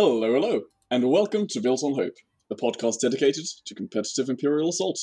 Hello, 0.00 0.32
hello, 0.32 0.60
and 0.92 1.10
welcome 1.10 1.48
to 1.48 1.60
Built 1.60 1.82
on 1.82 1.96
Hope, 1.96 2.14
a 2.52 2.54
podcast 2.54 3.00
dedicated 3.00 3.44
to 3.66 3.74
competitive 3.74 4.28
Imperial 4.28 4.68
Assault. 4.68 4.96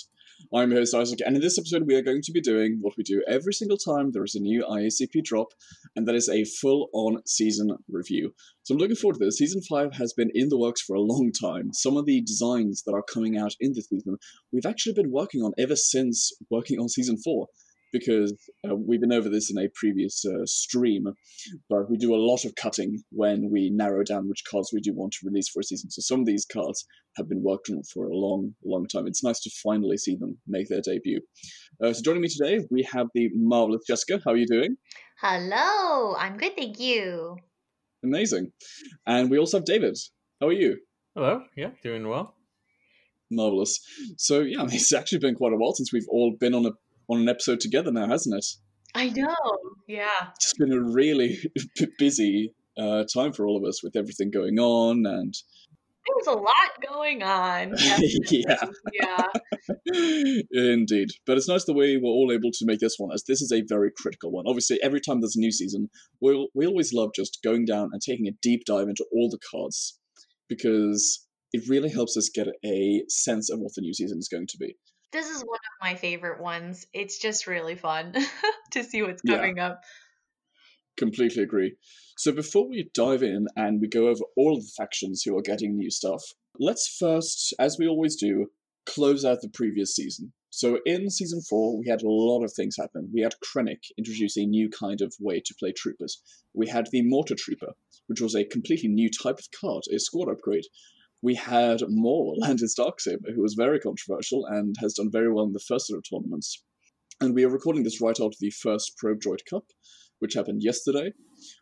I'm 0.53 0.71
your 0.71 0.79
host 0.79 0.95
Isaac, 0.95 1.19
and 1.25 1.35
in 1.35 1.41
this 1.41 1.57
episode, 1.57 1.85
we 1.85 1.95
are 1.95 2.01
going 2.01 2.21
to 2.21 2.31
be 2.31 2.39
doing 2.39 2.77
what 2.79 2.93
we 2.97 3.03
do 3.03 3.21
every 3.27 3.51
single 3.51 3.75
time 3.75 4.11
there 4.13 4.23
is 4.23 4.35
a 4.35 4.39
new 4.39 4.63
IACP 4.63 5.21
drop, 5.25 5.49
and 5.97 6.07
that 6.07 6.15
is 6.15 6.29
a 6.29 6.45
full 6.45 6.87
on 6.93 7.21
season 7.25 7.75
review. 7.89 8.33
So 8.63 8.73
I'm 8.73 8.77
looking 8.77 8.95
forward 8.95 9.19
to 9.19 9.25
this. 9.25 9.37
Season 9.37 9.61
5 9.61 9.95
has 9.95 10.13
been 10.13 10.31
in 10.33 10.47
the 10.47 10.57
works 10.57 10.81
for 10.81 10.95
a 10.95 11.01
long 11.01 11.33
time. 11.33 11.73
Some 11.73 11.97
of 11.97 12.05
the 12.05 12.21
designs 12.21 12.83
that 12.85 12.93
are 12.93 13.03
coming 13.03 13.37
out 13.37 13.53
in 13.59 13.73
this 13.73 13.89
season, 13.89 14.15
we've 14.53 14.65
actually 14.65 14.93
been 14.93 15.11
working 15.11 15.41
on 15.41 15.51
ever 15.57 15.75
since 15.75 16.31
working 16.49 16.79
on 16.79 16.87
Season 16.87 17.17
4 17.21 17.47
because 17.97 18.33
uh, 18.69 18.75
we've 18.75 18.99
been 18.99 19.13
over 19.13 19.29
this 19.29 19.49
in 19.49 19.57
a 19.57 19.69
previous 19.73 20.25
uh, 20.25 20.45
stream, 20.45 21.05
but 21.69 21.89
we 21.89 21.97
do 21.97 22.13
a 22.13 22.17
lot 22.17 22.43
of 22.43 22.53
cutting 22.55 23.01
when 23.11 23.49
we 23.49 23.69
narrow 23.69 24.03
down 24.03 24.27
which 24.27 24.43
cards 24.49 24.71
we 24.73 24.81
do 24.81 24.93
want 24.93 25.13
to 25.13 25.25
release 25.25 25.47
for 25.47 25.61
a 25.61 25.63
season. 25.63 25.89
So 25.89 26.01
some 26.01 26.19
of 26.19 26.25
these 26.25 26.45
cards 26.45 26.85
have 27.15 27.29
been 27.29 27.41
worked 27.41 27.69
on 27.69 27.81
for 27.93 28.07
a 28.07 28.13
long, 28.13 28.53
long 28.65 28.85
time. 28.87 29.07
It's 29.07 29.23
nice 29.23 29.39
to 29.41 29.51
finally 29.63 29.97
see 29.97 30.17
them 30.17 30.37
make 30.45 30.67
their 30.67 30.81
debut. 30.81 31.21
Uh, 31.81 31.93
so 31.93 32.01
joining 32.03 32.21
me 32.21 32.27
today, 32.27 32.65
we 32.69 32.85
have 32.91 33.07
the 33.13 33.29
marvelous 33.33 33.83
Jessica. 33.87 34.19
How 34.25 34.31
are 34.31 34.37
you 34.37 34.47
doing? 34.47 34.75
Hello, 35.21 36.15
I'm 36.17 36.35
good, 36.35 36.57
thank 36.57 36.79
you. 36.79 37.37
Amazing. 38.03 38.51
And 39.07 39.31
we 39.31 39.39
also 39.39 39.57
have 39.57 39.65
David. 39.65 39.97
How 40.41 40.47
are 40.47 40.53
you? 40.53 40.79
Hello. 41.15 41.43
Yeah, 41.55 41.69
doing 41.81 42.09
well. 42.09 42.35
Marvelous. 43.31 43.79
So 44.17 44.41
yeah, 44.41 44.63
it's 44.69 44.93
actually 44.93 45.19
been 45.19 45.35
quite 45.35 45.53
a 45.53 45.55
while 45.55 45.73
since 45.73 45.93
we've 45.93 46.09
all 46.09 46.35
been 46.37 46.53
on 46.53 46.65
a 46.65 46.71
on 47.09 47.21
an 47.21 47.29
episode 47.29 47.59
together 47.59 47.91
now, 47.91 48.07
hasn't 48.07 48.35
it? 48.35 48.45
I 48.93 49.09
know. 49.09 49.35
Yeah. 49.87 50.29
It's 50.35 50.53
been 50.53 50.71
a 50.71 50.81
really 50.81 51.37
busy 51.99 52.53
uh, 52.77 53.03
time 53.13 53.33
for 53.33 53.45
all 53.45 53.57
of 53.57 53.63
us 53.63 53.83
with 53.83 53.95
everything 53.95 54.31
going 54.31 54.57
on 54.59 55.05
and 55.05 55.33
There 56.07 56.15
was 56.15 56.27
a 56.27 56.31
lot 56.31 56.93
going 56.93 57.23
on. 57.23 57.73
yeah. 58.29 58.57
Yeah. 58.93 59.27
Indeed. 60.51 61.09
But 61.25 61.37
it's 61.37 61.49
nice 61.49 61.65
that 61.65 61.73
we 61.73 61.97
were 61.97 62.09
all 62.09 62.31
able 62.31 62.51
to 62.51 62.65
make 62.65 62.79
this 62.79 62.95
one, 62.97 63.11
as 63.13 63.23
this 63.27 63.41
is 63.41 63.51
a 63.51 63.63
very 63.67 63.91
critical 63.95 64.31
one. 64.31 64.45
Obviously, 64.47 64.79
every 64.81 65.01
time 65.01 65.19
there's 65.19 65.35
a 65.35 65.39
new 65.39 65.51
season, 65.51 65.89
we'll, 66.21 66.47
we 66.53 66.65
always 66.65 66.93
love 66.93 67.09
just 67.15 67.39
going 67.43 67.65
down 67.65 67.89
and 67.91 68.01
taking 68.01 68.27
a 68.27 68.37
deep 68.41 68.63
dive 68.65 68.87
into 68.87 69.05
all 69.11 69.29
the 69.29 69.39
cards 69.51 69.99
because 70.47 71.25
it 71.51 71.63
really 71.69 71.89
helps 71.89 72.17
us 72.17 72.29
get 72.33 72.47
a 72.65 73.03
sense 73.09 73.49
of 73.49 73.59
what 73.59 73.73
the 73.75 73.81
new 73.81 73.93
season 73.93 74.19
is 74.19 74.29
going 74.29 74.47
to 74.47 74.57
be. 74.57 74.75
This 75.15 75.29
is 75.29 75.43
one 75.43 75.59
of 75.59 75.81
my 75.81 75.95
favorite 75.95 76.41
ones. 76.41 76.87
It's 76.91 77.17
just 77.19 77.47
really 77.47 77.75
fun 77.75 78.13
to 78.71 78.83
see 78.83 79.01
what's 79.01 79.21
Yeah. 79.23 79.37
coming 79.37 79.59
up. 79.59 79.81
Completely 80.97 81.41
agree. 81.41 81.77
So 82.17 82.33
before 82.33 82.67
we 82.67 82.89
dive 82.93 83.23
in 83.23 83.47
and 83.55 83.79
we 83.79 83.87
go 83.87 84.09
over 84.09 84.25
all 84.35 84.57
of 84.57 84.63
the 84.63 84.71
factions 84.75 85.23
who 85.23 85.37
are 85.37 85.41
getting 85.41 85.77
new 85.77 85.89
stuff, 85.89 86.21
let's 86.59 86.97
first, 86.99 87.53
as 87.59 87.77
we 87.79 87.87
always 87.87 88.17
do, 88.17 88.47
close 88.85 89.23
out 89.23 89.39
the 89.41 89.47
previous 89.47 89.95
season. 89.95 90.33
So 90.49 90.79
in 90.85 91.09
season 91.09 91.41
four, 91.41 91.77
we 91.77 91.87
had 91.87 92.01
a 92.01 92.09
lot 92.09 92.43
of 92.43 92.51
things 92.51 92.75
happen. 92.77 93.09
We 93.13 93.21
had 93.21 93.35
Krennic 93.41 93.85
introduce 93.97 94.35
a 94.37 94.45
new 94.45 94.69
kind 94.69 94.99
of 94.99 95.15
way 95.21 95.39
to 95.39 95.55
play 95.57 95.71
troopers. 95.71 96.21
We 96.53 96.67
had 96.67 96.87
the 96.91 97.03
Mortar 97.03 97.35
Trooper, 97.35 97.73
which 98.07 98.19
was 98.19 98.35
a 98.35 98.43
completely 98.43 98.89
new 98.89 99.09
type 99.09 99.39
of 99.39 99.47
card, 99.57 99.83
a 99.93 99.97
squad 99.97 100.29
upgrade. 100.29 100.65
We 101.21 101.35
had 101.35 101.81
Maul, 101.87 102.35
Landis 102.39 102.75
Darksaber, 102.77 103.33
who 103.33 103.41
was 103.41 103.55
very 103.55 103.79
controversial 103.79 104.45
and 104.45 104.75
has 104.79 104.93
done 104.93 105.11
very 105.11 105.31
well 105.31 105.45
in 105.45 105.53
the 105.53 105.59
first 105.67 105.87
set 105.87 105.97
of 105.97 106.03
tournaments. 106.09 106.63
And 107.21 107.33
we 107.33 107.45
are 107.45 107.49
recording 107.49 107.83
this 107.83 108.01
right 108.01 108.19
after 108.19 108.37
the 108.39 108.51
first 108.51 108.97
Probe 108.97 109.21
Droid 109.21 109.45
Cup, 109.49 109.65
which 110.19 110.33
happened 110.33 110.61
yesterday, 110.63 111.13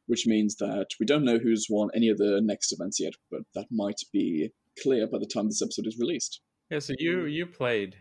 which 0.07 0.25
means 0.25 0.55
that 0.57 0.87
we 0.99 1.05
don't 1.05 1.25
know 1.25 1.37
who's 1.37 1.67
won 1.69 1.89
any 1.93 2.09
of 2.09 2.17
the 2.17 2.41
next 2.43 2.71
events 2.71 2.99
yet, 2.99 3.13
but 3.29 3.41
that 3.53 3.67
might 3.71 4.01
be 4.11 4.49
clear 4.81 5.07
by 5.07 5.19
the 5.19 5.29
time 5.31 5.47
this 5.47 5.61
episode 5.61 5.87
is 5.87 5.99
released. 5.99 6.41
Yeah, 6.71 6.79
so 6.79 6.93
you 6.97 7.25
you 7.25 7.45
played 7.45 7.97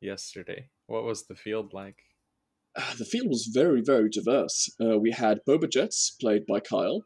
yesterday. 0.00 0.68
What 0.86 1.04
was 1.04 1.26
the 1.26 1.34
field 1.34 1.72
like? 1.72 1.96
Uh, 2.76 2.94
the 2.98 3.04
field 3.04 3.28
was 3.28 3.50
very, 3.52 3.80
very 3.80 4.08
diverse. 4.10 4.68
Uh, 4.80 4.98
we 4.98 5.10
had 5.10 5.40
Boba 5.48 5.70
Jets, 5.70 6.16
played 6.20 6.46
by 6.46 6.60
Kyle. 6.60 7.04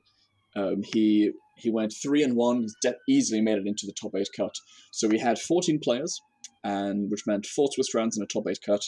Um, 0.57 0.83
he 0.83 1.33
he 1.57 1.71
went 1.71 1.95
three 2.03 2.23
and 2.23 2.35
one, 2.37 2.67
de- 2.83 2.97
easily 3.09 3.41
made 3.41 3.59
it 3.59 3.67
into 3.67 3.87
the 3.87 3.95
top 4.01 4.13
eight 4.17 4.29
cut. 4.37 4.55
So 4.93 5.09
we 5.09 5.19
had 5.19 5.39
14 5.39 5.81
players, 5.83 6.21
and 6.63 7.11
which 7.11 7.27
meant 7.27 7.47
four 7.47 7.69
Swiss 7.73 7.95
rounds 7.95 8.17
and 8.17 8.25
a 8.25 8.27
top 8.27 8.45
eight 8.49 8.59
cut. 8.65 8.83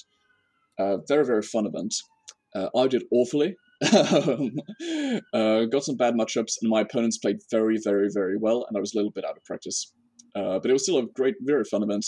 Uh, 0.79 0.99
very, 1.09 1.25
very 1.25 1.43
fun 1.43 1.67
event. 1.67 1.95
Uh, 2.55 2.69
I 2.77 2.87
did 2.89 3.05
awfully. 3.13 3.57
Uh, 5.33 5.65
got 5.67 5.85
some 5.85 5.97
bad 5.97 6.15
matchups, 6.15 6.55
and 6.63 6.71
my 6.71 6.81
opponents 6.81 7.19
played 7.19 7.37
very, 7.51 7.79
very, 7.83 8.09
very 8.13 8.37
well, 8.39 8.65
and 8.67 8.77
I 8.77 8.81
was 8.81 8.95
a 8.95 8.97
little 8.97 9.11
bit 9.11 9.25
out 9.25 9.37
of 9.37 9.45
practice. 9.45 9.93
Uh, 10.35 10.59
but 10.59 10.71
it 10.71 10.73
was 10.73 10.83
still 10.83 10.99
a 10.99 11.07
great, 11.07 11.35
very 11.41 11.65
fun 11.65 11.83
event. 11.83 12.07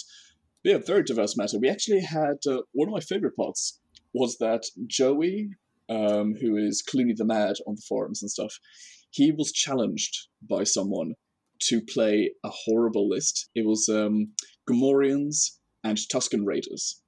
But 0.64 0.70
yeah, 0.70 0.78
very 0.86 1.02
diverse 1.02 1.36
matter. 1.36 1.58
We 1.58 1.68
actually 1.68 2.00
had 2.00 2.38
uh, 2.48 2.62
one 2.72 2.88
of 2.88 2.92
my 2.92 3.00
favorite 3.00 3.36
parts 3.36 3.80
was 4.14 4.36
that 4.38 4.62
Joey, 4.86 5.50
um, 5.88 6.34
who 6.40 6.56
is 6.56 6.82
clearly 6.82 7.14
the 7.16 7.24
mad 7.24 7.56
on 7.66 7.76
the 7.76 7.82
forums 7.88 8.22
and 8.22 8.30
stuff, 8.30 8.58
he 9.10 9.32
was 9.32 9.52
challenged 9.52 10.28
by 10.48 10.64
someone 10.64 11.14
to 11.60 11.80
play 11.80 12.30
a 12.44 12.50
horrible 12.50 13.08
list. 13.08 13.48
It 13.54 13.66
was 13.66 13.88
um, 13.88 14.32
Gamorreans 14.68 15.56
and 15.82 15.96
Tusken 15.96 16.44
Raiders. 16.44 17.02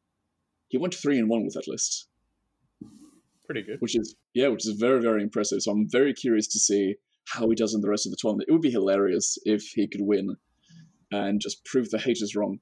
He 0.69 0.79
went 0.79 0.95
three 0.95 1.19
and 1.19 1.29
one 1.29 1.45
with 1.45 1.55
that 1.55 1.69
list, 1.69 2.09
Pretty 3.45 3.63
good. 3.63 3.77
which 3.81 3.97
is 3.97 4.15
yeah, 4.35 4.49
which 4.49 4.67
is 4.67 4.77
very 4.79 5.01
very 5.01 5.23
impressive. 5.23 5.61
So 5.63 5.73
I'm 5.73 5.89
very 5.91 6.15
curious 6.15 6.47
to 6.49 6.59
see 6.59 6.95
how 7.27 7.49
he 7.49 7.55
does 7.55 7.75
in 7.75 7.81
the 7.81 7.89
rest 7.89 8.07
of 8.07 8.11
the 8.13 8.17
tournament. 8.21 8.49
It 8.49 8.53
would 8.53 8.61
be 8.63 8.71
hilarious 8.71 9.39
if 9.45 9.63
he 9.75 9.89
could 9.89 10.01
win 10.03 10.37
and 11.11 11.41
just 11.41 11.65
prove 11.65 11.91
the 11.91 11.99
haters 11.99 12.35
wrong. 12.37 12.61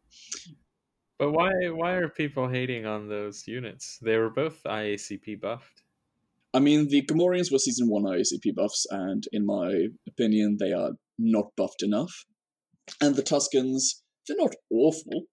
But 1.19 1.33
why 1.33 1.51
why 1.71 1.93
are 1.95 2.09
people 2.09 2.49
hating 2.49 2.87
on 2.87 3.09
those 3.09 3.47
units? 3.47 3.99
They 4.03 4.17
were 4.17 4.31
both 4.31 4.63
IACP 4.65 5.41
buffed. 5.41 5.83
I 6.55 6.61
mean, 6.61 6.89
the 6.89 7.03
Gamorreans 7.03 7.53
were 7.53 7.59
season 7.59 7.89
one 7.89 8.05
IACP 8.05 8.55
buffs, 8.55 8.87
and 8.91 9.25
in 9.33 9.45
my 9.45 9.89
opinion, 10.09 10.57
they 10.59 10.73
are 10.73 10.93
not 11.19 11.53
buffed 11.57 11.83
enough. 11.83 12.25
And 13.01 13.17
the 13.17 13.23
Tuskens, 13.23 14.03
they're 14.27 14.37
not 14.39 14.55
awful. 14.71 15.25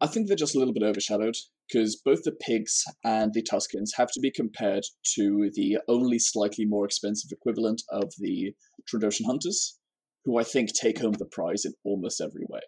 I 0.00 0.06
think 0.06 0.26
they're 0.26 0.36
just 0.36 0.54
a 0.54 0.58
little 0.58 0.74
bit 0.74 0.82
overshadowed 0.82 1.36
because 1.66 1.96
both 1.96 2.24
the 2.24 2.32
pigs 2.32 2.84
and 3.02 3.32
the 3.32 3.42
Tuskens 3.42 3.90
have 3.96 4.10
to 4.12 4.20
be 4.20 4.30
compared 4.30 4.82
to 5.14 5.50
the 5.54 5.78
only 5.88 6.18
slightly 6.18 6.66
more 6.66 6.84
expensive 6.84 7.30
equivalent 7.32 7.82
of 7.90 8.12
the 8.18 8.52
Trandoshan 8.86 9.24
Hunters, 9.24 9.78
who 10.26 10.38
I 10.38 10.44
think 10.44 10.74
take 10.74 10.98
home 10.98 11.14
the 11.14 11.24
prize 11.24 11.64
in 11.64 11.72
almost 11.84 12.20
every 12.20 12.44
way. 12.50 12.60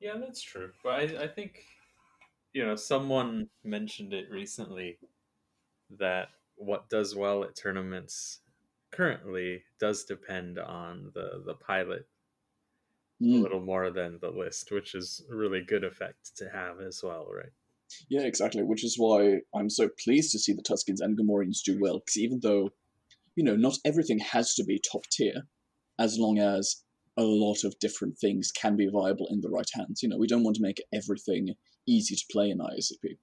Yeah, 0.00 0.14
that's 0.18 0.42
true. 0.42 0.70
But 0.82 0.90
I, 0.94 1.24
I 1.24 1.28
think 1.28 1.60
you 2.52 2.66
know, 2.66 2.76
someone 2.76 3.48
mentioned 3.64 4.12
it 4.12 4.26
recently 4.30 4.98
that 5.98 6.28
what 6.60 6.88
does 6.90 7.16
well 7.16 7.42
at 7.42 7.56
tournaments 7.56 8.40
currently 8.92 9.62
does 9.78 10.04
depend 10.04 10.58
on 10.58 11.10
the 11.14 11.42
the 11.44 11.54
pilot 11.54 12.06
a 13.20 13.24
Mm. 13.24 13.42
little 13.42 13.60
more 13.60 13.90
than 13.90 14.18
the 14.20 14.30
list, 14.30 14.70
which 14.72 14.94
is 14.94 15.22
a 15.30 15.34
really 15.36 15.60
good 15.60 15.84
effect 15.84 16.34
to 16.36 16.48
have 16.48 16.80
as 16.80 17.02
well, 17.02 17.26
right? 17.30 17.52
Yeah, 18.08 18.22
exactly. 18.22 18.62
Which 18.62 18.82
is 18.82 18.98
why 18.98 19.42
I'm 19.54 19.68
so 19.68 19.90
pleased 20.02 20.32
to 20.32 20.38
see 20.38 20.54
the 20.54 20.62
Tuskens 20.62 21.00
and 21.00 21.18
Gamorreans 21.18 21.62
do 21.62 21.78
well. 21.78 21.98
Because 21.98 22.16
even 22.16 22.40
though, 22.40 22.70
you 23.36 23.44
know, 23.44 23.56
not 23.56 23.76
everything 23.84 24.20
has 24.20 24.54
to 24.54 24.64
be 24.64 24.78
top 24.78 25.04
tier, 25.10 25.46
as 25.98 26.18
long 26.18 26.38
as 26.38 26.82
a 27.18 27.22
lot 27.22 27.62
of 27.64 27.78
different 27.78 28.16
things 28.18 28.50
can 28.52 28.76
be 28.76 28.88
viable 28.88 29.28
in 29.30 29.42
the 29.42 29.50
right 29.50 29.68
hands. 29.74 30.02
You 30.02 30.08
know, 30.08 30.16
we 30.16 30.26
don't 30.26 30.44
want 30.44 30.56
to 30.56 30.62
make 30.62 30.82
everything 30.90 31.56
easy 31.86 32.16
to 32.16 32.24
play 32.32 32.48
in 32.48 32.58
IACP. 32.58 33.18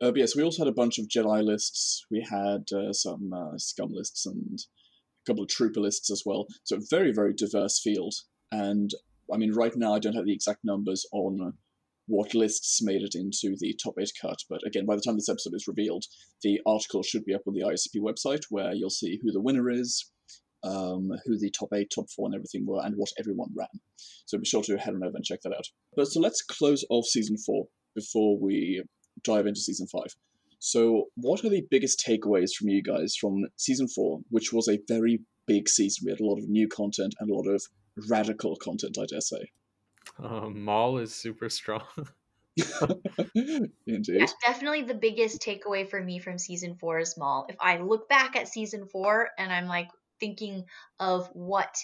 Uh, 0.00 0.10
but 0.10 0.18
yes, 0.18 0.34
we 0.34 0.42
also 0.42 0.64
had 0.64 0.70
a 0.72 0.74
bunch 0.74 0.98
of 0.98 1.08
Jedi 1.08 1.44
lists. 1.44 2.06
We 2.10 2.26
had 2.28 2.64
uh, 2.74 2.92
some 2.92 3.32
uh, 3.32 3.58
scum 3.58 3.90
lists 3.92 4.24
and 4.24 4.58
a 4.58 5.24
couple 5.30 5.42
of 5.42 5.50
trooper 5.50 5.80
lists 5.80 6.10
as 6.10 6.22
well. 6.24 6.46
So 6.64 6.76
a 6.76 6.80
very, 6.90 7.12
very 7.12 7.34
diverse 7.34 7.80
field. 7.80 8.14
And 8.50 8.90
I 9.32 9.36
mean, 9.36 9.52
right 9.52 9.76
now 9.76 9.94
I 9.94 9.98
don't 9.98 10.14
have 10.14 10.24
the 10.24 10.32
exact 10.32 10.60
numbers 10.64 11.06
on 11.12 11.52
what 12.06 12.34
lists 12.34 12.82
made 12.82 13.02
it 13.02 13.14
into 13.14 13.56
the 13.58 13.76
top 13.82 13.94
eight 14.00 14.10
cut. 14.20 14.38
But 14.48 14.66
again, 14.66 14.86
by 14.86 14.96
the 14.96 15.02
time 15.02 15.16
this 15.16 15.28
episode 15.28 15.54
is 15.54 15.68
revealed, 15.68 16.04
the 16.42 16.60
article 16.66 17.02
should 17.02 17.24
be 17.24 17.34
up 17.34 17.42
on 17.46 17.54
the 17.54 17.60
IACP 17.60 18.00
website 18.00 18.44
where 18.50 18.74
you'll 18.74 18.90
see 18.90 19.20
who 19.22 19.30
the 19.30 19.40
winner 19.40 19.70
is, 19.70 20.10
um, 20.64 21.10
who 21.24 21.38
the 21.38 21.50
top 21.50 21.68
eight, 21.74 21.92
top 21.94 22.06
four, 22.10 22.26
and 22.26 22.34
everything 22.34 22.66
were, 22.66 22.82
and 22.84 22.96
what 22.96 23.10
everyone 23.18 23.50
ran. 23.56 23.68
So 24.26 24.38
be 24.38 24.44
sure 24.44 24.62
to 24.62 24.78
head 24.78 24.94
on 24.94 25.04
over 25.04 25.16
and 25.16 25.24
check 25.24 25.40
that 25.42 25.54
out. 25.54 25.66
But 25.94 26.06
so 26.06 26.20
let's 26.20 26.42
close 26.42 26.84
off 26.90 27.06
season 27.06 27.36
four 27.36 27.66
before 27.94 28.38
we 28.40 28.82
dive 29.22 29.46
into 29.46 29.60
season 29.60 29.86
five. 29.86 30.14
So, 30.58 31.06
what 31.14 31.44
are 31.44 31.48
the 31.48 31.66
biggest 31.70 32.04
takeaways 32.06 32.50
from 32.52 32.68
you 32.68 32.82
guys 32.82 33.16
from 33.16 33.46
season 33.56 33.88
four, 33.88 34.20
which 34.28 34.52
was 34.52 34.68
a 34.68 34.78
very 34.88 35.20
big 35.46 35.68
season? 35.68 36.04
We 36.04 36.12
had 36.12 36.20
a 36.20 36.26
lot 36.26 36.38
of 36.38 36.48
new 36.48 36.68
content 36.68 37.14
and 37.18 37.30
a 37.30 37.34
lot 37.34 37.46
of 37.46 37.62
radical 38.08 38.56
content, 38.56 38.98
I 39.00 39.06
dare 39.06 39.20
say. 39.20 39.50
Um, 40.18 40.62
Maul 40.62 40.98
is 40.98 41.14
super 41.14 41.48
strong. 41.48 41.84
Indeed. 43.34 43.76
Yeah, 43.86 44.26
definitely 44.44 44.82
the 44.82 44.94
biggest 44.94 45.40
takeaway 45.40 45.88
for 45.88 46.02
me 46.02 46.18
from 46.18 46.36
season 46.36 46.74
four 46.74 46.98
is 46.98 47.16
Maul. 47.16 47.46
If 47.48 47.56
I 47.60 47.78
look 47.78 48.08
back 48.08 48.36
at 48.36 48.48
season 48.48 48.86
four 48.86 49.30
and 49.38 49.52
I'm 49.52 49.66
like 49.66 49.88
thinking 50.18 50.64
of 50.98 51.28
what 51.32 51.74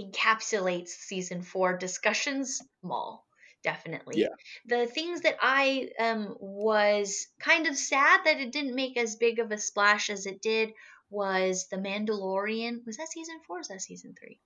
encapsulates 0.00 0.88
season 0.88 1.42
four 1.42 1.76
discussions. 1.76 2.62
Maul, 2.82 3.26
definitely. 3.62 4.20
Yeah. 4.20 4.28
The 4.66 4.86
things 4.86 5.22
that 5.22 5.36
I 5.40 5.90
um 5.98 6.36
was 6.40 7.26
kind 7.40 7.66
of 7.66 7.76
sad 7.76 8.20
that 8.24 8.40
it 8.40 8.52
didn't 8.52 8.74
make 8.74 8.96
as 8.96 9.16
big 9.16 9.38
of 9.38 9.50
a 9.50 9.58
splash 9.58 10.10
as 10.10 10.26
it 10.26 10.42
did 10.42 10.72
was 11.10 11.68
the 11.70 11.76
Mandalorian. 11.76 12.84
Was 12.86 12.96
that 12.96 13.10
season 13.10 13.40
four? 13.46 13.56
Or 13.56 13.60
was 13.60 13.68
that 13.68 13.82
season 13.82 14.14
three? 14.18 14.40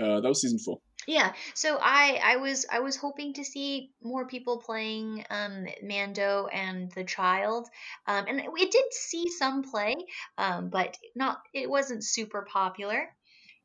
Uh, 0.00 0.20
that 0.20 0.28
was 0.28 0.40
season 0.40 0.58
four. 0.58 0.78
Yeah, 1.06 1.32
so 1.54 1.78
I 1.80 2.20
I 2.22 2.36
was 2.36 2.64
I 2.70 2.78
was 2.80 2.96
hoping 2.96 3.34
to 3.34 3.44
see 3.44 3.90
more 4.02 4.26
people 4.26 4.58
playing 4.58 5.24
um, 5.30 5.66
Mando 5.82 6.46
and 6.46 6.92
the 6.92 7.02
child, 7.02 7.68
um, 8.06 8.24
and 8.28 8.40
it 8.40 8.70
did 8.70 8.92
see 8.92 9.28
some 9.28 9.64
play, 9.64 9.96
um, 10.38 10.68
but 10.70 10.96
not 11.16 11.42
it 11.52 11.68
wasn't 11.68 12.04
super 12.04 12.42
popular. 12.42 13.08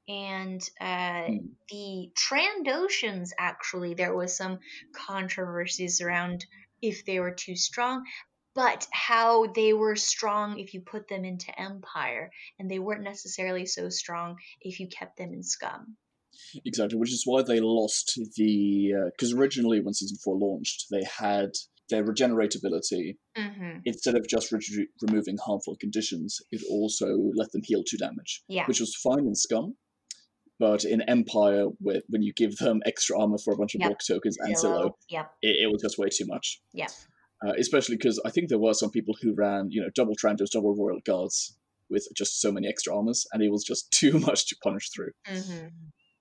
And 0.07 0.61
uh, 0.79 1.27
Hmm. 1.27 1.47
the 1.69 2.11
Trandoshans 2.15 3.29
actually 3.37 3.93
there 3.93 4.15
was 4.15 4.37
some 4.37 4.59
controversies 4.95 6.01
around 6.01 6.45
if 6.81 7.05
they 7.05 7.19
were 7.19 7.33
too 7.33 7.55
strong, 7.55 8.05
but 8.55 8.87
how 8.91 9.47
they 9.47 9.73
were 9.73 9.95
strong 9.95 10.59
if 10.59 10.73
you 10.73 10.81
put 10.81 11.07
them 11.07 11.25
into 11.25 11.57
Empire, 11.59 12.31
and 12.57 12.69
they 12.69 12.79
weren't 12.79 13.03
necessarily 13.03 13.65
so 13.65 13.89
strong 13.89 14.37
if 14.61 14.79
you 14.79 14.87
kept 14.87 15.17
them 15.17 15.33
in 15.33 15.43
Scum. 15.43 15.97
Exactly, 16.65 16.97
which 16.97 17.11
is 17.11 17.23
why 17.25 17.41
they 17.41 17.59
lost 17.59 18.13
the 18.35 18.93
because 19.11 19.33
originally 19.33 19.81
when 19.81 19.93
season 19.93 20.17
four 20.23 20.37
launched, 20.37 20.85
they 20.91 21.03
had 21.03 21.49
their 21.89 22.03
regeneratability 22.05 23.17
Mm-hmm. 23.37 23.79
instead 23.85 24.15
of 24.15 24.27
just 24.27 24.51
re- 24.51 24.87
removing 25.03 25.37
harmful 25.37 25.75
conditions, 25.79 26.39
it 26.51 26.63
also 26.71 27.05
let 27.35 27.51
them 27.51 27.61
heal 27.63 27.83
two 27.83 27.97
damage, 27.97 28.41
Yeah. 28.47 28.65
which 28.65 28.79
was 28.79 28.95
fine 28.95 29.27
in 29.27 29.35
Scum. 29.35 29.75
But 30.59 30.83
in 30.85 31.01
Empire, 31.01 31.65
where, 31.79 32.01
when 32.07 32.23
you 32.23 32.33
give 32.33 32.57
them 32.57 32.81
extra 32.85 33.19
armor 33.19 33.37
for 33.37 33.53
a 33.53 33.57
bunch 33.57 33.75
of 33.75 33.81
Yep. 33.81 33.89
block 33.89 33.99
tokens 34.07 34.37
and 34.39 34.55
Zillow. 34.55 34.91
Yep. 35.09 35.31
it, 35.43 35.55
it 35.63 35.71
was 35.71 35.81
just 35.81 35.97
way 35.99 36.07
too 36.11 36.25
much. 36.25 36.61
Yep. 36.73 36.89
Uh, 37.45 37.53
especially 37.59 37.95
because 37.95 38.19
I 38.25 38.31
think 38.31 38.49
there 38.49 38.57
were 38.57 38.73
some 38.73 38.89
people 38.89 39.15
who 39.21 39.35
ran, 39.35 39.67
you 39.69 39.81
know, 39.81 39.89
double 39.93 40.15
Trandos, 40.15 40.49
double 40.51 40.75
Royal 40.75 40.99
Guards 41.05 41.55
with 41.89 42.07
just 42.17 42.41
so 42.41 42.51
many 42.51 42.67
extra 42.67 42.95
armors, 42.95 43.25
and 43.31 43.43
it 43.43 43.51
was 43.51 43.63
just 43.63 43.91
too 43.99 44.17
much 44.19 44.47
to 44.47 44.55
punish 44.63 44.89
through, 44.89 45.11
Mm-hmm. 45.27 45.67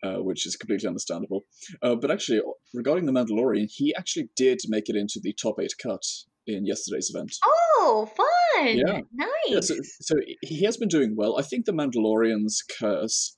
uh, 0.06 0.22
which 0.22 0.46
is 0.46 0.54
completely 0.56 0.86
understandable. 0.86 1.44
Uh, 1.82 1.94
but 1.94 2.10
actually, 2.10 2.40
regarding 2.74 3.06
the 3.06 3.12
Mandalorian, 3.12 3.68
he 3.72 3.94
actually 3.96 4.28
did 4.36 4.58
make 4.68 4.90
it 4.90 4.96
into 4.96 5.18
the 5.22 5.32
top 5.32 5.56
eight 5.60 5.72
cut 5.82 6.02
in 6.46 6.66
yesterday's 6.66 7.10
event. 7.12 7.34
Oh, 7.42 8.08
fun! 8.14 8.76
Yeah. 8.76 9.00
Nice. 9.14 9.28
Yeah, 9.48 9.60
so, 9.60 9.74
so 10.00 10.14
he 10.42 10.64
has 10.64 10.76
been 10.76 10.88
doing 10.88 11.14
well. 11.16 11.38
I 11.38 11.42
think 11.42 11.64
the 11.64 11.72
Mandalorian's 11.72 12.62
curse, 12.78 13.35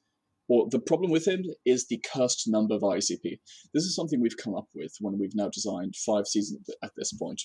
or 0.48 0.66
the 0.70 0.80
problem 0.80 1.10
with 1.10 1.26
him, 1.28 1.42
is 1.66 1.86
the 1.86 2.02
cursed 2.12 2.44
number 2.46 2.74
of 2.74 2.82
ICP. 2.82 3.38
This 3.74 3.84
is 3.84 3.94
something 3.94 4.20
we've 4.20 4.36
come 4.42 4.54
up 4.54 4.68
with 4.74 4.92
when 5.00 5.18
we've 5.18 5.34
now 5.34 5.48
designed 5.52 5.94
five 5.96 6.26
seasons 6.26 6.68
at 6.82 6.92
this 6.96 7.12
point. 7.12 7.42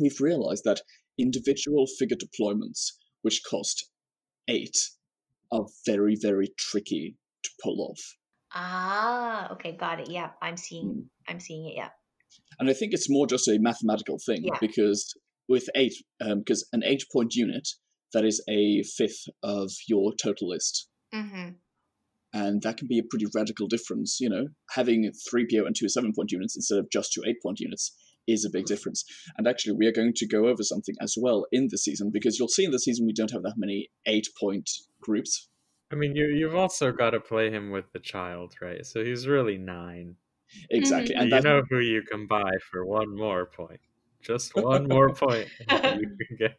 We've 0.00 0.20
realized 0.20 0.64
that 0.64 0.80
individual 1.18 1.86
figure 1.98 2.16
deployments, 2.16 2.92
which 3.22 3.42
cost 3.48 3.88
eight, 4.48 4.76
are 5.52 5.66
very, 5.86 6.16
very 6.20 6.48
tricky 6.58 7.16
to 7.44 7.50
pull 7.62 7.80
off. 7.90 8.00
ah, 8.54 9.52
okay, 9.52 9.72
got 9.76 10.00
it. 10.00 10.10
Yeah, 10.10 10.30
I'm 10.42 10.56
seeing. 10.56 10.88
Hmm. 10.88 11.00
I'm 11.32 11.40
seeing 11.40 11.66
it. 11.68 11.74
Yeah. 11.76 11.90
And 12.58 12.68
I 12.70 12.72
think 12.72 12.92
it's 12.92 13.10
more 13.10 13.26
just 13.26 13.48
a 13.48 13.58
mathematical 13.60 14.18
thing 14.24 14.44
Yeah. 14.44 14.58
because 14.60 15.14
with 15.48 15.68
eight, 15.74 15.94
because 16.18 16.66
an 16.72 16.82
eight 16.84 17.04
point 17.12 17.34
unit, 17.34 17.68
that 18.12 18.24
is 18.24 18.42
a 18.48 18.82
fifth 18.96 19.24
of 19.42 19.70
your 19.88 20.12
total 20.22 20.48
list. 20.48 20.88
Mm-hmm. 21.14 21.50
And 22.40 22.62
that 22.62 22.76
can 22.78 22.88
be 22.88 22.98
a 22.98 23.02
pretty 23.10 23.26
radical 23.34 23.66
difference. 23.74 24.18
You 24.20 24.30
know, 24.34 24.44
having 24.78 25.10
three 25.28 25.46
PO 25.50 25.64
and 25.66 25.74
two 25.76 25.88
seven 25.88 26.12
point 26.16 26.30
units 26.32 26.56
instead 26.56 26.78
of 26.78 26.86
just 26.96 27.12
two 27.12 27.22
eight 27.28 27.40
point 27.42 27.60
units 27.60 27.84
is 28.28 28.44
a 28.44 28.50
big 28.50 28.66
difference. 28.66 29.04
And 29.36 29.46
actually, 29.46 29.76
we 29.78 29.86
are 29.86 29.92
going 29.92 30.12
to 30.16 30.26
go 30.26 30.40
over 30.50 30.62
something 30.62 30.96
as 31.00 31.14
well 31.24 31.46
in 31.52 31.68
the 31.70 31.78
season 31.78 32.10
because 32.12 32.38
you'll 32.38 32.48
see 32.56 32.64
in 32.64 32.72
the 32.72 32.80
season 32.86 33.06
we 33.06 33.12
don't 33.12 33.30
have 33.36 33.42
that 33.44 33.54
many 33.56 33.88
eight 34.14 34.28
point 34.40 34.68
groups. 35.00 35.48
I 35.92 35.94
mean, 35.94 36.16
you 36.16 36.26
you've 36.38 36.56
also 36.64 36.90
got 36.92 37.10
to 37.10 37.20
play 37.20 37.50
him 37.50 37.70
with 37.70 37.84
the 37.92 38.00
child, 38.00 38.54
right? 38.60 38.84
So 38.84 39.04
he's 39.04 39.26
really 39.28 39.58
nine. 39.58 40.16
Exactly, 40.70 41.14
Mhm. 41.14 41.20
and 41.20 41.28
you 41.30 41.34
that 41.36 41.44
know 41.44 41.62
who 41.70 41.78
you 41.78 42.02
can 42.10 42.26
buy 42.26 42.50
for 42.70 42.84
one 42.84 43.10
more 43.16 43.46
point. 43.46 43.80
Just 44.22 44.54
one 44.56 44.88
more 44.88 45.10
point. 45.24 45.48
you 46.00 46.16
can 46.20 46.36
get. 46.38 46.56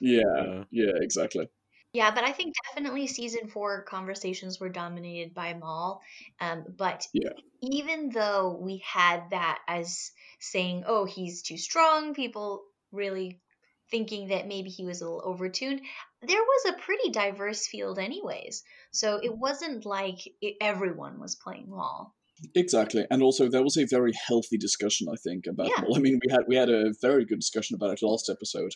yeah, 0.00 0.64
yeah, 0.70 0.92
exactly. 1.00 1.46
Yeah, 1.92 2.10
but 2.14 2.24
I 2.24 2.32
think 2.32 2.54
definitely 2.66 3.06
season 3.06 3.48
four 3.48 3.82
conversations 3.84 4.60
were 4.60 4.68
dominated 4.68 5.34
by 5.34 5.54
Maul. 5.54 6.02
Um, 6.40 6.64
but 6.76 7.06
Yeah. 7.12 7.32
even 7.62 8.10
though 8.10 8.58
we 8.60 8.78
had 8.84 9.30
that 9.30 9.60
as 9.66 10.12
saying, 10.38 10.84
"Oh, 10.86 11.04
he's 11.06 11.42
too 11.42 11.56
strong," 11.56 12.14
people 12.14 12.64
really 12.92 13.40
thinking 13.90 14.28
that 14.28 14.46
maybe 14.46 14.68
he 14.68 14.84
was 14.84 15.00
a 15.00 15.04
little 15.08 15.22
overtuned. 15.22 15.80
There 16.20 16.42
was 16.42 16.64
a 16.66 16.78
pretty 16.78 17.10
diverse 17.10 17.66
field, 17.66 17.98
anyways. 17.98 18.62
So 18.90 19.18
it 19.22 19.34
wasn't 19.36 19.86
like 19.86 20.18
it, 20.42 20.56
everyone 20.60 21.18
was 21.18 21.36
playing 21.36 21.70
Maul. 21.70 22.14
Exactly, 22.54 23.04
and 23.10 23.22
also 23.22 23.48
there 23.48 23.64
was 23.64 23.76
a 23.76 23.86
very 23.86 24.12
healthy 24.12 24.58
discussion, 24.58 25.08
I 25.10 25.16
think, 25.16 25.46
about. 25.46 25.68
Yeah. 25.68 25.84
I 25.96 25.98
mean, 25.98 26.20
we 26.24 26.30
had 26.30 26.42
we 26.46 26.56
had 26.56 26.68
a 26.68 26.92
very 27.00 27.24
good 27.24 27.40
discussion 27.40 27.74
about 27.74 27.92
it 27.92 28.02
last 28.02 28.28
episode 28.28 28.74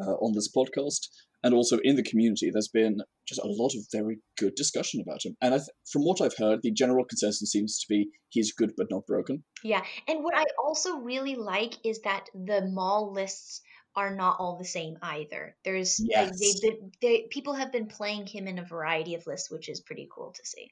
uh, 0.00 0.14
on 0.14 0.32
this 0.34 0.50
podcast, 0.54 1.08
and 1.42 1.54
also 1.54 1.78
in 1.82 1.96
the 1.96 2.02
community. 2.02 2.50
There's 2.50 2.68
been 2.68 2.98
just 3.28 3.40
a 3.40 3.46
lot 3.46 3.72
of 3.76 3.86
very 3.92 4.18
good 4.38 4.54
discussion 4.56 5.00
about 5.00 5.24
him, 5.24 5.36
and 5.40 5.54
I 5.54 5.58
th- 5.58 5.68
from 5.92 6.02
what 6.02 6.20
I've 6.20 6.36
heard, 6.36 6.60
the 6.62 6.72
general 6.72 7.04
consensus 7.04 7.50
seems 7.50 7.78
to 7.80 7.86
be 7.88 8.08
he's 8.28 8.52
good 8.52 8.72
but 8.76 8.86
not 8.90 9.06
broken. 9.06 9.44
Yeah, 9.62 9.82
and 10.08 10.22
what 10.24 10.36
I 10.36 10.44
also 10.64 10.98
really 10.98 11.36
like 11.36 11.74
is 11.84 12.00
that 12.02 12.26
the 12.34 12.68
Maul 12.72 13.12
lists 13.12 13.62
are 13.94 14.14
not 14.14 14.36
all 14.38 14.58
the 14.58 14.64
same 14.64 14.96
either. 15.02 15.56
There's 15.64 15.98
like 16.00 16.28
Yes. 16.28 16.38
they've 16.38 16.60
been 16.70 16.92
they 17.00 17.26
people 17.30 17.54
have 17.54 17.72
been 17.72 17.86
playing 17.86 18.26
him 18.26 18.46
in 18.46 18.58
a 18.58 18.64
variety 18.64 19.14
of 19.14 19.26
lists, 19.26 19.50
which 19.50 19.68
is 19.70 19.80
pretty 19.80 20.06
cool 20.14 20.32
to 20.36 20.44
see. 20.44 20.70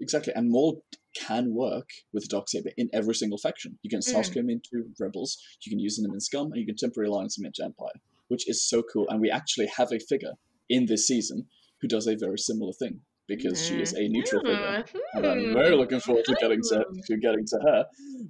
Exactly, 0.00 0.32
and 0.34 0.50
Maul 0.50 0.82
can 1.16 1.54
work 1.54 1.88
with 2.12 2.28
Darksaber 2.28 2.70
in 2.76 2.88
every 2.92 3.14
single 3.14 3.38
faction. 3.38 3.78
You 3.82 3.90
can 3.90 4.00
Mm. 4.00 4.14
Sasuke 4.14 4.36
him 4.36 4.50
into 4.50 4.90
Rebels, 4.98 5.36
you 5.64 5.70
can 5.70 5.78
use 5.78 5.98
him 5.98 6.10
in 6.12 6.20
Scum, 6.20 6.50
and 6.52 6.56
you 6.60 6.66
can 6.66 6.76
temporary 6.76 7.08
alliance 7.08 7.38
him 7.38 7.46
into 7.46 7.62
Empire, 7.64 8.00
which 8.32 8.48
is 8.48 8.66
so 8.68 8.82
cool. 8.92 9.06
And 9.10 9.20
we 9.20 9.30
actually 9.30 9.68
have 9.76 9.92
a 9.92 9.98
figure 9.98 10.32
in 10.68 10.86
this 10.86 11.06
season 11.06 11.46
who 11.80 11.88
does 11.88 12.06
a 12.06 12.16
very 12.16 12.38
similar 12.38 12.72
thing 12.72 13.00
because 13.28 13.64
she 13.64 13.74
is 13.80 13.92
a 13.92 14.08
neutral 14.08 14.42
figure, 14.42 14.84
and 15.14 15.26
I'm 15.26 15.52
very 15.54 15.76
looking 15.76 16.00
forward 16.00 16.24
to 16.24 16.34
getting 16.40 16.60
to, 16.70 16.84
Hmm. 16.88 16.98
to 17.06 17.16
getting 17.18 17.44
to 17.46 17.58
her. 17.66 17.86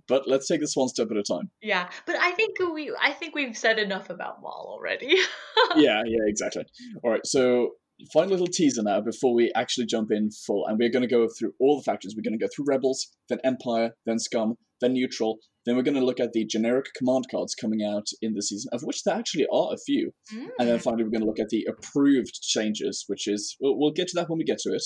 But 0.06 0.28
let's 0.28 0.47
take 0.47 0.61
this 0.61 0.75
one 0.76 0.88
step 0.88 1.09
at 1.11 1.16
a 1.16 1.23
time. 1.23 1.50
Yeah, 1.62 1.88
but 2.06 2.16
I 2.16 2.32
think 2.32 2.59
we 2.59 2.94
I 3.00 3.12
think 3.12 3.35
we've 3.35 3.56
said 3.56 3.78
enough 3.78 4.11
about 4.11 4.42
Maul 4.42 4.66
already. 4.68 5.16
yeah, 5.76 6.02
yeah, 6.04 6.25
exactly. 6.26 6.64
All 7.02 7.11
right, 7.11 7.25
so 7.25 7.71
final 8.12 8.30
little 8.30 8.47
teaser 8.47 8.82
now 8.82 9.00
before 9.00 9.35
we 9.35 9.52
actually 9.54 9.87
jump 9.87 10.11
in 10.11 10.30
full, 10.47 10.66
and 10.66 10.78
we're 10.78 10.90
going 10.90 11.02
to 11.02 11.09
go 11.09 11.28
through 11.38 11.52
all 11.61 11.76
the 11.78 11.85
factions. 11.85 12.14
We're 12.16 12.28
going 12.28 12.38
to 12.38 12.44
go 12.44 12.49
through 12.54 12.66
Rebels, 12.68 13.09
then 13.28 13.38
Empire, 13.44 13.92
then 14.06 14.18
Scum, 14.18 14.56
then 14.80 14.94
Neutral. 14.94 15.38
Then 15.64 15.76
we're 15.76 15.82
going 15.82 15.97
to 15.97 16.04
look 16.04 16.18
at 16.18 16.32
the 16.32 16.44
generic 16.44 16.87
command 16.97 17.26
cards 17.30 17.54
coming 17.54 17.85
out 17.85 18.06
in 18.21 18.35
the 18.35 18.42
season, 18.42 18.68
of 18.73 18.82
which 18.82 19.04
there 19.04 19.14
actually 19.14 19.47
are 19.52 19.73
a 19.73 19.76
few. 19.87 20.11
And 20.59 20.68
then 20.68 20.78
Mm. 20.78 20.82
finally, 20.82 21.04
we're 21.04 21.11
going 21.11 21.21
to 21.21 21.26
look 21.26 21.38
at 21.38 21.50
the 21.50 21.66
approved 21.68 22.42
changes, 22.42 23.04
which 23.06 23.28
is 23.28 23.56
we'll, 23.61 23.78
we'll 23.78 23.92
get 23.92 24.09
to 24.09 24.16
that 24.16 24.28
when 24.28 24.38
we 24.38 24.44
get 24.44 24.59
to 24.59 24.75
it. 24.75 24.82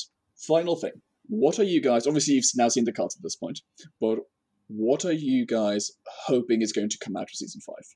Final 0.46 0.76
thing: 0.76 0.92
what 1.28 1.58
are 1.58 1.64
you 1.64 1.80
guys? 1.80 2.06
Obviously, 2.06 2.35
you've 2.35 2.44
now 2.56 2.68
seen 2.68 2.85
the 2.85 2.92
cards 2.92 3.16
at 3.16 3.23
this 3.23 3.37
point, 3.37 3.61
but 4.00 4.18
what 4.68 5.04
are 5.04 5.12
you 5.12 5.46
guys 5.46 5.90
hoping 6.26 6.61
is 6.61 6.73
going 6.73 6.90
to 6.90 6.99
come 7.02 7.16
out 7.16 7.23
of 7.23 7.30
season 7.35 7.61
five? 7.66 7.87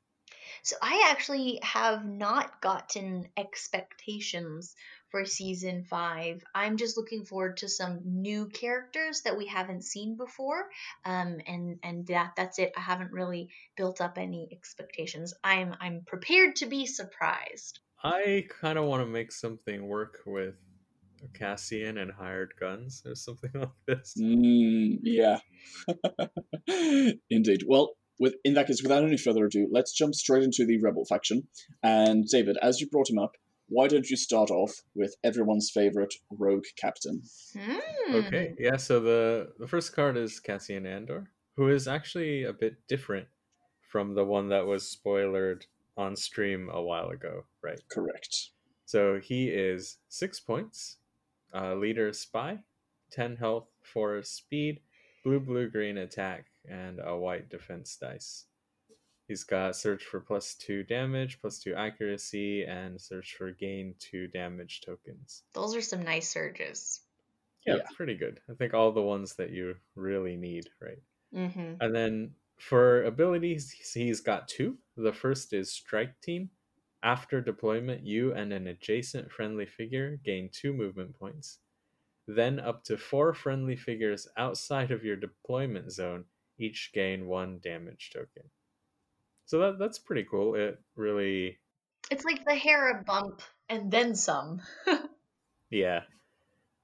So 0.63 0.77
I 0.83 1.09
actually 1.11 1.59
have 1.63 2.07
not 2.07 2.61
gotten 2.61 3.29
expectations 3.37 4.75
for 5.11 5.25
season 5.25 5.85
five. 5.85 6.43
I'm 6.55 6.77
just 6.77 6.97
looking 6.97 7.25
forward 7.25 7.59
to 7.59 7.69
some 7.69 8.01
new 8.05 8.47
characters 8.47 9.23
that 9.23 9.37
we 9.37 9.47
haven't 9.47 9.85
seen 9.85 10.17
before, 10.17 10.69
um, 11.05 11.39
and 11.47 11.79
and 11.83 12.07
that 12.07 12.33
that's 12.37 12.59
it. 12.59 12.73
I 12.77 12.81
haven't 12.81 13.13
really 13.13 13.51
built 13.77 14.01
up 14.01 14.19
any 14.19 14.49
expectations. 14.53 15.35
I'm 15.43 15.75
I'm 15.81 16.03
prepared 16.07 16.57
to 16.57 16.67
be 16.67 16.87
surprised. 16.87 17.81
I 18.03 18.47
kind 18.61 18.79
of 18.79 18.87
want 18.87 19.03
to 19.03 19.07
make 19.07 19.31
something 19.31 19.87
work 19.87 20.21
with 20.25 20.55
Cassian 21.35 21.99
and 21.99 22.11
hired 22.11 22.55
guns 22.59 23.03
or 23.05 23.15
something 23.15 23.51
like 23.55 23.69
this. 23.87 24.15
Mm, 24.19 24.99
yeah. 25.03 25.39
Indeed. 27.31 27.63
Well, 27.67 27.95
with 28.19 28.35
in 28.45 28.55
that 28.55 28.67
case, 28.67 28.83
without 28.83 29.03
any 29.03 29.17
further 29.17 29.47
ado, 29.47 29.67
let's 29.71 29.93
jump 29.93 30.15
straight 30.15 30.43
into 30.43 30.67
the 30.67 30.79
rebel 30.79 31.05
faction. 31.05 31.49
And 31.83 32.27
David, 32.27 32.59
as 32.63 32.81
you 32.81 32.89
brought 32.89 33.11
him 33.11 33.19
up, 33.19 33.37
why 33.71 33.89
don't 33.89 34.11
you 34.11 34.17
start 34.17 34.51
off 34.51 34.83
with 34.95 35.15
everyone's 35.25 35.71
favorite 35.71 36.13
rogue 36.31 36.67
captain? 36.77 37.23
Hmm. 37.59 38.15
Okay, 38.15 38.55
yeah. 38.59 38.77
So 38.77 39.01
the 39.01 39.53
the 39.59 39.67
first 39.67 39.95
card 39.95 40.17
is 40.17 40.41
Cassian 40.41 40.87
Andor, 40.87 41.31
who 41.57 41.69
is 41.69 41.89
actually 41.89 42.45
a 42.45 42.53
bit 42.53 42.87
different 42.89 43.29
from 43.91 44.15
the 44.15 44.25
one 44.25 44.49
that 44.49 44.67
was 44.67 44.85
spoilered 44.85 45.63
on 45.97 46.17
stream 46.17 46.69
a 46.73 46.83
while 46.83 47.09
ago, 47.09 47.45
right? 47.63 47.81
Correct. 47.91 48.51
So 48.87 49.21
he 49.21 49.49
is 49.49 49.99
six 50.09 50.41
points, 50.41 50.97
uh, 51.55 51.75
leader 51.75 52.13
spy, 52.13 52.59
10 53.13 53.37
health, 53.37 53.69
4 53.83 54.23
speed, 54.23 54.81
blue, 55.25 55.41
blue, 55.41 55.69
green 55.69 55.99
attack, 55.99 56.47
and 56.69 57.01
a 57.05 57.17
white 57.17 57.49
defense 57.49 57.97
dice. 58.01 58.47
He's 59.31 59.45
got 59.45 59.77
surge 59.77 60.03
for 60.03 60.19
plus 60.19 60.57
2 60.57 60.83
damage, 60.83 61.41
plus 61.41 61.61
2 61.61 61.73
accuracy, 61.77 62.65
and 62.65 63.01
surge 63.01 63.35
for 63.35 63.53
gain 63.53 63.95
2 64.01 64.27
damage 64.27 64.81
tokens. 64.81 65.45
Those 65.53 65.77
are 65.77 65.81
some 65.81 66.03
nice 66.03 66.29
surges. 66.29 67.03
Yeah, 67.65 67.77
Yeah. 67.77 67.83
pretty 67.95 68.17
good. 68.17 68.41
I 68.51 68.55
think 68.55 68.75
all 68.75 68.91
the 68.91 69.01
ones 69.03 69.37
that 69.37 69.51
you 69.51 69.77
really 69.95 70.37
need, 70.37 70.69
right? 70.81 70.99
Mm-hmm. 71.33 71.75
And 71.81 71.95
then 71.95 72.35
for 72.59 73.05
abilities, 73.05 73.71
he's 73.71 74.21
got 74.21 74.49
two. 74.49 74.79
The 74.97 75.13
first 75.13 75.53
is 75.53 75.71
Strike 75.73 76.21
Team. 76.21 76.51
After 77.05 77.41
deployment, 77.41 78.05
you 78.05 78.35
and 78.35 78.53
an 78.53 78.67
adjacent 78.67 79.31
friendly 79.31 79.67
figure 79.67 80.17
gain 80.25 80.49
two 80.53 80.73
movement 80.73 81.17
points. 81.17 81.61
Then, 82.27 82.59
up 82.59 82.83
to 82.87 82.99
four 82.99 83.33
friendly 83.33 83.77
figures 83.77 84.27
outside 84.37 84.91
of 84.91 85.05
your 85.05 85.15
deployment 85.15 85.93
zone 85.93 86.25
each 86.59 86.91
gain 86.93 87.29
one 87.29 87.61
damage 87.61 88.11
token. 88.13 88.51
So 89.51 89.59
that, 89.59 89.81
that's 89.81 89.99
pretty 89.99 90.25
cool. 90.31 90.55
It 90.55 90.79
really, 90.95 91.59
It's 92.09 92.25
like 92.25 92.45
the 92.45 92.55
Hera 92.55 93.03
bump 93.05 93.43
and 93.69 93.91
then 93.91 94.15
some. 94.15 94.63
yeah. 95.71 96.03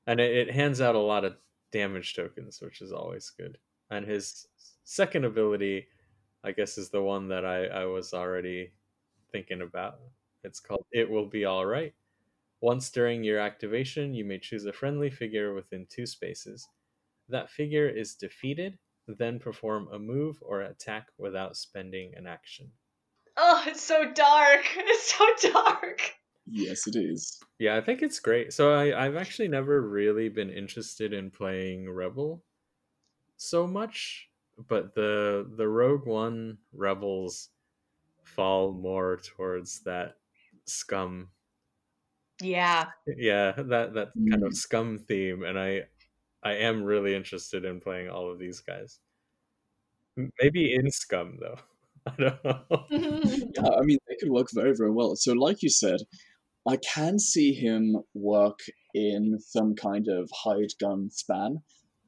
And 0.09 0.19
it, 0.19 0.49
it 0.49 0.51
hands 0.53 0.81
out 0.81 0.97
a 0.97 0.99
lot 0.99 1.25
of 1.25 1.37
damage 1.71 2.17
tokens, 2.17 2.61
which 2.61 2.81
is 2.81 2.91
always 2.91 3.31
good. 3.31 3.59
And 3.93 4.05
his 4.05 4.49
second 4.83 5.25
ability, 5.25 5.87
I 6.43 6.51
guess, 6.51 6.77
is 6.77 6.91
the 6.91 7.01
one 7.01 7.29
that 7.29 7.45
I, 7.45 7.67
I 7.67 7.85
was 7.85 8.13
already 8.13 8.73
thinking 9.31 9.63
about. 9.63 10.01
It's 10.43 10.59
called 10.59 10.87
It 10.91 11.09
Will 11.09 11.27
Be 11.27 11.47
Alright. 11.47 11.95
Once 12.61 12.91
during 12.91 13.23
your 13.23 13.39
activation, 13.39 14.13
you 14.13 14.25
may 14.25 14.41
choose 14.41 14.67
a 14.67 14.73
friendly 14.73 15.11
figure 15.11 15.55
within 15.55 15.87
two 15.89 16.05
spaces. 16.05 16.67
That 17.29 17.49
figure 17.49 17.89
is 17.89 18.17
defeated, 18.17 18.77
then 19.07 19.39
perform 19.39 19.89
a 19.89 19.99
move 19.99 20.43
or 20.43 20.61
attack 20.63 21.09
without 21.19 21.57
spending 21.57 22.15
an 22.15 22.27
action. 22.27 22.73
Oh, 23.35 23.65
it's 23.67 23.81
so 23.83 24.13
dark. 24.13 24.67
It's 24.77 25.15
so 25.17 25.51
dark. 25.51 26.17
Yes, 26.47 26.87
it 26.87 26.97
is. 26.97 27.41
Yeah, 27.59 27.77
I 27.77 27.81
think 27.81 28.03
it's 28.03 28.21
great. 28.21 28.53
So 28.53 28.73
I, 28.73 29.05
I've 29.07 29.17
actually 29.17 29.49
never 29.49 29.81
really 29.81 30.29
been 30.29 30.51
interested 30.51 31.13
in 31.13 31.31
playing 31.31 31.91
Rebel 31.91 32.45
so 33.37 33.67
much, 33.67 34.31
but 34.59 34.95
the 34.95 35.51
the 35.57 35.69
Rogue 35.69 36.07
One 36.07 36.59
Rebels 36.73 37.51
fall 38.25 38.73
more 38.73 39.19
towards 39.19 39.83
that 39.83 40.19
scum. 40.67 41.33
Yeah. 42.41 42.93
Yeah, 43.07 43.53
that 43.53 43.95
that 43.95 44.09
kind 44.31 44.43
of 44.45 44.53
Mm. 44.53 44.57
scum 44.57 44.99
theme, 44.99 45.43
and 45.45 45.59
I 45.59 45.89
I 46.47 46.53
am 46.59 46.85
really 46.85 47.13
interested 47.13 47.65
in 47.65 47.81
playing 47.81 48.09
all 48.09 48.31
of 48.31 48.39
these 48.39 48.61
guys. 48.61 49.01
Maybe 50.41 50.73
in 50.73 50.89
scum 50.93 51.39
though. 51.41 51.59
I 52.07 52.15
don't 52.17 52.45
know. 52.45 52.61
Yeah, 53.57 53.71
I 53.77 53.83
mean, 53.83 53.99
they 54.09 54.15
could 54.21 54.31
work 54.31 54.47
very, 54.55 54.73
very 54.79 54.93
well. 54.93 55.17
So, 55.17 55.33
like 55.33 55.65
you 55.65 55.69
said, 55.69 55.99
I 56.65 56.77
can 56.77 57.19
see 57.19 57.53
him 57.53 57.97
work 58.15 58.61
in 58.95 59.39
some 59.41 59.75
kind 59.75 60.07
of 60.09 60.31
hide 60.45 60.73
gun 60.81 61.11
span. 61.11 61.63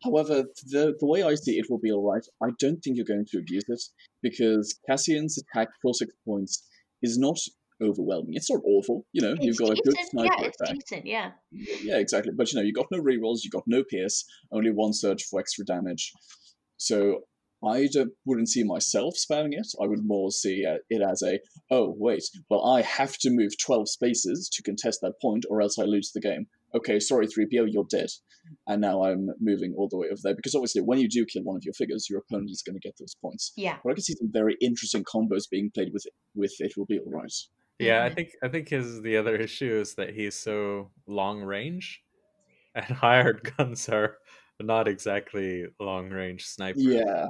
However, 0.05 0.45
the, 0.67 0.95
the 1.01 1.07
way 1.07 1.25
I 1.25 1.35
see 1.35 1.59
it 1.59 1.67
will 1.69 1.81
be 1.81 1.91
alright, 1.91 2.25
I 2.41 2.51
don't 2.61 2.79
think 2.81 2.97
you're 2.97 3.13
going 3.15 3.27
to 3.33 3.39
abuse 3.39 3.65
it, 3.67 3.83
because 4.23 4.79
Cassian's 4.89 5.37
attack 5.43 5.69
for 5.83 5.95
six 5.95 6.15
points 6.25 6.65
is 7.03 7.19
not 7.19 7.39
overwhelming. 7.83 8.35
It's 8.35 8.51
not 8.51 8.61
awful, 8.65 9.07
you 9.13 9.23
know, 9.23 9.35
you've 9.41 9.51
It's 9.51 9.59
got 9.61 9.71
a 9.71 9.75
good 9.75 9.95
decent. 9.95 10.11
sniper 10.11 10.35
Yeah, 10.39 10.47
it's 10.47 10.61
attack. 10.61 10.75
decent. 10.77 11.07
Yeah. 11.07 11.31
Yeah, 11.53 11.99
exactly. 11.99 12.33
But 12.37 12.53
you 12.53 12.59
know, 12.59 12.65
you 12.65 12.73
got 12.73 12.87
no 12.91 12.99
rerolls, 13.01 13.45
you 13.45 13.51
got 13.51 13.65
no 13.67 13.83
pierce, 13.85 14.25
only 14.53 14.71
one 14.71 14.93
surge 14.93 15.25
for 15.25 15.41
extra 15.41 15.65
damage. 15.65 16.13
So 16.77 17.21
I 17.65 17.89
don't, 17.93 18.13
wouldn't 18.25 18.49
see 18.49 18.63
myself 18.63 19.15
spamming 19.17 19.53
it. 19.53 19.67
I 19.83 19.87
would 19.87 20.05
more 20.07 20.31
see 20.31 20.65
uh, 20.65 20.79
it 20.91 21.03
as 21.03 21.23
a, 21.23 21.41
oh 21.71 21.95
wait, 21.99 22.23
well 22.49 22.65
I 22.65 22.83
have 22.83 23.17
to 23.19 23.31
move 23.31 23.53
twelve 23.59 23.89
spaces 23.89 24.49
to 24.53 24.63
contest 24.63 25.01
that 25.03 25.21
point, 25.21 25.45
or 25.51 25.61
else 25.61 25.79
I 25.79 25.83
lose 25.85 26.13
the 26.13 26.21
game. 26.21 26.47
Okay, 26.75 27.01
sorry, 27.01 27.27
three 27.27 27.47
PO, 27.47 27.65
you're 27.65 27.87
dead. 27.91 28.09
And 28.67 28.81
now 28.81 29.03
I'm 29.03 29.29
moving 29.41 29.75
all 29.77 29.89
the 29.91 29.97
way 29.99 30.07
over 30.07 30.21
there 30.23 30.35
because 30.37 30.55
obviously, 30.55 30.83
when 30.83 30.99
you 30.99 31.09
do 31.09 31.27
kill 31.27 31.43
one 31.43 31.57
of 31.57 31.65
your 31.65 31.75
figures, 31.75 32.09
your 32.09 32.21
opponent 32.21 32.51
is 32.51 32.63
going 32.63 32.75
to 32.79 32.81
get 32.81 32.95
those 32.99 33.15
points. 33.21 33.53
Yeah. 33.57 33.77
But 33.83 33.91
I 33.91 33.95
can 33.95 34.03
see 34.05 34.15
some 34.15 34.31
very 34.33 34.57
interesting 34.61 35.03
combos 35.05 35.51
being 35.51 35.71
played 35.75 35.93
with 35.93 36.07
it, 36.07 36.13
with 36.35 36.55
it. 36.61 36.75
Will 36.77 36.87
be 36.87 36.99
all 36.99 37.11
right. 37.11 37.33
Yeah, 37.79 38.05
I 38.05 38.11
Mhm. 38.11 38.15
think 38.15 38.31
I 38.43 38.49
think 38.49 38.69
his 38.69 39.03
the 39.03 39.17
other 39.17 39.37
issue 39.37 39.73
is 39.81 39.95
that 39.95 40.11
he's 40.15 40.35
so 40.35 40.91
long 41.07 41.43
range, 41.43 42.03
and 42.75 42.85
hired 42.87 43.53
guns 43.57 43.89
are 43.89 44.19
not 44.61 44.89
exactly 44.89 45.67
long 45.81 46.11
range 46.11 46.45
snipers. 46.47 46.85
Yeah, 46.85 47.29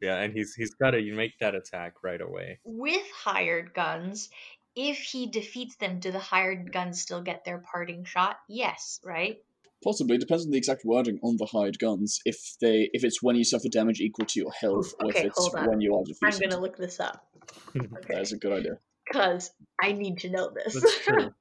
yeah, 0.00 0.16
and 0.18 0.32
he's 0.34 0.54
he's 0.54 0.74
got 0.74 0.92
to 0.92 1.02
make 1.14 1.32
that 1.40 1.54
attack 1.54 1.94
right 2.02 2.20
away. 2.20 2.60
With 2.64 3.06
hired 3.12 3.74
guns, 3.74 4.30
if 4.76 4.98
he 4.98 5.26
defeats 5.30 5.76
them, 5.76 6.00
do 6.00 6.12
the 6.12 6.18
hired 6.20 6.72
guns 6.72 7.02
still 7.02 7.22
get 7.22 7.44
their 7.44 7.58
parting 7.58 8.04
shot? 8.04 8.38
Yes, 8.48 9.00
right? 9.04 9.38
Possibly 9.82 10.18
depends 10.18 10.44
on 10.44 10.50
the 10.50 10.58
exact 10.58 10.84
wording 10.84 11.18
on 11.22 11.36
the 11.36 11.46
hired 11.46 11.78
guns. 11.78 12.20
If 12.24 12.56
they 12.60 12.90
if 12.92 13.04
it's 13.04 13.22
when 13.22 13.36
you 13.36 13.44
suffer 13.44 13.68
damage 13.68 14.00
equal 14.00 14.26
to 14.26 14.40
your 14.40 14.52
health, 14.52 14.92
or 15.00 15.10
Okay, 15.10 15.20
if 15.20 15.24
it's 15.26 15.36
hold 15.36 15.54
on. 15.54 15.68
when 15.68 15.80
you 15.80 15.94
are 15.94 16.04
defeated. 16.04 16.42
I'm 16.42 16.50
gonna 16.50 16.60
look 16.62 16.76
this 16.76 17.00
up. 17.00 17.24
Okay. 17.74 18.14
That's 18.14 18.32
a 18.32 18.36
good 18.38 18.52
idea. 18.52 18.78
Because 19.08 19.50
I 19.82 19.92
need 19.92 20.18
to 20.18 20.30
know 20.30 20.50
this. 20.50 20.74
That's 20.74 20.98
true. 21.04 21.34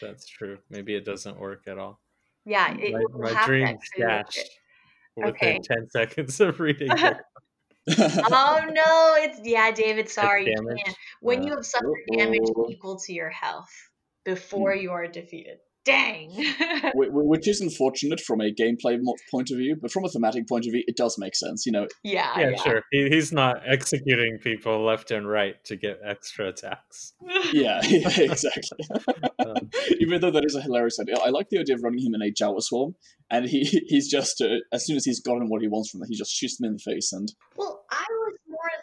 That's 0.00 0.26
true. 0.26 0.58
Maybe 0.70 0.94
it 0.94 1.04
doesn't 1.04 1.38
work 1.38 1.62
at 1.66 1.78
all. 1.78 2.00
yeah, 2.44 2.74
it, 2.78 2.92
My, 2.92 3.32
my 3.32 3.44
dream 3.46 3.66
actually 3.66 4.04
look 4.04 4.30
stashed 4.32 4.38
it. 4.38 4.50
within 5.16 5.30
Okay. 5.30 5.60
ten 5.64 5.88
seconds 5.90 6.40
of 6.40 6.60
reading. 6.60 6.90
Oh 7.96 8.60
no, 8.70 9.14
it's 9.16 9.40
yeah, 9.42 9.70
David. 9.70 10.08
Sorry, 10.20 10.44
you 10.50 10.54
can't. 10.84 10.96
When 11.22 11.40
Uh, 11.40 11.44
you 11.46 11.50
have 11.54 11.64
suffered 11.64 11.96
damage 12.12 12.40
Uh-oh. 12.42 12.66
equal 12.70 12.98
to 13.00 13.14
your 13.14 13.30
health 13.30 13.70
before 14.26 14.74
you 14.74 14.90
are 14.92 15.06
defeated. 15.06 15.58
Dang. 15.88 16.30
Wh- 16.94 17.08
wh- 17.10 17.26
Which 17.26 17.48
is 17.48 17.60
unfortunate 17.60 18.20
from 18.20 18.40
a 18.40 18.52
gameplay 18.52 18.98
point 19.30 19.50
of 19.50 19.56
view, 19.56 19.76
but 19.80 19.90
from 19.90 20.04
a 20.04 20.08
thematic 20.08 20.46
point 20.46 20.66
of 20.66 20.72
view, 20.72 20.84
it 20.86 20.96
does 20.96 21.16
make 21.18 21.34
sense. 21.34 21.64
You 21.64 21.72
know, 21.72 21.86
yeah, 22.02 22.38
yeah, 22.38 22.50
yeah. 22.50 22.56
sure. 22.62 22.82
He, 22.92 23.08
he's 23.08 23.32
not 23.32 23.62
executing 23.66 24.38
people 24.38 24.84
left 24.84 25.10
and 25.10 25.28
right 25.28 25.62
to 25.64 25.76
get 25.76 25.98
extra 26.04 26.48
attacks. 26.48 27.14
yeah, 27.52 27.80
exactly. 27.84 28.84
Um, 29.38 29.70
Even 30.00 30.20
though 30.20 30.30
that 30.30 30.44
is 30.44 30.54
a 30.54 30.60
hilarious 30.60 30.98
idea, 31.00 31.16
I 31.24 31.30
like 31.30 31.48
the 31.48 31.58
idea 31.58 31.74
of 31.76 31.82
running 31.82 32.00
him 32.04 32.14
in 32.14 32.22
a 32.22 32.30
Jawa 32.30 32.62
swarm, 32.62 32.94
and 33.30 33.46
he 33.46 33.60
he's 33.64 34.10
just 34.10 34.40
uh, 34.40 34.56
as 34.72 34.84
soon 34.86 34.96
as 34.96 35.04
he's 35.04 35.20
gotten 35.20 35.48
what 35.48 35.62
he 35.62 35.68
wants 35.68 35.90
from 35.90 36.00
them, 36.00 36.08
he 36.10 36.16
just 36.16 36.30
shoots 36.32 36.58
them 36.58 36.66
in 36.68 36.72
the 36.74 36.78
face, 36.78 37.12
and 37.12 37.32
Well, 37.56 37.84
I 37.90 38.04
was 38.10 38.17
more 38.17 38.17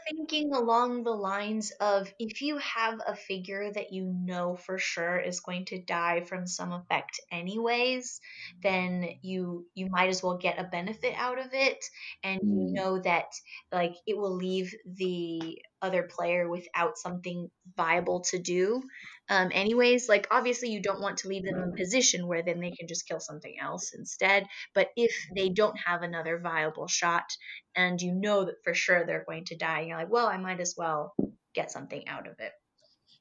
thinking 0.10 0.54
along 0.54 1.04
the 1.04 1.12
lines 1.12 1.72
of 1.80 2.12
if 2.20 2.42
you 2.42 2.58
have 2.60 3.00
a 3.06 3.16
figure 3.16 3.72
that 3.72 3.92
you 3.92 4.06
know 4.06 4.56
for 4.56 4.78
sure 4.78 5.18
is 5.20 5.40
going 5.40 5.66
to 5.66 5.82
die 5.82 6.22
from 6.22 6.46
some 6.48 6.72
effect 6.72 7.20
anyways, 7.32 8.20
then 8.64 9.08
you 9.22 9.68
you 9.74 9.88
might 9.90 10.10
as 10.10 10.22
well 10.24 10.38
get 10.38 10.60
a 10.60 10.64
benefit 10.64 11.14
out 11.18 11.40
of 11.40 11.54
it 11.54 11.84
and 12.24 12.40
you 12.54 12.68
Mm. 12.68 12.76
know 12.76 13.00
that 13.02 13.26
like 13.72 13.96
it 14.08 14.18
will 14.18 14.36
leave 14.36 14.74
the 14.86 15.62
other 15.86 16.04
player 16.04 16.50
without 16.50 16.98
something 16.98 17.50
viable 17.78 18.22
to 18.32 18.40
do. 18.40 18.82
Um, 19.30 19.50
anyways, 19.54 20.08
like 20.10 20.28
obviously 20.32 20.70
you 20.70 20.82
don't 20.82 21.02
want 21.02 21.18
to 21.20 21.28
leave 21.28 21.46
them 21.46 21.58
in 21.64 21.70
a 21.74 21.78
position 21.78 22.28
where 22.28 22.44
then 22.44 22.60
they 22.60 22.72
can 22.72 22.88
just 22.88 23.08
kill 23.08 23.20
something 23.20 23.56
else 23.62 23.94
instead. 23.98 24.46
But 24.74 24.90
if 24.96 25.12
they 25.36 25.50
don't 25.50 25.78
have 25.86 26.02
another 26.04 26.40
viable 26.40 26.88
shot, 26.88 27.28
and 27.76 28.00
you 28.02 28.14
know 28.14 28.46
that 28.46 28.56
for 28.64 28.74
sure 28.74 29.06
they're 29.06 29.26
going 29.28 29.46
to 29.46 29.58
die, 29.58 29.82
you're 29.88 29.98
like, 29.98 30.12
well, 30.12 30.28
I 30.28 30.38
might 30.38 30.60
as 30.60 30.76
well 30.78 31.14
get 31.54 31.72
something 31.72 32.08
out 32.08 32.28
of 32.28 32.36
it. 32.40 32.52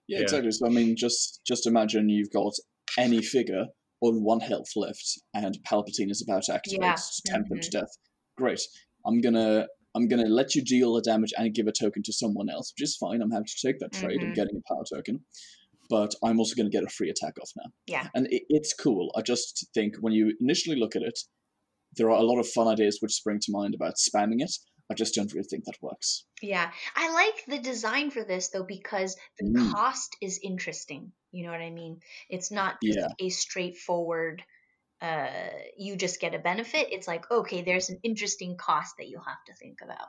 yeah, 0.09 0.19
Yeah. 0.19 0.23
exactly. 0.25 0.51
So 0.53 0.67
I 0.67 0.71
mean, 0.71 0.97
just 0.97 1.41
just 1.47 1.67
imagine 1.67 2.09
you've 2.09 2.33
got 2.33 2.53
any 2.99 3.23
figure 3.23 3.65
on 4.01 4.23
one 4.23 4.41
health 4.41 4.71
left, 4.77 5.07
and 5.33 5.57
Palpatine 5.69 6.11
is 6.11 6.23
about 6.27 6.43
to 6.45 6.55
activate 6.55 6.81
Yeah. 6.83 6.95
to 6.97 7.23
tempt 7.33 7.49
them 7.49 7.61
to 7.61 7.71
death. 7.71 7.93
Great. 8.37 8.61
I'm 9.07 9.21
gonna 9.21 9.67
I'm 9.95 10.09
gonna 10.09 10.29
let 10.29 10.55
you 10.55 10.63
deal 10.63 10.95
the 10.95 11.03
damage 11.03 11.33
and 11.37 11.55
give 11.55 11.67
a 11.67 11.73
token 11.73 12.03
to 12.05 12.13
someone 12.13 12.49
else, 12.49 12.73
which 12.75 12.83
is 12.83 12.97
fine. 12.97 13.23
I'm 13.23 13.31
happy 13.31 13.47
to 13.57 13.67
take 13.67 13.79
that 13.81 13.93
trade. 13.93 14.21
I'm 14.23 14.33
Mhm. 14.33 14.35
getting 14.35 14.57
a 14.57 14.73
power 14.75 14.85
token, 14.93 15.25
but 15.89 16.15
I'm 16.23 16.39
also 16.39 16.55
gonna 16.57 16.71
get 16.71 16.83
a 16.85 16.89
free 16.89 17.11
attack 17.11 17.35
off 17.41 17.51
now. 17.57 17.71
Yeah. 17.87 18.09
and 18.15 18.27
it, 18.33 18.43
it's 18.49 18.73
cool. 18.75 19.13
I 19.17 19.23
just 19.23 19.67
think 19.75 19.97
when 20.01 20.13
you 20.13 20.35
initially 20.41 20.77
look 20.77 20.97
at 20.97 21.03
it, 21.03 21.19
there 21.97 22.11
are 22.11 22.19
a 22.21 22.25
lot 22.25 22.41
of 22.41 22.49
fun 22.49 22.67
ideas 22.69 22.99
which 23.01 23.13
spring 23.13 23.39
to 23.41 23.53
mind 23.53 23.75
about 23.75 23.95
spamming 23.97 24.43
it. 24.43 24.53
I 24.91 24.95
just 24.95 25.15
don't 25.15 25.33
really 25.33 25.47
think 25.49 25.65
that 25.65 25.79
works. 25.81 26.27
Yeah, 26.43 26.71
I 26.95 27.11
like 27.13 27.45
the 27.47 27.59
design 27.63 28.11
for 28.11 28.23
this 28.25 28.49
though 28.49 28.65
because 28.65 29.17
the 29.39 29.47
Mm. 29.61 29.73
cost 29.73 30.15
is 30.21 30.39
interesting. 30.43 31.13
You 31.31 31.45
know 31.45 31.53
what 31.53 31.61
I 31.63 31.71
mean? 31.71 32.01
It's 32.29 32.51
not 32.51 32.77
just 32.83 32.99
Yeah. 32.99 33.09
a 33.19 33.29
straightforward. 33.31 34.43
Uh, 35.01 35.29
you 35.77 35.97
just 35.97 36.21
get 36.21 36.35
a 36.35 36.39
benefit. 36.39 36.89
It's 36.91 37.09
like 37.09 37.31
okay, 37.31 37.63
there's 37.63 37.91
an 37.91 37.99
interesting 38.03 38.57
cost 38.57 38.95
that 38.99 39.09
you'll 39.09 39.25
have 39.25 39.45
to 39.47 39.55
think 39.55 39.79
about. 39.83 40.09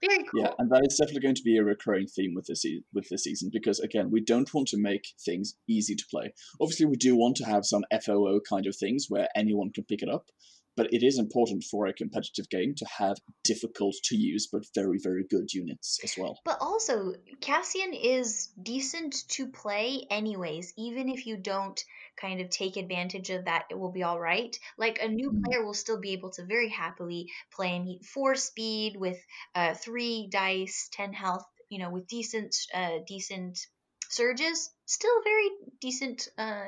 Very 0.00 0.24
cool. 0.24 0.42
Yeah, 0.42 0.50
and 0.58 0.70
that 0.70 0.86
is 0.86 0.96
definitely 0.96 1.22
going 1.22 1.34
to 1.36 1.42
be 1.42 1.56
a 1.56 1.64
recurring 1.64 2.06
theme 2.06 2.34
with 2.34 2.46
this 2.46 2.62
se- 2.62 2.82
with 2.92 3.08
this 3.08 3.24
season 3.24 3.50
because 3.52 3.80
again, 3.80 4.10
we 4.10 4.20
don't 4.20 4.52
want 4.52 4.68
to 4.68 4.76
make 4.78 5.06
things 5.24 5.54
easy 5.68 5.94
to 5.94 6.04
play. 6.10 6.34
Obviously, 6.60 6.86
we 6.86 6.96
do 6.96 7.16
want 7.16 7.36
to 7.36 7.44
have 7.44 7.64
some 7.64 7.82
FOO 8.04 8.40
kind 8.48 8.66
of 8.66 8.76
things 8.76 9.06
where 9.08 9.28
anyone 9.34 9.72
can 9.72 9.84
pick 9.84 10.02
it 10.02 10.08
up, 10.08 10.26
but 10.76 10.92
it 10.92 11.02
is 11.02 11.18
important 11.18 11.64
for 11.64 11.86
a 11.86 11.92
competitive 11.92 12.48
game 12.50 12.74
to 12.76 12.86
have 12.98 13.16
difficult 13.44 13.94
to 14.04 14.16
use 14.16 14.48
but 14.50 14.64
very 14.74 14.98
very 15.02 15.24
good 15.28 15.52
units 15.52 15.98
as 16.04 16.14
well. 16.18 16.38
But 16.44 16.58
also, 16.60 17.14
Cassian 17.40 17.92
is 17.92 18.48
decent 18.62 19.28
to 19.30 19.48
play 19.48 20.06
anyways, 20.10 20.72
even 20.76 21.08
if 21.08 21.26
you 21.26 21.36
don't 21.36 21.82
kind 22.16 22.40
of 22.40 22.50
take 22.50 22.76
advantage 22.76 23.30
of 23.30 23.44
that, 23.46 23.66
it 23.70 23.78
will 23.78 23.92
be 23.92 24.02
all 24.02 24.20
right. 24.20 24.56
Like 24.78 25.00
a 25.00 25.08
new 25.08 25.30
Mm. 25.30 25.42
player 25.42 25.64
will 25.64 25.74
still 25.74 26.00
be 26.00 26.12
able 26.12 26.30
to 26.30 26.44
very 26.44 26.68
happily 26.68 27.30
play 27.52 27.68
him 27.76 27.98
four 28.02 28.34
speed 28.36 28.96
with 28.96 29.18
uh, 29.54 29.74
three 29.74 30.28
dice, 30.30 30.88
ten 30.92 31.12
health, 31.12 31.44
you 31.68 31.78
know, 31.78 31.90
with 31.90 32.06
decent 32.06 32.54
uh, 32.72 32.98
decent 33.06 33.58
surges. 34.08 34.70
Still 34.86 35.22
very 35.24 35.50
decent, 35.80 36.28
uh, 36.38 36.66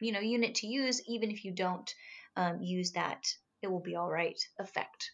you 0.00 0.12
know, 0.12 0.20
unit 0.20 0.56
to 0.56 0.66
use, 0.66 1.02
even 1.06 1.30
if 1.30 1.44
you 1.44 1.52
don't 1.52 1.94
um, 2.36 2.62
use 2.62 2.92
that. 2.92 3.22
It 3.62 3.70
will 3.70 3.82
be 3.82 3.94
all 3.96 4.08
right. 4.10 4.38
Effect. 4.58 5.10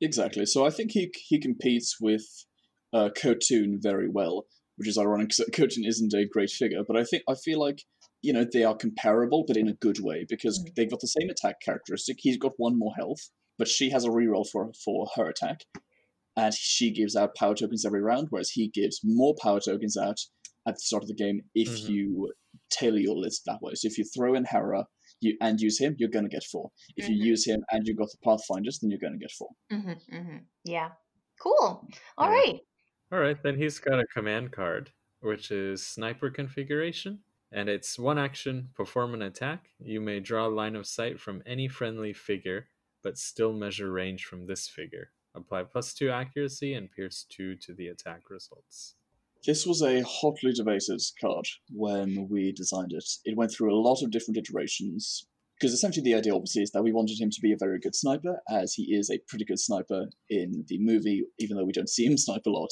Exactly. 0.00 0.46
So 0.46 0.66
I 0.66 0.70
think 0.70 0.92
he 0.92 1.12
he 1.28 1.38
competes 1.40 1.96
with 2.00 2.24
uh, 2.92 3.10
Kotun 3.16 3.78
very 3.82 4.08
well, 4.08 4.46
which 4.76 4.88
is 4.88 4.98
ironic 4.98 5.28
because 5.28 5.50
Kotun 5.54 5.86
isn't 5.86 6.14
a 6.14 6.26
great 6.26 6.50
figure. 6.50 6.82
But 6.86 6.96
I 6.96 7.04
think 7.04 7.22
I 7.28 7.34
feel 7.34 7.60
like 7.60 7.82
you 8.22 8.32
know 8.32 8.44
they 8.50 8.64
are 8.64 8.76
comparable, 8.76 9.44
but 9.46 9.56
in 9.56 9.68
a 9.68 9.74
good 9.74 9.98
way 10.00 10.24
because 10.28 10.58
Mm. 10.58 10.74
they've 10.74 10.90
got 10.90 11.00
the 11.00 11.06
same 11.06 11.30
attack 11.30 11.56
characteristic. 11.64 12.16
He's 12.20 12.38
got 12.38 12.52
one 12.56 12.78
more 12.78 12.94
health, 12.96 13.30
but 13.58 13.68
she 13.68 13.90
has 13.90 14.04
a 14.04 14.08
reroll 14.10 14.48
for 14.50 14.72
for 14.84 15.06
her 15.16 15.28
attack, 15.28 15.60
and 16.36 16.52
she 16.54 16.90
gives 16.90 17.14
out 17.14 17.34
power 17.36 17.54
tokens 17.54 17.84
every 17.84 18.02
round, 18.02 18.28
whereas 18.30 18.50
he 18.50 18.68
gives 18.68 19.00
more 19.04 19.34
power 19.40 19.60
tokens 19.60 19.96
out 19.96 20.18
at 20.66 20.74
the 20.74 20.80
start 20.80 21.02
of 21.04 21.08
the 21.08 21.14
game 21.14 21.42
if 21.54 21.68
Mhm. 21.68 21.88
you 21.88 22.32
tailor 22.70 22.98
your 22.98 23.16
list 23.16 23.42
that 23.46 23.60
way. 23.62 23.74
So 23.74 23.86
if 23.86 23.98
you 23.98 24.04
throw 24.04 24.34
in 24.34 24.44
Hera. 24.46 24.86
You, 25.20 25.36
and 25.40 25.60
use 25.60 25.78
him, 25.78 25.96
you're 25.98 26.08
going 26.08 26.24
to 26.24 26.30
get 26.30 26.44
four. 26.44 26.70
If 26.96 27.08
you 27.08 27.16
Mhm. 27.16 27.24
use 27.26 27.46
him 27.46 27.62
and 27.70 27.86
you've 27.86 27.98
got 27.98 28.10
the 28.10 28.18
Pathfinders, 28.24 28.78
then 28.78 28.90
you're 28.90 28.98
going 28.98 29.12
to 29.12 29.18
get 29.18 29.30
four. 29.32 29.50
mm-hmm, 29.70 30.14
mm-hmm. 30.16 30.38
Yeah. 30.64 30.92
Cool. 31.40 31.88
All 32.16 32.30
Yeah. 32.30 32.34
right. 32.38 32.60
All 33.12 33.18
right, 33.18 33.42
then 33.42 33.56
he's 33.56 33.78
got 33.78 33.98
a 34.00 34.06
command 34.06 34.52
card, 34.52 34.92
which 35.20 35.50
is 35.50 35.84
sniper 35.86 36.30
configuration, 36.30 37.24
and 37.50 37.68
it's 37.68 37.98
one 37.98 38.18
action, 38.18 38.70
perform 38.74 39.14
an 39.14 39.22
attack. 39.22 39.70
You 39.80 40.00
may 40.00 40.20
draw 40.20 40.46
line 40.46 40.76
of 40.76 40.86
sight 40.86 41.18
from 41.20 41.42
any 41.44 41.66
friendly 41.68 42.12
figure, 42.12 42.68
but 43.02 43.18
still 43.18 43.52
measure 43.52 43.90
range 43.90 44.24
from 44.26 44.46
this 44.46 44.68
figure. 44.68 45.10
Apply 45.34 45.64
plus 45.64 45.92
two 45.94 46.10
accuracy 46.10 46.74
and 46.74 46.90
pierce 46.90 47.24
two 47.28 47.56
to 47.56 47.74
the 47.74 47.88
attack 47.88 48.30
results. 48.30 48.94
This 49.46 49.66
was 49.66 49.80
a 49.80 50.02
hotly 50.02 50.52
debated 50.52 51.00
card 51.18 51.46
when 51.70 52.28
we 52.28 52.52
designed 52.52 52.92
it. 52.92 53.08
It 53.24 53.36
went 53.36 53.52
through 53.52 53.72
a 53.74 53.80
lot 53.80 54.02
of 54.02 54.10
different 54.10 54.36
iterations. 54.36 55.26
Because 55.58 55.72
essentially, 55.74 56.04
the 56.04 56.14
idea 56.14 56.34
obviously 56.34 56.62
is 56.62 56.70
that 56.70 56.82
we 56.82 56.92
wanted 56.92 57.20
him 57.20 57.30
to 57.30 57.40
be 57.42 57.52
a 57.52 57.58
very 57.58 57.78
good 57.78 57.94
sniper, 57.94 58.40
as 58.50 58.74
he 58.74 58.94
is 58.94 59.10
a 59.10 59.20
pretty 59.28 59.44
good 59.44 59.58
sniper 59.58 60.08
in 60.28 60.64
the 60.68 60.78
movie, 60.78 61.24
even 61.38 61.56
though 61.56 61.64
we 61.64 61.72
don't 61.72 61.88
see 61.88 62.06
him 62.06 62.16
snipe 62.16 62.46
a 62.46 62.50
lot. 62.50 62.70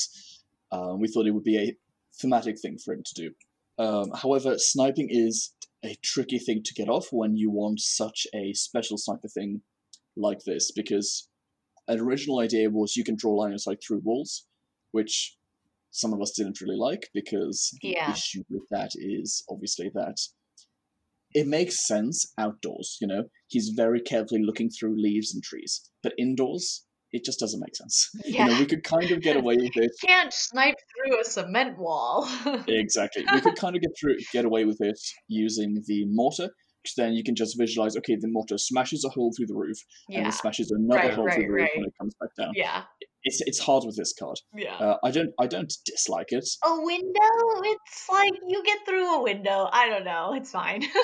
Um, 0.73 1.01
we 1.01 1.09
thought 1.09 1.27
it 1.27 1.33
would 1.33 1.45
be 1.45 1.59
a 1.59 1.77
thematic 2.21 2.59
thing 2.61 2.79
for 2.83 2.95
him 2.95 3.03
to 3.05 3.15
do. 3.15 3.31
Um, 3.79 4.11
however, 4.15 4.59
sniping 4.59 5.09
is 5.11 5.55
a 5.85 5.97
tricky 6.03 6.39
thing 6.39 6.63
to 6.65 6.75
get 6.75 6.89
off 6.89 7.09
when 7.13 7.37
you 7.37 7.51
want 7.51 7.81
such 7.81 8.27
a 8.35 8.53
special 8.53 8.99
sniper 8.99 9.29
thing 9.29 9.63
like 10.17 10.41
this, 10.45 10.73
because 10.73 11.29
an 11.87 12.01
original 12.01 12.41
idea 12.41 12.69
was 12.69 12.97
you 12.97 13.05
can 13.05 13.17
draw 13.17 13.35
line 13.35 13.53
of 13.53 13.61
sight 13.63 13.79
through 13.87 14.01
walls, 14.03 14.47
which 14.93 15.38
some 15.91 16.13
of 16.13 16.21
us 16.21 16.33
didn't 16.37 16.61
really 16.61 16.77
like 16.77 17.09
because 17.15 17.71
the 17.83 17.89
Yeah. 17.91 18.13
issue 18.13 18.43
with 18.51 18.65
that 18.71 18.91
is 18.95 19.43
obviously 19.51 19.91
that 19.95 20.17
it 21.35 21.47
makes 21.47 21.87
sense 21.87 22.33
outdoors, 22.39 22.97
you 23.01 23.07
know. 23.07 23.25
He's 23.49 23.73
very 23.77 24.01
carefully 24.01 24.43
looking 24.43 24.71
through 24.71 25.01
leaves 25.01 25.35
and 25.35 25.43
trees. 25.43 25.91
But 26.03 26.15
indoors, 26.19 26.87
it 27.13 27.25
just 27.25 27.39
doesn't 27.39 27.61
make 27.61 27.77
sense. 27.77 28.09
Yeah. 28.25 28.47
You 28.47 28.53
know, 28.53 28.59
we 28.61 28.67
could 28.67 28.83
kind 28.85 29.11
of 29.11 29.21
get 29.21 29.37
away 29.37 29.57
with 29.57 29.77
it. 29.77 29.91
Can't 30.07 30.33
snipe 30.33 30.77
through 31.07 31.21
a 31.21 31.25
cement 31.25 31.79
wall. 31.79 32.29
Exactly. 32.69 33.25
We 33.33 33.41
could 33.41 33.57
kind 33.57 33.77
of 33.77 33.83
get 33.83 33.91
through 34.01 34.17
get 34.33 34.45
away 34.45 34.65
with 34.65 34.79
it 34.81 34.99
using 35.29 35.83
the 35.87 36.05
mortar, 36.07 36.51
then 36.97 37.13
you 37.13 37.23
can 37.25 37.35
just 37.35 37.59
visualize, 37.59 37.97
okay, 37.97 38.17
the 38.17 38.29
mortar 38.29 38.59
smashes 38.59 39.05
a 39.05 39.09
hole 39.09 39.33
through 39.37 39.47
the 39.47 39.55
roof, 39.55 39.79
and 40.09 40.23
yeah. 40.23 40.29
it 40.29 40.35
smashes 40.35 40.71
another 40.71 41.01
Right, 41.09 41.15
hole 41.15 41.25
right, 41.27 41.35
through 41.35 41.45
the 41.47 41.53
roof 41.53 41.71
when 41.77 41.85
it 41.87 41.95
comes 41.99 42.15
back 42.21 42.31
down. 42.39 42.53
Yeah. 42.55 42.85
It's 43.25 43.41
it's 43.43 43.59
hard 43.59 43.83
with 43.85 43.97
this 43.97 44.15
card. 44.19 44.37
Yeah. 44.55 44.77
Uh, 44.77 44.97
I 45.05 45.11
don't 45.11 45.31
I 45.41 45.47
don't 45.49 45.73
dislike 45.85 46.29
it. 46.31 46.49
a 46.65 46.81
window? 46.81 47.35
It's 47.65 48.07
like 48.11 48.33
you 48.47 48.63
get 48.65 48.79
through 48.87 49.17
a 49.17 49.23
window. 49.23 49.69
I 49.73 49.89
don't 49.89 50.05
know. 50.05 50.35
It's 50.35 50.51
fine. 50.51 50.85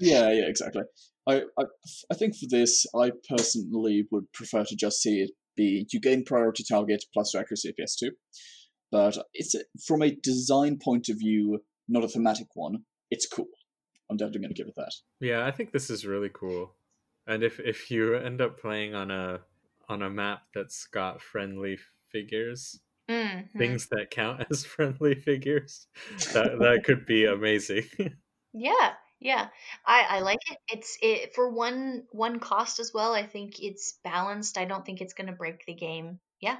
Yeah, 0.00 0.32
yeah, 0.32 0.48
exactly. 0.48 0.82
I, 1.28 1.42
I, 1.56 1.64
I 2.10 2.14
think 2.14 2.34
for 2.34 2.46
this, 2.50 2.84
I 2.96 3.12
personally 3.28 4.06
would 4.10 4.32
prefer 4.32 4.64
to 4.64 4.74
just 4.74 5.00
see 5.00 5.20
it 5.20 5.30
be 5.56 5.86
you 5.92 6.00
gain 6.00 6.24
priority 6.24 6.64
target 6.68 7.04
plus 7.14 7.32
your 7.32 7.42
accuracy 7.42 7.68
at 7.68 7.76
PS2. 7.78 8.10
But 8.90 9.18
it's 9.32 9.54
a- 9.54 9.64
from 9.86 10.02
a 10.02 10.10
design 10.22 10.78
point 10.82 11.08
of 11.08 11.18
view, 11.18 11.60
not 11.88 12.02
a 12.04 12.08
thematic 12.08 12.48
one. 12.54 12.84
It's 13.10 13.26
cool. 13.26 13.46
I'm 14.12 14.18
definitely 14.18 14.42
going 14.42 14.54
to 14.54 14.62
give 14.62 14.68
it 14.68 14.74
that. 14.76 14.92
Yeah, 15.20 15.46
I 15.46 15.50
think 15.50 15.72
this 15.72 15.88
is 15.90 16.06
really 16.06 16.30
cool. 16.32 16.74
And 17.26 17.42
if 17.42 17.58
if 17.60 17.90
you 17.90 18.14
end 18.14 18.40
up 18.40 18.60
playing 18.60 18.94
on 18.94 19.10
a 19.10 19.40
on 19.88 20.02
a 20.02 20.10
map 20.10 20.42
that's 20.54 20.86
got 20.86 21.22
friendly 21.22 21.78
figures, 22.10 22.80
Mhm. 23.08 23.50
things 23.56 23.88
that 23.88 24.10
count 24.10 24.44
as 24.50 24.64
friendly 24.64 25.14
figures, 25.14 25.86
that 26.34 26.58
that 26.58 26.84
could 26.84 27.06
be 27.06 27.24
amazing. 27.24 27.84
Yeah, 28.54 28.94
yeah. 29.18 29.48
I 29.86 30.02
I 30.02 30.20
like 30.20 30.40
it. 30.50 30.58
It's 30.70 30.98
it 31.00 31.34
for 31.34 31.48
one 31.48 32.06
one 32.12 32.38
cost 32.38 32.80
as 32.80 32.92
well. 32.92 33.14
I 33.14 33.26
think 33.26 33.62
it's 33.62 33.98
balanced. 34.04 34.58
I 34.58 34.66
don't 34.66 34.84
think 34.84 35.00
it's 35.00 35.14
going 35.14 35.28
to 35.28 35.32
break 35.32 35.64
the 35.64 35.72
game. 35.74 36.20
Yeah. 36.38 36.58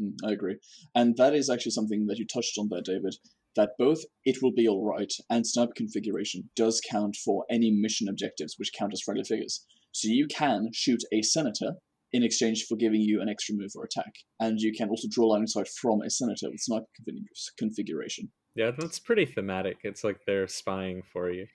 Mm, 0.00 0.14
I 0.24 0.32
agree. 0.32 0.58
And 0.94 1.16
that 1.16 1.32
is 1.34 1.48
actually 1.48 1.72
something 1.72 2.06
that 2.06 2.18
you 2.18 2.26
touched 2.26 2.58
on 2.58 2.68
there, 2.68 2.82
David. 2.82 3.14
That 3.56 3.70
both 3.78 4.02
it 4.24 4.42
will 4.42 4.52
be 4.52 4.68
alright 4.68 5.12
and 5.30 5.46
sniper 5.46 5.72
configuration 5.74 6.50
does 6.54 6.80
count 6.90 7.16
for 7.16 7.44
any 7.50 7.70
mission 7.70 8.08
objectives 8.08 8.54
which 8.58 8.72
count 8.78 8.92
as 8.92 9.00
friendly 9.00 9.24
figures. 9.24 9.64
So 9.92 10.08
you 10.08 10.26
can 10.26 10.68
shoot 10.74 11.02
a 11.12 11.22
senator 11.22 11.72
in 12.12 12.22
exchange 12.22 12.66
for 12.68 12.76
giving 12.76 13.00
you 13.00 13.20
an 13.20 13.28
extra 13.28 13.54
move 13.56 13.70
or 13.74 13.84
attack. 13.84 14.12
And 14.38 14.60
you 14.60 14.72
can 14.72 14.88
also 14.90 15.08
draw 15.10 15.28
line 15.28 15.42
of 15.42 15.50
sight 15.50 15.68
from 15.68 16.02
a 16.02 16.10
senator 16.10 16.50
with 16.50 16.60
sniper 16.60 16.86
config- 17.00 17.56
configuration. 17.58 18.30
yeah, 18.54 18.70
that's 18.76 18.98
pretty 18.98 19.24
thematic. 19.26 19.78
It's 19.84 20.04
like 20.04 20.20
they're 20.26 20.48
spying 20.48 21.02
for 21.12 21.30
you. 21.30 21.46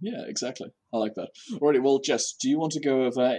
Yeah, 0.00 0.22
exactly. 0.26 0.70
I 0.92 0.98
like 0.98 1.14
that. 1.14 1.28
Alrighty, 1.52 1.82
well, 1.82 2.00
Jess, 2.00 2.34
do 2.40 2.48
you 2.48 2.58
want 2.58 2.72
to 2.72 2.80
go 2.80 3.04
over 3.04 3.38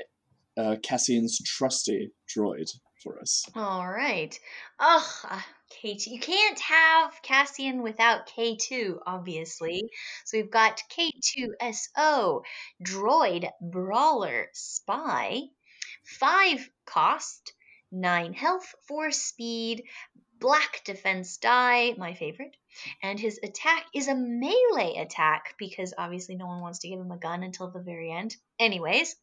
uh, 0.58 0.75
Cassian's 0.84 1.39
trusty 1.45 2.12
droid 2.36 2.67
for 3.06 3.20
us? 3.22 3.46
All 3.56 3.88
right. 3.88 4.38
Ugh, 4.80 5.04
uh, 5.30 5.41
K2. 5.72 6.08
You 6.08 6.20
can't 6.20 6.60
have 6.60 7.22
Cassian 7.22 7.84
without 7.84 8.28
K2, 8.28 8.98
obviously. 9.06 9.84
So 10.26 10.38
we've 10.38 10.52
got 10.52 10.82
K2SO, 10.89 12.41
Droid 12.84 13.50
Brawler 13.62 14.48
Spy, 14.54 15.44
5 16.04 16.70
cost, 16.86 17.54
9 17.91 18.34
health, 18.34 18.74
4 18.88 19.12
speed, 19.12 19.84
black 20.39 20.82
defense 20.84 21.38
die, 21.38 21.94
my 21.98 22.13
favorite. 22.13 22.58
And 23.02 23.20
his 23.20 23.39
attack 23.41 23.86
is 23.94 24.08
a 24.08 24.15
melee 24.15 24.98
attack 24.98 25.56
because 25.58 25.94
obviously 25.98 26.36
no 26.36 26.48
one 26.48 26.62
wants 26.62 26.80
to 26.80 26.89
give 26.89 27.00
him 27.00 27.12
a 27.12 27.18
gun 27.18 27.44
until 27.44 27.70
the 27.70 27.80
very 27.80 28.12
end. 28.12 28.36
Anyways, 28.60 29.15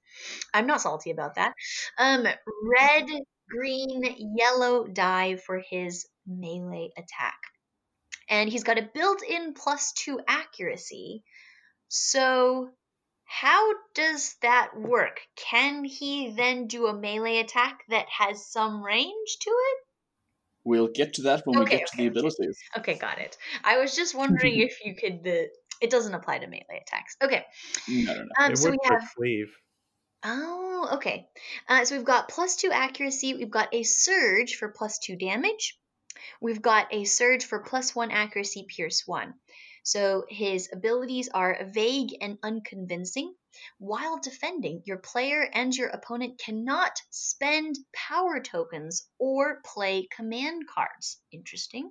I'm 0.54 0.66
not 0.66 0.80
salty 0.80 1.10
about 1.10 1.34
that. 1.34 1.52
Um, 1.98 2.24
red, 2.24 3.06
green, 3.52 4.02
yellow 4.36 4.86
die 4.86 5.36
for 5.36 5.58
his 5.60 6.08
melee 6.26 6.90
attack. 6.96 7.38
And 8.28 8.50
he's 8.50 8.64
got 8.64 8.78
a 8.78 8.82
built 8.82 9.22
in 9.22 9.54
plus 9.54 9.92
two 9.92 10.20
accuracy. 10.26 11.22
So, 11.88 12.72
how 13.24 13.74
does 13.94 14.36
that 14.42 14.76
work? 14.76 15.20
Can 15.36 15.84
he 15.84 16.32
then 16.32 16.66
do 16.68 16.86
a 16.88 16.94
melee 16.94 17.38
attack 17.38 17.84
that 17.88 18.08
has 18.10 18.50
some 18.50 18.82
range 18.84 19.38
to 19.42 19.50
it? 19.50 19.78
We'll 20.64 20.88
get 20.88 21.14
to 21.14 21.22
that 21.22 21.46
when 21.46 21.56
we 21.56 21.62
Okay, 21.62 21.66
get 21.66 21.86
to 21.86 21.96
the 21.96 22.06
okay. 22.06 22.08
abilities. 22.08 22.64
Okay, 22.78 22.94
got 22.98 23.18
it. 23.18 23.36
I 23.64 23.78
was 23.78 23.94
just 23.96 24.14
wondering 24.14 24.60
if 24.60 24.84
you 24.84 24.94
could. 24.94 25.22
The 25.24 25.50
it 25.80 25.90
doesn't 25.90 26.14
apply 26.14 26.38
to 26.38 26.46
melee 26.46 26.82
attacks. 26.86 27.16
Okay. 27.22 27.44
No, 27.86 28.12
no, 28.14 28.22
no. 28.24 28.34
Um. 28.40 28.54
it 28.54 28.56
So 28.56 28.70
would 28.70 28.72
we 28.72 28.78
for 28.84 28.98
have. 29.00 29.08
cleave. 29.14 29.54
Oh, 30.24 30.88
okay. 30.94 31.28
Uh, 31.68 31.84
so 31.84 31.96
we've 31.96 32.04
got 32.04 32.28
plus 32.28 32.56
two 32.56 32.70
accuracy. 32.70 33.34
We've 33.34 33.50
got 33.50 33.74
a 33.74 33.82
surge 33.82 34.56
for 34.56 34.68
plus 34.68 34.98
two 34.98 35.16
damage. 35.16 35.78
We've 36.40 36.62
got 36.62 36.92
a 36.92 37.04
surge 37.04 37.44
for 37.44 37.60
plus 37.60 37.94
one 37.94 38.10
accuracy, 38.10 38.66
pierce 38.68 39.06
one. 39.06 39.34
So 39.82 40.24
his 40.28 40.68
abilities 40.72 41.28
are 41.28 41.64
vague 41.64 42.16
and 42.20 42.38
unconvincing. 42.42 43.34
While 43.78 44.20
defending, 44.20 44.82
your 44.86 44.98
player 44.98 45.42
and 45.52 45.74
your 45.74 45.88
opponent 45.88 46.38
cannot 46.38 46.92
spend 47.10 47.76
power 47.92 48.40
tokens 48.40 49.08
or 49.18 49.60
play 49.64 50.08
command 50.14 50.68
cards. 50.68 51.20
Interesting. 51.32 51.90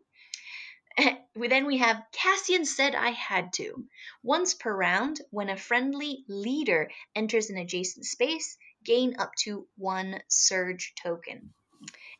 Then 1.35 1.65
we 1.65 1.77
have 1.77 2.03
Cassian 2.11 2.65
said 2.65 2.93
I 2.93 3.11
had 3.11 3.53
to. 3.53 3.87
Once 4.21 4.53
per 4.53 4.75
round, 4.75 5.21
when 5.29 5.49
a 5.49 5.57
friendly 5.57 6.25
leader 6.27 6.91
enters 7.15 7.49
an 7.49 7.57
adjacent 7.57 8.05
space, 8.05 8.57
gain 8.83 9.15
up 9.17 9.33
to 9.43 9.67
one 9.77 10.21
surge 10.27 10.93
token. 11.01 11.53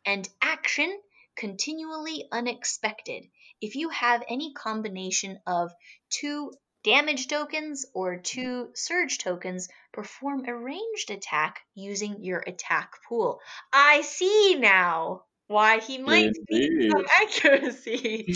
And 0.06 0.28
action 0.42 1.02
continually 1.36 2.28
unexpected. 2.32 3.30
If 3.60 3.76
you 3.76 3.90
have 3.90 4.24
any 4.28 4.54
combination 4.54 5.42
of 5.46 5.72
two 6.10 6.54
damage 6.84 7.28
tokens 7.28 7.86
or 7.94 8.18
two 8.18 8.72
surge 8.76 9.18
tokens, 9.18 9.70
perform 9.92 10.46
a 10.46 10.56
ranged 10.56 11.12
attack 11.12 11.60
using 11.76 12.24
your 12.24 12.40
attack 12.40 12.94
pool. 13.08 13.40
I 13.72 14.02
see 14.02 14.56
now 14.56 15.26
why 15.52 15.80
he 15.80 15.98
might 16.00 16.32
need 16.50 16.92
some 16.92 17.06
accuracy. 17.22 18.34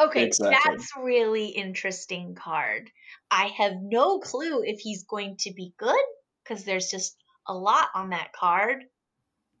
Okay, 0.00 0.24
Exactly. 0.26 0.58
that's 0.64 0.90
really 1.00 1.46
interesting 1.46 2.34
card. 2.34 2.90
I 3.30 3.46
have 3.46 3.74
no 3.80 4.18
clue 4.18 4.62
if 4.64 4.80
he's 4.80 5.04
going 5.04 5.36
to 5.40 5.52
be 5.52 5.72
good 5.78 6.04
because 6.42 6.64
there's 6.64 6.90
just 6.90 7.16
a 7.46 7.54
lot 7.54 7.88
on 7.94 8.10
that 8.10 8.32
card, 8.32 8.84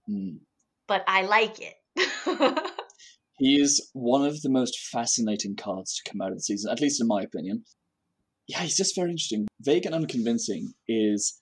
Hmm. 0.06 0.36
but 0.86 1.04
I 1.08 1.22
like 1.22 1.56
it. 1.60 1.74
He 3.38 3.60
is 3.60 3.90
one 3.94 4.24
of 4.24 4.40
the 4.42 4.48
most 4.48 4.78
fascinating 4.92 5.56
cards 5.56 5.96
to 5.96 6.10
come 6.10 6.20
out 6.20 6.30
of 6.30 6.36
the 6.36 6.42
season, 6.42 6.70
at 6.70 6.80
least 6.80 7.00
in 7.00 7.08
my 7.08 7.22
opinion. 7.22 7.64
Yeah, 8.46 8.60
he's 8.60 8.76
just 8.76 8.94
very 8.94 9.10
interesting. 9.10 9.48
Vague 9.60 9.86
and 9.86 9.94
unconvincing 9.94 10.72
is 10.86 11.40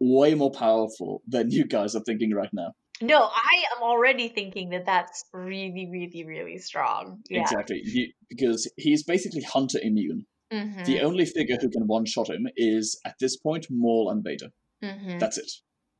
way 0.00 0.34
more 0.34 0.52
powerful 0.52 1.22
than 1.26 1.50
you 1.50 1.66
guys 1.66 1.96
are 1.96 2.02
thinking 2.04 2.32
right 2.32 2.50
now. 2.52 2.72
No, 3.02 3.22
I 3.24 3.64
am 3.76 3.82
already 3.82 4.28
thinking 4.28 4.70
that 4.70 4.86
that's 4.86 5.24
really, 5.32 5.88
really, 5.90 6.24
really 6.24 6.58
strong. 6.58 7.22
Yeah. 7.28 7.40
Exactly. 7.42 7.80
You, 7.84 8.12
because 8.28 8.70
he's 8.76 9.02
basically 9.04 9.42
hunter 9.42 9.78
immune. 9.82 10.26
Mhm, 10.52 10.84
The 10.84 11.00
only 11.00 11.24
figure 11.24 11.56
who 11.60 11.70
can 11.70 11.86
one 11.86 12.04
shot 12.04 12.28
him 12.28 12.46
is, 12.56 13.00
at 13.06 13.14
this 13.20 13.36
point, 13.36 13.66
Maul 13.70 14.10
and 14.10 14.22
Beta. 14.22 14.52
mhm. 14.82 15.18
That's 15.18 15.38
it. 15.38 15.50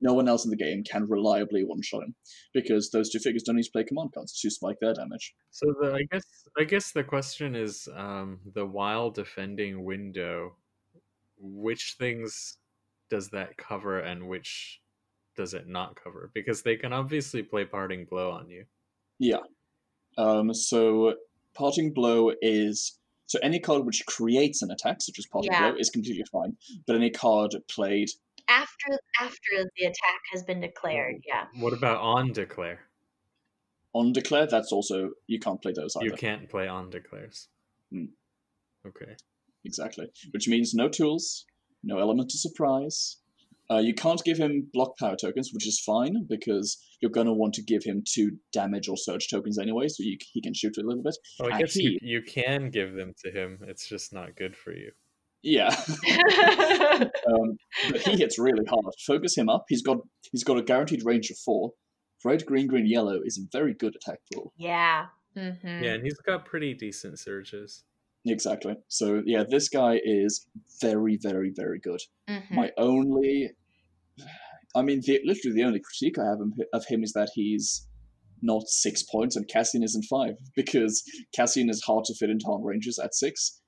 No 0.01 0.13
one 0.15 0.29
else 0.29 0.45
in 0.45 0.51
the 0.51 0.57
game 0.57 0.83
can 0.85 1.09
reliably 1.09 1.63
one 1.65 1.81
shot 1.81 2.03
him. 2.03 2.15
Because 2.53 2.91
those 2.91 3.09
two 3.11 3.21
figures 3.21 3.45
don't 3.45 3.57
need 3.57 3.63
to 3.65 3.71
play 3.73 3.85
command 3.85 4.13
cards 4.13 4.39
to 4.41 4.51
spike 4.51 4.79
their 4.81 4.95
damage. 4.95 5.35
So 5.53 5.73
the 5.81 5.95
I 5.95 6.03
guess 6.11 6.25
I 6.59 6.65
guess 6.65 6.93
the 6.93 7.05
question 7.05 7.55
is 7.55 7.89
um, 7.95 8.41
the 8.55 8.67
while 8.67 9.11
defending 9.11 9.85
window. 9.85 10.57
Which 11.39 11.97
things 11.99 12.59
does 13.11 13.31
that 13.31 13.57
cover, 13.57 13.99
and 14.01 14.29
which 14.29 14.82
does 15.37 15.55
it 15.55 15.69
not 15.69 15.97
cover? 16.03 16.31
Because 16.35 16.63
they 16.63 16.77
can 16.77 16.93
obviously 16.93 17.43
play 17.43 17.65
parting 17.65 18.05
blow 18.05 18.31
on 18.31 18.49
you. 18.51 18.65
Yeah. 19.19 19.41
Um, 20.19 20.53
so 20.55 21.15
parting 21.55 21.93
blow 21.93 22.33
is 22.43 22.99
so 23.27 23.39
any 23.43 23.59
card 23.61 23.87
which 23.87 24.05
creates 24.07 24.61
an 24.63 24.71
attack, 24.71 25.01
such 25.01 25.19
as 25.19 25.27
parting 25.27 25.53
Yeah. 25.53 25.71
blow, 25.71 25.79
is 25.79 25.89
completely 25.91 26.25
fine. 26.31 26.57
But 26.87 26.97
any 26.97 27.11
card 27.11 27.55
played, 27.69 28.11
After 28.49 28.99
after 29.21 29.71
the 29.77 29.85
attack 29.87 30.21
has 30.33 30.43
been 30.43 30.61
declared, 30.61 31.23
yeah. 31.27 31.47
What 31.61 31.73
about 31.73 31.99
on 31.99 32.33
declare? 32.33 32.81
on 33.95 34.13
declare, 34.13 34.47
that's 34.47 34.73
also 34.73 35.11
you 35.27 35.39
can't 35.39 35.61
play 35.61 35.73
those 35.73 35.95
either. 35.97 36.07
You 36.07 36.13
can't 36.13 36.49
play 36.49 36.67
on 36.67 36.91
declares. 36.91 37.49
Hmm. 37.91 38.07
Okay. 38.87 39.17
Exactly. 39.65 40.11
Which 40.33 40.49
means 40.49 40.75
no 40.75 40.89
tools, 40.89 41.45
no 41.85 41.99
element 41.99 42.33
of 42.35 42.41
surprise. 42.41 43.19
Uh, 43.73 43.79
you 43.79 43.95
can't 43.95 44.23
give 44.25 44.37
him 44.37 44.69
block 44.73 44.99
power 44.99 45.17
tokens, 45.17 45.51
which 45.53 45.67
is 45.67 45.81
fine 45.81 46.27
because 46.29 46.77
you're 47.01 47.11
going 47.11 47.27
to 47.27 47.33
want 47.33 47.55
to 47.55 47.63
give 47.63 47.83
him 47.85 48.03
two 48.07 48.33
damage 48.53 48.89
or 48.89 48.97
surge 48.97 49.29
tokens 49.31 49.59
anyway, 49.59 49.89
so 49.89 50.03
you, 50.03 50.17
he 50.33 50.43
can 50.43 50.53
shoot 50.53 50.77
a 50.77 50.83
little 50.87 51.03
bit. 51.03 51.17
Well, 51.39 51.49
I 51.49 51.57
And 51.57 51.61
guess 51.65 51.77
you, 51.77 51.99
you 52.03 52.23
can 52.23 52.71
give 52.71 52.95
them 52.95 53.15
to 53.25 53.31
him. 53.31 53.61
It's 53.67 53.89
just 53.89 54.13
not 54.13 54.37
good 54.37 54.57
for 54.57 54.73
you. 54.73 54.91
Yeah, 55.43 55.69
um, 57.27 57.57
but 57.91 58.01
he 58.03 58.17
hits 58.17 58.39
really 58.39 58.65
hard. 58.69 58.95
Focus 59.07 59.37
him 59.37 59.49
up. 59.49 59.65
He's 59.69 59.83
got 59.83 59.99
he's 60.31 60.45
got 60.45 60.59
a 60.59 60.63
guaranteed 60.63 61.05
range 61.05 61.31
of 61.31 61.37
four. 61.39 61.73
Red, 62.25 62.47
green, 62.47 62.69
green, 62.69 62.87
yellow 62.87 63.19
is 63.25 63.39
a 63.39 63.49
very 63.57 63.75
good 63.75 63.97
attack 63.97 64.19
pool. 64.33 64.53
yeah. 64.57 65.07
Mm-hmm. 65.37 65.83
Yeah, 65.83 65.95
and 65.95 66.05
he's 66.05 66.19
got 66.27 66.45
pretty 66.45 66.75
decent 66.75 67.19
surges. 67.19 67.85
Exactly. 68.27 68.77
So 68.89 69.23
yeah, 69.25 69.45
this 69.49 69.69
guy 69.69 69.99
is 70.05 70.47
very, 70.81 71.19
very, 71.21 71.53
very 71.57 71.81
good. 71.81 72.01
Mm-hmm. 72.29 72.55
My 72.55 72.71
only, 72.77 73.51
I 74.75 74.83
mean, 74.83 75.03
the, 75.05 75.21
literally 75.25 75.55
the 75.55 75.65
only 75.65 75.81
critique 75.81 76.19
I 76.19 76.25
have 76.25 76.39
of 76.73 76.87
him 76.87 77.03
is 77.03 77.13
that 77.13 77.31
he's 77.35 77.87
not 78.41 78.63
six 78.67 79.03
points 79.03 79.37
and 79.37 79.47
Cassian 79.47 79.83
isn't 79.83 80.05
five 80.05 80.35
because 80.57 81.03
Cassian 81.35 81.69
is 81.69 81.83
hard 81.83 82.05
to 82.05 82.15
fit 82.15 82.31
into 82.31 82.47
on 82.47 82.65
ranges 82.65 82.99
at 82.99 83.15
six, 83.15 83.61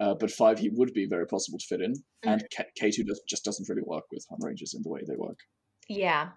uh, 0.00 0.14
but 0.18 0.30
five 0.30 0.58
he 0.58 0.70
would 0.72 0.92
be 0.92 1.06
very 1.08 1.26
possible 1.26 1.58
to 1.58 1.66
fit 1.66 1.80
in, 1.80 1.94
and 2.22 2.44
K- 2.50 2.64
K2 2.80 3.06
just 3.28 3.44
doesn't 3.44 3.68
really 3.68 3.84
work 3.86 4.04
with 4.10 4.24
on 4.30 4.38
ranges 4.42 4.74
in 4.74 4.82
the 4.82 4.90
way 4.90 5.00
they 5.06 5.16
work. 5.16 5.38
Yeah. 5.88 6.30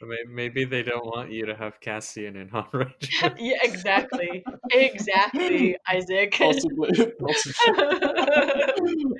But 0.00 0.08
may- 0.08 0.24
Maybe 0.28 0.64
they 0.64 0.82
don't 0.82 1.04
want 1.04 1.30
you 1.30 1.44
to 1.46 1.54
have 1.54 1.78
Cassian 1.80 2.34
in 2.36 2.50
on 2.52 2.66
range. 2.72 3.22
yeah, 3.38 3.58
exactly. 3.62 4.42
Exactly, 4.72 5.76
Isaac. 5.88 6.32
Possibly. 6.38 6.88
possibly. 7.20 7.64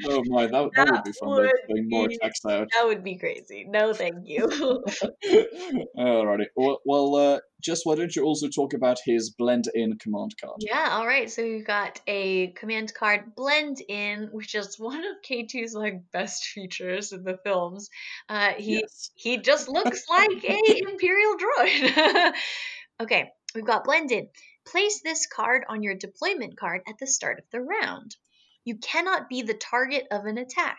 oh 0.08 0.22
my, 0.26 0.46
that, 0.46 0.70
that 0.74 0.90
would 0.90 1.04
be 1.04 1.12
fun. 1.12 1.28
though, 1.28 1.36
would 1.42 1.50
Putting 1.68 1.88
more 1.90 2.08
be- 2.08 2.14
attacks 2.16 2.40
out. 2.46 2.68
that 2.74 2.86
would 2.86 3.04
be 3.04 3.16
crazy. 3.16 3.66
No, 3.68 3.92
thank 3.92 4.26
you. 4.26 4.46
Alrighty. 5.98 6.46
Well, 6.56 6.80
well 6.86 7.14
uh, 7.14 7.38
just 7.60 7.82
why 7.84 7.94
don't 7.94 8.14
you 8.14 8.24
also 8.24 8.48
talk 8.48 8.74
about 8.74 8.98
his 9.04 9.30
blend 9.30 9.66
in 9.74 9.98
command 9.98 10.34
card? 10.40 10.56
yeah, 10.60 10.88
all 10.92 11.06
right. 11.06 11.30
So 11.30 11.42
we've 11.42 11.66
got 11.66 12.00
a 12.06 12.48
command 12.48 12.92
card 12.94 13.34
blend 13.34 13.80
in, 13.88 14.28
which 14.32 14.54
is 14.54 14.78
one 14.78 15.00
of 15.04 15.22
K2's 15.28 15.74
like 15.74 16.10
best 16.12 16.44
features 16.44 17.12
in 17.12 17.24
the 17.24 17.38
films. 17.44 17.88
Uh, 18.28 18.52
he 18.56 18.80
Yes. 18.80 19.10
he 19.14 19.38
just 19.38 19.68
looks 19.68 20.04
like 20.08 20.44
a 20.44 20.58
imperial 20.90 21.36
droid. 21.36 22.32
okay, 23.00 23.30
we've 23.54 23.64
got 23.64 23.84
blend 23.84 24.12
in. 24.12 24.28
Place 24.66 25.00
this 25.02 25.26
card 25.26 25.64
on 25.68 25.82
your 25.82 25.94
deployment 25.94 26.56
card 26.56 26.82
at 26.86 26.98
the 26.98 27.06
start 27.06 27.38
of 27.38 27.44
the 27.50 27.60
round. 27.60 28.16
You 28.64 28.76
cannot 28.76 29.28
be 29.28 29.42
the 29.42 29.54
target 29.54 30.06
of 30.10 30.26
an 30.26 30.38
attack. 30.38 30.78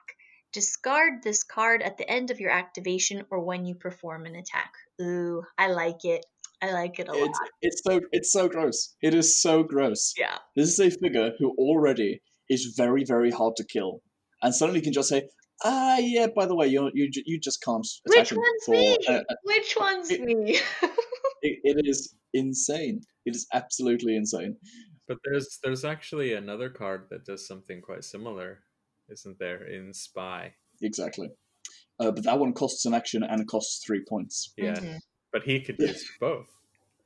Discard 0.53 1.23
this 1.23 1.43
card 1.43 1.81
at 1.81 1.97
the 1.97 2.09
end 2.09 2.29
of 2.29 2.39
your 2.39 2.51
activation 2.51 3.25
or 3.31 3.39
when 3.39 3.65
you 3.65 3.73
perform 3.75 4.25
an 4.25 4.35
attack. 4.35 4.73
Ooh, 5.01 5.43
I 5.57 5.67
like 5.67 6.05
it. 6.05 6.25
I 6.61 6.71
like 6.71 6.99
it 6.99 7.07
a 7.09 7.13
lot. 7.13 7.29
It's, 7.29 7.39
it's 7.61 7.81
so 7.85 7.99
it's 8.11 8.31
so 8.31 8.47
gross. 8.47 8.95
It 9.01 9.13
is 9.13 9.41
so 9.41 9.63
gross. 9.63 10.13
Yeah. 10.17 10.37
This 10.55 10.69
is 10.69 10.79
a 10.79 10.89
figure 10.91 11.31
who 11.39 11.51
already 11.57 12.21
is 12.49 12.73
very 12.77 13.03
very 13.03 13.31
hard 13.31 13.55
to 13.57 13.63
kill, 13.65 14.01
and 14.41 14.53
suddenly 14.53 14.81
can 14.81 14.93
just 14.93 15.09
say, 15.09 15.23
"Ah, 15.63 15.97
yeah. 15.97 16.27
By 16.35 16.45
the 16.45 16.55
way, 16.55 16.67
you 16.67 16.91
you 16.93 17.09
you 17.25 17.39
just 17.39 17.63
can't 17.63 17.85
attack 18.07 18.19
Which 18.19 18.31
him 18.31 18.37
one's 18.37 18.65
for." 18.65 18.71
me? 18.71 18.97
Uh, 19.07 19.21
uh, 19.29 19.35
Which 19.43 19.75
one's 19.79 20.11
it- 20.11 20.21
me? 20.21 20.59
it, 21.41 21.59
it 21.63 21.85
is 21.87 22.15
insane. 22.33 23.01
It 23.25 23.35
is 23.35 23.47
absolutely 23.53 24.15
insane. 24.15 24.57
But 25.07 25.17
there's 25.25 25.57
there's 25.63 25.83
actually 25.83 26.33
another 26.33 26.69
card 26.69 27.07
that 27.09 27.25
does 27.25 27.47
something 27.47 27.81
quite 27.81 28.03
similar, 28.03 28.59
isn't 29.09 29.39
there? 29.39 29.65
In 29.67 29.93
Spy. 29.93 30.53
Exactly. 30.81 31.29
Uh, 31.99 32.11
but 32.11 32.23
that 32.23 32.39
one 32.39 32.53
costs 32.53 32.85
an 32.85 32.93
action 32.93 33.23
and 33.23 33.47
costs 33.47 33.83
three 33.85 34.03
points. 34.07 34.53
Yeah. 34.57 34.73
Mhm. 34.79 34.99
But 35.31 35.43
he 35.43 35.61
could 35.61 35.79
use 35.79 36.09
both. 36.19 36.47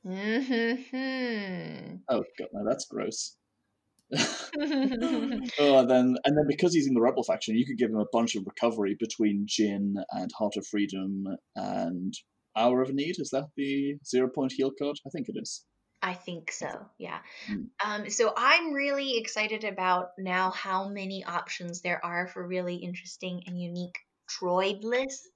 Mhm. 0.04 2.00
Oh 2.08 2.24
god, 2.38 2.48
no, 2.52 2.64
that's 2.68 2.86
gross. 2.86 3.36
Oh, 5.58 5.86
then 5.86 6.16
and 6.24 6.36
then 6.36 6.46
because 6.48 6.74
he's 6.74 6.86
in 6.86 6.94
the 6.94 7.00
rebel 7.00 7.22
faction, 7.24 7.56
you 7.56 7.66
could 7.66 7.78
give 7.78 7.90
him 7.90 7.98
a 7.98 8.06
bunch 8.12 8.36
of 8.36 8.46
recovery 8.46 8.96
between 8.98 9.46
Jyn 9.46 9.94
and 10.10 10.30
Heart 10.38 10.56
of 10.56 10.66
Freedom 10.66 11.24
and 11.54 12.14
Hour 12.56 12.82
of 12.82 12.94
Need. 12.94 13.16
Is 13.18 13.30
that 13.30 13.48
the 13.56 13.96
zero 14.04 14.28
point 14.28 14.52
heal 14.52 14.70
card? 14.78 14.96
I 15.06 15.10
think 15.10 15.28
it 15.28 15.36
is. 15.40 15.64
I 16.02 16.14
think 16.14 16.52
so. 16.52 16.86
Yeah. 16.98 17.18
Mm. 17.50 17.68
Um, 17.84 18.10
so 18.10 18.32
I'm 18.36 18.72
really 18.72 19.18
excited 19.18 19.64
about 19.64 20.10
now 20.18 20.50
how 20.50 20.88
many 20.88 21.24
options 21.24 21.80
there 21.80 22.04
are 22.04 22.26
for 22.28 22.46
really 22.46 22.76
interesting 22.76 23.42
and 23.46 23.60
unique 23.60 23.98
droid 24.40 24.84
lists. 24.84 25.28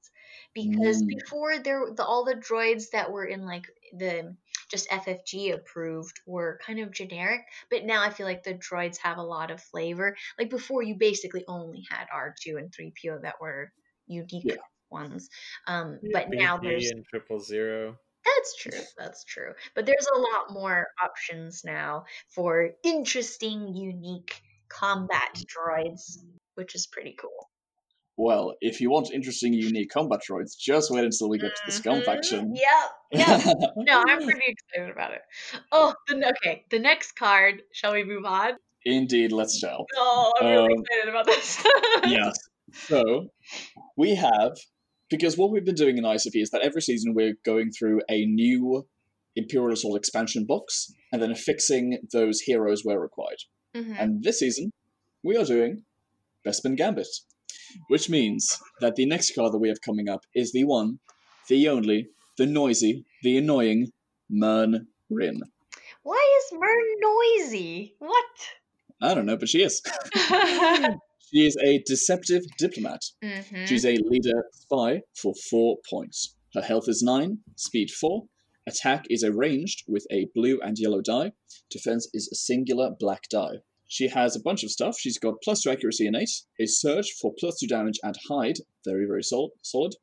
Because 0.55 1.03
Mm. 1.03 1.09
before 1.09 1.59
there, 1.59 1.93
the, 1.95 2.05
all 2.05 2.25
the 2.25 2.35
droids 2.35 2.91
that 2.91 3.11
were 3.13 3.25
in 3.25 3.43
like 3.47 3.67
the 3.93 4.37
just 4.71 4.91
FFG 4.93 5.51
approved 5.53 6.21
were 6.27 6.59
kind 6.65 6.81
of 6.81 6.93
generic, 6.93 7.43
but 7.71 7.85
now 7.85 8.03
I 8.03 8.11
feel 8.11 8.27
like 8.27 8.43
the 8.43 8.55
droids 8.55 8.99
have 8.99 9.19
a 9.19 9.23
lot 9.23 9.51
of 9.51 9.63
flavor. 9.63 10.17
Like 10.39 10.51
before, 10.51 10.83
you 10.83 10.97
basically 10.97 11.45
only 11.49 11.85
had 11.89 12.09
R2 12.13 12.57
and 12.57 12.73
3PO 12.75 13.19
that 13.21 13.41
were 13.41 13.73
unique 14.07 14.53
Yeah. 14.53 14.57
ones. 14.91 15.29
Um, 15.67 16.01
but 16.13 16.29
now 16.33 16.59
there's 16.59 16.93
and 16.93 17.05
triple 17.07 17.41
zero. 17.41 17.99
that's 18.25 18.57
true. 18.57 18.87
That's 18.97 19.25
true. 19.25 19.55
But 19.75 19.87
there's 19.87 20.07
a 20.15 20.19
lot 20.19 20.51
more 20.53 20.89
options 21.03 21.65
now 21.65 22.05
for 22.29 22.71
interesting, 22.85 23.75
unique 23.75 24.41
combat 24.69 25.43
droids, 25.55 26.19
which 26.55 26.75
is 26.75 26.87
pretty 26.87 27.15
cool. 27.15 27.50
Well, 28.22 28.54
if 28.61 28.83
you 28.83 28.90
want 28.90 29.11
interesting, 29.12 29.54
unique 29.54 29.88
combat 29.90 30.20
droids, 30.28 30.54
just 30.59 30.90
wait 30.90 31.04
until 31.04 31.30
we 31.30 31.38
get 31.38 31.56
to 31.56 31.62
the 31.64 31.72
Scum 31.72 32.00
Mhm. 32.00 32.04
faction. 32.04 32.54
Yep. 32.54 32.90
Yep. 33.12 33.40
no, 33.78 34.02
I'm 34.06 34.22
pretty 34.22 34.44
excited 34.46 34.90
about 34.90 35.14
it. 35.14 35.22
Oh, 35.72 35.94
the, 36.06 36.30
okay. 36.37 36.66
The 36.70 36.78
next 36.80 37.12
card. 37.12 37.62
Shall 37.72 37.94
we 37.94 38.04
move 38.04 38.26
on? 38.26 38.52
Indeed, 38.85 39.33
let's 39.33 39.59
shall. 39.59 39.87
Oh, 39.96 40.35
I'm 40.38 40.46
really 40.48 40.64
Um, 40.74 40.83
excited 40.85 41.09
about 41.09 41.24
this. 41.24 41.64
yes. 42.06 42.35
So 42.74 43.30
we 43.96 44.14
have 44.16 44.52
because 45.09 45.38
what 45.38 45.50
we've 45.50 45.64
been 45.64 45.74
doing 45.74 45.96
in 45.96 46.04
ICP 46.04 46.42
is 46.42 46.50
that 46.50 46.61
every 46.61 46.83
season 46.83 47.14
we're 47.14 47.37
going 47.42 47.70
through 47.72 48.02
a 48.11 48.26
new 48.26 48.87
Imperial 49.35 49.72
Assault 49.72 49.96
expansion 49.96 50.44
box 50.44 50.92
and 51.11 51.22
then 51.22 51.35
fixing 51.35 51.98
those 52.12 52.40
heroes 52.42 52.85
where 52.85 53.00
required. 53.00 53.40
Mhm. 53.74 53.96
And 53.98 54.22
this 54.22 54.40
season, 54.40 54.72
we 55.22 55.38
are 55.38 55.44
doing 55.46 55.85
Bespin 56.46 56.76
Gambit, 56.76 57.09
which 57.88 58.09
means 58.09 58.59
that 58.80 58.96
the 58.96 59.06
next 59.06 59.35
car 59.35 59.50
that 59.50 59.59
we 59.59 59.68
have 59.68 59.80
coming 59.80 60.09
up 60.09 60.24
is 60.35 60.52
the 60.52 60.64
one, 60.64 60.98
the 61.48 61.68
only, 61.68 62.09
the 62.37 62.46
noisy, 62.46 63.04
the 63.22 63.38
annoying 63.38 63.92
Murne 64.28 64.87
Rin. 65.11 65.40
Why 66.02 66.38
is 66.38 66.59
Murne 66.59 67.00
noisy? 67.00 67.94
What? 67.98 68.24
I 69.02 69.14
don't 69.14 69.26
know, 69.26 69.37
but 69.37 69.48
she 69.48 69.62
is. 69.62 69.83
she 71.30 71.46
is 71.46 71.56
a 71.62 71.83
deceptive 71.87 72.42
diplomat. 72.59 73.02
Mhm. 73.22 73.66
She's 73.66 73.85
a 73.85 73.96
leader 73.96 74.44
spy 74.52 75.02
for 75.14 75.35
four 75.50 75.78
points. 75.88 76.35
Her 76.54 76.62
health 76.62 76.88
is 76.88 77.02
nine, 77.02 77.38
speed 77.56 77.90
four. 77.90 78.24
Attack 78.66 79.06
is 79.09 79.22
a 79.22 79.33
ranged 79.33 79.85
with 79.88 80.06
a 80.11 80.28
blue 80.35 80.61
and 80.62 80.78
yellow 80.78 81.00
die. 81.00 81.33
Defense 81.70 82.09
is 82.12 82.28
a 82.30 82.37
singular 82.37 82.90
black 82.98 83.28
die. 83.30 83.62
She 83.92 84.07
has 84.09 84.37
a 84.37 84.40
bunch 84.40 84.62
of 84.62 84.70
stuff. 84.70 84.96
She's 84.98 85.18
got 85.18 85.35
plus 85.42 85.62
two 85.62 85.70
accuracy 85.70 86.07
innate, 86.07 86.31
a 86.61 86.66
surge 86.66 87.11
for 87.20 87.35
plus 87.38 87.59
two 87.59 87.66
damage 87.66 87.98
and 88.05 88.14
hide, 88.29 88.57
very 88.87 89.05
very 89.05 89.22
sol- 89.24 89.53
solid. 89.62 89.94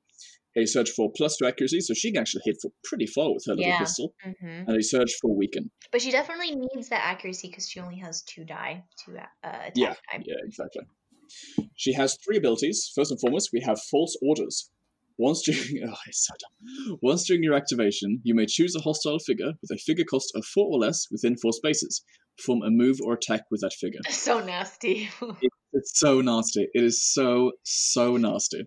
A 0.58 0.66
surge 0.66 0.90
for 0.90 1.10
plus 1.16 1.38
two 1.38 1.46
accuracy, 1.46 1.80
so 1.80 1.94
she 1.94 2.12
can 2.12 2.20
actually 2.22 2.42
hit 2.44 2.58
for 2.62 2.70
pretty 2.84 3.06
far 3.06 3.32
with 3.34 3.46
her 3.48 3.54
little 3.56 3.70
Yeah. 3.72 3.80
pistol, 3.80 4.14
Mhm. 4.26 4.68
and 4.68 4.76
a 4.78 4.84
surge 4.84 5.14
for 5.22 5.34
weaken. 5.34 5.72
But 5.92 6.02
she 6.02 6.12
definitely 6.12 6.54
needs 6.56 6.90
that 6.90 7.02
accuracy 7.06 7.48
because 7.48 7.70
she 7.70 7.80
only 7.80 8.00
has 8.00 8.24
two 8.24 8.44
die, 8.44 8.84
two 9.06 9.16
uh, 9.18 9.22
attack 9.44 9.74
Yeah, 9.76 9.94
die. 10.12 10.24
Yeah, 10.26 10.36
exactly. 10.44 10.82
She 11.76 11.94
has 11.94 12.18
three 12.26 12.38
abilities. 12.38 12.92
First 12.94 13.12
and 13.12 13.20
foremost, 13.22 13.52
we 13.54 13.62
have 13.62 13.80
false 13.84 14.18
orders. 14.22 14.70
Once 15.18 15.44
during 15.44 15.60
oh, 15.90 15.98
it's 16.08 16.26
so 16.28 16.34
dumb. 16.42 17.00
Once 17.02 17.26
during 17.26 17.44
your 17.44 17.54
activation, 17.56 18.20
you 18.24 18.34
may 18.36 18.46
choose 18.48 18.76
a 18.76 18.82
hostile 18.82 19.20
figure 19.20 19.54
with 19.62 19.72
a 19.72 19.78
figure 19.78 20.06
cost 20.06 20.32
of 20.36 20.44
four 20.46 20.66
or 20.74 20.80
less 20.80 21.08
within 21.12 21.38
four 21.38 21.54
spaces. 21.54 22.04
Perform 22.38 22.62
a 22.64 22.70
move 22.70 22.98
or 23.04 23.14
attack 23.14 23.44
with 23.52 23.62
that 23.62 23.74
figure. 23.74 24.00
So 24.10 24.40
nasty. 24.44 25.10
It's 25.74 26.00
so 26.00 26.22
nasty. 26.22 26.68
It 26.74 26.84
is 26.84 27.04
so 27.04 27.52
so 27.64 28.18
nasty. 28.18 28.64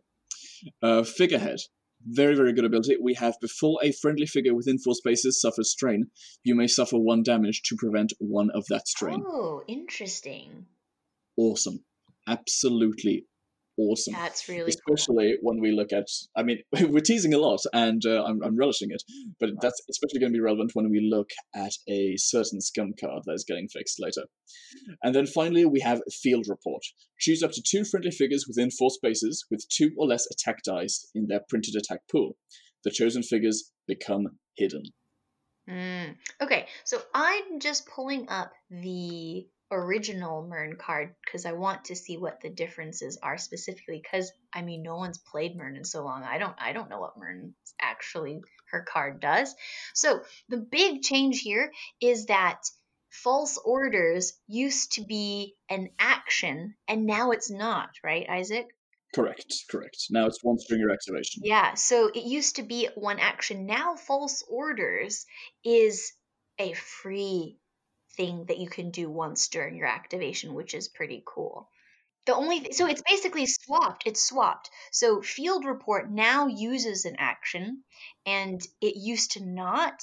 Uh, 0.83 1.03
figurehead, 1.03 1.59
very 2.07 2.35
very 2.37 2.53
good 2.53 2.65
ability. 2.65 2.97
We 3.03 3.15
have 3.15 3.35
before 3.41 3.81
a 3.83 3.91
friendly 3.93 4.27
figure 4.27 4.55
within 4.55 4.79
four 4.79 4.95
spaces 4.95 5.41
suffers 5.41 5.71
strain, 5.73 6.11
you 6.45 6.55
may 6.55 6.67
suffer 6.69 6.99
one 6.99 7.23
damage 7.23 7.63
to 7.65 7.77
prevent 7.77 8.13
one 8.19 8.51
of 8.55 8.65
that 8.69 8.87
strain. 8.87 9.25
oh, 9.27 9.63
interesting. 9.67 10.67
Awesome, 11.37 11.85
absolutely 12.29 13.25
awesome. 13.89 14.15
That's 14.15 14.49
really 14.49 14.73
cool. 14.87 14.95
especially 14.95 15.37
when 15.43 15.61
we 15.61 15.73
look 15.73 15.93
at 15.93 16.07
i 16.37 16.43
mean 16.43 16.59
we're 16.89 17.01
teasing 17.01 17.35
a 17.35 17.39
lot 17.39 17.61
and 17.73 18.03
uh, 18.07 18.23
I'm, 18.25 18.43
I'm 18.43 18.57
relishing 18.57 18.91
it 18.91 19.03
but 19.39 19.51
that's 19.61 19.81
especially 19.91 20.21
going 20.21 20.33
to 20.33 20.37
be 20.37 20.43
relevant 20.43 20.73
when 20.75 20.91
we 20.91 21.09
look 21.11 21.31
at 21.55 21.73
a 21.89 22.15
certain 22.17 22.61
scum 22.61 22.93
card 22.99 23.23
that 23.27 23.35
is 23.35 23.45
getting 23.47 23.69
fixed 23.69 23.99
later 24.01 24.23
and 25.03 25.15
then 25.15 25.27
finally 25.27 25.65
we 25.65 25.81
have 25.81 26.01
field 26.23 26.47
report 26.49 26.83
choose 27.19 27.43
up 27.43 27.53
to 27.53 27.63
two 27.67 27.85
friendly 27.85 28.11
figures 28.11 28.45
within 28.47 28.71
four 28.71 28.91
spaces 28.91 29.45
with 29.51 29.67
two 29.69 29.91
or 29.97 30.07
less 30.07 30.27
attack 30.31 30.63
dice 30.65 31.09
in 31.15 31.27
their 31.29 31.41
printed 31.49 31.75
attack 31.77 32.01
pool 32.11 32.37
the 32.85 32.91
chosen 32.91 33.23
figures 33.23 33.71
become 33.87 34.27
hidden 34.57 34.83
Mm. 35.69 36.17
Okay, 36.43 36.67
so 36.85 37.01
I'm 37.15 37.61
just 37.61 37.87
pulling 37.87 38.29
up 38.29 38.53
the 38.71 39.47
original 39.71 40.47
Murne 40.47 40.77
card 40.77 41.15
because 41.25 41.47
I 41.47 41.53
want 41.53 41.87
to 41.87 41.97
see 41.97 42.17
what 42.17 42.41
the 42.41 42.51
differences 42.51 43.19
are 43.23 43.39
specifically. 43.39 44.01
Because 44.03 44.33
I 44.53 44.63
mean, 44.63 44.83
no 44.83 44.97
one's 44.97 45.19
played 45.19 45.57
Murne 45.57 45.77
in 45.77 45.85
so 45.85 46.05
long. 46.05 46.23
I 46.23 46.39
don't. 46.39 46.57
I 46.59 46.73
don't 46.73 46.91
know 46.91 47.01
what 47.01 47.19
Murne 47.19 47.55
actually 47.81 48.41
her 48.71 48.83
card 48.83 49.21
does. 49.21 49.55
So 49.95 50.23
the 50.49 50.59
big 50.59 51.03
change 51.03 51.41
here 51.41 51.73
is 52.01 52.27
that 52.27 52.63
false 53.11 53.59
orders 53.59 54.33
used 54.47 54.93
to 54.93 55.05
be 55.05 55.55
an 55.69 55.91
action, 55.99 56.75
and 56.89 57.07
now 57.07 57.31
it's 57.31 57.51
not. 57.51 57.91
Right, 58.05 58.29
Isaac? 58.29 58.67
correct 59.13 59.65
correct 59.69 60.07
now 60.11 60.27
it's 60.27 60.43
once 60.45 60.65
during 60.69 60.81
your 60.81 60.93
activation 60.93 61.43
Yeah, 61.45 61.75
so 61.75 62.09
it 62.15 62.23
used 62.23 62.57
to 62.57 62.63
be 62.63 62.89
one 62.95 63.19
action. 63.19 63.67
Now, 63.67 63.97
false 63.97 64.45
orders 64.49 65.27
is 65.65 66.13
a 66.59 66.75
free 66.75 67.59
thing 68.17 68.45
that 68.47 68.59
you 68.59 68.69
can 68.69 68.91
do 68.91 69.11
once 69.11 69.49
during 69.49 69.77
your 69.77 69.87
activation, 69.87 70.55
which 70.55 70.75
is 70.75 70.89
pretty 70.89 71.23
cool. 71.25 71.69
The 72.27 72.35
only 72.35 72.61
th- 72.61 72.75
so 72.75 72.87
it's 72.87 73.03
basically 73.09 73.47
swapped. 73.47 74.03
It's 74.07 74.23
swapped. 74.23 74.71
So 74.93 75.23
field 75.23 75.65
report 75.65 76.11
now 76.11 76.47
uses 76.49 77.05
an 77.07 77.17
action, 77.19 77.83
and 78.27 78.61
it 78.81 78.97
used 78.97 79.33
to 79.33 79.45
not. 79.45 80.01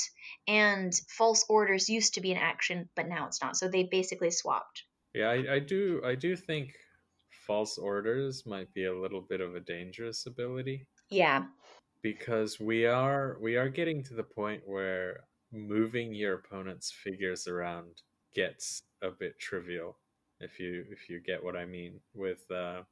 And 0.47 0.93
false 1.09 1.45
orders 1.47 1.89
used 1.89 2.15
to 2.15 2.21
be 2.21 2.31
an 2.31 2.39
action, 2.39 2.89
but 2.95 3.07
now 3.07 3.27
it's 3.27 3.41
not. 3.41 3.55
So 3.55 3.67
they 3.67 3.83
basically 3.83 4.31
swapped. 4.31 4.83
Yeah, 5.13 5.29
I, 5.29 5.55
I 5.55 5.59
do. 5.59 6.01
I 6.03 6.15
do 6.15 6.35
think 6.35 6.73
false 7.45 7.77
orders 7.77 8.45
might 8.45 8.73
be 8.73 8.85
a 8.85 8.99
little 8.99 9.21
bit 9.21 9.39
of 9.39 9.55
a 9.55 9.59
dangerous 9.59 10.25
ability 10.25 10.85
Yeah. 11.09 11.45
because 12.01 12.59
we 12.59 12.85
are 12.85 13.37
we 13.41 13.55
are 13.55 13.69
getting 13.69 14.03
to 14.03 14.13
the 14.15 14.23
point 14.23 14.63
where 14.65 15.21
moving 15.51 16.13
your 16.13 16.35
opponent's 16.35 16.91
figures 16.91 17.47
around 17.47 18.01
gets 18.33 18.83
a 19.01 19.11
bit 19.11 19.39
trivial 19.39 19.99
if 20.39 20.59
you 20.59 20.85
if 20.89 21.09
you 21.09 21.19
get 21.19 21.43
what 21.43 21.55
I 21.57 21.65
mean 21.65 22.01
with 22.13 22.49
uh, 22.51 22.83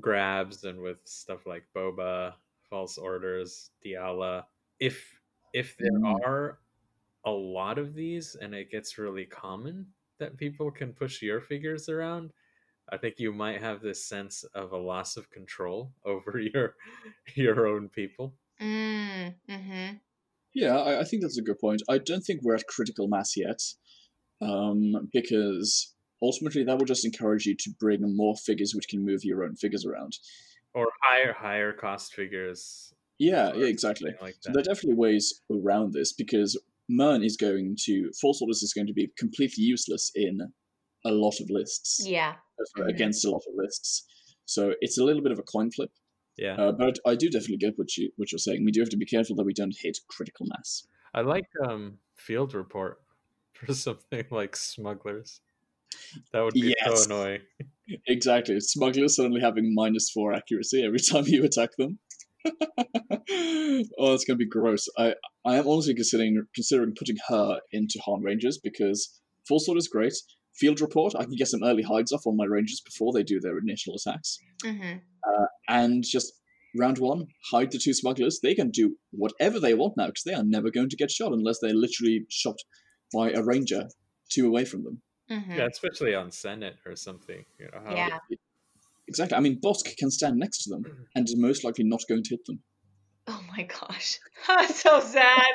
grabs 0.00 0.64
and 0.64 0.80
with 0.80 1.06
stuff 1.06 1.46
like 1.46 1.64
boba 1.74 2.36
false 2.68 2.98
orders 2.98 3.72
diala 3.84 4.46
if 4.78 5.20
if 5.52 5.76
there 5.78 5.90
Mm. 5.90 6.18
are 6.24 6.60
a 7.24 7.30
lot 7.30 7.78
of 7.78 7.94
these 7.94 8.34
and 8.36 8.54
it 8.54 8.70
gets 8.70 8.98
really 8.98 9.26
common 9.26 9.92
that 10.18 10.36
people 10.36 10.70
can 10.70 10.92
push 10.94 11.22
your 11.22 11.40
figures 11.40 11.88
around 11.88 12.32
i 12.90 12.96
think 12.98 13.18
you 13.18 13.32
might 13.32 13.60
have 13.60 13.82
this 13.82 14.04
sense 14.04 14.44
of 14.44 14.72
a 14.72 14.78
loss 14.78 15.16
of 15.16 15.30
control 15.30 15.94
over 16.04 16.38
your 16.40 16.76
your 17.36 17.66
own 17.68 17.88
people 17.88 18.38
Mm, 18.60 19.40
mm-hmm. 19.48 19.96
Yeah, 20.62 20.76
I, 20.88 21.00
I 21.02 21.04
think 21.04 21.22
that's 21.22 21.38
a 21.38 21.42
good 21.48 21.58
point. 21.60 21.82
I 21.88 21.98
don't 21.98 22.22
think 22.26 22.40
we're 22.42 22.54
at 22.60 22.66
critical 22.66 23.06
mass 23.14 23.30
yet, 23.36 23.60
um, 24.40 25.08
because 25.12 25.94
ultimately 26.22 26.64
that 26.64 26.76
will 26.78 26.84
just 26.94 27.04
encourage 27.04 27.46
you 27.46 27.54
to 27.64 27.70
bring 27.78 28.00
more 28.16 28.34
figures 28.48 28.72
which 28.74 28.88
can 28.88 29.04
move 29.04 29.20
your 29.24 29.44
own 29.44 29.54
figures 29.56 29.84
around. 29.86 30.12
or 30.74 30.86
higher 31.02 31.32
higher 31.32 31.72
cost 31.72 32.06
figures 32.14 32.92
Yeah, 33.18 33.46
yeah, 33.54 33.66
exactly. 33.66 34.10
something 34.10 34.26
like 34.26 34.36
So 34.40 34.50
there 34.52 34.60
are 34.60 34.70
definitely 34.72 34.98
ways 35.06 35.24
around 35.50 35.88
this 35.92 36.12
because 36.22 36.50
Murne 36.88 37.22
is 37.30 37.36
going 37.36 37.76
to 37.86 37.94
False 38.20 38.40
Orders 38.42 38.62
is 38.62 38.72
going 38.76 38.86
to 38.92 38.92
be 39.00 39.06
completely 39.22 39.64
useless 39.74 40.04
in 40.26 40.34
a 41.04 41.12
lot 41.24 41.36
of 41.42 41.46
lists 41.58 41.90
Yeah. 42.16 42.34
Mhm. 42.76 42.88
against 42.94 43.24
a 43.24 43.30
lot 43.30 43.42
of 43.48 43.54
lists. 43.64 43.92
So 44.54 44.62
it's 44.84 44.98
a 44.98 45.04
little 45.08 45.22
bit 45.22 45.32
of 45.32 45.38
a 45.38 45.42
coin 45.54 45.70
flip. 45.70 45.92
Yeah 46.38 46.54
Uh, 46.62 46.72
but 46.72 46.94
I 47.06 47.14
do 47.22 47.28
definitely 47.30 47.58
get 47.66 47.78
what 47.80 47.90
you 47.96 48.10
what 48.16 48.30
you're 48.32 48.38
saying. 48.46 48.64
We 48.64 48.72
do 48.72 48.80
have 48.80 48.90
to 48.90 48.96
be 49.04 49.06
careful 49.14 49.36
that 49.36 49.44
we 49.50 49.54
don't 49.60 49.76
hit 49.84 49.96
critical 50.14 50.46
mass. 50.52 50.70
i 51.14 51.20
like 51.34 51.48
um 51.66 51.82
field 52.26 52.54
report 52.54 52.94
for 53.58 53.74
something 53.74 54.24
like 54.40 54.54
smugglers 54.56 55.40
that 56.32 56.42
would 56.44 56.54
be 56.54 56.74
Yes. 56.78 57.04
so 57.04 57.04
annoying 57.06 57.42
Exactly. 58.06 58.60
Smugglers 58.60 59.16
suddenly 59.16 59.40
having 59.40 59.66
minus 59.74 60.06
four 60.14 60.28
accuracy 60.38 60.78
every 60.88 60.98
time 61.10 61.24
you 61.26 61.42
attack 61.44 61.70
them. 61.80 61.98
oh, 63.98 64.14
it's 64.14 64.24
gonna 64.24 64.36
be 64.36 64.46
gross. 64.46 64.88
I 64.98 65.14
I 65.44 65.56
am 65.56 65.66
honestly 65.66 65.94
considering 65.94 66.44
considering 66.54 66.94
putting 66.98 67.16
her 67.28 67.60
into 67.72 67.98
harm 68.04 68.22
rangers 68.22 68.58
because 68.58 69.20
full 69.46 69.58
sword 69.60 69.78
is 69.78 69.88
great. 69.88 70.14
Field 70.54 70.80
report, 70.80 71.14
I 71.16 71.24
can 71.24 71.36
get 71.36 71.48
some 71.48 71.62
early 71.62 71.82
hides 71.82 72.12
off 72.12 72.26
on 72.26 72.36
my 72.36 72.44
rangers 72.44 72.80
before 72.84 73.12
they 73.12 73.22
do 73.22 73.38
their 73.40 73.58
initial 73.58 73.94
attacks. 73.94 74.38
Mm-hmm. 74.64 74.98
And 75.68 76.04
just 76.04 76.32
round 76.78 76.98
one, 76.98 77.26
hide 77.50 77.70
the 77.70 77.78
two 77.78 77.94
smugglers. 77.94 78.40
They 78.42 78.54
can 78.54 78.70
do 78.70 78.96
whatever 79.10 79.60
they 79.60 79.74
want 79.74 79.96
now 79.96 80.06
because 80.06 80.24
they 80.24 80.34
are 80.34 80.44
never 80.44 80.70
going 80.70 80.88
to 80.90 80.96
get 80.96 81.10
shot 81.10 81.32
unless 81.32 81.58
they're 81.60 81.74
literally 81.74 82.26
shot 82.30 82.56
by 83.12 83.30
a 83.30 83.42
ranger 83.42 83.88
two 84.30 84.46
away 84.46 84.64
from 84.64 84.84
them. 84.84 85.02
Mm-hmm. 85.30 85.52
yeah 85.52 85.66
especially 85.70 86.14
on 86.14 86.30
senate 86.30 86.76
or 86.86 86.96
something 86.96 87.44
you 87.58 87.66
know 87.66 87.80
how 87.84 87.94
Yeah. 87.94 88.18
Exactly. 89.08 89.36
I 89.36 89.40
mean, 89.40 89.58
Bossk 89.60 89.96
can 89.96 90.10
stand 90.10 90.36
next 90.38 90.64
to 90.64 90.70
them 90.70 90.84
and 91.14 91.26
is 91.26 91.36
most 91.36 91.64
likely 91.64 91.84
not 91.84 92.02
going 92.08 92.22
to 92.22 92.30
hit 92.30 92.44
them. 92.46 92.60
Oh 93.28 93.44
my 93.56 93.64
gosh. 93.64 94.18
So 94.68 95.00
sad. 95.00 95.52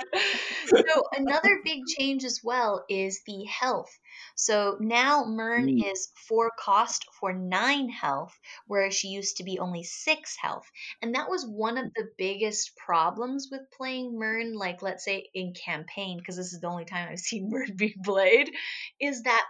so 0.86 1.04
another 1.16 1.62
big 1.66 1.86
change 1.88 2.24
as 2.26 2.42
well 2.44 2.86
is 2.90 3.22
the 3.26 3.44
health. 3.46 3.90
So 4.36 4.78
now 4.80 5.26
Murne 5.26 5.70
Mm. 5.70 5.82
is 5.92 6.10
four 6.28 6.52
cost 6.60 7.06
for 7.20 7.34
nine 7.34 7.90
health, 7.90 8.38
whereas 8.68 8.94
she 8.94 9.08
used 9.08 9.38
to 9.38 9.44
be 9.44 9.58
only 9.58 9.84
six 9.84 10.36
health. 10.40 10.70
And 11.02 11.16
that 11.16 11.30
was 11.30 11.46
one 11.48 11.80
of 11.80 11.92
the 11.96 12.10
biggest 12.20 12.76
problems 12.78 13.48
with 13.52 13.62
playing 13.76 14.20
Murne, 14.20 14.54
like 14.54 14.84
let's 14.84 15.06
say 15.06 15.28
in 15.34 15.54
campaign, 15.54 16.20
because 16.20 16.36
this 16.38 16.54
is 16.54 16.60
the 16.60 16.68
only 16.68 16.86
time 16.86 17.10
I've 17.10 17.20
seen 17.32 17.50
Murne 17.50 17.76
be 17.76 17.96
played, 18.04 18.52
is 19.00 19.24
that 19.24 19.46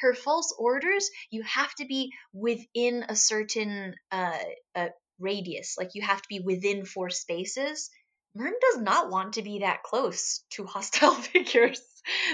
her 0.00 0.14
false 0.14 0.52
orders, 0.58 1.08
you 1.30 1.42
have 1.42 1.72
to 1.76 1.84
be 1.86 2.12
within 2.32 3.04
a 3.08 3.14
certain 3.14 3.94
uh, 4.10 4.38
uh 4.74 4.88
radius. 5.18 5.76
Like 5.78 5.94
you 5.94 6.02
have 6.02 6.22
to 6.22 6.28
be 6.28 6.40
within 6.40 6.84
four 6.84 7.10
spaces. 7.10 7.90
Murne 8.34 8.54
does 8.60 8.78
not 8.78 9.10
want 9.10 9.34
to 9.34 9.42
be 9.42 9.60
that 9.60 9.82
close 9.82 10.44
to 10.50 10.64
hostile 10.66 11.14
figures 11.14 11.80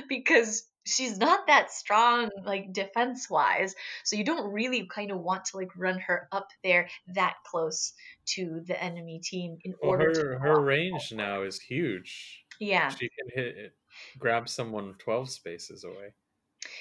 because 0.08 0.68
she's 0.86 1.18
not 1.18 1.46
that 1.46 1.70
strong 1.70 2.30
like 2.44 2.72
defense 2.72 3.30
wise 3.30 3.74
so 4.04 4.16
you 4.16 4.24
don't 4.24 4.52
really 4.52 4.86
kind 4.86 5.10
of 5.10 5.18
want 5.18 5.46
to 5.46 5.56
like 5.56 5.70
run 5.76 5.98
her 5.98 6.28
up 6.30 6.48
there 6.62 6.88
that 7.06 7.36
close 7.46 7.94
to 8.26 8.60
the 8.66 8.80
enemy 8.82 9.18
team 9.24 9.56
in 9.64 9.74
Well, 9.80 9.92
order 9.92 10.04
her 10.04 10.12
to 10.12 10.38
her 10.40 10.60
block. 10.60 10.64
range 10.64 11.12
now 11.12 11.42
is 11.42 11.60
huge. 11.60 12.44
yeah 12.58 12.96
She 12.96 13.08
can 13.08 13.28
hit 13.34 13.56
it, 13.56 13.76
grab 14.18 14.48
someone 14.48 14.94
twelve 14.98 15.30
spaces 15.30 15.84
away, 15.84 16.14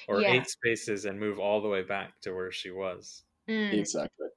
or 0.08 0.20
Yeah. 0.20 0.28
eight 0.28 0.48
spaces, 0.48 1.04
and 1.06 1.20
move 1.20 1.38
all 1.40 1.62
the 1.62 1.68
way 1.68 1.82
back 1.82 2.20
to 2.22 2.34
where 2.34 2.52
she 2.52 2.70
was. 2.70 3.24
Mm, 3.48 3.72
Exactly. 3.80 4.28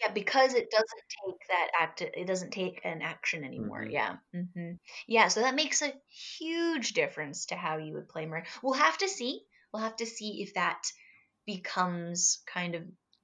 Yeah 0.00 0.12
because 0.12 0.54
it 0.54 0.70
doesn't 0.70 1.04
take 1.26 1.48
that 1.48 1.70
act 1.80 2.02
it 2.02 2.26
doesn't 2.26 2.50
take 2.50 2.80
an 2.84 3.00
action 3.02 3.44
anymore 3.44 3.84
Mhm. 3.84 3.92
yeah 3.92 4.16
hmm 4.32 4.72
yeah 5.06 5.28
so 5.28 5.40
that 5.40 5.54
makes 5.54 5.82
a 5.82 5.92
huge 6.38 6.92
difference 6.94 7.46
to 7.46 7.54
how 7.54 7.78
you 7.78 7.94
would 7.94 8.08
play 8.08 8.26
Murne. 8.26 8.44
we'll 8.62 8.74
have 8.74 8.98
to 8.98 9.08
see 9.08 9.42
we'll 9.72 9.82
have 9.82 9.96
to 9.96 10.06
see 10.06 10.42
if 10.42 10.54
that 10.54 10.82
becomes 11.46 12.42
kind 12.46 12.74
of 12.74 12.82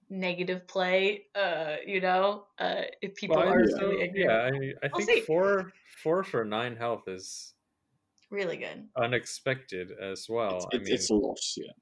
negative 0.08 0.66
play 0.66 1.24
uh 1.34 1.76
you 1.86 2.00
know 2.00 2.46
uh 2.58 2.82
if 3.00 3.14
people 3.14 3.36
Well, 3.36 3.48
are 3.48 3.68
so, 3.70 3.86
really 3.86 4.12
yeah, 4.14 4.50
I, 4.50 4.86
I 4.86 4.88
think 4.88 5.08
see. 5.10 5.20
four 5.22 5.72
four 6.02 6.24
for 6.24 6.44
nine 6.44 6.76
health 6.76 7.08
is 7.08 7.54
really 8.30 8.56
good 8.56 8.88
unexpected 8.96 9.92
as 10.00 10.26
well. 10.28 10.56
it's, 10.56 10.66
I 10.74 10.78
mean, 10.78 10.94
it's 10.94 11.10
a 11.10 11.14
loss. 11.14 11.54
yeah. 11.56 11.72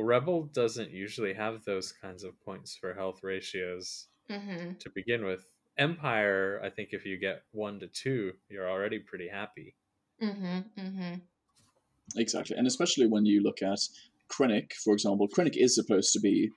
Rebel 0.00 0.44
doesn't 0.44 0.90
usually 0.90 1.34
have 1.34 1.64
those 1.64 1.92
kinds 1.92 2.24
of 2.24 2.38
points 2.40 2.76
for 2.76 2.94
health 2.94 3.20
ratios 3.22 4.08
hmm 4.28 4.72
to 4.78 4.90
begin 4.94 5.24
with. 5.24 5.44
Empire, 5.78 6.60
I 6.62 6.70
think 6.70 6.90
if 6.92 7.04
you 7.06 7.16
get 7.18 7.42
one 7.52 7.80
to 7.80 7.88
two, 7.88 8.32
you're 8.48 8.68
already 8.68 8.98
pretty 8.98 9.28
happy. 9.28 9.74
hmm 10.20 10.60
hmm 10.76 11.14
Exactly. 12.16 12.56
And 12.56 12.66
especially 12.66 13.06
when 13.06 13.24
you 13.24 13.42
look 13.42 13.62
at 13.62 13.78
Krennic, 14.30 14.72
for 14.84 14.92
example, 14.92 15.28
Krennic 15.28 15.56
is 15.56 15.74
supposed 15.74 16.12
to 16.12 16.20
be 16.20 16.50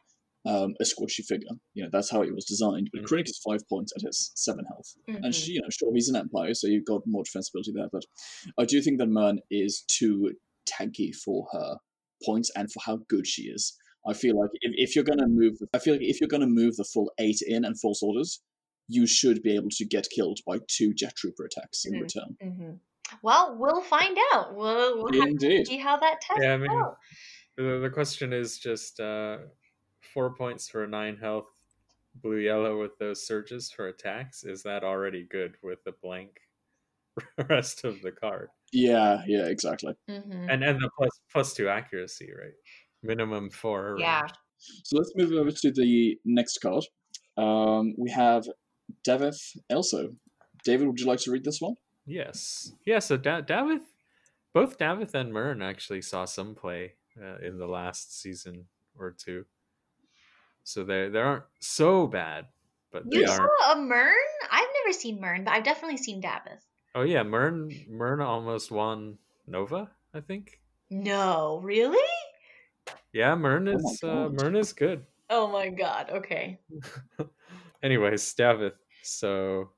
um, 0.45 0.73
a 0.81 0.83
squishy 0.83 1.23
figure. 1.23 1.55
You 1.73 1.83
know, 1.83 1.89
that's 1.91 2.09
how 2.11 2.21
it 2.21 2.33
was 2.35 2.45
designed. 2.45 2.89
But 2.91 3.01
Mhm. 3.01 3.05
Krennic 3.07 3.29
is 3.29 3.39
five 3.39 3.67
points 3.69 3.93
and 3.93 4.03
has 4.03 4.31
seven 4.35 4.65
health. 4.65 4.95
And 5.07 5.33
she, 5.33 5.53
you 5.53 5.61
know, 5.61 5.69
sure, 5.69 5.93
he's 5.93 6.09
an 6.09 6.15
Empire, 6.17 6.53
so 6.53 6.67
you've 6.67 6.85
got 6.85 7.07
more 7.07 7.23
defensibility 7.23 7.73
there. 7.73 7.87
But 7.91 8.05
I 8.57 8.65
do 8.65 8.81
think 8.81 8.97
that 8.99 9.07
Murne 9.07 9.39
is 9.49 9.81
too 9.87 10.33
tanky 10.65 11.15
for 11.15 11.47
her 11.53 11.77
points 12.25 12.51
and 12.55 12.71
for 12.71 12.79
how 12.85 12.97
good 13.09 13.27
she 13.27 13.43
is. 13.43 13.77
I 14.05 14.13
feel 14.13 14.39
like 14.39 14.49
if, 14.61 14.73
if 14.75 14.95
you're 14.95 15.05
gonna 15.05 15.27
move, 15.27 15.57
I 15.73 15.79
feel 15.79 15.93
like 15.93 16.03
if 16.03 16.19
you're 16.19 16.27
gonna 16.27 16.47
move 16.47 16.75
the 16.75 16.83
full 16.83 17.11
eight 17.19 17.41
in 17.45 17.63
and 17.65 17.79
false 17.79 18.03
orders, 18.03 18.41
you 18.89 19.07
should 19.07 19.41
be 19.43 19.55
able 19.55 19.69
to 19.71 19.85
get 19.85 20.07
killed 20.13 20.39
by 20.45 20.59
two 20.67 20.93
jet 20.93 21.15
trooper 21.15 21.45
attacks 21.45 21.85
in 21.85 21.93
Mhm. 21.93 22.01
return. 22.01 22.37
hmm 22.41 22.71
Well, 23.21 23.55
we'll 23.57 23.81
find 23.81 24.17
out. 24.33 24.55
We'll, 24.55 25.03
we'll 25.03 25.21
have 25.21 25.37
to 25.39 25.65
see 25.65 25.77
how 25.77 25.97
that 25.97 26.19
tests 26.21 26.43
Yeah, 26.43 26.53
I 26.53 26.57
mean, 26.57 26.71
out. 26.71 26.97
The, 27.55 27.79
the 27.79 27.89
question 27.89 28.33
is 28.33 28.57
just 28.57 28.99
uh, 28.99 29.37
four 30.13 30.35
points 30.35 30.67
for 30.67 30.83
a 30.83 30.87
nine 30.87 31.17
health, 31.17 31.45
blue 32.15 32.37
yellow 32.39 32.79
with 32.81 32.97
those 32.99 33.25
surges 33.25 33.71
for 33.71 33.87
attacks. 33.87 34.43
Is 34.43 34.63
that 34.63 34.83
already 34.83 35.23
good 35.29 35.55
with 35.63 35.83
the 35.85 35.93
blank 36.01 36.39
rest 37.49 37.83
of 37.85 38.01
the 38.01 38.11
card? 38.11 38.49
Yeah, 38.73 39.21
yeah, 39.27 39.45
exactly. 39.45 39.93
hmm 40.09 40.49
And 40.49 40.63
and 40.63 40.79
the 40.81 40.89
plus 40.97 41.11
plus 41.31 41.53
two 41.53 41.69
accuracy, 41.69 42.29
right? 42.37 42.53
Minimum 43.03 43.49
four. 43.51 43.95
Yeah. 43.99 44.21
range. 44.21 44.31
So 44.83 44.97
let's 44.97 45.13
move 45.15 45.31
over 45.33 45.51
to 45.51 45.71
the 45.71 46.17
next 46.25 46.57
card. 46.59 46.83
Um, 47.37 47.93
we 47.97 48.09
have 48.11 48.45
Davith 49.07 49.57
Elso. 49.71 50.15
David, 50.63 50.87
would 50.87 50.99
you 50.99 51.05
like 51.05 51.19
to 51.19 51.31
read 51.31 51.43
this 51.43 51.59
one? 51.61 51.75
Yes. 52.05 52.71
Yeah. 52.85 52.99
So 52.99 53.17
da- 53.17 53.41
Davith, 53.41 53.87
both 54.53 54.77
Davith 54.77 55.13
and 55.13 55.31
Murne 55.33 55.61
actually 55.61 56.01
saw 56.01 56.25
some 56.25 56.55
play 56.55 56.93
uh, 57.21 57.37
in 57.45 57.57
the 57.57 57.67
last 57.67 58.19
season 58.21 58.65
or 58.97 59.11
two. 59.11 59.45
So 60.63 60.83
they 60.83 61.09
they 61.09 61.19
aren't 61.19 61.43
so 61.59 62.07
bad, 62.07 62.47
but 62.91 63.03
they 63.09 63.19
You 63.19 63.25
aren't. 63.27 63.51
saw 63.59 63.73
a 63.73 63.75
Murne? 63.81 64.13
I've 64.49 64.69
never 64.85 64.93
seen 64.93 65.19
Murne, 65.19 65.43
but 65.43 65.53
I've 65.53 65.63
definitely 65.65 65.97
seen 65.97 66.21
Davith. 66.21 66.63
Oh 66.95 67.01
yeah, 67.01 67.23
Murne 67.23 67.71
Murne 67.89 68.21
almost 68.21 68.71
won 68.71 69.17
Nova, 69.47 69.89
I 70.13 70.21
think. 70.21 70.61
No, 70.89 71.59
really? 71.63 71.97
Yeah, 73.13 73.35
Murne 73.35 73.67
Oh 73.67 73.75
is 73.77 73.99
uh, 74.03 74.29
Murne 74.31 74.55
is 74.55 74.73
good. 74.73 75.05
Oh 75.29 75.47
my 75.47 75.69
god. 75.69 76.09
Okay. 76.11 76.59
Anyways, 77.83 78.21
Davith. 78.35 78.73
So 79.01 79.71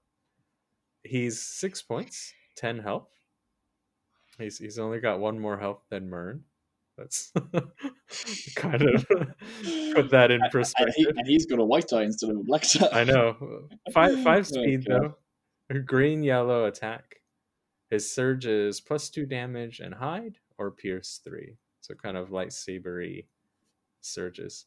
he's 1.04 1.42
six 1.42 1.82
points, 1.82 2.34
ten 2.56 2.80
health. 2.80 3.08
He's 4.38 4.58
he's 4.58 4.80
only 4.80 5.00
got 5.00 5.20
one 5.20 5.40
more 5.40 5.58
health 5.58 5.82
than 5.90 6.10
Murne. 6.10 6.44
That's 6.98 7.32
kind 8.56 8.82
of 8.82 9.06
put 9.96 10.10
that 10.12 10.32
in 10.32 10.42
And, 10.42 10.44
he, 10.44 10.50
perspective. 10.50 11.14
and 11.18 11.28
he's 11.28 11.46
got 11.46 11.60
a 11.60 11.64
white 11.66 11.88
die 11.88 12.04
instead 12.04 12.30
of 12.30 12.38
a 12.38 12.44
black 12.44 12.64
die. 12.70 12.90
I 12.92 13.04
know. 13.04 13.68
Five 13.94 14.22
five 14.24 14.48
speed 14.48 14.86
God. 14.86 15.02
though. 15.02 15.16
Green 15.86 16.24
yellow 16.24 16.66
attack. 16.66 17.22
His 17.90 18.12
surge 18.12 18.46
is 18.46 18.82
plus 18.82 19.10
two 19.10 19.26
damage 19.26 19.80
and 19.80 19.94
hide 19.94 20.38
or 20.58 20.72
pierce 20.72 21.22
three. 21.24 21.58
So 21.82 21.94
kind 21.96 22.18
of 22.18 22.30
lightsabery 22.30 23.28
surges. 24.02 24.66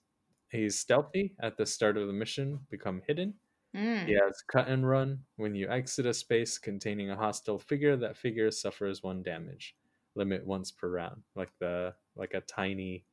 He's 0.51 0.79
stealthy 0.79 1.35
at 1.41 1.57
the 1.57 1.67
start 1.67 1.97
of 1.97 2.07
the 2.07 2.13
mission, 2.13 2.61
become 2.71 3.03
hidden. 3.07 3.35
Mm. 3.77 4.07
He 4.07 4.13
has 4.13 4.43
cut 4.51 4.69
and 4.69 4.89
run. 4.89 5.25
When 5.37 5.55
you 5.55 5.69
exit 5.69 6.07
a 6.07 6.15
space 6.15 6.59
containing 6.59 7.11
a 7.11 7.17
hostile 7.17 7.59
figure, 7.59 7.97
that 7.97 8.17
figure 8.17 8.51
suffers 8.51 9.03
one 9.03 9.23
damage. 9.23 9.77
Limit 10.15 10.47
once 10.47 10.71
per 10.73 10.89
round, 10.89 11.23
like 11.37 11.53
the 11.61 11.95
like 12.17 12.35
a 12.35 12.41
tiny 12.41 13.05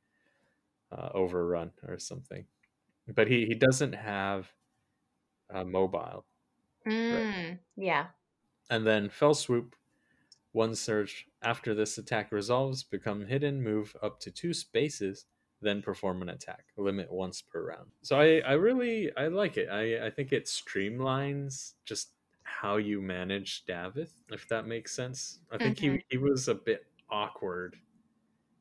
uh, 0.91 1.09
overrun 1.13 1.71
or 1.87 1.99
something. 1.99 2.45
But 3.13 3.27
he 3.27 3.45
he 3.45 3.53
doesn't 3.53 3.93
have 3.93 4.51
uh, 5.53 5.63
mobile. 5.63 6.25
Mm. 6.85 7.59
Yeah. 7.75 8.07
And 8.69 8.85
then 8.85 9.09
fell 9.09 9.33
swoop. 9.33 9.75
One 10.53 10.75
surge 10.75 11.27
after 11.41 11.73
this 11.75 11.97
attack 11.97 12.31
resolves, 12.31 12.83
become 12.83 13.25
hidden, 13.27 13.61
move 13.61 13.95
up 14.01 14.19
to 14.21 14.31
two 14.31 14.53
spaces, 14.53 15.25
then 15.61 15.81
perform 15.81 16.21
an 16.21 16.29
attack. 16.29 16.67
Limit 16.77 17.11
once 17.11 17.41
per 17.41 17.65
round. 17.67 17.91
So 18.01 18.19
I, 18.19 18.39
I 18.39 18.53
really 18.53 19.15
I 19.17 19.27
like 19.27 19.57
it. 19.57 19.69
I, 19.69 20.07
I 20.07 20.09
think 20.11 20.31
it 20.33 20.45
streamlines 20.45 21.73
just 21.85 22.13
how 22.43 22.77
you 22.77 23.01
manage 23.01 23.65
Davith, 23.65 24.13
if 24.31 24.47
that 24.49 24.67
makes 24.67 24.93
sense. 24.95 25.41
I 25.51 25.57
think 25.57 25.77
Mhm. 25.77 25.79
he, 25.79 26.05
he 26.09 26.17
was 26.17 26.47
a 26.47 26.55
bit 26.55 26.85
awkward 27.09 27.77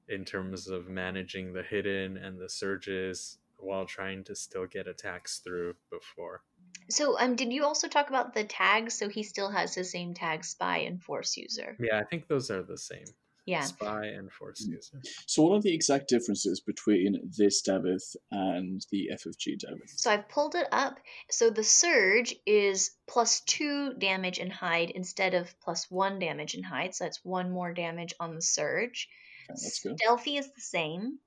in 0.08 0.24
terms 0.24 0.68
of 0.68 0.88
managing 0.88 1.52
the 1.52 1.62
hidden 1.62 2.16
and 2.16 2.40
the 2.40 2.48
surges 2.48 3.38
while 3.58 3.86
trying 3.86 4.24
to 4.24 4.34
still 4.34 4.66
get 4.66 4.86
attacks 4.88 5.38
through 5.38 5.74
before. 5.90 6.44
So, 6.88 7.18
um, 7.18 7.36
did 7.36 7.52
you 7.52 7.64
also 7.64 7.88
talk 7.88 8.08
about 8.08 8.34
the 8.34 8.44
tags? 8.44 8.94
So 8.94 9.08
he 9.08 9.22
still 9.22 9.50
has 9.50 9.74
the 9.74 9.84
same 9.84 10.14
tag, 10.14 10.44
spy 10.44 10.78
and 10.78 11.02
force 11.02 11.36
user. 11.36 11.76
Yeah, 11.80 11.98
I 11.98 12.04
think 12.04 12.28
those 12.28 12.50
are 12.50 12.62
the 12.62 12.78
same. 12.78 13.06
Yeah. 13.46 13.60
Spy 13.64 14.06
and 14.06 14.32
force 14.32 14.66
Mm. 14.66 14.72
user. 14.72 15.02
So, 15.26 15.42
what 15.42 15.56
are 15.56 15.60
the 15.60 15.74
exact 15.74 16.08
differences 16.08 16.60
between 16.60 17.30
this 17.36 17.60
Davith 17.62 18.16
and 18.30 18.80
the 18.90 19.10
FFG 19.12 19.58
Davith? 19.58 19.98
So 19.98 20.10
I've 20.10 20.28
pulled 20.30 20.54
it 20.54 20.66
up. 20.72 20.98
So 21.30 21.50
the 21.50 21.62
surge 21.64 22.34
is 22.46 22.96
plus 23.06 23.40
two 23.40 23.92
damage 23.94 24.38
and 24.38 24.50
hide 24.50 24.90
instead 24.90 25.34
of 25.34 25.54
plus 25.60 25.90
one 25.90 26.18
damage 26.18 26.54
and 26.54 26.64
hide. 26.64 26.94
So 26.94 27.04
that's 27.04 27.22
one 27.22 27.50
more 27.50 27.74
damage 27.74 28.14
on 28.18 28.34
the 28.34 28.40
surge. 28.40 29.08
Okay, 29.50 29.58
that's 29.62 29.80
good. 29.82 29.98
Stealthy 29.98 30.38
is 30.38 30.46
the 30.46 30.60
same. 30.62 31.18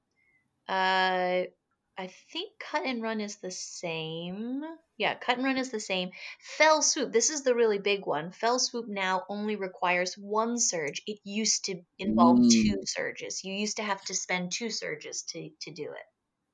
Uh, 0.67 1.43
I 1.97 2.07
think 2.07 2.59
cut 2.59 2.85
and 2.85 3.01
run 3.03 3.19
is 3.19 3.39
the 3.39 3.51
same. 3.51 4.63
Yeah, 4.95 5.15
cut 5.15 5.35
and 5.35 5.43
run 5.45 5.57
is 5.57 5.69
the 5.69 5.81
same. 5.81 6.11
Fell 6.39 6.81
swoop. 6.81 7.11
This 7.11 7.29
is 7.29 7.43
the 7.43 7.53
really 7.53 7.77
big 7.77 8.05
one. 8.05 8.31
Fell 8.31 8.57
swoop 8.57 8.87
now 8.87 9.25
only 9.27 9.57
requires 9.57 10.17
one 10.17 10.59
surge. 10.59 11.01
It 11.05 11.19
used 11.25 11.65
to 11.65 11.83
involve 11.99 12.39
Mm. 12.39 12.47
two 12.47 12.79
surges. 12.85 13.43
You 13.43 13.53
used 13.53 13.75
to 13.77 13.83
have 13.83 14.01
to 14.05 14.15
spend 14.15 14.53
two 14.53 14.69
surges 14.69 15.23
to 15.23 15.49
to 15.59 15.71
do 15.71 15.91
it. 15.91 16.05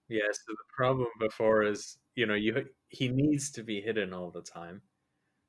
Yeah, 0.08 0.32
so 0.32 0.42
the 0.54 0.64
problem 0.76 1.08
before 1.20 1.64
is, 1.64 1.98
you 2.16 2.26
know, 2.26 2.36
you 2.36 2.70
he 2.90 3.10
needs 3.10 3.52
to 3.52 3.64
be 3.64 3.82
hidden 3.82 4.14
all 4.14 4.32
the 4.32 4.42
time. 4.42 4.84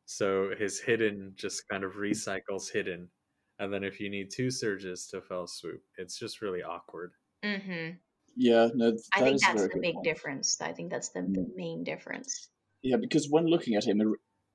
So 0.07 0.55
his 0.57 0.81
hidden 0.81 1.35
just 1.37 1.69
kind 1.69 1.85
of 1.85 1.95
recycles 1.95 2.73
hidden. 2.73 3.13
And 3.59 3.73
then 3.73 3.85
if 3.85 4.01
you 4.01 4.11
need 4.11 4.31
two 4.33 4.51
surges 4.51 5.07
to 5.09 5.23
fell 5.23 5.47
swoop, 5.49 5.85
it's 5.99 6.19
just 6.19 6.43
really 6.43 6.63
awkward. 6.63 7.15
Mm-hmm. 7.43 7.99
Yeah, 8.37 8.69
no, 8.75 8.91
th- 8.91 9.03
I 9.15 9.21
think 9.21 9.41
that's 9.41 9.63
the 9.63 9.79
big 9.81 9.95
point. 9.95 10.05
difference. 10.05 10.61
I 10.61 10.73
think 10.73 10.91
that's 10.91 11.11
the, 11.11 11.23
the 11.23 11.41
mm. 11.41 11.57
main 11.57 11.85
difference. 11.85 12.49
Yeah, 12.83 12.97
because 13.01 13.29
when 13.31 13.47
looking 13.47 13.77
at 13.77 13.85
him 13.85 14.01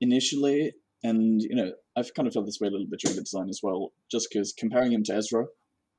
initially, 0.00 0.72
and 1.02 1.40
you 1.40 1.54
know, 1.54 1.72
I've 1.96 2.12
kind 2.14 2.28
of 2.28 2.34
felt 2.34 2.46
this 2.46 2.58
way 2.60 2.68
a 2.68 2.70
little 2.70 2.86
bit 2.88 3.00
during 3.00 3.16
the 3.16 3.22
design 3.22 3.48
as 3.48 3.60
well, 3.62 3.92
just 4.10 4.28
because 4.30 4.52
comparing 4.56 4.92
him 4.92 5.02
to 5.04 5.14
Ezra, 5.14 5.46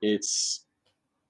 it's 0.01 0.65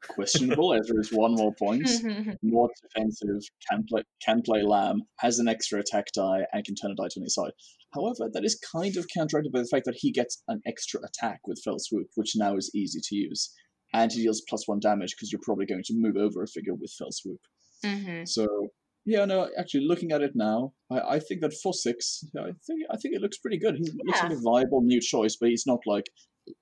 questionable. 0.04 0.74
Ezra 0.74 1.00
is 1.00 1.12
one 1.12 1.36
more 1.36 1.54
point. 1.54 1.90
More 2.44 2.70
defensive, 2.82 3.42
can 3.70 3.86
play 3.88 4.04
can 4.24 4.42
play 4.42 4.64
Lamb, 4.64 5.04
has 5.20 5.40
an 5.40 5.48
extra 5.48 5.80
attack 5.80 6.08
die, 6.14 6.46
and 6.54 6.66
can 6.66 6.76
turn 6.76 6.92
a 6.92 6.96
die 6.96 7.08
to 7.12 7.20
any 7.20 7.30
side. 7.30 7.52
However, 7.94 8.30
that 8.34 8.46
is 8.46 8.60
kind 8.72 8.96
of 8.98 9.06
counteracted 9.14 9.52
by 9.52 9.60
the 9.60 9.68
fact 9.68 9.86
that 9.86 9.98
he 9.98 10.12
gets 10.12 10.42
an 10.48 10.62
extra 10.66 11.02
attack 11.06 11.42
with 11.46 11.62
Fell 11.64 11.78
Swoop, 11.78 12.08
which 12.16 12.36
now 12.36 12.56
is 12.56 12.72
easy 12.74 13.00
to 13.04 13.16
use. 13.16 13.54
And 13.94 14.12
he 14.12 14.24
deals 14.24 14.42
plus 14.48 14.68
one 14.68 14.80
damage 14.80 15.16
because 15.16 15.32
you're 15.32 15.42
probably 15.44 15.66
going 15.66 15.84
to 15.84 15.94
move 15.94 16.16
over 16.18 16.44
a 16.44 16.48
figure 16.48 16.74
with 16.74 16.92
Fell 16.98 17.12
Swoop. 17.12 17.42
hmm 17.84 18.24
So 18.26 18.70
yeah, 19.06 19.26
no, 19.26 19.50
actually 19.58 19.86
looking 19.88 20.12
at 20.12 20.22
it 20.22 20.34
now, 20.36 20.74
I, 20.92 21.00
I 21.16 21.20
think 21.20 21.42
that 21.42 21.54
for 21.62 21.74
six, 21.74 22.24
I 22.38 22.52
think 22.66 22.82
I 22.92 22.98
think 22.98 23.16
it 23.16 23.22
looks 23.22 23.38
pretty 23.38 23.58
good. 23.58 23.76
He 23.76 23.92
looks 24.06 24.22
like 24.24 24.32
a 24.32 24.42
viable 24.42 24.82
new 24.82 25.02
choice, 25.02 25.36
but 25.40 25.50
he's 25.50 25.66
not 25.66 25.80
like 25.86 26.06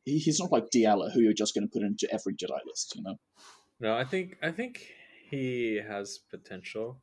he, 0.06 0.18
he's 0.20 0.40
not 0.40 0.52
like 0.52 0.70
Diala, 0.74 1.12
who 1.14 1.22
you're 1.22 1.34
just 1.34 1.54
going 1.54 1.68
to 1.68 1.72
put 1.72 1.84
into 1.84 2.08
every 2.14 2.34
Jedi 2.36 2.60
list, 2.66 2.94
you 2.96 3.04
know. 3.04 3.16
No, 3.80 3.94
I 3.96 4.06
think 4.06 4.38
I 4.42 4.52
think 4.52 4.88
he 5.30 5.82
has 5.88 6.20
potential. 6.32 7.02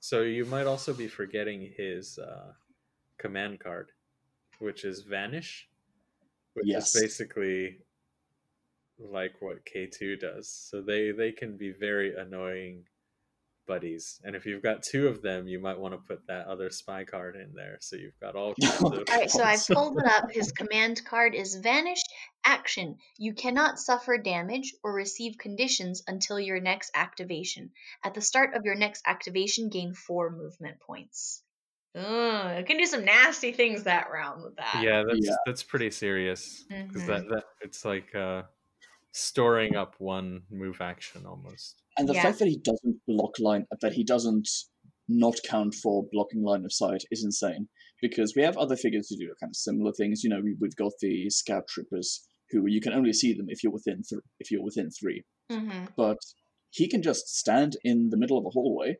So 0.00 0.22
you 0.22 0.44
might 0.44 0.66
also 0.66 0.94
be 0.94 1.08
forgetting 1.08 1.72
his 1.76 2.18
uh, 2.18 2.52
command 3.18 3.58
card, 3.60 3.90
which 4.60 4.84
is 4.84 5.02
Vanish, 5.02 5.68
which 6.54 6.66
Yes. 6.68 6.94
is 6.94 7.02
basically 7.02 7.78
like 8.98 9.34
what 9.40 9.64
K 9.64 9.86
two 9.86 10.16
does. 10.16 10.48
So 10.48 10.82
they 10.82 11.12
they 11.12 11.32
can 11.32 11.56
be 11.56 11.72
very 11.72 12.14
annoying 12.14 12.84
buddies, 13.66 14.20
and 14.24 14.36
if 14.36 14.46
you've 14.46 14.62
got 14.62 14.82
two 14.82 15.08
of 15.08 15.22
them, 15.22 15.48
you 15.48 15.58
might 15.58 15.78
want 15.78 15.94
to 15.94 15.98
put 15.98 16.26
that 16.28 16.46
other 16.46 16.70
spy 16.70 17.04
card 17.04 17.36
in 17.36 17.52
there. 17.54 17.78
So 17.80 17.96
you've 17.96 18.18
got 18.20 18.36
all 18.36 18.54
kinds 18.60 18.80
of. 18.82 18.92
All 18.92 19.16
right, 19.16 19.30
so 19.30 19.42
I've 19.42 19.66
pulled 19.70 19.98
it 19.98 20.06
up. 20.06 20.30
His 20.30 20.52
command 20.52 21.04
card 21.04 21.34
is 21.34 21.56
Vanish 21.56 22.02
Action. 22.44 22.96
You 23.18 23.34
cannot 23.34 23.78
suffer 23.78 24.18
damage 24.18 24.72
or 24.82 24.92
receive 24.92 25.36
conditions 25.38 26.02
until 26.06 26.38
your 26.38 26.60
next 26.60 26.92
activation. 26.94 27.72
At 28.04 28.14
the 28.14 28.20
start 28.20 28.54
of 28.54 28.64
your 28.64 28.76
next 28.76 29.02
activation, 29.06 29.68
gain 29.68 29.94
four 29.94 30.30
movement 30.30 30.80
points. 30.80 31.42
Ugh, 31.96 32.58
it 32.58 32.66
can 32.66 32.76
do 32.76 32.84
some 32.86 33.04
nasty 33.04 33.52
things 33.52 33.84
that 33.84 34.10
round 34.12 34.42
with 34.42 34.56
that. 34.56 34.82
Yeah, 34.82 35.02
that's 35.08 35.26
Yeah. 35.26 35.36
that's 35.46 35.62
pretty 35.62 35.90
serious 35.90 36.62
because 36.68 37.02
Mhm. 37.02 37.06
that, 37.06 37.28
that 37.30 37.44
it's 37.62 37.84
like 37.84 38.14
uh, 38.14 38.42
storing 39.16 39.74
up 39.76 39.94
one 39.98 40.42
move 40.50 40.80
action 40.80 41.24
almost. 41.26 41.82
And 41.98 42.06
the 42.08 42.12
Yeah. 42.14 42.22
fact 42.22 42.38
that 42.40 42.48
he 42.48 42.58
doesn't 42.58 43.00
block 43.06 43.38
line, 43.38 43.66
that 43.80 43.94
he 43.94 44.04
doesn't 44.04 44.48
not 45.08 45.36
count 45.48 45.74
for 45.74 46.06
blocking 46.12 46.42
line 46.42 46.64
of 46.64 46.72
sight 46.72 47.02
is 47.10 47.24
insane. 47.24 47.68
Because 48.02 48.34
we 48.36 48.42
have 48.42 48.58
other 48.58 48.76
figures 48.76 49.08
who 49.08 49.16
do 49.16 49.34
kind 49.40 49.50
of 49.50 49.56
similar 49.56 49.92
things. 49.92 50.22
You 50.22 50.28
know, 50.30 50.40
we, 50.42 50.54
we've 50.60 50.76
got 50.76 50.92
the 51.00 51.30
scout 51.30 51.66
troopers 51.68 52.26
who 52.50 52.66
you 52.66 52.80
can 52.80 52.92
only 52.92 53.12
see 53.14 53.32
them 53.32 53.46
if 53.48 53.62
you're 53.64 53.72
within 53.72 54.02
th- 54.08 54.20
if 54.38 54.50
you're 54.50 54.62
within 54.62 54.90
three. 54.90 55.24
Mhm. 55.50 55.88
But 55.96 56.18
he 56.70 56.86
can 56.88 57.02
just 57.02 57.28
stand 57.38 57.78
in 57.84 58.10
the 58.10 58.18
middle 58.18 58.36
of 58.36 58.44
a 58.44 58.50
hallway 58.50 58.98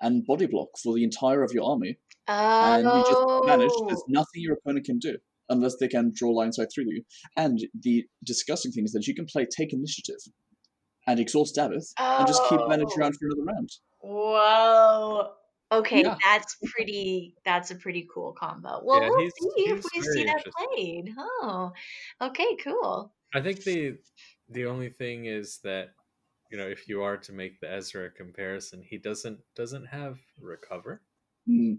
and 0.00 0.24
body 0.24 0.46
block 0.46 0.78
for 0.82 0.94
the 0.94 1.04
entire 1.04 1.42
of 1.42 1.52
your 1.52 1.64
army, 1.70 1.98
and 2.26 2.84
you 2.84 3.04
just 3.06 3.22
vanish. 3.44 3.72
There's 3.86 4.00
Oh. 4.00 4.04
nothing 4.08 4.40
your 4.42 4.54
opponent 4.54 4.86
can 4.86 4.98
do 4.98 5.18
unless 5.48 5.76
they 5.76 5.88
can 5.88 6.12
draw 6.14 6.30
lines 6.30 6.56
sight 6.56 6.68
through 6.74 6.84
you. 6.88 7.02
And 7.36 7.58
the 7.80 8.04
disgusting 8.24 8.72
thing 8.72 8.84
is 8.84 8.92
that 8.92 9.06
you 9.06 9.14
can 9.14 9.26
play 9.26 9.46
take 9.46 9.72
initiative 9.72 10.20
and 11.06 11.18
exhaust 11.18 11.56
Davith 11.56 11.92
and 11.98 12.26
just 12.26 12.42
keep 12.48 12.60
Vanish 12.68 12.90
Oh. 12.96 13.00
around 13.00 13.14
for 13.16 13.26
another 13.26 13.44
round. 13.44 13.70
Whoa. 14.00 15.32
Okay, 15.70 16.00
Yeah. 16.02 16.16
that's 16.24 16.56
pretty. 16.64 17.34
That's 17.44 17.70
a 17.70 17.74
pretty 17.76 18.08
cool 18.12 18.32
combo. 18.32 18.80
Well, 18.82 19.02
Yeah, 19.02 19.08
we'll 19.10 19.20
he's- 19.20 19.32
see 19.38 19.64
if 19.70 19.84
we 19.94 20.00
see 20.02 20.24
that 20.24 20.44
played. 20.56 21.14
Oh, 21.18 21.72
okay, 22.22 22.56
cool. 22.56 23.12
I 23.34 23.40
think 23.42 23.62
the 23.64 23.98
the 24.48 24.64
only 24.64 24.88
thing 24.88 25.26
is 25.26 25.58
that 25.64 25.90
you 26.50 26.56
know 26.56 26.66
if 26.66 26.88
you 26.88 27.02
are 27.02 27.18
to 27.18 27.32
make 27.32 27.60
the 27.60 27.70
Ezra 27.70 28.10
comparison, 28.10 28.82
he 28.82 28.96
doesn't 28.96 29.40
doesn't 29.54 29.84
have 29.86 30.18
recover, 30.40 31.02
Hmm. 31.46 31.74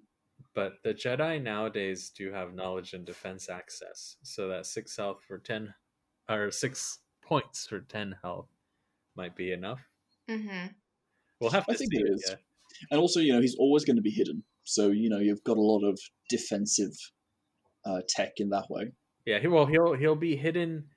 But 0.59 0.73
the 0.83 0.93
Jedi 0.93 1.41
nowadays 1.41 2.11
do 2.15 2.31
have 2.31 2.53
knowledge 2.53 2.93
and 2.93 3.05
defense 3.05 3.49
access, 3.49 4.17
so 4.23 4.49
that 4.49 4.65
six 4.65 4.97
health 4.97 5.21
for 5.27 5.37
ten 5.37 5.73
or 6.29 6.51
six 6.51 6.99
points 7.21 7.65
for 7.67 7.79
ten 7.79 8.15
health 8.21 8.49
might 9.15 9.35
be 9.35 9.51
enough. 9.53 9.81
hmm 10.29 10.67
We'll 11.39 11.51
have 11.51 11.65
to 11.67 11.73
I 11.73 11.75
think 11.75 11.91
see. 11.93 11.99
it 11.99 12.09
is. 12.13 12.25
yeah. 12.27 12.35
And 12.91 12.99
also, 12.99 13.21
you 13.21 13.31
know, 13.33 13.39
he's 13.41 13.55
always 13.57 13.85
going 13.85 13.95
to 13.95 14.01
be 14.01 14.11
hidden. 14.11 14.43
So, 14.65 14.89
you 14.89 15.09
know, 15.09 15.19
you've 15.19 15.43
got 15.43 15.57
a 15.57 15.61
lot 15.61 15.83
of 15.87 15.97
defensive 16.29 16.91
uh, 17.85 18.01
tech 18.09 18.33
in 18.37 18.49
that 18.49 18.65
way. 18.69 18.91
Yeah, 19.25 19.39
he 19.39 19.47
well 19.47 19.65
he'll 19.65 19.93
he'll 19.93 20.15
be 20.15 20.35
hidden 20.35 20.89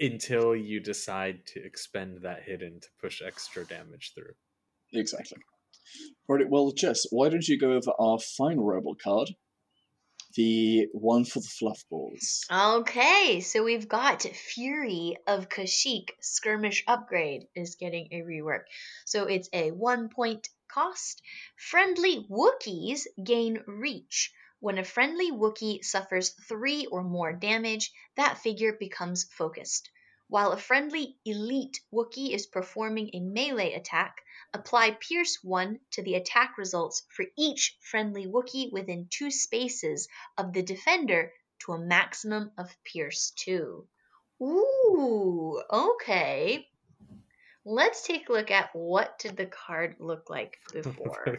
until 0.00 0.54
you 0.54 0.80
decide 0.80 1.46
to 1.46 1.64
expend 1.64 2.18
that 2.22 2.42
hidden 2.42 2.80
to 2.80 2.88
push 3.00 3.22
extra 3.22 3.64
damage 3.64 4.12
through. 4.14 4.34
Exactly. 4.92 5.38
Right, 6.28 6.48
well, 6.48 6.72
Jess, 6.72 7.06
why 7.10 7.28
don't 7.28 7.46
you 7.46 7.58
go 7.58 7.72
over 7.72 7.92
our 7.98 8.18
final 8.18 8.64
rebel 8.64 8.94
card? 8.94 9.30
The 10.34 10.86
one 10.92 11.24
for 11.24 11.40
the 11.40 11.48
fluff 11.48 11.82
balls. 11.90 12.44
Okay, 12.52 13.40
so 13.40 13.64
we've 13.64 13.88
got 13.88 14.22
Fury 14.22 15.16
of 15.26 15.48
Kashyyyk 15.48 16.10
Skirmish 16.20 16.84
Upgrade 16.86 17.48
is 17.54 17.76
getting 17.76 18.08
a 18.12 18.20
rework. 18.20 18.64
So 19.06 19.24
it's 19.24 19.48
a 19.52 19.70
one 19.70 20.10
point 20.10 20.48
cost. 20.68 21.22
Friendly 21.56 22.26
Wookiees 22.30 23.06
gain 23.24 23.62
reach. 23.66 24.32
When 24.60 24.76
a 24.76 24.84
friendly 24.84 25.30
Wookiee 25.30 25.84
suffers 25.84 26.30
three 26.30 26.84
or 26.86 27.02
more 27.02 27.32
damage, 27.32 27.90
that 28.16 28.38
figure 28.38 28.74
becomes 28.74 29.24
focused. 29.24 29.88
While 30.30 30.52
a 30.52 30.58
friendly 30.58 31.16
elite 31.24 31.80
Wookiee 31.90 32.34
is 32.34 32.46
performing 32.46 33.08
a 33.14 33.20
melee 33.20 33.72
attack, 33.72 34.22
apply 34.52 34.90
Pierce 34.90 35.42
1 35.42 35.80
to 35.92 36.02
the 36.02 36.16
attack 36.16 36.58
results 36.58 37.02
for 37.08 37.24
each 37.34 37.78
friendly 37.80 38.26
Wookiee 38.26 38.70
within 38.70 39.08
two 39.08 39.30
spaces 39.30 40.06
of 40.36 40.52
the 40.52 40.62
defender 40.62 41.32
to 41.60 41.72
a 41.72 41.78
maximum 41.78 42.52
of 42.58 42.76
Pierce 42.84 43.30
2. 43.36 43.88
Ooh, 44.42 45.62
okay. 45.70 46.68
Let's 47.70 48.02
take 48.06 48.28
a 48.30 48.32
look 48.32 48.50
at 48.50 48.70
what 48.72 49.18
did 49.18 49.36
the 49.36 49.44
card 49.44 49.96
look 49.98 50.30
like 50.30 50.56
oh 50.76 50.82
before. 50.82 51.38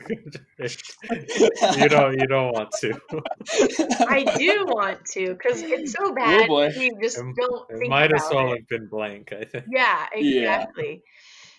you 0.60 1.90
don't 1.90 2.20
you 2.20 2.28
don't 2.28 2.54
want 2.54 2.70
to. 2.82 2.94
I 4.08 4.24
do 4.38 4.66
want 4.68 5.04
to 5.14 5.34
because 5.34 5.62
it's 5.64 5.94
so 5.94 6.10
oh, 6.12 6.14
bad. 6.14 6.48
boy. 6.48 6.68
You 6.68 6.92
just 7.02 7.18
It- 7.18 7.26
don't 7.36 7.70
It 7.72 7.78
think 7.80 7.90
might 7.90 8.14
as 8.14 8.22
about 8.28 8.36
well 8.36 8.54
it. 8.54 8.58
have 8.60 8.68
been 8.68 8.88
blank, 8.88 9.34
I 9.34 9.46
think. 9.46 9.66
Yeah, 9.72 10.06
Yeah. 10.16 10.62
exactly. 10.62 11.02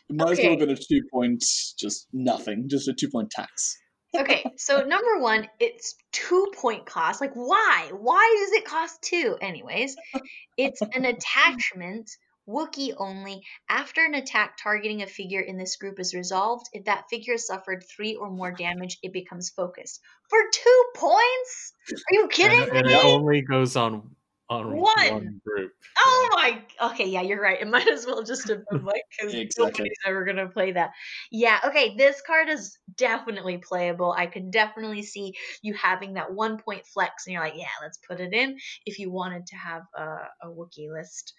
It 0.09 0.17
might 0.17 0.31
as 0.33 0.39
well 0.39 0.51
have 0.51 0.59
been 0.61 0.71
a 0.71 0.77
two 0.77 1.03
point, 1.13 1.43
just 1.79 2.07
nothing, 2.13 2.69
just 2.69 2.87
a 2.89 2.93
two 2.93 3.09
point 3.11 3.31
tax. 3.31 3.77
Okay, 4.17 4.45
so 4.57 4.83
number 4.83 5.19
one, 5.21 5.47
it's 5.61 5.95
two 6.13 6.47
point 6.57 6.85
cost. 6.87 7.21
Like, 7.21 7.35
why? 7.35 7.91
Why 7.93 8.37
does 8.41 8.59
it 8.59 8.65
cost 8.65 9.01
two? 9.03 9.37
Anyways, 9.41 9.95
it's 10.57 10.81
an 10.83 11.05
attachment, 11.05 12.11
Wookiee 12.49 12.95
only. 12.99 13.43
After 13.69 14.05
an 14.05 14.15
attack 14.15 14.57
targeting 14.63 15.03
a 15.03 15.07
figure 15.07 15.41
in 15.41 15.57
this 15.57 15.77
group 15.77 16.01
is 16.01 16.15
resolved, 16.15 16.67
if 16.73 16.85
that 16.85 17.05
figure 17.11 17.39
suffered 17.39 17.85
three 17.95 18.17
or 18.17 18.31
more 18.31 18.53
damage, 18.53 18.99
it 19.03 19.13
becomes 19.13 19.51
focused. 19.51 20.01
For 20.29 20.39
two 20.53 20.85
points? 20.97 21.73
Are 21.93 22.15
you 22.15 22.29
kidding 22.29 22.69
And, 22.69 22.79
and 22.79 22.87
me? 22.87 22.95
it 22.95 23.05
only 23.05 23.43
goes 23.43 23.77
on 23.77 24.17
on 24.51 24.77
One. 24.77 25.13
one, 25.13 25.41
group. 25.47 25.71
Oh 25.97 26.29
my. 26.33 26.61
Okay, 26.91 27.09
yeah, 27.09 27.23
you're 27.23 27.41
right. 27.41 27.61
It 27.61 27.69
might 27.69 27.89
as 27.89 28.05
well 28.05 28.25
just 28.25 28.49
have 28.49 28.63
been 28.69 28.85
like 28.85 29.03
because 29.11 29.33
Exactly. 29.33 29.65
nobody's 29.65 29.99
ever 30.05 30.25
gonna 30.25 30.49
play 30.49 30.73
that. 30.73 30.91
Yeah. 31.31 31.61
Okay, 31.67 31.95
this 31.97 32.21
card 32.27 32.49
is 32.49 32.77
definitely 32.97 33.59
playable. 33.59 34.13
I 34.13 34.27
could 34.27 34.51
definitely 34.51 35.03
see 35.03 35.35
you 35.63 35.75
having 35.75 36.15
that 36.15 36.33
one 36.35 36.59
point 36.59 36.85
flex, 36.85 37.27
and 37.27 37.35
you're 37.35 37.43
like, 37.43 37.55
yeah, 37.57 37.67
let's 37.81 37.99
put 37.99 38.19
it 38.19 38.33
in 38.33 38.57
if 38.87 38.99
you 38.99 39.13
wanted 39.13 39.47
to 39.47 39.57
have 39.57 39.83
a, 39.97 40.03
a 40.43 40.49
Wookiee 40.49 40.93
list. 40.93 41.33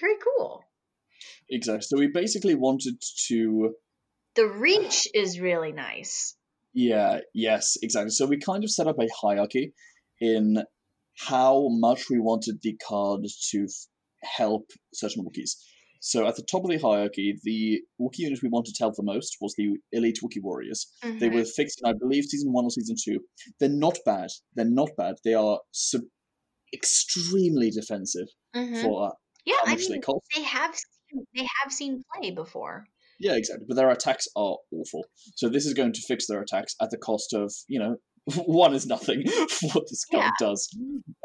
Very 0.00 0.16
cool. 0.24 0.64
Exactly. 1.50 1.82
So 1.82 1.98
we 1.98 2.08
basically 2.08 2.54
wanted 2.54 2.94
to 3.28 3.74
The 4.36 4.46
reach 4.46 5.08
is 5.14 5.40
really 5.40 5.72
nice. 5.72 6.36
Yeah, 6.72 7.20
yes, 7.34 7.76
exactly. 7.82 8.10
So 8.10 8.26
we 8.26 8.38
kind 8.38 8.62
of 8.64 8.70
set 8.70 8.86
up 8.86 8.96
a 9.00 9.08
hierarchy 9.20 9.72
in 10.20 10.62
how 11.18 11.66
much 11.70 12.08
we 12.08 12.18
wanted 12.20 12.60
the 12.62 12.76
card 12.88 13.22
to 13.50 13.64
f- 13.64 13.86
help 14.22 14.70
certain 14.94 15.24
Wookiees. 15.24 15.50
So 16.00 16.26
at 16.26 16.36
the 16.36 16.44
top 16.50 16.64
of 16.64 16.70
the 16.70 16.78
hierarchy, 16.78 17.34
the 17.42 17.80
Wookiee 18.00 18.20
unit 18.20 18.42
we 18.42 18.48
wanted 18.48 18.74
to 18.76 18.82
help 18.84 18.94
the 18.96 19.02
most 19.02 19.36
was 19.40 19.54
the 19.58 19.76
Elite 19.92 20.20
Wookiee 20.22 20.42
Warriors. 20.42 20.86
They 21.02 21.28
Mhm. 21.28 21.34
were 21.34 21.44
fixed 21.44 21.80
in, 21.82 21.90
I 21.90 21.92
believe, 21.92 22.24
season 22.24 22.52
one 22.52 22.64
or 22.64 22.70
season 22.70 22.96
two. 23.04 23.18
They're 23.58 23.68
not 23.68 23.98
bad. 24.06 24.30
They're 24.54 24.64
not 24.64 24.90
bad. 24.96 25.16
They 25.24 25.34
are 25.34 25.60
sub- 25.72 26.08
extremely 26.72 27.70
defensive 27.70 28.28
Mhm. 28.54 28.80
for 28.82 29.14
yeah, 29.44 29.54
how 29.64 29.72
I 29.72 29.74
much 29.74 29.86
they 29.86 29.94
mean, 29.94 30.02
cost. 30.02 30.24
they 30.36 30.42
have 30.42 30.74
seen, 30.74 31.24
they 31.34 31.46
have 31.62 31.72
seen 31.72 32.02
play 32.14 32.30
before. 32.30 32.84
Yeah, 33.18 33.34
exactly. 33.34 33.66
But 33.68 33.76
their 33.76 33.90
attacks 33.90 34.26
are 34.36 34.56
awful. 34.72 35.04
So 35.36 35.48
this 35.48 35.66
is 35.66 35.74
going 35.74 35.92
to 35.92 36.00
fix 36.08 36.26
their 36.26 36.40
attacks 36.40 36.74
at 36.80 36.90
the 36.90 36.96
cost 36.98 37.34
of, 37.34 37.52
you 37.68 37.78
know, 37.78 37.96
one 38.46 38.74
is 38.74 38.86
nothing 38.86 39.24
for 39.26 39.68
what 39.72 39.84
this 39.90 40.04
card 40.10 40.24
Yeah. 40.24 40.46
does. 40.46 40.68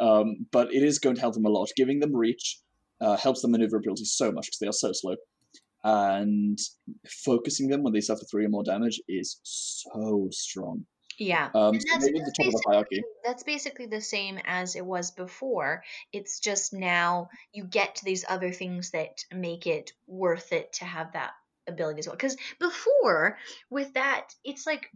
Um, 0.02 0.46
but 0.52 0.74
it 0.74 0.84
is 0.84 1.00
going 1.00 1.16
to 1.16 1.22
help 1.22 1.36
them 1.36 1.46
a 1.46 1.50
lot. 1.50 1.70
Giving 1.78 2.00
them 2.00 2.16
reach 2.16 2.60
uh, 3.02 3.16
helps 3.18 3.42
their 3.42 3.52
maneuverability 3.52 4.06
so 4.06 4.32
much 4.32 4.48
because 4.48 4.60
they 4.60 4.68
are 4.68 4.72
so 4.74 4.92
slow. 4.94 5.16
and 5.84 6.58
focusing 7.24 7.68
them 7.70 7.84
when 7.84 7.94
they 7.94 8.02
suffer 8.02 8.24
three 8.30 8.46
or 8.46 8.50
more 8.50 8.64
damage 8.64 9.00
is 9.08 9.40
so 9.44 10.28
strong. 10.32 10.86
Yeah. 11.18 11.50
Um, 11.54 11.80
so 11.80 11.86
that's, 11.92 12.06
that's 12.12 12.38
top 12.38 12.48
of 12.48 12.54
the 12.54 12.64
basically 12.78 13.04
that's 13.24 13.44
basically 13.44 13.86
the 13.88 14.02
same 14.02 14.40
as 14.46 14.76
it 14.76 14.86
was 14.86 15.12
before. 15.12 15.84
It's 16.12 16.40
just 16.40 16.74
now 16.74 17.30
you 17.54 17.64
get 17.64 17.96
to 17.96 18.06
these 18.06 18.26
other 18.28 18.52
things 18.52 18.92
that 18.92 19.24
make 19.34 19.68
it 19.68 19.94
worth 20.08 20.52
it 20.52 20.74
to 20.74 20.86
have 20.86 21.14
that 21.14 21.32
ability 21.68 22.00
as 22.00 22.08
well. 22.08 22.16
Because 22.16 22.38
before, 22.60 23.38
with 23.70 23.94
that, 23.94 24.34
it's 24.44 24.66
like 24.66 24.92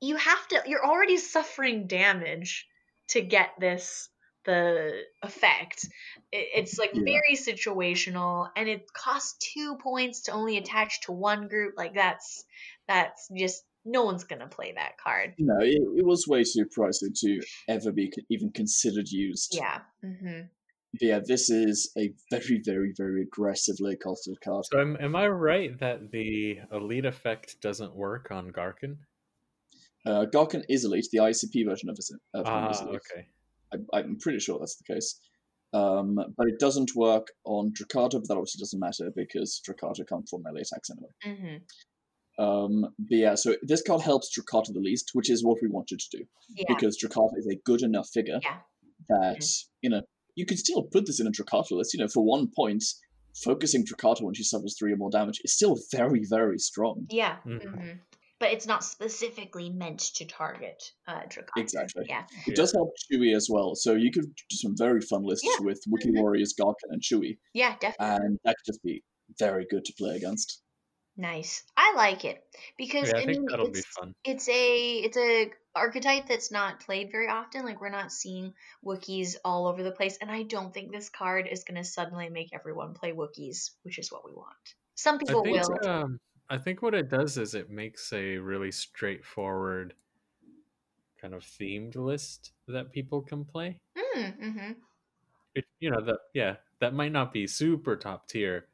you 0.00 0.16
have 0.16 0.48
to. 0.48 0.62
You're 0.66 0.84
already 0.84 1.16
suffering 1.16 1.86
damage 1.86 2.66
to 3.08 3.20
get 3.20 3.50
this 3.58 4.08
the 4.44 5.02
effect. 5.22 5.84
It, 6.32 6.48
it's 6.54 6.78
like 6.78 6.90
Yeah. 6.92 7.02
very 7.04 7.36
situational, 7.36 8.50
and 8.56 8.68
it 8.68 8.92
costs 8.92 9.36
two 9.54 9.76
points 9.76 10.22
to 10.22 10.32
only 10.32 10.56
attach 10.58 11.02
to 11.02 11.12
one 11.12 11.48
group. 11.48 11.74
Like 11.76 11.94
that's 11.94 12.44
that's 12.88 13.28
just 13.36 13.64
no 13.84 14.04
one's 14.04 14.24
gonna 14.24 14.48
play 14.48 14.72
that 14.76 14.98
card. 14.98 15.34
No, 15.38 15.56
it, 15.60 15.80
it 15.96 16.04
was 16.06 16.26
way 16.28 16.44
too 16.44 16.66
pricey 16.76 17.12
to 17.20 17.40
ever 17.68 17.92
be 17.92 18.12
even 18.30 18.50
considered 18.52 19.08
used. 19.08 19.54
Yeah. 19.56 19.80
hmm 20.02 20.42
But 20.92 21.02
yeah, 21.02 21.20
this 21.26 21.50
is 21.50 21.90
a 21.96 22.12
very, 22.30 22.60
very, 22.64 22.92
very 22.96 23.22
aggressively 23.22 23.96
costed 23.96 24.40
card. 24.44 24.64
So 24.70 24.80
am, 24.80 24.96
am 25.00 25.16
I 25.16 25.26
right 25.28 25.78
that 25.80 26.10
the 26.10 26.58
elite 26.72 27.06
effect 27.06 27.60
doesn't 27.60 27.94
work 27.94 28.30
on 28.30 28.50
Gaarkhan? 28.50 28.96
Uh, 30.04 30.26
Gaarkhan 30.26 30.64
is 30.68 30.84
elite. 30.84 31.06
The 31.12 31.18
IACP 31.18 31.64
version 31.66 31.88
of, 31.88 31.96
is, 31.98 32.14
of 32.34 32.46
Ah, 32.46 32.70
is 32.70 32.80
elite. 32.80 33.00
okay. 33.12 33.26
I, 33.72 33.98
I'm 33.98 34.18
pretty 34.18 34.38
sure 34.40 34.58
that's 34.58 34.76
the 34.76 34.92
case. 34.94 35.18
Um, 35.74 36.16
but 36.36 36.48
it 36.48 36.58
doesn't 36.58 36.94
work 36.94 37.28
on 37.44 37.72
Drokkatta, 37.72 38.12
but 38.20 38.28
that 38.28 38.34
obviously 38.36 38.58
doesn't 38.60 38.78
matter 38.80 39.10
because 39.16 39.62
Drokkatta 39.66 40.06
can't 40.06 40.28
form 40.28 40.42
melee 40.42 40.60
attacks 40.60 40.90
anyway. 40.90 41.10
hmm 41.24 41.56
Um, 42.38 42.82
but 42.98 43.16
yeah, 43.18 43.34
so 43.34 43.56
this 43.62 43.82
card 43.82 44.00
helps 44.02 44.36
Drokkatta 44.36 44.72
the 44.72 44.80
least, 44.80 45.10
which 45.12 45.30
is 45.30 45.44
what 45.44 45.58
we 45.62 45.68
wanted 45.68 46.00
to 46.00 46.18
do. 46.18 46.24
Yeah. 46.56 46.64
Because 46.68 46.96
Drokkatta 46.98 47.36
is 47.38 47.46
a 47.46 47.56
good 47.64 47.82
enough 47.82 48.08
figure 48.12 48.40
Yeah. 48.42 48.58
that, 49.08 49.44
you 49.82 49.90
know, 49.90 50.02
you 50.34 50.46
can 50.46 50.56
still 50.56 50.82
put 50.84 51.06
this 51.06 51.20
in 51.20 51.26
a 51.26 51.30
Drokkatta 51.30 51.72
list. 51.72 51.92
You 51.94 52.00
know, 52.00 52.08
for 52.08 52.24
one 52.24 52.48
point, 52.56 52.82
focusing 53.44 53.84
Drokkatta 53.84 54.22
when 54.22 54.34
she 54.34 54.44
suffers 54.44 54.76
three 54.78 54.92
or 54.92 54.96
more 54.96 55.10
damage 55.10 55.40
is 55.44 55.54
still 55.54 55.78
very, 55.92 56.24
very 56.28 56.58
strong. 56.58 57.06
Yeah. 57.10 57.38
Mhm. 57.46 57.62
hmm 57.64 57.90
But 58.40 58.50
it's 58.52 58.66
not 58.66 58.82
specifically 58.82 59.70
meant 59.70 60.00
to 60.16 60.24
target 60.24 60.82
uh, 61.06 61.20
Drokkatta. 61.28 61.58
Exactly. 61.60 62.06
Yeah. 62.08 62.24
It 62.46 62.48
Yeah. 62.48 62.54
does 62.54 62.72
help 62.72 62.92
Chewie 63.12 63.36
as 63.36 63.48
well, 63.50 63.74
so 63.74 63.94
you 63.94 64.10
could 64.10 64.24
do 64.24 64.56
some 64.56 64.74
very 64.76 65.00
fun 65.02 65.22
lists 65.22 65.46
Yeah. 65.46 65.64
with 65.64 65.80
Wookiee 65.86 66.12
Mhm. 66.12 66.20
Warriors, 66.22 66.54
Gaarkhan, 66.58 66.90
and 66.90 67.02
Chewie, 67.02 67.38
Yeah. 67.54 67.76
Definitely. 67.78 68.26
and 68.26 68.38
that 68.44 68.56
could 68.56 68.72
just 68.72 68.82
be 68.82 69.04
very 69.38 69.66
good 69.70 69.84
to 69.84 69.92
play 69.98 70.16
against. 70.16 70.61
Nice. 71.16 71.64
I 71.76 71.94
like 71.96 72.24
it 72.24 72.44
because 72.78 73.12
Yeah, 73.12 73.16
I 73.16 73.22
I 73.22 73.26
mean 73.26 73.46
it's 73.60 73.98
it's 74.24 74.48
a 74.48 74.98
it's 74.98 75.16
a 75.16 75.52
archetype 75.74 76.26
that's 76.28 76.50
not 76.50 76.80
played 76.80 77.10
very 77.10 77.28
often. 77.28 77.64
Like 77.64 77.80
we're 77.80 77.88
not 77.90 78.12
seeing 78.12 78.54
Wookiees 78.84 79.36
all 79.44 79.66
over 79.66 79.82
the 79.82 79.92
place, 79.92 80.18
and 80.20 80.30
I 80.30 80.42
don't 80.44 80.72
think 80.72 80.92
this 80.92 81.10
card 81.10 81.48
is 81.48 81.64
going 81.64 81.76
to 81.76 81.84
suddenly 81.84 82.28
make 82.28 82.54
everyone 82.54 82.94
play 82.94 83.12
Wookiees, 83.12 83.70
which 83.82 83.98
is 83.98 84.12
what 84.12 84.24
we 84.24 84.32
want. 84.32 84.74
Some 84.94 85.18
I 85.28 85.34
people 85.34 85.42
think 85.42 85.46
will. 85.48 85.78
um, 85.86 86.18
I 86.48 86.58
think 86.58 86.82
what 86.82 86.94
it 86.94 87.08
does 87.08 87.38
is 87.38 87.54
it 87.54 87.70
makes 87.70 88.12
a 88.12 88.38
really 88.38 88.70
straightforward 88.72 89.94
kind 91.16 91.32
of 91.34 91.42
themed 91.42 91.94
list 91.96 92.52
that 92.68 92.92
people 92.92 93.22
can 93.22 93.44
play. 93.46 93.78
Mm, 93.96 94.32
hmm 94.38 94.72
It, 95.54 95.64
you 95.80 95.90
know 95.90 96.00
that 96.04 96.18
yeah, 96.34 96.56
that 96.80 96.92
might 96.94 97.12
not 97.12 97.32
be 97.32 97.46
super 97.46 97.96
top 97.96 98.28
tier, 98.28 98.68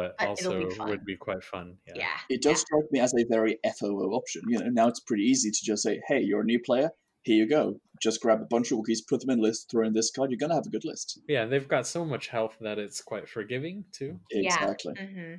but, 0.00 0.16
But 0.18 0.28
it'll 0.38 0.52
be 0.54 0.64
also 0.64 0.86
would 0.88 1.04
be 1.04 1.16
quite 1.16 1.42
fun. 1.44 1.78
Yeah. 1.86 1.94
Yeah. 1.96 2.18
It 2.28 2.42
does 2.42 2.60
strike 2.60 2.90
me 2.90 3.00
as 3.00 3.12
a 3.14 3.24
very 3.28 3.58
FOO 3.64 4.12
option. 4.14 4.42
You 4.48 4.58
know, 4.60 4.68
now 4.70 4.88
it's 4.88 5.00
pretty 5.00 5.24
easy 5.24 5.50
to 5.50 5.60
just 5.64 5.82
say, 5.82 6.00
"Hey, 6.08 6.20
you're 6.22 6.42
a 6.42 6.44
new 6.44 6.60
player. 6.60 6.90
Here 7.22 7.36
you 7.36 7.48
go. 7.48 7.80
Just 8.02 8.20
grab 8.22 8.40
a 8.40 8.46
bunch 8.46 8.70
of 8.72 8.78
Wookiees, 8.78 9.06
put 9.08 9.20
them 9.20 9.30
in 9.30 9.40
list, 9.40 9.70
throw 9.70 9.86
in 9.86 9.92
this 9.92 10.10
card. 10.10 10.30
You're 10.30 10.38
gonna 10.38 10.54
have 10.54 10.66
a 10.66 10.70
good 10.70 10.84
list." 10.84 11.20
Yeah, 11.28 11.44
they've 11.46 11.68
got 11.68 11.86
so 11.86 12.04
much 12.04 12.28
health 12.28 12.56
that 12.60 12.78
it's 12.78 13.00
quite 13.02 13.28
forgiving 13.28 13.84
too. 13.92 14.20
Yeah. 14.30 14.54
Exactly. 14.54 14.94
hmm 14.94 15.34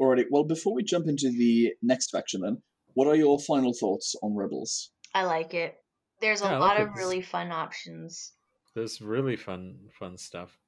Alrighty. 0.00 0.24
Well, 0.30 0.44
before 0.44 0.74
we 0.74 0.82
jump 0.82 1.06
into 1.08 1.30
the 1.30 1.74
next 1.82 2.10
faction, 2.10 2.40
then, 2.40 2.62
what 2.94 3.06
are 3.08 3.14
your 3.16 3.38
final 3.38 3.72
thoughts 3.72 4.14
on 4.22 4.34
Rebels? 4.34 4.90
I 5.14 5.24
like 5.24 5.54
it. 5.54 5.76
There's 6.20 6.40
a 6.40 6.48
Yeah, 6.50 6.58
lot 6.58 6.76
like 6.76 6.88
of 6.88 6.88
it. 6.88 6.94
really 6.96 7.20
fun 7.22 7.52
options. 7.52 8.32
There's 8.74 9.00
really 9.02 9.36
fun 9.36 9.90
fun 9.92 10.16
stuff. 10.16 10.58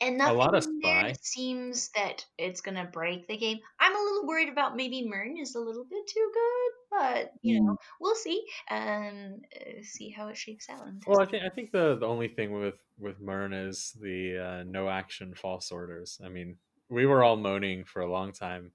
And 0.00 0.20
A 0.24 0.34
lot 0.34 0.54
of 0.54 0.64
spy. 0.64 1.18
seems 1.22 1.90
that 1.92 2.26
it's 2.38 2.60
gonna 2.60 2.84
break 2.86 3.26
the 3.28 3.36
game. 3.36 3.60
I'm 3.80 3.94
a 3.96 3.98
little 4.02 4.26
worried 4.26 4.48
about 4.48 4.76
maybe 4.76 5.06
Murne 5.08 5.36
is 5.38 5.54
a 5.54 5.60
little 5.60 5.84
bit 5.84 6.06
too 6.06 6.30
good, 6.34 6.72
but 6.90 7.32
you 7.42 7.60
know 7.60 7.76
we'll 8.00 8.14
see 8.16 8.46
and 8.68 9.44
uh, 9.54 9.82
see 9.82 10.10
how 10.10 10.28
it 10.28 10.36
shakes 10.36 10.68
out. 10.68 10.88
Well, 11.04 11.20
I 11.20 11.26
think 11.26 11.44
I 11.44 11.48
think 11.50 11.70
the, 11.70 11.96
the 11.96 12.06
only 12.06 12.28
thing 12.28 12.52
with 12.52 12.80
with 12.98 13.20
Murne 13.20 13.52
is 13.52 13.92
the 14.00 14.38
uh, 14.38 14.64
no 14.64 14.88
action 14.88 15.34
false 15.34 15.70
orders. 15.70 16.20
I 16.22 16.28
mean, 16.28 16.58
we 16.88 17.06
were 17.06 17.22
all 17.22 17.36
moaning 17.36 17.84
for 17.84 18.02
a 18.02 18.10
long 18.10 18.32
time 18.32 18.72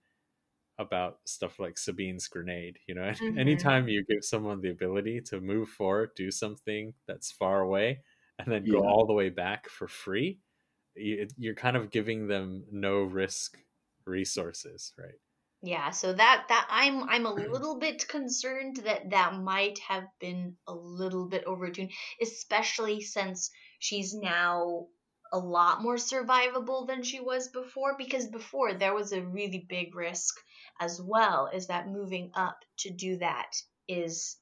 about 0.79 1.21
stuff 1.27 1.59
like 1.59 1.77
Sabine's 1.77 2.27
grenade. 2.27 2.79
You 2.87 2.95
know, 2.95 3.13
Mhm. 3.21 3.37
anytime 3.37 3.89
you 3.89 4.05
give 4.05 4.23
someone 4.25 4.61
the 4.61 4.71
ability 4.71 5.21
to 5.23 5.41
move 5.41 5.69
forward, 5.69 6.11
do 6.15 6.31
something 6.31 6.95
that's 7.07 7.31
far 7.31 7.61
away, 7.61 8.03
and 8.39 8.51
then 8.51 8.67
go 8.67 8.83
all 8.85 9.05
the 9.07 9.13
way 9.13 9.29
back 9.29 9.69
for 9.69 9.87
free, 9.87 10.41
you're 10.95 11.55
kind 11.55 11.77
of 11.77 11.91
giving 11.91 12.27
them 12.27 12.63
no 12.71 13.01
risk 13.01 13.57
resources, 14.05 14.93
right? 14.97 15.19
Yeah, 15.63 15.91
so 15.91 16.11
that 16.13 16.45
that 16.49 16.67
I'm 16.69 17.07
I'm 17.07 17.25
a 17.25 17.33
little 17.51 17.77
bit 17.77 18.07
concerned 18.07 18.77
that 18.77 19.11
that 19.11 19.35
might 19.35 19.79
have 19.87 20.05
been 20.19 20.55
a 20.67 20.73
little 20.73 21.27
bit 21.27 21.45
overtuned, 21.45 21.91
especially 22.21 23.01
since 23.01 23.51
she's 23.79 24.13
now 24.13 24.87
a 25.33 25.39
lot 25.39 25.81
more 25.81 25.95
survivable 25.95 26.87
than 26.87 27.03
she 27.03 27.19
was 27.21 27.47
before 27.49 27.95
because 27.97 28.27
before 28.27 28.73
there 28.73 28.93
was 28.93 29.13
a 29.13 29.21
really 29.21 29.65
big 29.69 29.95
risk 29.95 30.35
as 30.79 31.01
well 31.01 31.49
is 31.53 31.67
that 31.67 31.87
moving 31.87 32.31
up 32.35 32.57
to 32.77 32.89
do 32.89 33.17
that 33.17 33.55
is 33.87 34.37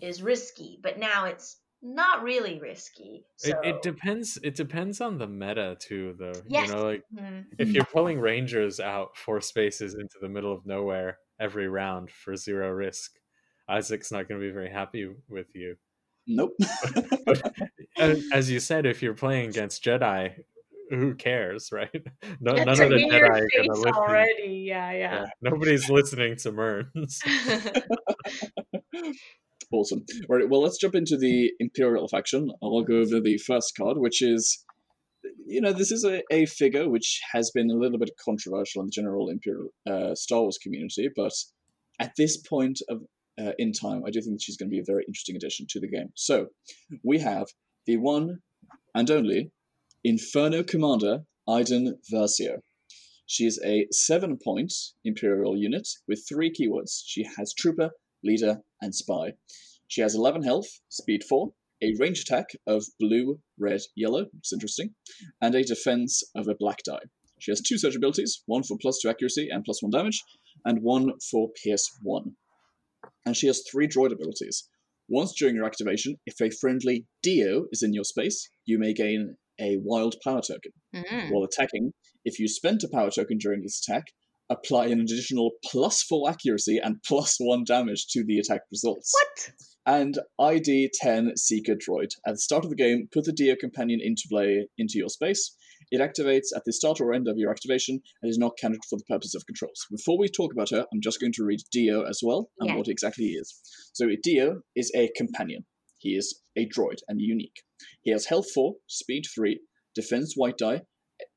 is 0.00 0.22
risky, 0.22 0.78
but 0.82 0.98
now 0.98 1.26
it's 1.26 1.59
not 1.82 2.22
really 2.22 2.58
risky. 2.60 3.24
So 3.36 3.50
It, 3.50 3.56
it 3.76 3.82
depends. 3.82 4.38
It 4.42 4.54
depends 4.54 5.00
on 5.00 5.18
the 5.18 5.26
meta 5.26 5.76
too, 5.80 6.14
though. 6.18 6.32
Yes. 6.48 6.68
You 6.68 6.74
know, 6.76 6.84
like 6.84 7.02
Mhm. 7.14 7.46
if 7.58 7.70
you're 7.72 7.84
pulling 7.86 8.20
rangers 8.20 8.80
out 8.80 9.16
four 9.16 9.40
spaces 9.40 9.94
into 9.94 10.18
the 10.20 10.28
middle 10.28 10.52
of 10.52 10.66
nowhere 10.66 11.18
every 11.38 11.68
round 11.68 12.10
for 12.10 12.36
zero 12.36 12.70
risk, 12.70 13.18
Isaac's 13.68 14.12
not 14.12 14.28
going 14.28 14.40
to 14.40 14.46
be 14.46 14.52
very 14.52 14.70
happy 14.70 15.08
with 15.28 15.54
you. 15.54 15.76
Nope. 16.26 16.54
And 17.96 18.22
As 18.32 18.50
you 18.50 18.60
said, 18.60 18.86
if 18.86 19.02
you're 19.02 19.14
playing 19.14 19.48
against 19.50 19.82
Jedi, 19.84 20.42
who 20.90 21.14
cares, 21.14 21.70
right? 21.72 21.90
No, 22.40 22.52
It's 22.52 22.64
none 22.66 22.80
of 22.80 22.90
the 22.90 22.96
Jedi 22.96 23.22
are 23.22 23.28
going 23.30 23.48
to 23.64 23.72
listen. 23.72 23.92
already. 23.94 24.64
Yeah, 24.66 24.92
Yeah, 24.92 25.14
yeah. 25.22 25.26
nobody's 25.42 25.88
listening 25.90 26.36
to 26.36 26.52
Murnes. 26.52 27.18
Awesome. 29.72 30.04
Right, 30.28 30.48
well, 30.48 30.62
let's 30.62 30.78
jump 30.78 30.94
into 30.96 31.16
the 31.16 31.52
Imperial 31.60 32.08
faction. 32.08 32.50
I'll 32.62 32.82
go 32.82 32.96
over 32.98 33.20
the 33.20 33.38
first 33.38 33.76
card, 33.76 33.98
which 33.98 34.20
is, 34.20 34.64
you 35.46 35.60
know, 35.60 35.72
this 35.72 35.92
is 35.92 36.04
a, 36.04 36.22
a 36.32 36.46
figure 36.46 36.88
which 36.88 37.20
has 37.32 37.52
been 37.52 37.70
a 37.70 37.74
little 37.74 37.98
bit 37.98 38.10
controversial 38.24 38.82
in 38.82 38.86
the 38.86 38.92
general 38.92 39.28
Imperial 39.28 39.68
uh, 39.88 40.14
Star 40.14 40.42
Wars 40.42 40.58
community, 40.60 41.08
but 41.14 41.32
at 42.00 42.12
this 42.16 42.36
point 42.36 42.80
of 42.88 43.02
uh, 43.38 43.52
in 43.58 43.72
time, 43.72 44.02
I 44.04 44.10
do 44.10 44.20
think 44.20 44.42
she's 44.42 44.56
going 44.56 44.68
to 44.68 44.74
be 44.74 44.80
a 44.80 44.84
very 44.84 45.04
interesting 45.06 45.36
addition 45.36 45.66
to 45.70 45.80
the 45.80 45.88
game. 45.88 46.10
So, 46.14 46.48
we 47.04 47.20
have 47.20 47.46
the 47.86 47.96
one 47.96 48.40
and 48.94 49.10
only 49.10 49.52
Inferno 50.04 50.62
Commander 50.62 51.20
Iden 51.48 51.98
Versio. 52.12 52.58
She 53.26 53.46
is 53.46 53.60
a 53.64 53.86
seven 53.92 54.38
point 54.42 54.72
Imperial 55.04 55.56
unit 55.56 55.88
with 56.08 56.24
three 56.28 56.50
keywords. 56.52 57.02
She 57.04 57.24
has 57.36 57.54
Trooper, 57.54 57.90
Leader, 58.22 58.62
and 58.80 58.94
Spy. 58.94 59.34
She 59.88 60.00
has 60.00 60.14
11 60.14 60.42
health, 60.42 60.80
speed 60.88 61.24
4, 61.24 61.52
a 61.82 61.94
range 61.98 62.20
attack 62.20 62.46
of 62.66 62.84
blue, 62.98 63.40
red, 63.58 63.80
yellow, 63.96 64.26
it's 64.38 64.52
interesting, 64.52 64.94
and 65.40 65.54
a 65.54 65.64
defense 65.64 66.22
of 66.34 66.46
a 66.48 66.54
black 66.54 66.82
die. 66.84 67.02
She 67.40 67.50
has 67.50 67.60
two 67.60 67.78
surge 67.78 67.96
abilities, 67.96 68.42
one 68.46 68.62
for 68.62 68.76
plus 68.78 69.00
2 69.00 69.08
accuracy 69.08 69.48
and 69.50 69.64
plus 69.64 69.82
1 69.82 69.90
damage, 69.90 70.22
and 70.64 70.82
one 70.82 71.12
for 71.30 71.50
pierce 71.62 71.90
1. 72.02 72.36
And 73.24 73.36
she 73.36 73.46
has 73.46 73.64
three 73.70 73.88
droid 73.88 74.12
abilities. 74.12 74.68
Once 75.08 75.32
during 75.32 75.56
your 75.56 75.64
activation, 75.64 76.16
if 76.26 76.40
a 76.40 76.50
friendly 76.50 77.06
Dio 77.22 77.66
is 77.72 77.82
in 77.82 77.94
your 77.94 78.04
space, 78.04 78.48
you 78.66 78.78
may 78.78 78.92
gain 78.92 79.36
a 79.58 79.78
wild 79.78 80.16
power 80.22 80.40
token. 80.40 80.72
Mhm. 80.94 81.32
While 81.32 81.44
attacking, 81.44 81.92
if 82.24 82.38
you 82.38 82.46
spent 82.46 82.84
a 82.84 82.88
power 82.88 83.10
token 83.10 83.38
during 83.38 83.62
this 83.62 83.80
attack, 83.80 84.12
apply 84.50 84.86
an 84.86 85.00
additional 85.00 85.52
plus 85.64 86.02
4 86.02 86.28
accuracy 86.30 86.78
and 86.82 86.96
plus 87.06 87.36
1 87.38 87.64
damage 87.64 88.06
to 88.08 88.24
the 88.24 88.38
attack 88.38 88.62
results. 88.70 89.12
What? 89.14 89.52
And 89.86 90.18
ID 90.38 90.90
10 91.00 91.36
Seeker 91.36 91.74
Droid. 91.74 92.10
At 92.26 92.34
the 92.34 92.38
start 92.38 92.64
of 92.64 92.70
the 92.70 92.76
game, 92.76 93.08
put 93.12 93.24
the 93.24 93.32
Dio 93.32 93.56
companion 93.58 94.00
into 94.02 94.24
play 94.28 94.68
into 94.76 94.98
your 94.98 95.08
space. 95.08 95.56
It 95.90 96.00
activates 96.00 96.48
at 96.54 96.62
the 96.66 96.72
start 96.72 97.00
or 97.00 97.12
end 97.14 97.26
of 97.26 97.38
your 97.38 97.50
activation 97.50 98.00
and 98.22 98.30
is 98.30 98.38
not 98.38 98.58
counted 98.60 98.80
for 98.88 98.96
the 98.98 99.04
purpose 99.08 99.34
of 99.34 99.46
controls. 99.46 99.86
Before 99.90 100.18
we 100.18 100.28
talk 100.28 100.52
about 100.52 100.70
her, 100.70 100.86
I'm 100.92 101.00
just 101.00 101.20
going 101.20 101.32
to 101.32 101.44
read 101.44 101.60
Dio 101.72 102.02
as 102.02 102.20
well 102.22 102.50
and 102.60 102.68
Yeah. 102.70 102.76
what 102.76 102.88
exactly 102.88 103.24
he 103.24 103.32
is. 103.32 103.58
So 103.94 104.06
Dio 104.22 104.60
is 104.76 104.92
a 104.94 105.10
companion. 105.16 105.64
He 105.98 106.10
is 106.14 106.40
a 106.56 106.66
droid 106.66 106.98
and 107.08 107.20
unique. 107.20 107.62
He 108.02 108.10
has 108.10 108.26
health 108.26 108.50
4, 108.52 108.74
speed 108.86 109.24
3, 109.34 109.60
defense 109.94 110.34
white 110.36 110.58
die, 110.58 110.82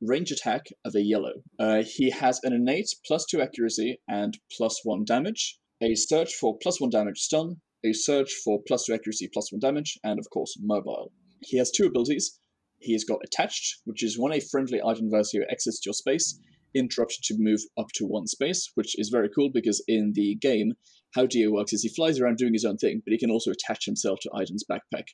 range 0.06 0.32
attack 0.32 0.66
of 0.86 0.96
a 0.96 1.02
yellow. 1.02 1.34
Uh, 1.60 1.84
he 1.84 2.10
has 2.10 2.40
an 2.44 2.54
innate 2.54 2.90
plus 3.06 3.26
2 3.26 3.42
accuracy 3.42 4.00
and 4.08 4.38
plus 4.56 4.82
1 4.84 5.06
damage, 5.06 5.58
a 5.82 5.96
surge 5.96 6.34
for 6.34 6.58
plus 6.62 6.80
1 6.82 6.90
damage 6.90 7.20
stun, 7.20 7.58
a 7.86 7.94
surge 7.94 8.32
for 8.44 8.62
plus 8.68 8.86
2 8.86 8.94
accuracy, 8.94 9.30
plus 9.34 9.52
1 9.52 9.60
damage, 9.60 9.98
and 10.04 10.20
of 10.20 10.30
course, 10.32 10.56
mobile. 10.62 11.12
He 11.42 11.58
has 11.58 11.72
two 11.72 11.86
abilities. 11.86 12.40
He's 12.80 13.04
got 13.04 13.20
attached, 13.24 13.82
which 13.86 14.04
is 14.04 14.18
when 14.20 14.34
a 14.34 14.40
friendly 14.40 14.80
Iden 14.82 15.10
Versio 15.12 15.42
exits 15.50 15.82
your 15.86 15.94
space, 15.94 16.40
interrupted 16.76 17.24
to 17.26 17.36
move 17.38 17.60
up 17.78 17.88
to 17.96 18.06
one 18.06 18.28
space, 18.28 18.72
which 18.76 18.98
is 19.00 19.10
very 19.10 19.30
cool 19.30 19.50
because 19.54 19.84
in 19.88 20.14
the 20.16 20.36
game, 20.36 20.74
how 21.14 21.26
Dio 21.26 21.52
works 21.52 21.74
is 21.74 21.84
he 21.84 21.90
flies 21.90 22.20
around 22.20 22.38
doing 22.38 22.54
his 22.54 22.66
own 22.66 22.78
thing, 22.78 23.02
but 23.06 23.12
he 23.12 23.20
can 23.20 23.30
also 23.30 23.52
attach 23.52 23.86
himself 23.86 24.20
to 24.22 24.32
Iden's 24.34 24.66
backpack. 24.70 25.06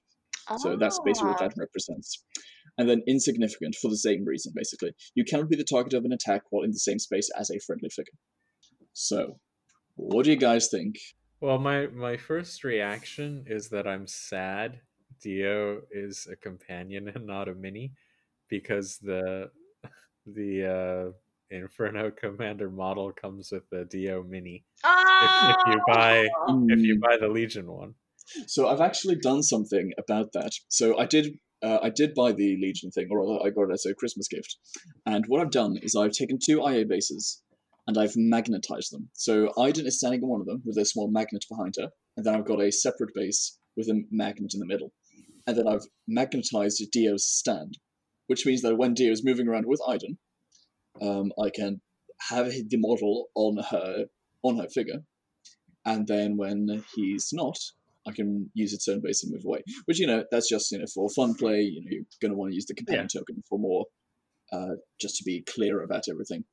So 0.58 0.78
that's 0.78 1.00
basically 1.06 1.30
what 1.30 1.42
Ah. 1.42 1.48
that 1.50 1.58
represents. 1.58 2.24
And 2.80 2.90
then 2.90 3.04
insignificant 3.08 3.76
for 3.76 3.90
the 3.90 3.98
same 3.98 4.24
reason, 4.26 4.54
basically. 4.56 4.92
You 5.14 5.24
cannot 5.26 5.50
be 5.50 5.58
the 5.58 5.64
target 5.66 5.94
of 5.94 6.06
an 6.06 6.14
attack 6.14 6.44
while 6.50 6.64
in 6.64 6.72
the 6.72 6.80
same 6.80 6.98
space 6.98 7.30
as 7.38 7.50
a 7.52 7.60
friendly 7.60 7.90
figure. 7.90 8.14
So, 8.94 9.40
what 9.96 10.24
do 10.24 10.32
you 10.32 10.38
guys 10.38 10.70
think? 10.70 10.96
Well, 11.42 11.60
my 11.60 11.88
my 11.88 12.16
first 12.18 12.64
reaction 12.64 13.44
is 13.48 13.70
that 13.70 13.86
I'm 13.86 14.08
sad 14.08 14.80
Dio 15.22 15.82
is 15.92 16.26
a 16.32 16.36
companion 16.38 17.10
and 17.14 17.26
not 17.28 17.50
a 17.50 17.54
mini 17.54 17.92
because 18.50 18.98
the 19.10 19.52
the 20.26 20.52
uh 20.66 21.12
Inferno 21.52 22.12
Commander 22.12 22.70
model 22.70 23.12
comes 23.12 23.52
with 23.52 23.68
the 23.72 23.84
Dio 23.86 24.24
mini. 24.24 24.64
if 24.86 25.58
you 25.68 25.82
buy- 25.88 26.30
If 26.70 26.80
you 26.80 26.96
Mm. 26.96 27.02
buy 27.02 27.18
the 27.18 27.28
Legion 27.28 27.68
one. 27.68 27.96
So 28.48 28.68
I've 28.68 28.82
actually 28.82 29.16
done 29.16 29.42
something 29.44 29.92
about 29.98 30.32
that. 30.34 30.54
So 30.68 30.98
I 30.98 31.06
did 31.06 31.40
uh, 31.62 31.80
I 31.82 31.90
did 31.90 32.14
buy 32.14 32.32
the 32.32 32.58
Legion 32.62 32.92
thing, 32.92 33.08
or 33.10 33.46
I 33.46 33.50
got 33.50 33.70
it 33.70 33.74
as 33.74 33.86
a 33.86 33.94
Christmas 33.94 34.28
gift. 34.28 34.58
And 35.06 35.26
what 35.28 35.42
I've 35.42 35.52
done 35.52 35.78
is 35.82 35.96
I've 35.96 36.12
taken 36.12 36.40
two 36.44 36.66
IA 36.66 36.86
bases 36.86 37.42
and 37.88 37.98
I've 37.98 38.16
magnetized 38.16 38.94
them. 38.94 39.10
So 39.14 39.52
Iden 39.58 39.88
is 39.88 39.98
standing 39.98 40.22
on 40.22 40.30
one 40.30 40.42
of 40.42 40.48
them 40.48 40.62
with 40.64 40.78
a 40.78 40.86
small 40.86 41.10
magnet 41.10 41.46
behind 41.50 41.74
her, 41.80 41.90
and 42.16 42.26
then 42.26 42.36
I've 42.36 42.46
got 42.46 42.62
a 42.62 42.72
separate 42.72 43.14
base 43.14 43.58
with 43.76 43.88
a 43.88 44.04
magnet 44.12 44.54
in 44.54 44.60
the 44.60 44.66
middle. 44.66 44.94
And 45.48 45.58
then 45.58 45.68
I've 45.68 45.88
magnetized 46.08 46.84
Dio's 46.92 47.26
stand, 47.26 47.78
which 48.28 48.46
means 48.46 48.62
that 48.62 48.78
when 48.78 48.94
Dio 48.94 49.12
is 49.12 49.26
moving 49.26 49.48
around 49.48 49.66
with 49.66 49.82
Iden, 49.88 50.20
um, 51.02 51.32
I 51.44 51.50
can 51.50 51.82
have 52.30 52.52
the 52.52 52.78
model 52.78 53.30
on 53.36 53.58
her 53.72 54.06
on 54.44 54.58
her 54.58 54.70
figure, 54.70 55.04
and 55.86 56.08
then 56.08 56.38
when 56.38 56.84
he's 56.96 57.30
not, 57.34 57.58
I 58.08 58.12
can 58.12 58.50
use 58.54 58.74
its 58.74 58.88
own 58.88 59.02
base 59.02 59.24
and 59.24 59.34
move 59.34 59.46
away. 59.46 59.64
Which 59.86 60.00
you 60.00 60.08
know, 60.08 60.24
that's 60.32 60.50
just 60.50 60.72
you 60.72 60.80
know 60.80 60.86
for 60.94 61.10
fun 61.10 61.34
play. 61.36 61.62
You 61.62 61.82
know, 61.82 61.90
you're 61.92 62.04
going 62.22 62.32
to 62.32 62.38
want 62.38 62.52
to 62.52 62.56
use 62.56 62.66
the 62.66 62.74
companion 62.76 63.08
token 63.08 63.44
for 63.48 63.60
more, 63.60 63.86
uh, 64.52 64.76
just 65.00 65.18
to 65.18 65.24
be 65.24 65.42
clear 65.42 65.82
about 65.84 66.04
everything. 66.10 66.46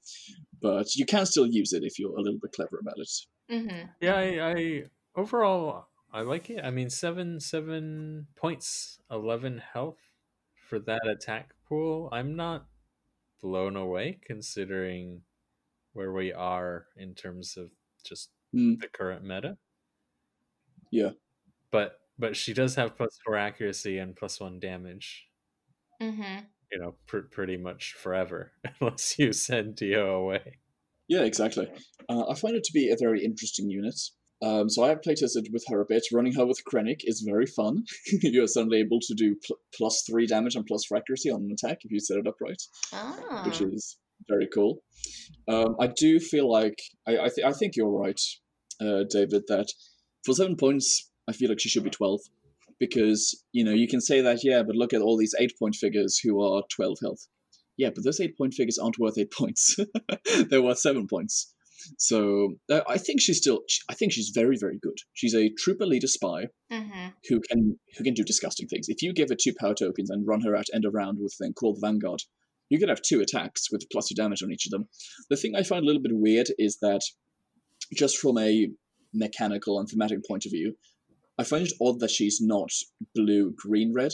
But 0.60 0.94
you 0.96 1.06
can 1.06 1.26
still 1.26 1.46
use 1.46 1.72
it 1.72 1.82
if 1.84 1.98
you're 1.98 2.16
a 2.16 2.20
little 2.20 2.38
bit 2.40 2.52
clever 2.52 2.78
about 2.80 2.98
it. 2.98 3.10
Mm-hmm. 3.50 3.86
Yeah, 4.00 4.16
I, 4.16 4.50
I 4.52 4.82
overall 5.14 5.86
I 6.12 6.22
like 6.22 6.50
it. 6.50 6.64
I 6.64 6.70
mean, 6.70 6.90
seven 6.90 7.40
seven 7.40 8.26
points, 8.36 8.98
eleven 9.10 9.62
health 9.72 9.98
for 10.68 10.78
that 10.80 11.06
attack 11.06 11.50
pool. 11.68 12.08
I'm 12.12 12.34
not 12.34 12.66
blown 13.40 13.76
away 13.76 14.18
considering 14.26 15.22
where 15.92 16.12
we 16.12 16.32
are 16.32 16.86
in 16.96 17.14
terms 17.14 17.56
of 17.56 17.70
just 18.04 18.30
Mm. 18.54 18.80
the 18.80 18.88
current 18.88 19.24
meta. 19.24 19.58
Yeah. 20.90 21.10
But 21.70 21.98
but 22.18 22.36
she 22.36 22.54
does 22.54 22.74
have 22.76 22.96
plus 22.96 23.18
four 23.24 23.36
accuracy 23.36 23.98
and 23.98 24.16
plus 24.16 24.40
one 24.40 24.58
damage. 24.58 25.26
Mm-hmm. 26.02 26.44
You 26.72 26.78
know, 26.78 26.94
pr- 27.06 27.18
pretty 27.30 27.56
much 27.56 27.94
forever 27.94 28.52
unless 28.80 29.18
you 29.18 29.32
send 29.32 29.76
Dio 29.76 30.14
away. 30.16 30.58
Yeah, 31.08 31.22
exactly. 31.22 31.68
Uh, 32.08 32.28
I 32.28 32.34
find 32.34 32.56
it 32.56 32.64
to 32.64 32.72
be 32.72 32.90
a 32.90 32.96
very 32.98 33.24
interesting 33.24 33.70
unit. 33.70 33.98
Um, 34.42 34.68
so 34.68 34.84
I 34.84 34.88
have 34.88 35.00
playtested 35.00 35.52
with 35.52 35.64
her 35.68 35.80
a 35.80 35.86
bit. 35.88 36.04
Running 36.12 36.34
her 36.34 36.44
with 36.44 36.62
Krennic 36.70 37.00
is 37.04 37.24
very 37.26 37.46
fun. 37.46 37.84
you 38.22 38.42
are 38.42 38.48
suddenly 38.48 38.80
able 38.80 38.98
to 39.00 39.14
do 39.14 39.36
pl- 39.46 39.58
plus 39.74 40.02
three 40.08 40.26
damage 40.26 40.56
and 40.56 40.66
plus 40.66 40.84
four 40.84 40.98
accuracy 40.98 41.30
on 41.30 41.42
an 41.42 41.52
attack 41.52 41.78
if 41.82 41.90
you 41.90 42.00
set 42.00 42.18
it 42.18 42.26
up 42.26 42.36
right. 42.40 42.60
Ah. 42.92 43.42
which 43.46 43.60
is 43.60 43.96
very 44.28 44.48
cool. 44.52 44.82
Um, 45.48 45.76
I 45.80 45.86
do 45.86 46.18
feel 46.18 46.50
like 46.50 46.78
I 47.06 47.12
I, 47.18 47.28
th- 47.28 47.46
I 47.46 47.52
think 47.52 47.76
you're 47.76 47.90
right, 47.90 48.20
uh, 48.80 49.04
David. 49.08 49.44
That 49.48 49.68
for 50.24 50.34
seven 50.34 50.56
points, 50.56 51.10
I 51.28 51.32
feel 51.32 51.48
like 51.48 51.60
she 51.60 51.68
should 51.68 51.84
be 51.84 51.90
twelve 51.90 52.20
because 52.78 53.42
you 53.52 53.64
know 53.64 53.72
you 53.72 53.88
can 53.88 54.00
say 54.00 54.20
that 54.20 54.44
yeah, 54.44 54.62
but 54.62 54.76
look 54.76 54.92
at 54.92 55.00
all 55.02 55.16
these 55.16 55.34
eight 55.38 55.52
point 55.58 55.74
figures 55.74 56.18
who 56.18 56.42
are 56.42 56.62
twelve 56.74 56.98
health. 57.02 57.26
Yeah, 57.76 57.90
but 57.94 58.04
those 58.04 58.20
eight 58.20 58.36
point 58.38 58.54
figures 58.54 58.78
aren't 58.78 58.98
worth 58.98 59.18
eight 59.18 59.30
points. 59.38 59.76
They're 60.50 60.62
worth 60.62 60.78
seven 60.78 61.06
points. 61.06 61.52
So 61.98 62.54
uh, 62.70 62.80
I 62.88 62.98
think 62.98 63.20
she's 63.20 63.36
still. 63.38 63.60
I 63.88 63.94
think 63.94 64.12
she's 64.12 64.30
very 64.34 64.56
very 64.58 64.78
good. 64.82 64.98
She's 65.14 65.34
a 65.34 65.50
trooper 65.50 65.86
leader 65.86 66.06
spy 66.08 66.46
Mm-hmm. 66.72 67.08
who 67.28 67.40
can 67.48 67.78
who 67.96 68.02
can 68.02 68.14
do 68.14 68.24
disgusting 68.24 68.66
things. 68.66 68.88
If 68.88 69.02
you 69.02 69.12
give 69.12 69.28
her 69.28 69.36
two 69.40 69.52
power 69.60 69.74
tokens 69.74 70.10
and 70.10 70.26
run 70.26 70.40
her 70.40 70.56
out 70.56 70.66
end 70.74 70.84
of 70.84 70.94
round 70.94 71.18
with 71.20 71.32
a 71.32 71.44
thing 71.44 71.52
called 71.52 71.78
Vanguard, 71.80 72.22
you 72.70 72.78
could 72.80 72.88
have 72.88 73.02
two 73.02 73.20
attacks 73.20 73.70
with 73.70 73.86
plus 73.92 74.08
two 74.08 74.16
damage 74.16 74.42
on 74.42 74.50
each 74.50 74.66
of 74.66 74.72
them. 74.72 74.88
The 75.30 75.36
thing 75.36 75.54
I 75.54 75.62
find 75.62 75.84
a 75.84 75.86
little 75.86 76.02
bit 76.02 76.10
weird 76.16 76.48
is 76.58 76.78
that 76.80 77.02
just 77.94 78.18
from 78.18 78.36
a 78.38 78.68
mechanical 79.14 79.78
and 79.78 79.88
thematic 79.88 80.26
point 80.26 80.44
of 80.44 80.50
view, 80.50 80.76
I 81.38 81.44
find 81.44 81.66
it 81.66 81.72
odd 81.80 82.00
that 82.00 82.10
she's 82.10 82.40
not 82.40 82.70
blue, 83.14 83.52
green, 83.56 83.92
red. 83.94 84.12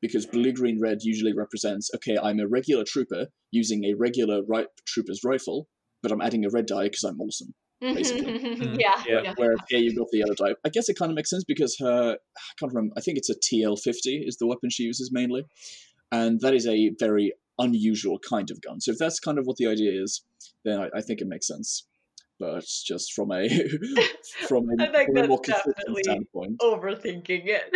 Because 0.00 0.26
blue, 0.26 0.52
green, 0.52 0.80
red 0.80 0.98
usually 1.02 1.32
represents 1.32 1.90
okay, 1.94 2.18
I'm 2.20 2.40
a 2.40 2.48
regular 2.48 2.84
trooper 2.84 3.28
using 3.52 3.84
a 3.84 3.94
regular 3.94 4.42
right 4.48 4.66
trooper's 4.86 5.20
rifle, 5.24 5.68
but 6.02 6.10
I'm 6.10 6.20
adding 6.20 6.44
a 6.44 6.50
red 6.50 6.66
die 6.66 6.84
because 6.84 7.04
I'm 7.04 7.20
awesome. 7.20 7.54
basically. 7.80 8.32
Mm, 8.32 8.80
yeah, 8.80 9.02
yeah. 9.06 9.20
yeah. 9.22 9.34
Whereas 9.36 9.58
here 9.68 9.80
you've 9.80 9.96
got 9.96 10.08
the 10.12 10.22
other 10.22 10.34
type. 10.34 10.56
I 10.64 10.68
guess 10.68 10.88
it 10.88 10.96
kind 10.98 11.10
of 11.10 11.16
makes 11.16 11.30
sense 11.30 11.44
because 11.44 11.76
her, 11.80 12.12
I 12.14 12.40
can't 12.58 12.72
remember, 12.72 12.94
I 12.96 13.00
think 13.00 13.18
it's 13.18 13.30
a 13.30 13.34
TL50 13.34 14.26
is 14.26 14.36
the 14.38 14.46
weapon 14.46 14.70
she 14.70 14.84
uses 14.84 15.10
mainly. 15.12 15.44
And 16.10 16.40
that 16.40 16.54
is 16.54 16.66
a 16.66 16.92
very 16.98 17.32
unusual 17.58 18.18
kind 18.28 18.50
of 18.50 18.60
gun. 18.60 18.80
So 18.80 18.92
if 18.92 18.98
that's 18.98 19.18
kind 19.18 19.38
of 19.38 19.46
what 19.46 19.56
the 19.56 19.66
idea 19.66 20.00
is, 20.02 20.22
then 20.64 20.80
I, 20.80 20.98
I 20.98 21.00
think 21.00 21.20
it 21.20 21.26
makes 21.26 21.46
sense. 21.46 21.86
But 22.42 22.64
just 22.84 23.12
from 23.12 23.30
a 23.30 23.48
from 24.48 24.66
a, 24.70 24.82
I 24.82 24.90
think 24.90 25.10
a 25.16 25.26
more 25.28 25.38
that's 25.46 25.62
consistent 25.62 25.76
definitely- 25.76 26.02
standpoint, 26.02 26.58
Overthinking 26.60 27.42
it. 27.46 27.72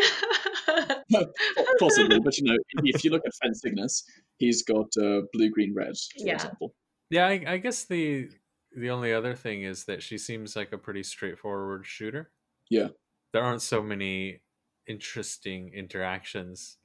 possibly. 1.79 2.19
But 2.19 2.37
you 2.39 2.45
know, 2.45 2.57
if 2.83 3.05
you 3.05 3.11
look 3.11 3.23
at 3.25 3.33
Fenn 3.41 3.53
Signis, 3.53 4.03
he's 4.39 4.63
got 4.65 4.89
uh, 5.01 5.21
blue, 5.33 5.51
green, 5.51 5.73
red, 5.73 5.95
for 5.97 6.27
Yeah. 6.27 6.35
example. 6.35 6.75
Yeah, 7.11 7.27
I, 7.27 7.45
I 7.47 7.57
guess 7.59 7.85
the 7.85 8.29
the 8.77 8.91
only 8.91 9.13
other 9.15 9.35
thing 9.37 9.63
is 9.63 9.85
that 9.85 10.03
she 10.03 10.19
seems 10.19 10.57
like 10.57 10.73
a 10.73 10.79
pretty 10.79 11.03
straightforward 11.05 11.87
shooter. 11.87 12.33
Yeah. 12.69 12.89
There 13.33 13.43
aren't 13.43 13.63
so 13.63 13.83
many 13.83 14.41
interesting 14.89 15.71
interactions. 15.75 16.77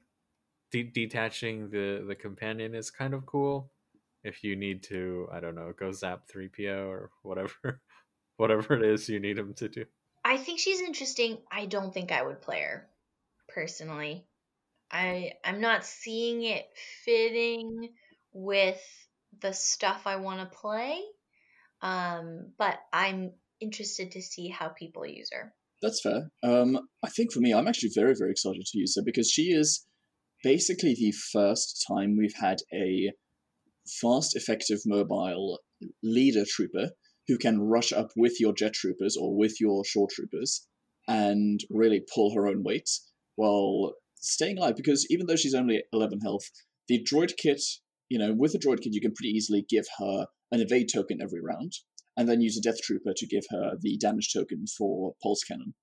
De- 0.71 0.83
detaching 0.83 1.69
the 1.71 2.03
the 2.07 2.15
companion 2.15 2.75
is 2.75 2.91
kind 2.91 3.13
of 3.15 3.25
cool. 3.25 3.71
If 4.23 4.43
you 4.43 4.55
need 4.55 4.83
to, 4.83 5.27
I 5.31 5.39
don't 5.39 5.55
know, 5.55 5.73
go 5.77 5.91
zap 5.91 6.27
three 6.27 6.47
PO 6.47 6.87
or 6.87 7.09
whatever, 7.23 7.81
whatever 8.37 8.75
it 8.75 8.83
is 8.83 9.09
you 9.09 9.19
need 9.19 9.37
him 9.37 9.53
to 9.55 9.69
do. 9.69 9.85
I 10.23 10.37
think 10.37 10.59
she's 10.59 10.81
interesting. 10.81 11.39
I 11.51 11.65
don't 11.65 11.93
think 11.93 12.11
I 12.11 12.21
would 12.21 12.41
play 12.41 12.61
her 12.61 12.87
personally. 13.49 14.25
I 14.91 15.33
I'm 15.43 15.61
not 15.61 15.85
seeing 15.85 16.43
it 16.43 16.67
fitting 17.03 17.89
with 18.33 18.81
the 19.41 19.53
stuff 19.53 20.03
I 20.05 20.17
want 20.17 20.39
to 20.39 20.57
play. 20.57 21.01
Um, 21.81 22.51
but 22.57 22.79
I'm 22.93 23.31
interested 23.59 24.11
to 24.11 24.21
see 24.21 24.49
how 24.49 24.69
people 24.69 25.05
use 25.05 25.29
her. 25.33 25.53
That's 25.81 26.01
fair. 26.01 26.29
Um, 26.43 26.79
I 27.03 27.09
think 27.09 27.31
for 27.31 27.39
me, 27.39 27.53
I'm 27.53 27.67
actually 27.67 27.91
very, 27.95 28.13
very 28.17 28.31
excited 28.31 28.63
to 28.65 28.77
use 28.77 28.95
her 28.95 29.01
because 29.03 29.29
she 29.29 29.51
is 29.51 29.85
basically 30.43 30.93
the 30.93 31.11
first 31.11 31.83
time 31.87 32.17
we've 32.17 32.35
had 32.39 32.57
a 32.73 33.11
fast, 33.87 34.35
effective, 34.35 34.79
mobile 34.85 35.59
leader 36.03 36.45
trooper 36.47 36.91
who 37.27 37.37
can 37.37 37.61
rush 37.61 37.91
up 37.91 38.11
with 38.15 38.39
your 38.39 38.53
jet 38.53 38.73
troopers 38.73 39.17
or 39.19 39.35
with 39.35 39.59
your 39.59 39.85
shore 39.85 40.07
troopers 40.11 40.67
and 41.07 41.59
really 41.69 42.03
pull 42.13 42.33
her 42.33 42.47
own 42.47 42.63
weight 42.63 42.89
while 43.35 43.93
staying 44.15 44.57
alive. 44.57 44.75
Because 44.75 45.07
even 45.09 45.27
though 45.27 45.35
she's 45.35 45.53
only 45.53 45.83
11 45.93 46.21
health, 46.21 46.49
the 46.87 47.03
droid 47.03 47.37
kit, 47.37 47.61
you 48.09 48.19
know, 48.19 48.33
with 48.33 48.53
the 48.53 48.59
droid 48.59 48.81
kit, 48.81 48.93
you 48.93 49.01
can 49.01 49.13
pretty 49.13 49.31
easily 49.31 49.65
give 49.67 49.85
her 49.99 50.27
an 50.51 50.59
evade 50.61 50.89
token 50.93 51.19
every 51.21 51.41
round 51.41 51.73
and 52.17 52.27
then 52.27 52.41
use 52.41 52.57
a 52.57 52.61
death 52.61 52.81
trooper 52.81 53.13
to 53.15 53.27
give 53.27 53.43
her 53.49 53.73
the 53.79 53.97
damage 53.97 54.33
token 54.33 54.65
for 54.77 55.13
pulse 55.23 55.43
cannon. 55.43 55.73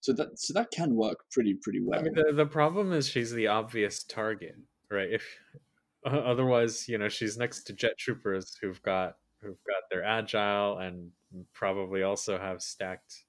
So 0.00 0.12
that 0.12 0.38
so 0.38 0.54
that 0.54 0.70
can 0.70 0.94
work 0.94 1.18
pretty 1.32 1.56
pretty 1.60 1.80
well. 1.84 2.00
I 2.00 2.02
mean, 2.02 2.14
the, 2.14 2.32
the 2.32 2.46
problem 2.46 2.92
is 2.92 3.08
she's 3.08 3.32
the 3.32 3.48
obvious 3.48 4.04
target, 4.04 4.54
right? 4.90 5.08
If 5.10 5.24
otherwise, 6.26 6.88
you 6.88 6.98
know, 6.98 7.08
she's 7.08 7.36
next 7.38 7.64
to 7.64 7.72
jet 7.72 7.98
troopers 7.98 8.56
who've 8.60 8.80
got 8.82 9.16
who've 9.40 9.62
got 9.66 9.82
their 9.90 10.02
agile 10.04 10.78
and 10.78 11.10
probably 11.54 12.02
also 12.02 12.38
have 12.38 12.60
stacked 12.60 13.24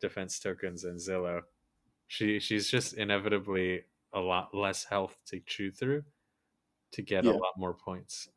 defense 0.00 0.38
tokens 0.40 0.84
and 0.84 0.98
Zillow. 0.98 1.40
She 2.08 2.38
she's 2.40 2.70
just 2.70 2.94
inevitably 2.94 3.82
a 4.12 4.20
lot 4.20 4.54
less 4.54 4.84
health 4.84 5.16
to 5.26 5.40
chew 5.46 5.70
through 5.70 6.04
to 6.92 7.02
get 7.02 7.24
Yeah. 7.24 7.32
a 7.32 7.32
lot 7.32 7.52
more 7.56 7.74
points. 7.74 8.28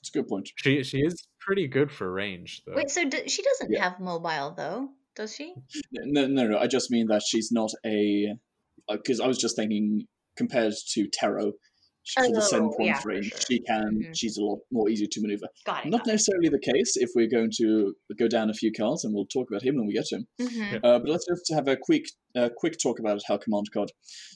It's 0.00 0.08
a 0.10 0.12
good 0.12 0.28
point. 0.28 0.48
She 0.56 0.82
she 0.84 0.98
is 0.98 1.26
pretty 1.40 1.66
good 1.66 1.90
for 1.90 2.12
range 2.12 2.62
though. 2.64 2.74
Wait, 2.74 2.90
so 2.90 3.08
d- 3.08 3.28
she 3.28 3.42
doesn't 3.42 3.72
Yeah. 3.72 3.82
have 3.88 4.00
mobile 4.00 4.52
though, 4.56 4.90
does 5.16 5.34
she? 5.34 5.54
No, 5.92 6.26
no, 6.26 6.46
no. 6.46 6.58
I 6.58 6.66
just 6.68 6.90
mean 6.90 7.06
that 7.08 7.22
she's 7.26 7.50
not 7.50 7.70
a. 7.84 8.34
Because 8.88 9.18
I 9.20 9.26
was 9.26 9.38
just 9.38 9.56
thinking, 9.56 10.06
compared 10.36 10.74
to 10.92 11.08
Tero, 11.08 11.54
she- 12.06 12.20
for 12.20 12.32
the 12.34 12.40
seven 12.42 12.68
Oh, 12.72 12.76
point 12.76 12.86
yeah, 12.88 13.00
for 13.00 13.08
range, 13.08 13.26
sure. 13.26 13.40
she 13.48 13.58
can. 13.60 13.90
Mhm. 14.02 14.16
She's 14.16 14.36
a 14.38 14.42
lot 14.44 14.60
more 14.70 14.88
easy 14.88 15.06
to 15.06 15.20
maneuver. 15.20 15.48
Got 15.64 15.86
it. 15.86 15.90
Not 15.90 16.06
necessarily 16.06 16.48
the 16.48 16.60
case 16.60 16.96
if 16.96 17.10
we're 17.16 17.26
going 17.28 17.50
to 17.58 17.94
go 18.16 18.28
down 18.28 18.48
a 18.50 18.54
few 18.54 18.70
cards, 18.72 19.04
and 19.04 19.12
we'll 19.14 19.26
talk 19.26 19.50
about 19.50 19.62
him 19.62 19.76
when 19.76 19.86
we 19.86 19.94
get 19.94 20.06
to 20.06 20.16
him. 20.16 20.26
hmm 20.40 20.74
Uh, 20.84 20.98
but 21.00 21.08
let's 21.08 21.26
just 21.26 21.52
have 21.52 21.66
a 21.68 21.76
quick, 21.76 22.04
uh, 22.36 22.48
quick 22.56 22.76
talk 22.82 22.98
about 23.00 23.20
her 23.28 23.38
command 23.38 23.66
card. 23.74 23.90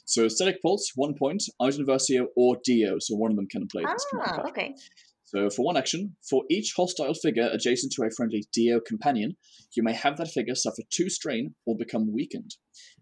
So, 0.05 0.27
Static 0.27 0.61
Pulse, 0.61 0.91
one 0.95 1.13
point, 1.17 1.43
Iden 1.61 1.85
Versio 1.85 2.27
or 2.35 2.57
Dio, 2.63 2.97
so 2.99 3.15
one 3.15 3.31
of 3.31 3.37
them 3.37 3.47
can 3.47 3.67
play 3.67 3.83
this 3.85 4.05
command 4.09 4.29
Ah, 4.31 4.35
card. 4.35 4.49
okay. 4.49 4.75
So, 5.23 5.49
for 5.49 5.63
one 5.63 5.77
action, 5.77 6.17
for 6.29 6.43
each 6.49 6.73
hostile 6.75 7.13
figure 7.13 7.49
adjacent 7.53 7.93
to 7.93 8.03
a 8.03 8.09
friendly 8.11 8.43
Dio 8.51 8.81
companion, 8.81 9.37
you 9.77 9.81
may 9.81 9.93
have 9.93 10.17
that 10.17 10.27
figure 10.29 10.55
suffer 10.55 10.81
two 10.89 11.09
strain 11.09 11.55
or 11.65 11.77
become 11.77 12.11
weakened. 12.11 12.57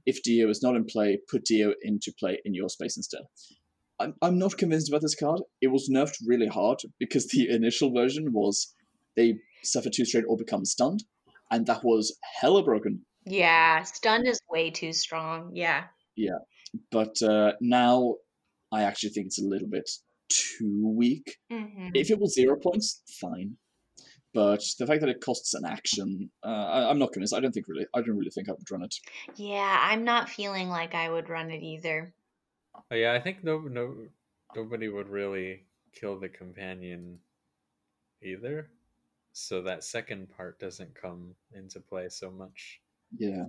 If 0.05 0.21
Dio 0.21 0.47
is 0.49 0.61
not 0.61 0.75
in 0.75 0.85
play, 0.85 1.17
put 1.27 1.45
Dio 1.45 1.73
into 1.81 2.13
play 2.19 2.39
in 2.45 2.53
your 2.53 2.69
space 2.69 2.97
instead. 2.97 3.21
I'm, 3.99 4.13
I'm 4.21 4.37
not 4.37 4.57
convinced 4.57 4.89
about 4.89 5.01
this 5.01 5.15
card. 5.15 5.41
It 5.61 5.67
was 5.67 5.89
nerfed 5.93 6.15
really 6.25 6.47
hard 6.47 6.79
because 6.99 7.27
the 7.27 7.49
initial 7.49 7.93
version 7.93 8.31
was 8.31 8.73
they 9.15 9.35
suffer 9.63 9.89
two 9.89 10.05
straight 10.05 10.25
or 10.27 10.37
become 10.37 10.65
stunned, 10.65 11.03
and 11.51 11.65
that 11.65 11.83
was 11.83 12.17
hella 12.39 12.63
broken. 12.63 13.05
Yeah, 13.25 13.83
stun 13.83 14.25
is 14.25 14.39
way 14.49 14.71
too 14.71 14.93
strong. 14.93 15.51
Yeah. 15.53 15.85
Yeah, 16.15 16.39
but 16.91 17.21
uh, 17.21 17.53
now 17.61 18.15
I 18.71 18.83
actually 18.83 19.09
think 19.11 19.27
it's 19.27 19.41
a 19.41 19.45
little 19.45 19.67
bit 19.69 19.89
too 20.29 20.93
weak. 20.95 21.37
hmm 21.51 21.89
If 21.93 22.11
it 22.11 22.19
was 22.19 22.33
zero 22.33 22.57
points, 22.57 23.01
fine. 23.19 23.57
But 24.33 24.63
the 24.77 24.85
fact 24.85 25.01
that 25.01 25.09
it 25.09 25.21
costs 25.21 25.55
an 25.55 25.65
action, 25.65 26.29
uh, 26.45 26.49
I, 26.49 26.89
I'm 26.89 26.99
not 26.99 27.13
convinced. 27.13 27.33
I 27.33 27.39
don't 27.39 27.51
think 27.51 27.67
really. 27.67 27.87
I 27.95 28.01
don't 28.01 28.17
really 28.17 28.29
think 28.29 28.47
I 28.47 28.51
would 28.51 28.69
run 28.69 28.83
it. 28.83 28.93
Yeah, 29.35 29.79
I'm 29.81 30.03
not 30.03 30.29
feeling 30.29 30.69
like 30.69 30.93
I 30.93 31.09
would 31.09 31.29
run 31.29 31.49
it 31.49 31.63
either. 31.63 32.13
Oh, 32.91 32.95
yeah, 32.95 33.13
I 33.13 33.19
think 33.19 33.43
no 33.43 33.59
no 33.59 33.95
nobody 34.55 34.87
would 34.87 35.09
really 35.09 35.65
kill 35.93 36.19
the 36.19 36.29
companion 36.29 37.19
either. 38.23 38.69
So 39.31 39.61
that 39.61 39.83
second 39.83 40.29
part 40.35 40.59
doesn't 40.59 40.95
come 40.95 41.35
into 41.53 41.79
play 41.79 42.09
so 42.09 42.31
much. 42.31 42.81
Yeah. 43.17 43.45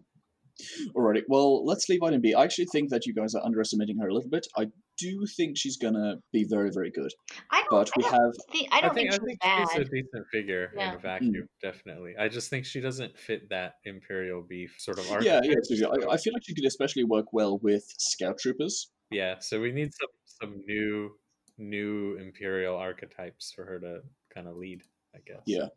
Alrighty. 0.95 1.23
Well, 1.29 1.65
let's 1.65 1.89
leave 1.89 2.03
item 2.03 2.21
B. 2.21 2.35
I 2.35 2.45
actually 2.45 2.67
think 2.67 2.91
that 2.91 3.07
you 3.07 3.15
guys 3.15 3.35
are 3.35 3.43
underestimating 3.45 3.99
her 3.99 4.09
a 4.09 4.15
little 4.15 4.29
bit. 4.29 4.47
I 4.57 4.67
do 4.99 5.25
think 5.37 5.57
she's 5.57 5.79
gonna 5.79 6.17
be 6.33 6.45
very, 6.45 6.71
very 6.71 6.91
good. 6.91 7.11
I 7.51 7.65
don't. 7.71 7.71
But 7.71 7.91
we 7.97 8.05
I 8.05 8.11
don't 8.11 8.21
have 8.21 8.33
think. 8.53 8.69
I 8.71 8.81
don't 8.81 8.95
think, 8.95 9.13
think, 9.13 9.39
I 9.43 9.61
she's 9.61 9.69
think 9.71 9.71
she's 9.71 9.81
a 9.81 9.91
decent 9.91 10.27
figure 10.31 10.73
in 10.75 10.95
a 10.95 10.99
vacuum, 10.99 11.35
hmm. 11.35 11.67
definitely. 11.67 12.15
I 12.19 12.29
just 12.29 12.51
think 12.51 12.67
she 12.67 12.81
doesn't 12.81 13.19
fit 13.19 13.49
that 13.49 13.75
Imperial 13.85 14.43
Beef 14.43 14.75
sort 14.79 14.99
of 14.99 15.07
yeah, 15.23 15.41
yeah. 15.43 15.87
I, 15.87 16.13
I 16.13 16.17
feel 16.19 16.35
like 16.35 16.45
she 16.45 16.55
could 16.55 16.67
especially 16.67 17.05
work 17.05 17.33
well 17.33 17.59
with 17.59 17.85
scout 17.99 18.39
troopers. 18.39 18.91
Yeah, 19.11 19.39
so 19.41 19.61
we 19.61 19.73
need 19.73 19.93
some 19.93 20.09
some 20.25 20.63
new 20.67 21.11
new 21.59 22.17
Imperial 22.17 22.77
archetypes 22.77 23.53
for 23.55 23.65
her 23.65 23.79
to 23.81 24.01
kind 24.35 24.49
of 24.49 24.57
lead, 24.57 24.83
I 25.15 25.19
guess. 25.27 25.43
Yeah. 25.47 25.69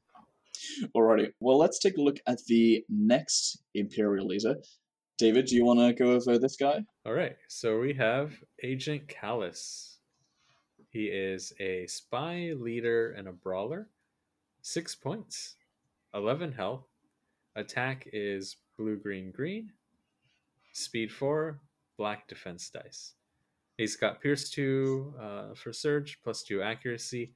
Alrighty. 0.96 1.34
Well, 1.40 1.58
let's 1.58 1.80
take 1.80 1.98
a 1.98 2.02
look 2.02 2.20
at 2.28 2.40
the 2.48 2.86
next 2.90 3.64
Imperial 3.74 4.28
leader. 4.28 4.56
David, 5.18 5.46
do 5.46 5.56
you 5.56 5.66
want 5.66 5.80
to 5.80 5.94
go 5.94 6.12
over 6.12 6.38
this 6.38 6.56
guy? 6.56 6.84
All 7.06 7.14
right, 7.14 7.36
so 7.48 7.80
we 7.80 7.94
have 7.94 8.34
Agent 8.64 9.08
Kallus. 9.08 9.98
He 10.90 11.06
is 11.06 11.54
a 11.60 11.88
spy, 11.88 12.54
leader, 12.58 13.12
and 13.12 13.28
a 13.28 13.32
brawler. 13.32 13.90
Six 14.62 14.96
points, 14.96 15.56
11 16.14 16.52
health. 16.54 16.86
Attack 17.56 18.08
is 18.14 18.58
blue, 18.78 18.98
green, 18.98 19.32
green. 19.32 19.72
Speed 20.74 21.12
4, 21.12 21.60
black 21.98 22.28
defense 22.28 22.70
dice. 22.70 23.14
He's 23.78 23.96
got 23.96 24.22
Pierce 24.22 24.50
2 24.52 25.14
uh, 25.20 25.56
for 25.56 25.74
Surge, 25.74 26.20
plus 26.24 26.44
2 26.44 26.62
accuracy, 26.62 27.34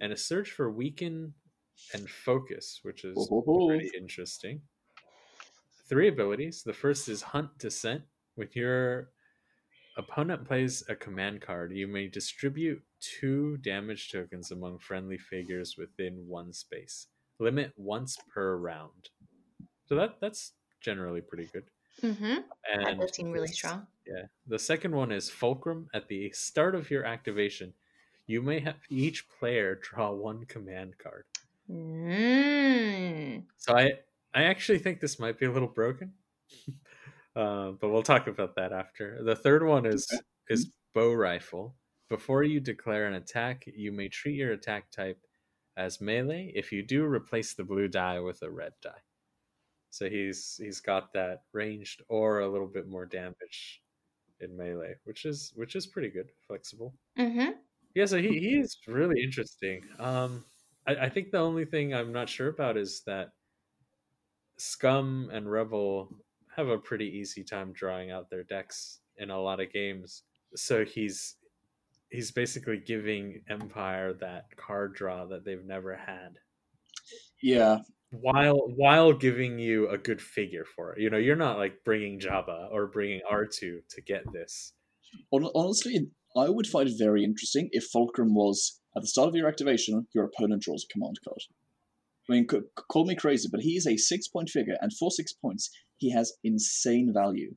and 0.00 0.12
a 0.12 0.16
Surge 0.16 0.50
for 0.50 0.70
Weaken 0.70 1.34
and 1.92 2.08
Focus, 2.08 2.80
which 2.82 3.04
is 3.04 3.30
pretty 3.68 3.90
interesting. 3.96 4.60
Three 5.88 6.08
abilities. 6.08 6.62
The 6.62 6.72
first 6.72 7.08
is 7.08 7.22
Hunt 7.22 7.50
Descent. 7.58 8.02
When 8.36 8.48
your 8.52 9.10
opponent 9.96 10.46
plays 10.46 10.84
a 10.88 10.94
command 10.94 11.42
card, 11.42 11.72
you 11.72 11.86
may 11.86 12.08
distribute 12.08 12.82
two 13.00 13.56
damage 13.58 14.10
tokens 14.10 14.50
among 14.50 14.78
friendly 14.78 15.18
figures 15.18 15.76
within 15.76 16.24
one 16.26 16.52
space. 16.52 17.08
Limit 17.40 17.72
once 17.76 18.16
per 18.32 18.56
round. 18.56 19.10
So 19.86 19.96
that 19.96 20.16
that's 20.20 20.52
generally 20.80 21.20
pretty 21.20 21.48
good. 21.52 21.64
Mm-hmm. 22.02 22.24
That 22.24 22.88
And 22.88 23.00
does 23.00 23.14
seem 23.14 23.30
really 23.30 23.48
strong. 23.48 23.86
Yeah. 24.06 24.24
The 24.46 24.58
second 24.58 24.94
one 24.94 25.12
is 25.12 25.30
Fulcrum. 25.30 25.88
At 25.94 26.08
the 26.08 26.30
start 26.32 26.74
of 26.74 26.90
your 26.90 27.04
activation, 27.04 27.74
you 28.26 28.42
may 28.42 28.60
have 28.60 28.76
each 28.88 29.28
player 29.28 29.74
draw 29.74 30.12
one 30.12 30.44
command 30.46 30.98
card. 30.98 31.24
Mm. 31.70 33.44
So 33.56 33.76
I 33.76 33.92
I 34.34 34.44
actually 34.44 34.78
think 34.78 35.00
this 35.00 35.18
might 35.18 35.38
be 35.38 35.46
a 35.46 35.52
little 35.52 35.68
broken, 35.68 36.12
uh, 37.36 37.72
but 37.72 37.90
we'll 37.90 38.02
talk 38.02 38.26
about 38.26 38.54
that 38.56 38.72
after. 38.72 39.22
The 39.22 39.36
third 39.36 39.66
one 39.66 39.86
is 39.86 40.06
is 40.48 40.70
bo-rifle. 40.94 41.74
Before 42.08 42.42
you 42.42 42.60
declare 42.60 43.06
an 43.06 43.14
attack, 43.14 43.64
you 43.66 43.92
may 43.92 44.08
treat 44.08 44.36
your 44.36 44.52
attack 44.52 44.90
type 44.90 45.20
as 45.76 46.00
melee. 46.00 46.52
If 46.54 46.72
you 46.72 46.82
do, 46.82 47.04
replace 47.04 47.54
the 47.54 47.64
blue 47.64 47.88
die 47.88 48.18
with 48.20 48.40
a 48.42 48.50
red 48.50 48.72
die. 48.82 49.02
So 49.90 50.08
he's 50.08 50.60
he's 50.62 50.80
got 50.80 51.12
that 51.14 51.42
ranged 51.52 52.02
or 52.08 52.40
a 52.40 52.48
little 52.48 52.66
bit 52.68 52.88
more 52.88 53.06
damage 53.06 53.82
in 54.40 54.56
melee, 54.56 54.94
which 55.04 55.24
is 55.24 55.52
which 55.54 55.76
is 55.76 55.86
pretty 55.86 56.08
good, 56.10 56.30
flexible. 56.46 56.94
Mm-hmm. 57.18 57.52
Yeah, 57.94 58.06
so 58.06 58.18
he, 58.18 58.38
he 58.38 58.58
is 58.58 58.76
really 58.86 59.22
interesting. 59.22 59.82
Um, 59.98 60.44
I, 60.86 61.06
I 61.06 61.08
think 61.08 61.30
the 61.30 61.38
only 61.38 61.64
thing 61.64 61.94
I'm 61.94 62.12
not 62.12 62.28
sure 62.28 62.48
about 62.48 62.76
is 62.76 63.02
that 63.06 63.30
Scum 64.58 65.30
and 65.32 65.50
Rebel 65.50 66.14
have 66.56 66.68
a 66.68 66.78
pretty 66.78 67.06
easy 67.06 67.44
time 67.44 67.72
drawing 67.72 68.10
out 68.10 68.30
their 68.30 68.44
decks 68.44 69.00
in 69.16 69.30
a 69.30 69.40
lot 69.40 69.60
of 69.60 69.72
games. 69.72 70.24
So 70.54 70.84
he's 70.84 71.36
he's 72.10 72.30
basically 72.30 72.78
giving 72.78 73.42
Empire 73.48 74.12
that 74.14 74.56
card 74.56 74.94
draw 74.94 75.26
that 75.26 75.44
they've 75.44 75.64
never 75.64 75.94
had, 75.94 76.38
Yeah, 77.42 77.78
while 78.10 78.60
while 78.76 79.12
giving 79.12 79.58
you 79.58 79.88
a 79.88 79.98
good 79.98 80.20
figure 80.20 80.64
for 80.76 80.92
it. 80.92 81.00
You 81.00 81.10
know, 81.10 81.18
you're 81.18 81.36
not 81.36 81.58
like 81.58 81.84
bringing 81.84 82.20
Jabba 82.20 82.70
or 82.72 82.86
bringing 82.86 83.20
R2 83.30 83.58
to 83.60 84.02
get 84.06 84.24
this. 84.32 84.72
Honestly, 85.32 86.08
I 86.36 86.48
would 86.48 86.66
find 86.66 86.88
it 86.88 86.98
very 86.98 87.24
interesting 87.24 87.68
if 87.72 87.84
Fulcrum 87.84 88.34
was 88.34 88.80
at 88.96 89.02
the 89.02 89.08
start 89.08 89.28
of 89.28 89.34
your 89.34 89.48
activation, 89.48 90.06
your 90.14 90.24
opponent 90.24 90.62
draws 90.62 90.84
a 90.88 90.92
command 90.92 91.16
card. 91.24 91.38
I 92.28 92.32
mean, 92.34 92.46
c- 92.50 92.58
c- 92.58 92.84
call 92.90 93.06
me 93.06 93.14
crazy, 93.16 93.48
but 93.50 93.60
he 93.60 93.76
is 93.76 93.86
a 93.86 93.96
six 93.96 94.28
point 94.28 94.50
figure, 94.50 94.76
and 94.80 94.92
for 94.92 95.10
six 95.10 95.32
points, 95.32 95.70
he 95.96 96.10
has 96.12 96.32
insane 96.44 97.12
value. 97.14 97.54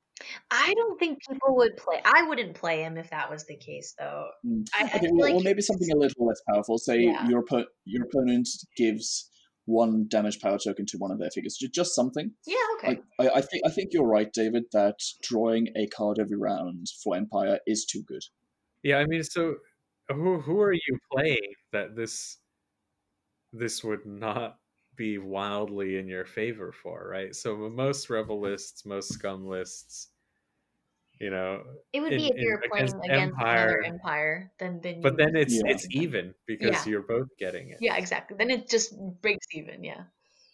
I 0.50 0.74
don't 0.76 1.00
think 1.00 1.20
people 1.30 1.56
would 1.58 1.76
play. 1.78 2.02
I 2.06 2.24
wouldn't 2.28 2.54
play 2.56 2.84
him 2.84 2.98
if 2.98 3.10
that 3.10 3.30
was 3.30 3.46
the 3.46 3.58
case, 3.58 3.94
though. 3.98 4.28
Mm. 4.46 4.66
I, 4.80 4.84
I 4.84 4.86
Okay, 4.86 5.00
feel 5.00 5.10
well, 5.14 5.28
like 5.28 5.36
or 5.36 5.42
maybe 5.44 5.62
something 5.62 5.90
a 5.92 5.98
little 5.98 6.26
less 6.26 6.42
powerful. 6.50 6.78
Say 6.78 7.02
Yeah. 7.02 7.28
your 7.28 7.44
oppo- 7.44 7.66
your 7.86 8.06
opponent 8.06 8.48
gives 8.78 9.31
one 9.66 10.06
damage 10.08 10.40
power 10.40 10.58
token 10.58 10.86
to 10.88 10.98
one 10.98 11.12
of 11.12 11.20
their 11.20 11.30
figures, 11.30 11.58
just 11.74 11.96
something. 11.96 12.32
Yeah. 12.46 12.56
Okay. 12.78 13.00
I, 13.20 13.28
I, 13.28 13.38
I 13.38 13.42
think 13.42 13.64
I 13.66 13.70
think 13.70 13.90
you're 13.94 14.08
right, 14.08 14.32
David, 14.32 14.64
that 14.74 14.96
drawing 15.22 15.70
a 15.76 15.88
card 15.88 16.20
every 16.20 16.38
round 16.38 16.88
for 17.04 17.16
Empire 17.16 17.60
is 17.68 17.86
too 17.86 18.04
good. 18.04 18.24
Yeah, 18.84 18.98
I 18.98 19.06
mean, 19.06 19.24
so 19.24 19.56
who 20.10 20.40
who 20.42 20.60
are 20.62 20.74
you 20.74 20.98
playing 21.12 21.54
that 21.72 21.96
this 21.96 22.38
this 23.54 23.84
would 23.84 24.06
not 24.06 24.58
be 24.96 25.18
wildly 25.18 25.98
in 25.98 26.08
your 26.08 26.26
favor 26.26 26.72
for, 26.72 27.08
right? 27.10 27.36
So 27.36 27.56
most 27.56 28.10
rebel 28.10 28.40
lists, 28.40 28.86
most 28.86 29.10
scum 29.14 29.48
lists, 29.48 30.11
you 31.22 31.30
know, 31.30 31.64
it 31.94 32.00
would 32.02 32.14
in- 32.14 32.20
be 32.20 32.28
if 32.28 32.38
you're 32.38 32.62
playing 32.70 32.86
against 32.90 33.06
against 33.06 33.36
another 33.40 33.84
Empire. 33.84 33.84
empire. 33.84 34.52
Then 34.60 34.80
then. 34.84 35.02
but 35.02 35.18
then 35.18 35.36
it's 35.36 35.54
Yeah. 35.56 35.72
it's 35.72 35.88
even 35.92 36.34
because 36.48 36.72
Yeah. 36.86 36.90
you're 36.92 37.08
both 37.16 37.28
getting 37.38 37.70
it. 37.70 37.78
Yeah. 37.80 37.98
Exactly. 37.98 38.36
Then 38.38 38.50
it 38.50 38.70
just 38.70 38.94
breaks 39.22 39.48
even. 39.54 39.84
Yeah. 39.84 40.04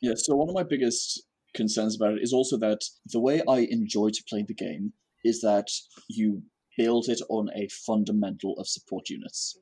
Yeah, 0.02 0.14
so 0.16 0.36
one 0.36 0.50
of 0.50 0.56
my 0.56 0.64
biggest 0.64 1.24
concerns 1.56 1.96
about 1.96 2.14
it 2.18 2.22
is 2.22 2.34
also 2.34 2.58
that 2.58 2.82
the 3.06 3.20
way 3.20 3.42
I 3.48 3.60
enjoy 3.70 4.10
to 4.10 4.24
play 4.30 4.44
the 4.48 4.54
game 4.54 4.94
is 5.24 5.42
that 5.42 5.68
you 6.08 6.44
build 6.78 7.06
it 7.10 7.22
on 7.30 7.50
a 7.56 7.68
fundamental 7.70 8.54
of 8.60 8.68
support 8.68 9.10
units. 9.10 9.58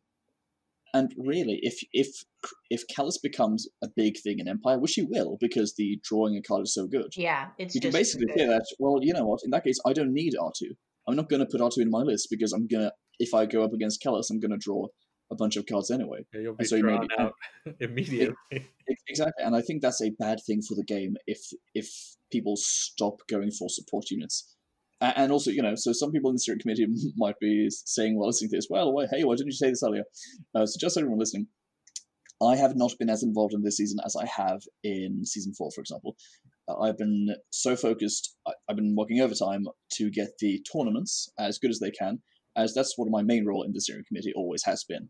And 0.94 1.14
really, 1.18 1.60
if 1.62 1.80
if 1.92 2.24
if 2.70 2.84
Kallus 2.88 3.18
becomes 3.22 3.68
a 3.84 3.90
big 3.90 4.18
thing 4.24 4.40
in 4.40 4.48
Empire, 4.48 4.80
which 4.80 4.94
he 4.94 5.02
will, 5.04 5.38
because 5.40 5.76
the 5.76 6.00
drawing 6.04 6.36
a 6.38 6.42
card 6.42 6.64
is 6.64 6.74
so 6.74 6.88
good, 6.88 7.12
Yeah, 7.18 7.52
it's 7.58 7.76
you 7.76 7.82
can 7.82 7.92
basically 7.92 8.28
good. 8.28 8.38
say 8.40 8.46
that. 8.48 8.66
Well, 8.80 9.00
you 9.02 9.14
know 9.14 9.26
what? 9.26 9.42
In 9.44 9.52
that 9.52 9.64
case, 9.66 9.78
I 9.86 9.92
don't 9.94 10.14
need 10.14 10.34
R 10.40 10.52
two. 10.58 10.76
I'm 11.08 11.16
not 11.16 11.30
going 11.30 11.40
to 11.40 11.46
put 11.46 11.74
two 11.74 11.82
in 11.82 11.90
my 11.90 12.02
list 12.02 12.28
because 12.30 12.54
I'm 12.54 12.68
gonna. 12.68 12.92
If 13.20 13.34
I 13.34 13.46
go 13.46 13.64
up 13.64 13.74
against 13.74 14.04
Kallus, 14.04 14.30
I'm 14.30 14.40
going 14.40 14.52
to 14.52 14.58
draw 14.58 14.88
a 15.32 15.36
bunch 15.36 15.56
of 15.56 15.66
cards 15.66 15.90
anyway. 15.90 16.26
Yeah, 16.34 16.42
You'll 16.42 16.56
be 16.56 16.66
so 16.66 16.76
you 16.76 16.84
drawn 16.84 17.08
out 17.18 17.34
immediately. 17.80 18.36
Ex- 18.52 19.04
Exactly, 19.08 19.46
and 19.46 19.56
I 19.56 19.62
think 19.62 19.82
that's 19.82 20.02
a 20.02 20.12
bad 20.18 20.40
thing 20.46 20.62
for 20.62 20.76
the 20.76 20.84
game 20.84 21.16
if 21.28 21.40
if 21.74 21.88
people 22.32 22.56
stop 22.58 23.20
going 23.30 23.52
for 23.52 23.70
support 23.70 24.10
units. 24.10 24.56
And 25.02 25.32
also, 25.32 25.52
you 25.52 25.62
know, 25.62 25.76
so 25.76 25.92
some 25.92 26.12
people 26.12 26.30
in 26.30 26.36
the 26.36 26.40
steering 26.40 26.60
committee 26.60 26.88
might 27.18 27.40
be 27.40 27.68
saying, 27.70 28.18
"Well, 28.18 28.28
listening 28.28 28.50
to 28.52 28.58
this, 28.58 28.68
well, 28.70 28.94
wait, 28.94 29.10
hey, 29.12 29.24
why 29.24 29.36
didn't 29.36 29.48
you 29.48 29.52
say 29.54 29.70
this 29.70 29.84
earlier?" 29.84 30.04
Uh, 30.56 30.66
so, 30.66 30.78
just 30.80 30.96
so 30.96 31.02
everyone 31.02 31.20
listening, 31.20 31.48
I 32.42 32.56
have 32.56 32.76
not 32.76 32.94
been 32.98 33.10
as 33.10 33.24
involved 33.24 33.54
in 33.54 33.64
this 33.64 33.78
season 33.78 34.00
as 34.06 34.16
I 34.16 34.26
have 34.26 34.62
in 34.84 35.26
season 35.26 35.54
four, 35.54 35.70
for 35.72 35.82
example. 35.82 36.16
Uh, 36.68 36.80
I've 36.80 36.98
been 36.98 37.36
so 37.52 37.76
focused. 37.76 38.36
I've 38.70 38.76
been 38.76 38.96
working 38.96 39.22
overtime 39.22 39.66
to 39.94 40.10
get 40.10 40.30
the 40.40 40.64
tournaments 40.72 41.30
as 41.38 41.58
good 41.58 41.72
as 41.72 41.80
they 41.80 41.92
can, 41.92 42.20
as 42.56 42.74
that's 42.74 42.94
what 42.98 43.10
my 43.10 43.22
main 43.22 43.46
role 43.46 43.64
in 43.64 43.74
the 43.74 43.82
steering 43.82 44.04
committee 44.08 44.34
always 44.36 44.64
has 44.66 44.84
been. 44.84 45.10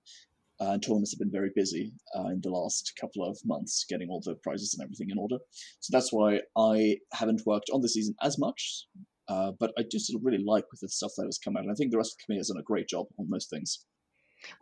Uh, 0.61 0.71
and 0.71 0.83
tournaments 0.83 1.11
have 1.11 1.19
been 1.19 1.31
very 1.31 1.51
busy 1.53 1.91
uh, 2.17 2.27
in 2.27 2.39
the 2.41 2.49
last 2.49 2.93
couple 2.99 3.29
of 3.29 3.37
months, 3.43 3.85
getting 3.89 4.09
all 4.09 4.21
the 4.23 4.35
prizes 4.35 4.73
and 4.73 4.85
everything 4.85 5.09
in 5.09 5.17
order. 5.17 5.37
So 5.81 5.91
that's 5.91 6.13
why 6.13 6.39
I 6.57 6.97
haven't 7.13 7.41
worked 7.45 7.69
on 7.73 7.81
the 7.81 7.89
season 7.89 8.15
as 8.21 8.39
much. 8.39 8.85
Uh, 9.27 9.51
but 9.59 9.73
I 9.77 9.83
do 9.89 9.99
still 9.99 10.19
really 10.21 10.43
like 10.45 10.65
with 10.71 10.81
the 10.81 10.89
stuff 10.89 11.11
that 11.17 11.25
has 11.25 11.39
come 11.39 11.57
out, 11.57 11.63
and 11.63 11.71
I 11.71 11.75
think 11.75 11.91
the 11.91 11.97
rest 11.97 12.13
of 12.13 12.17
the 12.17 12.23
committee 12.25 12.39
has 12.39 12.49
done 12.49 12.59
a 12.59 12.63
great 12.63 12.87
job 12.87 13.07
on 13.19 13.29
most 13.29 13.49
things. 13.49 13.85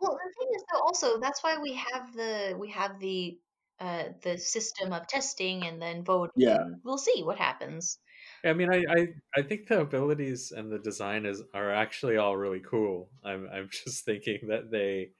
Well, 0.00 0.12
the 0.12 0.32
thing 0.38 0.48
is, 0.56 0.64
though, 0.72 0.80
also 0.80 1.20
that's 1.20 1.42
why 1.42 1.58
we 1.58 1.74
have 1.74 2.14
the 2.14 2.56
we 2.58 2.70
have 2.70 2.98
the 2.98 3.36
uh 3.80 4.04
the 4.22 4.38
system 4.38 4.92
of 4.92 5.06
testing 5.06 5.64
and 5.64 5.80
then 5.80 6.04
voting. 6.04 6.32
Yeah. 6.36 6.64
we'll 6.84 6.98
see 6.98 7.22
what 7.22 7.38
happens. 7.38 7.98
I 8.44 8.52
mean, 8.52 8.70
I, 8.72 8.84
I, 8.88 9.08
I 9.36 9.42
think 9.42 9.68
the 9.68 9.80
abilities 9.80 10.52
and 10.54 10.70
the 10.70 10.78
design 10.78 11.24
is 11.26 11.42
are 11.54 11.72
actually 11.72 12.16
all 12.16 12.36
really 12.36 12.60
cool. 12.60 13.10
I'm 13.24 13.48
I'm 13.52 13.68
just 13.84 14.04
thinking 14.04 14.48
that 14.48 14.70
they, 14.70 15.10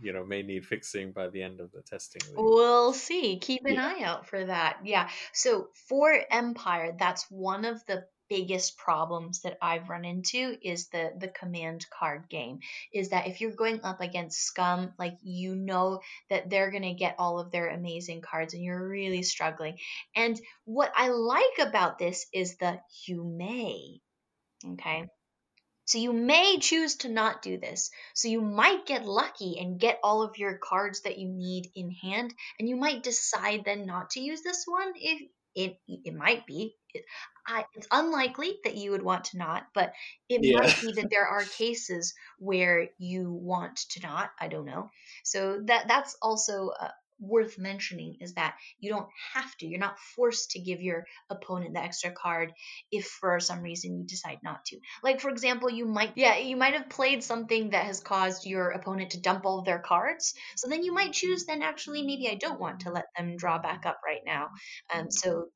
you 0.00 0.12
know, 0.12 0.24
may 0.24 0.42
need 0.42 0.64
fixing 0.66 1.12
by 1.12 1.28
the 1.28 1.42
end 1.42 1.60
of 1.60 1.70
the 1.72 1.82
testing. 1.82 2.22
league. 2.28 2.36
We'll 2.38 2.92
see. 2.92 3.38
Keep 3.38 3.66
an 3.66 3.74
Yeah. 3.74 3.86
eye 3.96 4.02
out 4.04 4.26
for 4.26 4.44
that. 4.44 4.78
Yeah. 4.84 5.08
So 5.32 5.68
for 5.88 6.12
Empire, 6.30 6.94
that's 6.98 7.26
one 7.30 7.64
of 7.64 7.84
the 7.86 8.04
biggest 8.30 8.78
problems 8.78 9.40
that 9.40 9.58
I've 9.60 9.90
run 9.90 10.06
into 10.06 10.56
is 10.62 10.88
the 10.88 11.12
the 11.18 11.28
command 11.28 11.84
card 11.90 12.28
game. 12.30 12.60
Is 12.94 13.10
that 13.10 13.26
if 13.26 13.40
you're 13.40 13.50
going 13.50 13.80
up 13.82 14.00
against 14.00 14.40
Scum, 14.40 14.94
like 14.98 15.18
you 15.22 15.56
know 15.56 16.00
that 16.30 16.48
they're 16.48 16.70
gonna 16.70 16.94
get 16.94 17.16
all 17.18 17.40
of 17.40 17.50
their 17.50 17.68
amazing 17.68 18.22
cards 18.22 18.54
and 18.54 18.62
you're 18.62 18.88
really 18.88 19.24
struggling. 19.24 19.76
And 20.14 20.40
what 20.64 20.92
I 20.96 21.08
like 21.08 21.58
about 21.60 21.98
this 21.98 22.26
is 22.32 22.56
the 22.56 22.80
you 23.06 23.24
may. 23.24 24.00
Okay. 24.64 25.06
So 25.86 25.98
you 25.98 26.12
may 26.12 26.58
choose 26.58 26.94
to 26.98 27.08
not 27.08 27.42
do 27.42 27.58
this. 27.58 27.90
So 28.14 28.28
you 28.28 28.40
might 28.40 28.86
get 28.86 29.06
lucky 29.06 29.58
and 29.58 29.80
get 29.80 29.98
all 30.04 30.22
of 30.22 30.38
your 30.38 30.56
cards 30.56 31.00
that 31.00 31.18
you 31.18 31.28
need 31.28 31.68
in 31.74 31.90
hand, 31.90 32.32
and 32.60 32.68
you 32.68 32.76
might 32.76 33.02
decide 33.02 33.64
then 33.64 33.86
not 33.86 34.10
to 34.10 34.20
use 34.20 34.42
this 34.42 34.62
one. 34.66 34.92
If 34.94 35.20
it 35.56 35.80
it 35.88 36.14
might 36.14 36.46
be, 36.46 36.76
I, 37.46 37.64
it's 37.74 37.88
unlikely 37.90 38.58
that 38.64 38.76
you 38.76 38.92
would 38.92 39.02
want 39.02 39.24
to 39.26 39.38
not, 39.38 39.64
but 39.74 39.92
it 40.28 40.40
Yeah. 40.40 40.60
might 40.60 40.78
be 40.80 40.92
that 40.96 41.08
there 41.10 41.26
are 41.26 41.46
cases 41.48 42.14
where 42.38 42.88
you 42.98 43.32
want 43.32 43.76
to 43.90 44.00
not. 44.00 44.30
I 44.38 44.48
don't 44.48 44.66
know. 44.66 44.90
So 45.24 45.60
that 45.66 45.88
that's 45.88 46.16
also 46.22 46.68
uh, 46.68 46.88
worth 47.18 47.58
mentioning 47.58 48.16
is 48.20 48.34
that 48.34 48.56
you 48.78 48.90
don't 48.90 49.08
have 49.34 49.54
to. 49.58 49.66
You're 49.66 49.80
not 49.80 49.98
forced 49.98 50.52
to 50.52 50.60
give 50.60 50.80
your 50.80 51.04
opponent 51.28 51.74
the 51.74 51.82
extra 51.82 52.12
card 52.12 52.52
if 52.90 53.06
for 53.06 53.40
some 53.40 53.62
reason 53.62 53.98
you 53.98 54.04
decide 54.04 54.38
not 54.42 54.64
to. 54.66 54.78
Like 55.02 55.20
for 55.20 55.30
example, 55.30 55.70
you 55.70 55.86
might 55.86 56.12
yeah, 56.16 56.36
you 56.38 56.56
might 56.56 56.74
have 56.74 56.88
played 56.88 57.22
something 57.24 57.70
that 57.70 57.84
has 57.84 58.00
caused 58.00 58.46
your 58.46 58.70
opponent 58.70 59.10
to 59.12 59.20
dump 59.20 59.44
all 59.44 59.58
of 59.58 59.64
their 59.64 59.80
cards. 59.80 60.34
So 60.56 60.68
then 60.68 60.82
you 60.82 60.92
might 60.92 61.12
choose 61.12 61.46
then 61.46 61.62
actually 61.62 62.02
maybe 62.02 62.28
I 62.28 62.34
don't 62.36 62.60
want 62.60 62.80
to 62.80 62.90
let 62.92 63.06
them 63.16 63.36
draw 63.36 63.58
back 63.58 63.86
up 63.86 64.00
right 64.06 64.22
now. 64.24 64.50
Um 64.94 65.10
so 65.10 65.46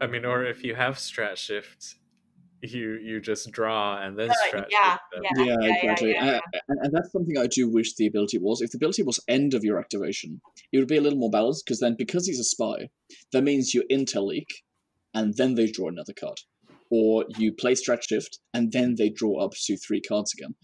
I 0.00 0.06
mean, 0.06 0.24
or 0.24 0.44
if 0.44 0.62
you 0.62 0.74
have 0.74 0.96
strat 0.96 1.36
shift, 1.36 1.96
you 2.62 2.98
you 3.02 3.20
just 3.20 3.50
draw 3.52 4.02
and 4.02 4.18
then 4.18 4.30
Uh, 4.30 4.34
strat 4.48 4.66
yeah, 4.70 4.92
shift. 4.92 5.02
them. 5.12 5.22
yeah. 5.24 5.44
Yeah, 5.44 5.56
yeah, 5.60 5.74
exactly. 5.74 6.10
yeah, 6.12 6.24
And, 6.34 6.40
and, 6.68 6.78
and 6.82 6.92
that's 6.94 7.12
something 7.12 7.38
I 7.38 7.46
do 7.46 7.70
wish 7.70 7.94
the 7.94 8.06
ability 8.06 8.38
was. 8.38 8.60
If 8.60 8.70
the 8.70 8.76
ability 8.78 9.02
was 9.02 9.20
end 9.28 9.54
of 9.54 9.64
your 9.64 9.78
activation, 9.78 10.40
it 10.72 10.78
would 10.78 10.88
be 10.88 10.96
a 10.96 11.00
little 11.00 11.18
more 11.18 11.30
balanced 11.30 11.64
because 11.64 11.80
then, 11.80 11.94
because 11.96 12.26
he's 12.26 12.40
a 12.40 12.44
spy, 12.44 12.88
that 13.32 13.42
means 13.42 13.74
you 13.74 13.84
intel 13.90 14.26
leak, 14.26 14.62
and 15.14 15.34
then 15.36 15.54
they 15.54 15.70
draw 15.70 15.88
another 15.88 16.14
card, 16.18 16.38
or 16.90 17.24
you 17.28 17.52
play 17.52 17.74
strat 17.74 18.02
shift, 18.02 18.38
and 18.52 18.72
then 18.72 18.96
they 18.96 19.08
draw 19.10 19.44
up 19.44 19.52
to 19.66 19.76
three 19.76 20.00
cards 20.00 20.32
again. 20.34 20.54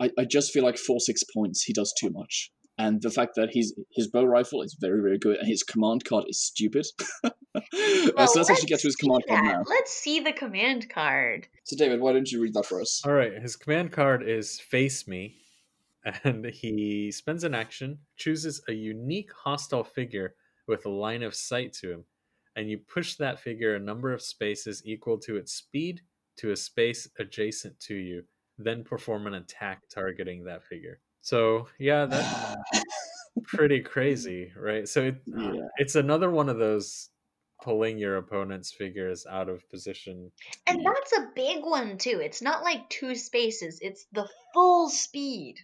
I, 0.00 0.10
I 0.18 0.24
just 0.24 0.52
feel 0.52 0.64
like 0.64 0.78
four 0.78 1.00
six 1.00 1.22
points 1.34 1.62
he 1.64 1.72
does 1.72 1.92
too 1.98 2.10
much, 2.10 2.50
and 2.80 3.02
the 3.02 3.10
fact 3.10 3.34
that 3.36 3.50
he's 3.50 3.74
his 3.90 4.08
bo-rifle 4.08 4.62
is 4.62 4.74
very 4.80 5.02
very 5.02 5.18
good, 5.18 5.36
and 5.36 5.48
his 5.48 5.62
command 5.62 6.04
card 6.04 6.24
is 6.28 6.38
stupid. 6.38 6.86
Uh, 7.22 7.30
Well, 8.16 8.28
so 8.28 8.38
let's 8.38 8.50
actually 8.50 8.68
get 8.68 8.78
to 8.80 8.86
his 8.86 8.94
command 8.94 9.24
card 9.26 9.44
now. 9.44 9.64
Let's 9.66 9.92
see 9.92 10.20
the 10.20 10.32
command 10.32 10.88
card. 10.88 11.48
So 11.64 11.76
David, 11.76 12.00
why 12.00 12.12
don't 12.12 12.30
you 12.30 12.40
read 12.40 12.54
that 12.54 12.64
for 12.64 12.80
us? 12.80 13.02
All 13.04 13.12
right, 13.12 13.32
his 13.32 13.56
command 13.56 13.90
card 13.90 14.22
is 14.22 14.60
Face 14.60 15.08
Me, 15.08 15.34
and 16.24 16.46
he 16.62 17.10
spends 17.10 17.42
an 17.42 17.54
action, 17.54 17.98
chooses 18.16 18.62
a 18.68 18.72
unique 18.72 19.32
hostile 19.32 19.82
figure 19.82 20.34
with 20.68 20.86
a 20.86 20.90
line 20.90 21.24
of 21.24 21.34
sight 21.34 21.72
to 21.80 21.90
him, 21.92 22.04
and 22.54 22.70
you 22.70 22.78
push 22.78 23.16
that 23.16 23.40
figure 23.40 23.74
a 23.74 23.80
number 23.80 24.12
of 24.12 24.22
spaces 24.22 24.82
equal 24.86 25.18
to 25.18 25.36
its 25.36 25.52
speed 25.52 26.02
to 26.36 26.52
a 26.52 26.56
space 26.56 27.08
adjacent 27.18 27.78
to 27.80 27.94
you, 27.94 28.22
then 28.58 28.84
perform 28.84 29.26
an 29.26 29.34
attack 29.34 29.82
targeting 29.92 30.44
that 30.44 30.62
figure. 30.62 31.00
So, 31.22 31.68
yeah, 31.78 32.06
that's 32.06 32.56
pretty 33.44 33.80
crazy, 33.80 34.52
right? 34.56 34.88
So, 34.88 35.02
it, 35.02 35.16
Yeah. 35.26 35.52
it's 35.76 35.94
another 35.94 36.30
one 36.30 36.48
of 36.48 36.58
those 36.58 37.10
pulling 37.62 37.98
your 37.98 38.16
opponent's 38.16 38.72
figures 38.72 39.26
out 39.30 39.48
of 39.48 39.68
position. 39.70 40.32
And 40.66 40.84
that's 40.84 41.12
a 41.18 41.28
big 41.34 41.62
one 41.62 41.98
too. 41.98 42.20
It's 42.22 42.40
not 42.42 42.62
like 42.62 42.88
two 42.88 43.14
spaces, 43.14 43.78
it's 43.82 44.06
the 44.12 44.28
full 44.54 44.88
speed. 44.88 45.56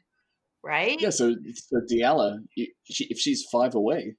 Right? 0.62 1.00
Yeah, 1.00 1.10
so 1.10 1.32
so 1.54 1.76
Diala, 1.90 2.38
she, 2.90 3.06
if 3.08 3.18
she's 3.18 3.44
five 3.52 3.76
away, 3.76 4.16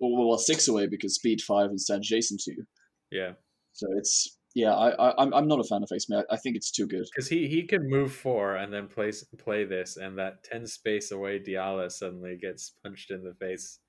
or 0.00 0.26
well 0.28 0.38
six 0.38 0.68
away 0.68 0.86
because 0.86 1.14
speed 1.14 1.40
five 1.42 1.70
instead 1.70 1.98
adjacent 1.98 2.40
to 2.40 2.52
you. 2.52 2.64
Yeah. 3.10 3.32
So 3.72 3.86
it's 3.98 4.35
yeah, 4.56 4.72
I, 4.72 4.88
I 5.10 5.22
I'm 5.22 5.34
I'm 5.34 5.48
not 5.48 5.60
a 5.60 5.64
fan 5.64 5.82
of 5.82 5.90
Face 5.90 6.08
Me. 6.08 6.16
I, 6.16 6.34
I 6.34 6.36
think 6.38 6.56
it's 6.56 6.70
too 6.70 6.86
good. 6.86 7.04
Because 7.14 7.28
he, 7.28 7.46
he 7.46 7.66
can 7.66 7.90
move 7.90 8.10
four 8.10 8.56
and 8.56 8.72
then 8.72 8.88
play 8.88 9.12
play 9.36 9.64
this, 9.64 9.98
and 9.98 10.16
that 10.16 10.44
ten 10.44 10.66
space 10.66 11.12
away 11.12 11.38
Diala 11.38 11.92
suddenly 11.92 12.38
gets 12.40 12.72
punched 12.82 13.10
in 13.10 13.22
the 13.22 13.34
face, 13.34 13.80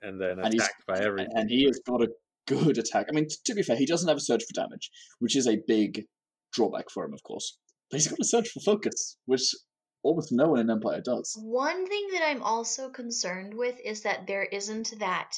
and 0.00 0.18
then 0.18 0.38
And 0.38 0.54
attacked 0.54 0.86
by 0.86 0.98
everything. 1.00 1.28
And 1.34 1.50
he 1.50 1.64
has 1.64 1.78
got 1.86 2.00
a 2.00 2.08
good 2.46 2.78
attack. 2.78 3.08
I 3.10 3.12
mean, 3.14 3.28
t- 3.28 3.36
to 3.44 3.54
be 3.54 3.62
fair, 3.62 3.76
he 3.76 3.84
doesn't 3.84 4.08
have 4.08 4.16
a 4.16 4.20
surge 4.20 4.42
for 4.42 4.58
damage, 4.58 4.90
which 5.18 5.36
is 5.36 5.46
a 5.46 5.60
big 5.66 6.06
drawback 6.54 6.88
for 6.88 7.04
him, 7.04 7.12
of 7.12 7.22
course. 7.22 7.58
But 7.90 8.00
he's 8.00 8.08
got 8.08 8.20
a 8.20 8.24
surge 8.24 8.48
for 8.48 8.60
focus, 8.60 9.18
which 9.26 9.54
almost 10.02 10.32
no 10.32 10.48
one 10.48 10.60
in 10.60 10.70
Empire 10.70 11.02
does. 11.04 11.36
One 11.42 11.86
thing 11.86 12.08
that 12.12 12.26
I'm 12.26 12.42
also 12.42 12.88
concerned 12.88 13.52
with 13.52 13.78
is 13.84 14.00
that 14.04 14.26
there 14.26 14.44
isn't 14.44 14.94
that 14.98 15.32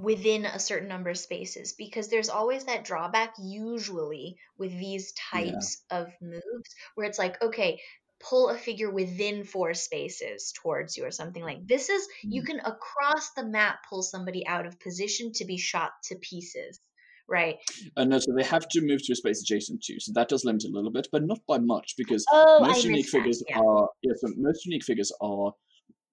within 0.00 0.46
a 0.46 0.58
certain 0.58 0.88
number 0.88 1.10
of 1.10 1.18
spaces 1.18 1.74
because 1.76 2.08
there's 2.08 2.28
always 2.28 2.64
that 2.64 2.84
drawback 2.84 3.34
usually 3.38 4.36
with 4.58 4.72
these 4.72 5.12
Yeah. 5.32 5.40
types 5.52 5.84
of 5.90 6.12
moves 6.20 6.74
where 6.94 7.06
it's 7.06 7.18
like 7.18 7.40
okay 7.42 7.80
pull 8.22 8.50
a 8.50 8.56
figure 8.56 8.90
within 8.90 9.44
four 9.44 9.72
spaces 9.74 10.52
towards 10.62 10.96
you 10.96 11.04
or 11.06 11.10
something 11.10 11.42
like 11.42 11.66
this 11.66 11.88
is 11.88 12.06
you 12.22 12.42
Mm. 12.42 12.46
can 12.46 12.60
across 12.60 13.30
the 13.36 13.44
map 13.44 13.78
pull 13.88 14.02
somebody 14.02 14.46
out 14.46 14.66
of 14.66 14.78
position 14.80 15.32
to 15.32 15.44
be 15.44 15.56
shot 15.56 15.92
to 16.04 16.16
pieces 16.16 16.80
right 17.28 17.56
And 17.96 18.10
no, 18.10 18.18
so 18.18 18.32
they 18.36 18.44
have 18.44 18.68
to 18.68 18.80
move 18.82 19.00
to 19.04 19.12
a 19.12 19.16
space 19.16 19.40
adjacent 19.42 19.82
to, 19.84 20.00
so 20.00 20.12
that 20.14 20.28
does 20.28 20.44
limit 20.44 20.64
a 20.64 20.68
little 20.68 20.90
bit, 20.90 21.08
but 21.12 21.22
not 21.24 21.40
by 21.46 21.58
much 21.58 21.94
because 21.96 22.24
oh 22.30 22.60
most 22.60 22.84
unique 22.84 23.06
that, 23.06 23.10
figures 23.10 23.42
yeah. 23.48 23.58
are 23.58 23.88
yeah, 24.02 24.12
so 24.16 24.28
most 24.36 24.66
unique 24.66 24.84
figures 24.84 25.12
are 25.20 25.52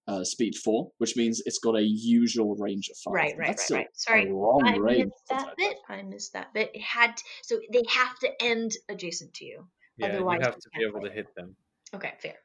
uh, 0.07 0.23
speed 0.23 0.55
four, 0.55 0.89
which 0.99 1.15
means 1.17 1.41
it's 1.45 1.59
got 1.59 1.75
a 1.75 1.81
usual 1.83 2.55
range 2.55 2.89
of 2.89 2.97
five. 2.97 3.13
right 3.13 3.37
right 3.37 3.47
that's 3.47 3.69
right 3.71 3.77
right 3.79 3.87
sorry 3.93 4.31
long 4.31 4.61
I 4.65 4.77
range. 4.77 5.05
missed 5.05 5.27
that 5.29 5.45
that. 5.47 5.57
bit. 5.57 5.77
I 5.89 6.01
missed 6.03 6.33
that 6.33 6.53
bit. 6.53 6.71
It 6.73 6.81
had 6.81 7.13
so 7.43 7.59
they 7.73 7.83
have 7.89 8.17
to 8.19 8.29
end 8.41 8.71
adjacent 8.89 9.33
to 9.35 9.45
you. 9.45 9.67
yeah, 9.97 10.17
you 10.17 10.29
have 10.29 10.55
to 10.57 10.69
be 10.77 10.83
able 10.85 10.99
play 11.01 11.09
to 11.09 11.15
hit 11.15 11.27
them. 11.35 11.55
Okay, 11.93 12.13
fair. 12.21 12.35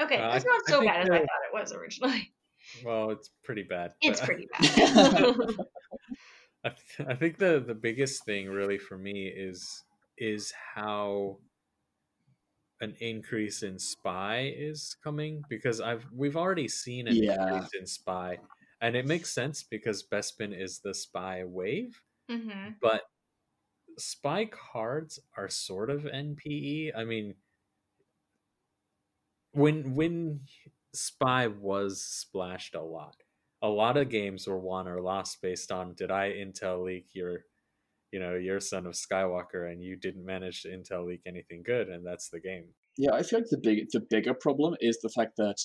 Okay, 0.00 0.16
Uh, 0.16 0.28
I- 0.28 0.32
that's 0.32 0.44
not 0.44 0.60
I 0.66 0.70
so 0.70 0.80
think 0.80 0.92
bad 0.92 1.00
as 1.02 1.10
I 1.10 1.18
thought 1.18 1.26
it 1.52 1.60
was 1.60 1.72
originally. 1.72 2.32
Well, 2.84 3.10
it's 3.10 3.30
pretty 3.42 3.62
bad. 3.62 3.92
It's 4.02 4.20
but- 4.20 4.26
pretty 4.26 4.46
bad. 4.52 4.68
I, 6.64 6.68
th- 6.68 7.08
I 7.08 7.14
think 7.14 7.38
the 7.38 7.64
the 7.66 7.74
biggest 7.74 8.24
thing 8.26 8.48
really 8.48 8.76
for 8.78 8.98
me 8.98 9.32
is 9.34 9.66
is 10.18 10.52
how 10.74 11.38
an 12.80 12.96
increase 13.00 13.62
in 13.62 13.78
spy 13.78 14.52
is 14.56 14.94
coming 15.04 15.44
because 15.48 15.80
I've 15.80 16.10
we've 16.12 16.36
already 16.36 16.68
seen 16.68 17.08
an 17.08 17.18
Yeah. 17.18 17.58
increase 17.58 17.70
in 17.78 17.86
spy, 17.86 18.40
and 18.80 18.96
it 18.96 19.06
makes 19.06 19.32
sense 19.32 19.62
because 19.62 20.02
Bespin 20.06 20.58
is 20.58 20.80
the 20.80 20.94
spy 20.94 21.44
wave, 21.44 22.02
Mm-hmm. 22.28 22.80
but 22.80 23.04
spy 23.98 24.46
cards 24.46 25.20
are 25.36 25.48
sort 25.50 25.90
of 25.90 26.06
NPE. 26.06 26.92
I 26.94 27.04
mean, 27.04 27.36
when 29.52 29.94
when 29.94 30.46
spy 30.94 31.46
was 31.46 32.02
splashed 32.04 32.74
a 32.74 32.82
lot, 32.82 33.22
a 33.62 33.68
lot 33.68 33.96
of 33.96 34.08
games 34.08 34.46
were 34.46 34.58
won 34.58 34.88
or 34.88 35.00
lost 35.00 35.40
based 35.42 35.72
on 35.72 35.94
did 35.94 36.10
I 36.10 36.32
intel 36.32 36.84
leak 36.84 37.14
your, 37.14 37.46
you 38.12 38.20
know, 38.20 38.34
your 38.34 38.60
son 38.60 38.86
of 38.86 38.94
Skywalker 38.94 39.70
and 39.70 39.82
you 39.82 39.96
didn't 39.96 40.24
manage 40.24 40.62
to 40.62 40.68
intel 40.68 41.06
leak 41.06 41.22
anything 41.26 41.62
good, 41.64 41.88
and 41.88 42.06
that's 42.06 42.28
the 42.28 42.40
game. 42.40 42.64
Yeah, 42.96 43.12
I 43.12 43.22
feel 43.22 43.40
like 43.40 43.48
the 43.50 43.60
big 43.62 43.88
the 43.92 44.00
bigger 44.00 44.34
problem 44.34 44.76
is 44.80 45.00
the 45.00 45.08
fact 45.08 45.36
that 45.36 45.56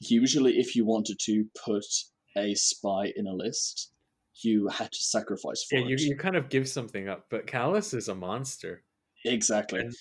usually 0.00 0.58
if 0.58 0.76
you 0.76 0.84
wanted 0.84 1.18
to 1.20 1.44
put 1.64 1.86
a 2.36 2.54
spy 2.54 3.12
in 3.16 3.26
a 3.26 3.32
list, 3.32 3.92
you 4.42 4.68
had 4.68 4.92
to 4.92 4.98
sacrifice 4.98 5.64
for 5.68 5.76
Yeah, 5.78 5.86
you, 5.88 5.96
you 5.98 6.16
kind 6.16 6.36
of 6.36 6.48
give 6.48 6.68
something 6.68 7.08
up, 7.08 7.26
but 7.30 7.46
Kallus 7.46 7.94
is 7.94 8.08
a 8.08 8.14
monster. 8.14 8.84
Exactly. 9.24 9.80
And 9.80 9.94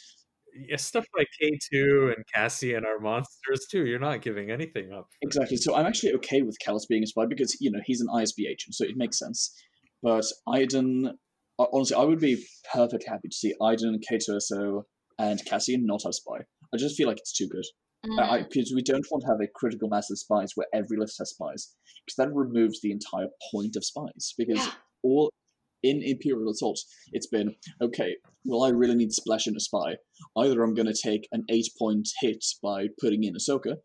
yeah, 0.56 0.78
stuff 0.78 1.06
like 1.18 1.28
K2 1.42 2.16
and 2.16 2.26
Cassian 2.34 2.86
are 2.86 3.00
monsters 3.00 3.66
too. 3.70 3.86
You're 3.86 4.00
not 4.00 4.22
giving 4.22 4.52
anything 4.52 4.94
up. 4.94 5.10
Exactly. 5.22 5.58
So 5.58 5.76
I'm 5.76 5.86
actually 5.86 6.14
okay 6.14 6.42
with 6.42 6.58
Kallus 6.66 6.88
being 6.88 7.04
a 7.04 7.08
spy 7.08 7.26
because 7.26 7.58
you 7.60 7.72
know 7.72 7.80
he's 7.86 8.02
an 8.02 8.08
ISB 8.08 8.48
agent, 8.48 8.76
so 8.76 8.86
it 8.86 8.96
makes 8.96 9.20
sense. 9.20 9.54
But 10.02 10.26
Iden, 10.48 11.18
honestly, 11.60 11.96
I 11.96 12.04
would 12.04 12.20
be 12.20 12.44
perfectly 12.74 13.08
happy 13.08 13.30
to 13.30 13.36
see 13.36 13.54
Iden, 13.62 14.00
K2SO, 14.10 14.84
and 15.20 15.46
Cassian 15.46 15.86
not 15.86 16.02
have 16.04 16.14
spy. 16.14 16.40
I 16.74 16.78
just 16.78 16.96
feel 16.96 17.08
like 17.08 17.18
it's 17.20 17.36
too 17.36 17.48
good. 17.48 17.66
Mm. 18.06 18.48
Because 18.50 18.74
we 18.76 18.84
don't 18.84 19.06
want 19.10 19.24
to 19.24 19.30
have 19.30 19.42
a 19.42 19.48
critical 19.56 19.90
mass 19.90 20.12
of 20.12 20.20
spies 20.20 20.52
where 20.56 20.68
every 20.74 20.98
list 20.98 21.18
has 21.20 21.32
spies, 21.32 21.74
because 22.06 22.18
that 22.18 22.36
removes 22.36 22.82
the 22.82 22.92
entire 22.92 23.30
point 23.52 23.76
of 23.76 23.84
spies. 23.84 24.34
Because 24.38 24.58
Yeah. 24.58 24.74
all 25.04 25.32
in 25.82 26.02
Imperial 26.04 26.50
Assault, 26.50 26.80
it's 27.14 27.28
been 27.28 27.56
okay. 27.82 28.18
Well, 28.44 28.64
I 28.64 28.70
really 28.70 28.96
need 28.96 29.10
to 29.10 29.14
splash 29.14 29.48
in 29.48 29.56
a 29.56 29.60
spy. 29.60 29.98
Either 30.36 30.62
I'm 30.64 30.74
going 30.74 30.92
to 30.92 31.00
take 31.02 31.28
an 31.32 31.46
eight-point 31.50 32.08
hit 32.22 32.44
by 32.62 32.88
putting 33.00 33.24
in 33.24 33.34
Ahsoka, 33.36 33.78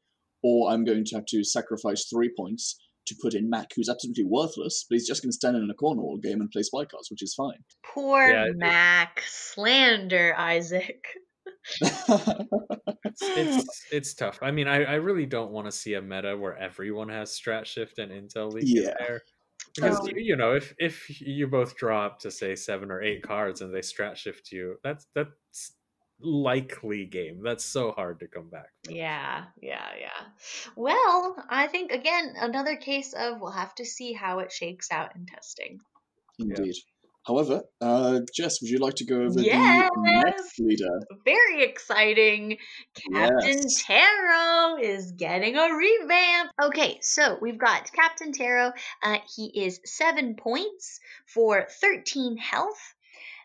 or 0.43 0.71
I'm 0.71 0.85
going 0.85 1.05
to 1.05 1.15
have 1.17 1.27
to 1.27 1.45
sacrifice 1.45 2.07
three 2.07 2.31
points 2.37 2.79
to 3.11 3.17
put 3.23 3.35
in 3.35 3.49
Mak, 3.51 3.69
who's 3.77 3.89
absolutely 3.89 4.25
worthless, 4.25 4.87
but 4.89 4.95
he's 4.97 5.07
just 5.07 5.23
going 5.23 5.31
to 5.31 5.35
stand 5.37 5.57
in 5.57 5.69
a 5.71 5.75
corner 5.75 6.01
all 6.03 6.17
game 6.19 6.41
and 6.41 6.51
play 6.51 6.63
spy 6.63 6.85
cards, 6.87 7.11
which 7.11 7.23
is 7.23 7.35
fine. 7.35 7.63
Poor 7.85 8.27
Yeah, 8.27 8.47
it- 8.47 8.57
Mak. 8.57 9.23
Slander, 9.27 10.35
Isaac. 10.37 11.05
It's, 13.03 13.23
it's 13.37 13.83
it's 13.93 14.15
tough. 14.15 14.39
I 14.43 14.51
mean, 14.51 14.69
I, 14.69 14.85
I 14.85 14.95
really 14.95 15.27
don't 15.27 15.51
want 15.51 15.67
to 15.67 15.73
see 15.73 15.95
a 15.95 16.03
meta 16.03 16.37
where 16.37 16.57
everyone 16.57 17.09
has 17.09 17.31
strat 17.39 17.65
shift 17.67 17.99
and 17.99 18.11
intel 18.13 18.53
leak 18.53 18.65
in 18.65 18.85
Yeah. 18.85 18.95
there. 18.99 19.23
Because 19.75 19.99
Oh. 20.01 20.07
you, 20.09 20.15
you 20.23 20.37
know, 20.37 20.55
if 20.55 20.75
if 20.79 21.21
you 21.21 21.47
both 21.47 21.77
draw 21.77 22.07
up 22.07 22.19
to 22.21 22.31
say 22.31 22.55
seven 22.57 22.91
or 22.91 23.03
eight 23.03 23.23
cards 23.23 23.61
and 23.63 23.75
they 23.75 23.81
strat 23.81 24.17
shift 24.17 24.53
you, 24.53 24.77
that's 24.85 25.07
that's 25.15 25.73
likely 26.23 27.07
game. 27.07 27.43
That's 27.43 27.65
so 27.65 27.93
hard 27.93 28.21
to 28.21 28.29
come 28.29 28.49
back. 28.51 28.69
from. 28.85 28.95
Yeah, 28.97 29.45
yeah, 29.61 29.89
yeah. 29.99 30.27
Well, 30.77 31.37
I 31.49 31.67
think 31.67 31.93
again 31.93 32.35
another 32.39 32.77
case 32.77 33.13
of 33.17 33.41
we'll 33.41 33.51
have 33.53 33.75
to 33.77 33.85
see 33.85 34.13
how 34.13 34.39
it 34.41 34.53
shakes 34.53 34.91
out 34.91 35.15
in 35.17 35.27
testing. 35.27 35.79
Indeed. 36.39 36.75
However, 37.27 37.63
uh, 37.83 38.21
Jess, 38.35 38.63
would 38.63 38.71
you 38.71 38.79
like 38.79 38.95
to 38.95 39.05
go 39.05 39.17
over 39.21 39.41
Yes! 39.43 39.91
the 39.95 40.23
next 40.25 40.59
leader? 40.59 41.01
Very 41.25 41.63
exciting. 41.65 42.57
Captain 43.13 43.59
Yes. 43.59 43.85
Terro 43.85 44.79
is 44.81 45.13
getting 45.13 45.55
a 45.57 45.69
revamp. 45.77 46.51
Okay, 46.65 46.99
so 47.03 47.37
we've 47.43 47.59
got 47.59 47.93
Captain 47.93 48.33
Terro. 48.33 48.73
Uh, 49.03 49.19
he 49.37 49.53
is 49.65 49.81
seven 49.85 50.35
points 50.35 50.99
for 51.27 51.67
13 51.83 52.39
health. 52.39 52.95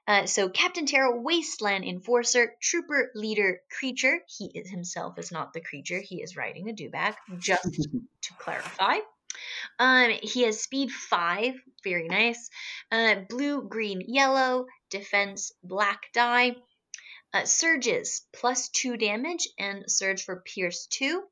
Uh, 0.07 0.25
so 0.25 0.49
Captain 0.49 0.85
Terro, 0.85 1.19
Wasteland 1.19 1.83
Enforcer, 1.83 2.55
Trooper 2.61 3.11
Leader 3.15 3.61
Creature. 3.71 4.19
He 4.27 4.51
is 4.53 4.69
himself 4.69 5.17
is 5.17 5.31
not 5.31 5.53
the 5.53 5.61
creature. 5.61 5.99
He 5.99 6.21
is 6.21 6.37
riding 6.37 6.69
a 6.69 6.73
dewback, 6.73 7.15
just 7.39 7.73
to 8.21 8.33
clarify. 8.37 8.97
Um, 9.79 10.11
he 10.21 10.43
has 10.43 10.61
speed 10.61 10.91
five, 10.91 11.55
very 11.83 12.07
nice. 12.07 12.49
Uh, 12.91 13.15
blue, 13.27 13.67
green, 13.67 14.01
yellow, 14.07 14.67
defense, 14.89 15.51
black 15.63 16.11
die. 16.13 16.55
Uh, 17.33 17.43
surges 17.43 18.21
plus 18.31 18.69
two 18.69 18.95
damage 18.95 19.49
and 19.59 19.91
surge 19.91 20.23
for 20.23 20.41
pierce 20.45 20.87
two. 20.87 21.23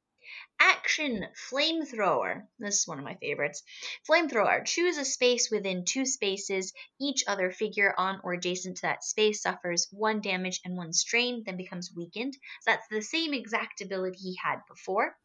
Action 0.66 1.28
flamethrower. 1.52 2.48
This 2.58 2.80
is 2.80 2.88
one 2.88 2.98
of 2.98 3.04
my 3.04 3.16
favorites. 3.16 3.64
Flamethrower. 4.10 4.66
Choose 4.66 4.98
a 4.98 5.04
space 5.04 5.52
within 5.52 5.84
two 5.84 6.06
spaces. 6.06 6.72
Each 7.02 7.26
other 7.28 7.52
figure 7.52 7.94
on 7.98 8.22
or 8.24 8.32
adjacent 8.32 8.78
to 8.78 8.84
that 8.84 9.04
space 9.04 9.42
suffers 9.42 9.90
one 9.92 10.22
damage 10.22 10.62
and 10.64 10.78
one 10.78 10.94
strain, 10.94 11.44
then 11.46 11.58
becomes 11.58 11.92
weakened. 11.94 12.36
So 12.62 12.72
that's 12.72 12.88
the 12.90 13.02
same 13.02 13.34
exact 13.34 13.82
ability 13.82 14.20
he 14.20 14.38
had 14.42 14.60
before. 14.70 15.18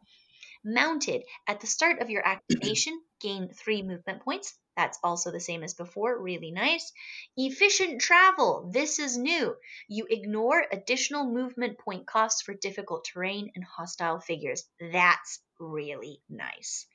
Mounted. 0.64 1.22
At 1.46 1.60
the 1.60 1.68
start 1.68 2.00
of 2.02 2.10
your 2.10 2.26
activation, 2.26 3.00
gain 3.20 3.48
three 3.54 3.82
movement 3.82 4.24
points. 4.24 4.58
That's 4.78 4.98
also 5.04 5.30
the 5.32 5.40
same 5.40 5.62
as 5.64 5.74
before. 5.74 6.18
Really 6.22 6.52
nice. 6.52 6.92
Efficient 7.36 8.00
travel. 8.00 8.70
This 8.72 8.98
is 8.98 9.18
new. 9.18 9.56
You 9.88 10.06
ignore 10.08 10.66
additional 10.72 11.26
movement 11.26 11.78
point 11.78 12.06
costs 12.06 12.42
for 12.42 12.54
difficult 12.54 13.04
terrain 13.04 13.52
and 13.54 13.64
hostile 13.64 14.20
figures. 14.20 14.64
That's 14.80 15.40
really 15.60 16.22
nice. 16.30 16.86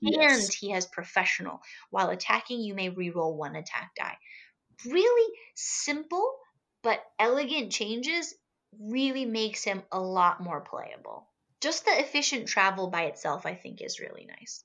Yes. 0.00 0.48
And 0.48 0.52
he 0.52 0.70
has 0.72 0.86
professional. 0.86 1.62
While 1.90 2.10
attacking, 2.10 2.60
you 2.60 2.74
may 2.74 2.90
reroll 2.90 3.36
one 3.36 3.56
attack 3.56 3.92
die. 3.96 4.18
Really 4.84 5.38
simple 5.54 6.38
but 6.82 7.02
elegant 7.18 7.72
changes 7.72 8.34
really 8.78 9.24
makes 9.24 9.64
him 9.64 9.84
a 9.92 10.00
lot 10.00 10.42
more 10.42 10.60
playable. 10.60 11.30
Just 11.62 11.86
the 11.86 11.98
efficient 11.98 12.48
travel 12.48 12.88
by 12.90 13.04
itself, 13.04 13.46
I 13.46 13.54
think, 13.54 13.80
is 13.80 14.00
really 14.00 14.26
nice. 14.26 14.64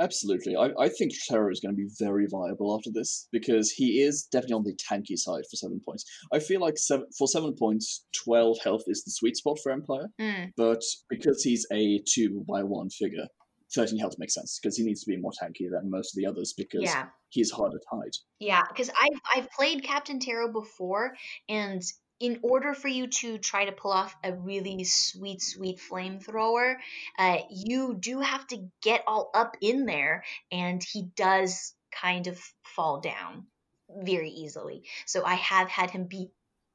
Absolutely. 0.00 0.56
I, 0.56 0.70
I 0.78 0.88
think 0.88 1.12
Terro 1.28 1.50
is 1.50 1.60
going 1.60 1.74
to 1.74 1.76
be 1.76 1.88
very 1.98 2.26
viable 2.30 2.74
after 2.76 2.90
this 2.92 3.28
because 3.32 3.70
he 3.70 4.00
is 4.00 4.28
definitely 4.30 4.54
on 4.54 4.64
the 4.64 4.76
tanky 4.76 5.16
side 5.16 5.44
for 5.50 5.56
seven 5.56 5.80
points. 5.84 6.04
I 6.32 6.38
feel 6.38 6.60
like 6.60 6.78
seven, 6.78 7.06
for 7.16 7.26
seven 7.26 7.54
points, 7.58 8.06
12 8.24 8.58
health 8.62 8.82
is 8.86 9.04
the 9.04 9.10
sweet 9.10 9.36
spot 9.36 9.58
for 9.62 9.72
Empire, 9.72 10.08
Mm, 10.20 10.52
but 10.56 10.82
because 11.08 11.42
he's 11.42 11.66
a 11.72 12.00
two 12.06 12.44
by 12.48 12.62
one 12.62 12.90
figure, 12.90 13.26
13 13.74 13.98
health 13.98 14.14
makes 14.18 14.34
sense 14.34 14.58
because 14.60 14.76
he 14.76 14.84
needs 14.84 15.02
to 15.04 15.10
be 15.10 15.16
more 15.16 15.32
tanky 15.32 15.70
than 15.70 15.90
most 15.90 16.14
of 16.14 16.16
the 16.16 16.26
others 16.26 16.54
because 16.56 16.82
yeah. 16.82 17.06
he's 17.28 17.50
harder 17.50 17.78
to 17.78 17.84
hide. 17.90 18.12
Yeah, 18.40 18.62
because 18.68 18.90
I've 18.90 19.20
I've 19.34 19.50
played 19.50 19.82
Captain 19.82 20.18
Terro 20.18 20.50
before, 20.50 21.14
and 21.48 21.82
in 22.20 22.40
order 22.42 22.74
for 22.74 22.88
you 22.88 23.06
to 23.06 23.38
try 23.38 23.64
to 23.64 23.72
pull 23.72 23.92
off 23.92 24.16
a 24.24 24.32
really 24.32 24.84
sweet, 24.84 25.40
sweet 25.40 25.78
flamethrower, 25.78 26.76
uh, 27.18 27.38
you 27.50 27.94
do 27.94 28.20
have 28.20 28.46
to 28.48 28.68
get 28.82 29.04
all 29.06 29.30
up 29.34 29.56
in 29.60 29.86
there, 29.86 30.24
and 30.50 30.82
he 30.82 31.02
does 31.16 31.74
kind 31.92 32.26
of 32.26 32.38
fall 32.62 33.00
down 33.00 33.46
very 33.88 34.30
easily. 34.30 34.82
So 35.06 35.24
I 35.24 35.34
have 35.34 35.68
had 35.68 35.90
him 35.90 36.04
be 36.04 36.30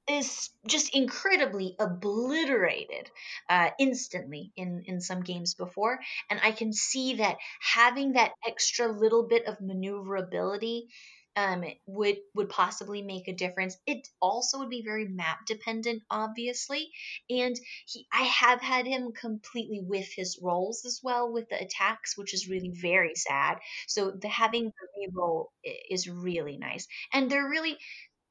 is 0.09 0.49
just 0.67 0.93
incredibly 0.93 1.75
obliterated 1.79 3.09
uh, 3.49 3.69
instantly 3.79 4.51
in 4.57 4.83
in 4.85 4.99
some 4.99 5.21
games 5.21 5.53
before 5.53 5.97
and 6.29 6.41
i 6.43 6.51
can 6.51 6.73
see 6.73 7.15
that 7.15 7.37
having 7.61 8.13
that 8.13 8.33
extra 8.45 8.87
little 8.87 9.23
bit 9.23 9.45
of 9.45 9.61
maneuverability 9.61 10.87
um, 11.35 11.63
would 11.87 12.17
would 12.35 12.49
possibly 12.49 13.01
make 13.01 13.27
a 13.27 13.33
difference. 13.33 13.77
It 13.85 14.07
also 14.21 14.59
would 14.59 14.69
be 14.69 14.83
very 14.83 15.07
map 15.07 15.45
dependent, 15.45 16.03
obviously, 16.09 16.91
and 17.29 17.55
he 17.87 18.05
I 18.11 18.23
have 18.23 18.61
had 18.61 18.85
him 18.85 19.11
completely 19.11 19.81
with 19.81 20.07
his 20.15 20.39
rolls 20.41 20.85
as 20.85 20.99
well 21.03 21.31
with 21.31 21.49
the 21.49 21.61
attacks, 21.61 22.17
which 22.17 22.33
is 22.33 22.49
really 22.49 22.71
very 22.73 23.15
sad. 23.15 23.57
So 23.87 24.11
the 24.11 24.27
having 24.27 24.65
the 24.65 25.11
reroll 25.11 25.47
is 25.89 26.07
really 26.09 26.57
nice, 26.57 26.87
and 27.11 27.29
they're 27.29 27.49
really 27.49 27.77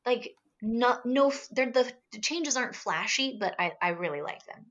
like 0.07 0.34
not 0.61 1.05
no 1.05 1.32
they're 1.50 1.72
the, 1.72 1.92
the 2.12 2.20
changes 2.20 2.57
aren't 2.57 2.76
flashy, 2.76 3.36
but 3.38 3.55
I 3.59 3.72
I 3.82 3.90
really 3.90 4.22
like 4.22 4.44
them. 4.46 4.66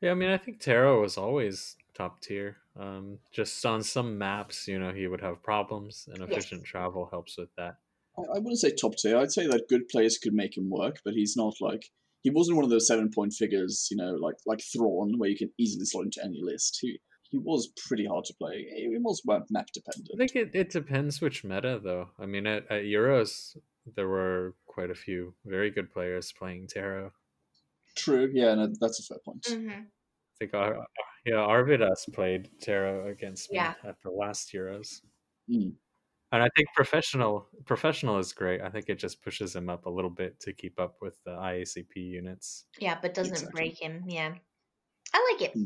Yeah, 0.00 0.12
I 0.12 0.14
mean, 0.14 0.30
I 0.30 0.38
think 0.38 0.60
Terro 0.60 1.00
was 1.00 1.18
always 1.18 1.76
top 1.98 2.20
tier. 2.20 2.56
Um, 2.78 3.18
just 3.32 3.64
on 3.66 3.82
some 3.82 4.16
maps, 4.16 4.68
you 4.68 4.78
know, 4.78 4.92
he 4.92 5.06
would 5.08 5.20
have 5.20 5.42
problems, 5.42 6.08
and 6.12 6.22
efficient 6.22 6.64
travel 6.64 7.08
helps 7.10 7.36
with 7.36 7.48
that. 7.56 7.76
I, 8.16 8.22
I 8.22 8.38
wouldn't 8.38 8.60
say 8.60 8.70
top 8.70 8.96
tier. 8.96 9.18
I'd 9.18 9.32
say 9.32 9.46
that 9.46 9.68
good 9.68 9.88
players 9.88 10.16
could 10.18 10.32
make 10.32 10.56
him 10.56 10.70
work, 10.70 11.00
but 11.04 11.14
he's 11.14 11.36
not 11.36 11.54
like 11.60 11.84
he 12.22 12.30
wasn't 12.30 12.56
one 12.56 12.64
of 12.64 12.70
those 12.70 12.86
seven 12.86 13.10
point 13.10 13.32
figures, 13.32 13.88
you 13.90 13.96
know, 13.96 14.12
like 14.12 14.36
like 14.46 14.60
Thrawn, 14.60 15.18
where 15.18 15.28
you 15.28 15.36
can 15.36 15.50
easily 15.58 15.84
slot 15.84 16.04
into 16.04 16.24
any 16.24 16.40
list. 16.42 16.78
He 16.80 17.00
he 17.30 17.38
was 17.38 17.70
pretty 17.86 18.06
hard 18.06 18.24
to 18.26 18.34
play. 18.34 18.66
He 18.74 18.96
was 18.98 19.22
well, 19.24 19.44
map 19.50 19.66
dependent 19.74 20.08
I 20.14 20.16
think 20.16 20.36
it, 20.36 20.50
it 20.54 20.70
depends 20.70 21.20
which 21.20 21.44
meta, 21.44 21.80
though. 21.82 22.08
I 22.18 22.26
mean, 22.26 22.46
at, 22.46 22.64
at 22.70 22.84
Euros, 22.84 23.56
there 23.96 24.08
were 24.08 24.54
quite 24.66 24.90
a 24.90 24.94
few 24.94 25.34
very 25.44 25.70
good 25.70 25.92
players 25.92 26.32
playing 26.32 26.68
Terro. 26.68 27.12
True. 27.96 28.30
Yeah, 28.32 28.54
no, 28.54 28.72
that's 28.80 29.00
a 29.00 29.02
fair 29.02 29.18
point. 29.24 29.46
hmm 29.48 29.68
I 29.70 30.38
think 30.38 30.54
Ar- 30.54 30.86
yeah, 31.24 31.34
Arvidas 31.36 32.12
played 32.12 32.50
Terro 32.60 33.08
against 33.08 33.50
me 33.50 33.56
Yeah. 33.56 33.74
at 33.84 33.96
the 34.02 34.10
last 34.10 34.52
Euros. 34.52 35.00
Mm. 35.50 35.72
And 36.30 36.42
I 36.42 36.48
think 36.56 36.68
professional 36.74 37.48
professional 37.64 38.18
is 38.18 38.32
great. 38.32 38.60
I 38.60 38.68
think 38.68 38.88
it 38.88 38.98
just 38.98 39.22
pushes 39.22 39.56
him 39.56 39.70
up 39.70 39.86
a 39.86 39.90
little 39.90 40.10
bit 40.10 40.38
to 40.40 40.52
keep 40.52 40.78
up 40.78 40.96
with 41.00 41.16
the 41.24 41.30
IACP 41.30 41.96
units. 41.96 42.66
Yeah, 42.78 42.98
but 43.00 43.14
doesn't 43.14 43.32
Exactly. 43.32 43.60
break 43.60 43.80
him. 43.80 44.04
Yeah. 44.06 44.34
I 45.14 45.32
like 45.32 45.50
it. 45.50 45.56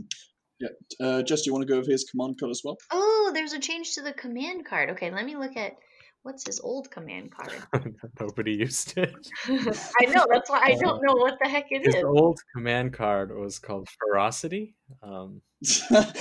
Uh, 1.01 1.23
Jess, 1.23 1.43
do 1.43 1.49
you 1.49 1.53
want 1.53 1.67
to 1.67 1.73
go 1.73 1.81
over 1.81 1.91
his 1.91 2.05
command 2.05 2.39
card 2.39 2.51
as 2.51 2.63
well? 2.65 2.77
Oh, 2.93 3.33
there's 3.35 3.53
a 3.53 3.59
change 3.59 3.95
to 3.95 4.03
the 4.03 4.13
command 4.13 4.65
card. 4.65 4.91
Okay, 4.91 5.11
let 5.11 5.25
me 5.25 5.35
look 5.35 5.57
at 5.57 5.73
what's 6.23 6.47
his 6.47 6.61
old 6.61 6.91
command 6.91 7.33
card. 7.33 7.53
Nobody 8.21 8.53
used 8.53 8.97
it. 8.99 9.15
I 10.01 10.05
know, 10.07 10.27
that's 10.31 10.49
why 10.51 10.61
I 10.63 10.77
don't 10.81 11.03
know 11.05 11.15
what 11.15 11.39
the 11.43 11.49
heck 11.49 11.67
it 11.71 11.85
His 11.85 11.95
is. 11.97 12.05
old 12.05 12.41
command 12.55 12.93
card 12.93 13.35
was 13.37 13.59
called 13.59 13.89
Ferocity. 13.89 14.75
Um, 15.03 15.43
Let's 15.91 16.13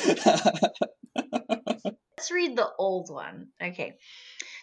read 2.32 2.56
the 2.56 2.70
old 2.78 3.10
one. 3.10 3.48
Okay. 3.62 3.98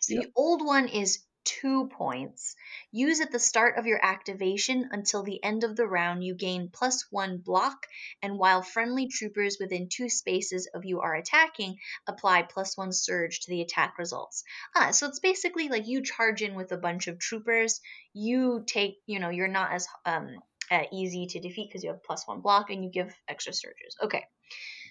So 0.00 0.14
Yep. 0.14 0.22
the 0.24 0.30
old 0.36 0.64
one 0.64 0.88
is 0.88 1.24
two 1.48 1.88
points. 1.88 2.56
Use 2.92 3.22
at 3.22 3.32
the 3.32 3.38
start 3.38 3.78
of 3.78 3.86
your 3.86 4.04
activation 4.04 4.90
until 4.92 5.22
the 5.22 5.42
end 5.42 5.64
of 5.64 5.76
the 5.76 5.86
round. 5.86 6.22
You 6.22 6.34
gain 6.34 6.68
plus 6.70 7.06
one 7.10 7.38
block, 7.38 7.86
and 8.22 8.38
while 8.38 8.60
friendly 8.60 9.08
troopers 9.08 9.56
within 9.58 9.88
two 9.88 10.10
spaces 10.10 10.68
of 10.74 10.84
you 10.84 11.00
are 11.00 11.14
attacking, 11.14 11.78
apply 12.06 12.42
plus 12.42 12.76
one 12.76 12.92
surge 12.92 13.40
to 13.40 13.50
the 13.50 13.62
attack 13.62 13.98
results. 13.98 14.44
Ah, 14.76 14.90
so 14.90 15.06
it's 15.06 15.20
basically 15.20 15.68
like 15.68 15.86
you 15.86 16.02
charge 16.02 16.42
in 16.42 16.54
with 16.54 16.70
a 16.72 16.76
bunch 16.76 17.08
of 17.08 17.18
troopers. 17.18 17.80
You 18.12 18.64
take, 18.66 18.96
you 19.06 19.18
know, 19.18 19.30
you're 19.30 19.48
not 19.48 19.72
as 19.72 19.88
um, 20.04 20.36
uh, 20.70 20.84
easy 20.92 21.26
to 21.28 21.40
defeat 21.40 21.70
because 21.70 21.82
you 21.82 21.90
have 21.90 22.04
plus 22.04 22.28
one 22.28 22.40
block, 22.40 22.68
and 22.70 22.84
you 22.84 22.90
give 22.90 23.14
extra 23.26 23.54
surges. 23.54 23.96
Okay. 24.02 24.24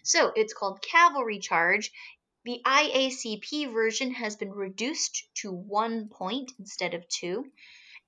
So 0.04 0.32
it's 0.36 0.54
called 0.54 0.82
Cavalry 0.82 1.40
Charge. 1.40 1.92
The 2.48 2.62
IACP 2.66 3.74
version 3.74 4.14
has 4.14 4.38
been 4.38 4.54
reduced 4.54 5.28
to 5.42 5.52
one 5.52 6.08
point 6.08 6.54
instead 6.58 6.94
of 6.94 7.06
two. 7.10 7.52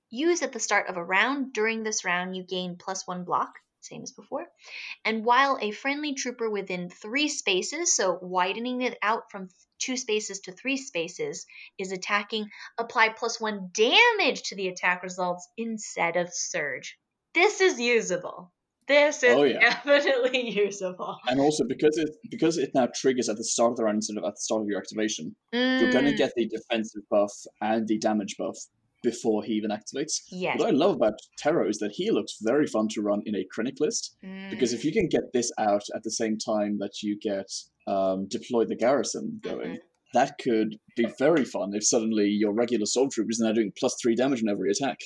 Use 0.08 0.40
at 0.40 0.52
the 0.52 0.58
start 0.58 0.88
of 0.88 0.96
a 0.96 1.04
round. 1.04 1.52
During 1.52 1.82
this 1.82 2.06
round, 2.06 2.34
you 2.34 2.42
gain 2.42 2.78
plus 2.78 3.06
one 3.06 3.24
block, 3.24 3.58
same 3.82 4.02
as 4.02 4.12
before. 4.12 4.50
And 5.04 5.26
while 5.26 5.58
a 5.60 5.72
friendly 5.72 6.14
trooper 6.14 6.48
within 6.48 6.88
three 6.88 7.28
spaces, 7.28 7.94
so 7.94 8.18
widening 8.22 8.80
it 8.80 8.96
out 9.02 9.30
from 9.30 9.50
two 9.78 9.98
spaces 9.98 10.40
to 10.40 10.52
three 10.52 10.78
spaces, 10.78 11.44
is 11.76 11.92
attacking, 11.92 12.48
apply 12.78 13.10
plus 13.10 13.42
one 13.42 13.68
damage 13.74 14.44
to 14.44 14.56
the 14.56 14.68
attack 14.68 15.02
results 15.02 15.46
instead 15.58 16.16
of 16.16 16.32
surge. 16.32 16.98
This 17.34 17.60
is 17.60 17.78
usable. 17.78 18.50
This 18.88 19.22
is 19.22 19.36
Oh, 19.36 19.44
yeah. 19.44 19.60
definitely 19.60 20.50
usable. 20.66 21.16
and 21.28 21.40
also 21.40 21.64
because 21.68 21.96
it 21.98 22.10
because 22.30 22.58
it 22.58 22.70
now 22.74 22.88
triggers 22.94 23.28
at 23.28 23.36
the 23.36 23.44
start 23.44 23.72
of 23.72 23.76
the 23.76 23.84
round 23.84 23.96
instead 23.96 24.16
of 24.18 24.24
at 24.24 24.34
the 24.34 24.40
start 24.40 24.62
of 24.62 24.68
your 24.68 24.78
activation, 24.78 25.34
you're 25.52 25.90
going 25.90 26.04
to 26.06 26.12
Mm, 26.12 26.16
get 26.16 26.32
the 26.36 26.48
defensive 26.48 27.02
buff 27.10 27.32
and 27.60 27.86
the 27.86 27.98
damage 27.98 28.36
buff 28.38 28.56
before 29.02 29.42
he 29.44 29.52
even 29.54 29.70
activates. 29.70 30.14
yes. 30.30 30.58
What 30.58 30.68
I 30.68 30.72
love 30.72 30.96
about 30.96 31.14
Terro 31.38 31.68
is 31.68 31.78
that 31.78 31.92
he 31.94 32.10
looks 32.10 32.36
very 32.42 32.66
fun 32.66 32.86
to 32.90 33.00
run 33.00 33.22
in 33.26 33.34
a 33.34 33.46
Krennic 33.54 33.80
list 33.80 34.16
because 34.50 34.72
if 34.72 34.84
you 34.84 34.92
can 34.92 35.08
get 35.08 35.32
this 35.32 35.50
out 35.58 35.82
at 35.94 36.02
the 36.02 36.10
same 36.10 36.36
time 36.36 36.78
that 36.80 37.02
you 37.02 37.18
get 37.18 37.46
um, 37.86 38.26
deploy 38.28 38.64
the 38.66 38.76
garrison 38.76 39.40
going, 39.42 39.78
that 40.12 40.36
could 40.42 40.76
be 40.96 41.06
very 41.18 41.44
fun 41.44 41.70
if 41.72 41.86
suddenly 41.86 42.26
your 42.28 42.52
regular 42.52 42.84
soul 42.84 43.08
troopers 43.08 43.40
are 43.40 43.46
now 43.46 43.52
doing 43.52 43.72
plus 43.78 43.94
three 44.02 44.14
damage 44.16 44.42
on 44.42 44.48
every 44.50 44.70
attack. 44.70 44.98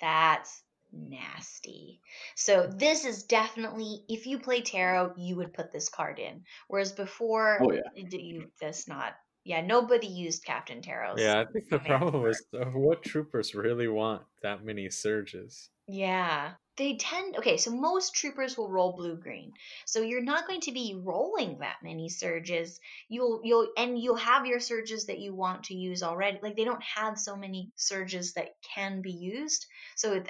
That's 0.00 0.62
nasty. 0.92 2.00
So 2.34 2.66
this 2.66 3.04
is 3.04 3.24
definitely 3.24 4.04
if 4.08 4.26
you 4.26 4.38
play 4.38 4.60
Terro, 4.62 5.14
you 5.16 5.36
would 5.36 5.52
put 5.52 5.72
this 5.72 5.88
card 5.88 6.18
in. 6.18 6.42
Whereas 6.68 6.92
before, 6.92 7.58
Oh 7.60 7.72
yeah, 7.72 7.80
you 7.94 8.50
that's 8.60 8.88
not. 8.88 9.14
Yeah, 9.44 9.62
nobody 9.62 10.06
used 10.06 10.44
Captain 10.44 10.82
Terro. 10.82 11.16
yeah, 11.16 11.40
I 11.40 11.44
think 11.46 11.68
the 11.70 11.78
problem 11.86 12.22
card. 12.22 12.30
is 12.30 12.44
uh, 12.54 12.64
what 12.66 13.02
troopers 13.02 13.54
really 13.54 13.88
want 13.88 14.22
that 14.42 14.64
many 14.64 14.90
surges. 14.90 15.70
Yeah. 15.88 16.52
They 16.80 16.96
tend 16.96 17.36
okay, 17.36 17.58
so 17.58 17.70
most 17.72 18.14
troopers 18.14 18.56
will 18.56 18.70
roll 18.70 18.96
blue 18.96 19.14
green. 19.14 19.52
So 19.84 20.00
you're 20.00 20.22
not 20.22 20.46
going 20.46 20.62
to 20.62 20.72
be 20.72 20.98
rolling 20.98 21.58
that 21.58 21.76
many 21.82 22.08
surges. 22.08 22.80
You'll 23.06 23.42
you'll 23.44 23.68
and 23.76 23.98
you'll 23.98 24.16
have 24.16 24.46
your 24.46 24.60
surges 24.60 25.04
that 25.04 25.18
you 25.18 25.34
want 25.34 25.64
to 25.64 25.74
use 25.74 26.02
already. 26.02 26.38
Like 26.42 26.56
they 26.56 26.64
don't 26.64 26.82
have 26.82 27.18
so 27.18 27.36
many 27.36 27.70
surges 27.76 28.32
that 28.32 28.52
can 28.74 29.02
be 29.02 29.12
used. 29.12 29.66
So 29.94 30.24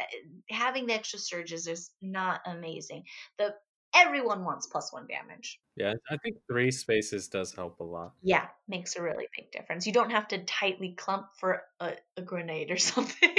having 0.51 0.87
the 0.87 0.95
extra 0.95 1.21
surges 1.21 1.69
is 1.69 1.93
not 2.03 2.41
amazing. 2.45 3.05
The 3.39 3.55
everyone 3.95 4.45
wants 4.45 4.67
plus 4.67 4.93
1 4.93 5.07
damage. 5.07 5.61
Yeah, 5.77 5.93
I 6.11 6.17
think 6.17 6.39
three 6.51 6.73
spaces 6.73 7.29
does 7.29 7.55
help 7.55 7.79
a 7.79 7.85
lot. 7.85 8.15
Yeah, 8.23 8.49
makes 8.67 8.97
a 8.97 9.03
really 9.03 9.29
big 9.37 9.53
difference. 9.53 9.87
You 9.87 9.93
don't 9.93 10.11
have 10.11 10.27
to 10.29 10.45
tightly 10.45 10.97
clump 10.99 11.27
for 11.39 11.63
a, 11.79 11.93
a 12.17 12.23
grenade 12.23 12.73
or 12.73 12.77
something. 12.93 13.37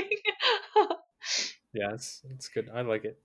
Yeah, 1.74 1.94
it's, 1.94 2.22
it's 2.30 2.50
good. 2.50 2.70
I 2.74 2.82
like 2.82 3.06
it. 3.06 3.20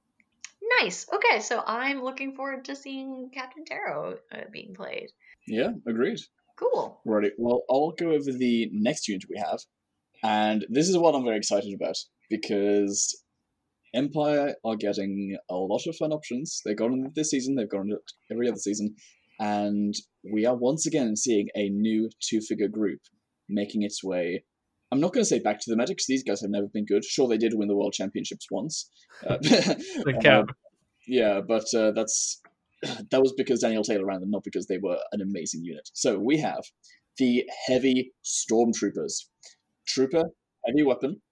Nice. 0.81 1.07
Okay, 1.13 1.41
so 1.41 1.63
I'm 1.67 2.03
looking 2.03 2.35
forward 2.35 2.65
to 2.67 2.77
seeing 2.77 3.31
Captain 3.33 3.65
Terro 3.65 4.19
uh, 4.33 4.43
being 4.53 4.75
played. 4.75 5.11
yeah, 5.47 5.71
agreed. 5.87 6.19
Cool. 6.59 7.01
Righty. 7.05 7.33
Well, 7.39 7.63
I'll 7.71 7.93
go 7.93 8.11
over 8.11 8.33
the 8.33 8.69
next 8.73 9.09
unit 9.09 9.25
we 9.29 9.39
have, 9.39 9.61
and 10.23 10.67
this 10.71 10.89
is 10.89 10.97
what 10.97 11.15
I'm 11.15 11.25
very 11.25 11.37
excited 11.37 11.73
about 11.75 11.97
because 12.31 13.23
Empire 13.95 14.55
are 14.65 14.77
getting 14.77 15.37
a 15.51 15.55
lot 15.55 15.87
of 15.87 15.97
fun 15.97 16.13
options. 16.13 16.63
They've 16.65 16.77
gotten 16.77 17.07
it 17.07 17.15
this 17.15 17.31
season. 17.31 17.55
They've 17.57 17.69
gotten 17.69 17.93
it 17.93 18.13
every 18.31 18.49
other 18.49 18.59
season, 18.59 18.97
and 19.39 19.95
we 20.33 20.47
are 20.47 20.57
once 20.57 20.87
again 20.87 21.15
seeing 21.17 21.49
a 21.55 21.69
new 21.69 22.11
two-figure 22.21 22.69
group 22.69 23.01
making 23.49 23.83
its 23.83 24.03
way. 24.03 24.45
I'm 24.93 25.01
not 25.01 25.13
going 25.13 25.23
to 25.23 25.29
say 25.29 25.41
back 25.41 25.61
to 25.61 25.71
the 25.71 25.77
Meta 25.77 25.93
because 25.93 26.07
these 26.07 26.23
guys 26.23 26.41
have 26.41 26.51
never 26.51 26.69
been 26.73 26.87
good. 26.87 27.05
Sure, 27.05 27.29
they 27.29 27.39
did 27.39 27.55
win 27.55 27.69
the 27.69 27.77
World 27.77 27.93
Championships 27.93 28.47
once. 28.51 28.91
Uh, 29.27 29.39
cap. 30.23 30.47
yeah, 31.07 31.41
but 31.47 31.65
uh, 31.75 31.91
that's 31.93 32.41
that 32.83 33.23
was 33.23 33.35
because 33.37 33.61
Daniel 33.61 33.83
Taylor 33.83 34.07
ran 34.07 34.21
them, 34.21 34.31
not 34.31 34.45
because 34.45 34.67
they 34.67 34.79
were 34.79 34.99
an 35.13 35.21
amazing 35.21 35.65
unit. 35.65 35.89
So 35.93 36.19
we 36.19 36.39
have 36.39 36.63
the 37.19 37.45
heavy 37.67 38.13
stormtroopers. 38.25 39.27
Trooper, 39.87 40.25
heavy 40.67 40.83
weapon. 40.83 41.23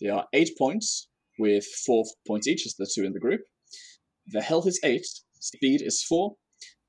They 0.00 0.08
are 0.08 0.26
eight 0.32 0.50
points 0.58 1.08
with 1.38 1.64
four 1.86 2.04
points 2.26 2.46
each, 2.46 2.66
as 2.66 2.74
the 2.76 2.90
two 2.92 3.04
in 3.04 3.12
the 3.12 3.20
group. 3.20 3.40
The 4.26 4.42
health 4.42 4.66
is 4.66 4.80
eight, 4.84 5.06
speed 5.40 5.80
is 5.82 6.04
four. 6.04 6.36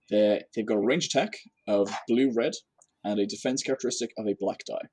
They're, 0.10 0.42
they've 0.56 0.66
got 0.66 0.78
a 0.78 0.86
range 0.86 1.06
attack 1.06 1.32
of 1.68 1.90
blue 2.08 2.32
red 2.36 2.54
and 3.04 3.20
a 3.20 3.26
defense 3.26 3.64
characteristic 3.64 4.12
of 4.18 4.28
a 4.28 4.36
black 4.40 4.60
die. 4.68 4.88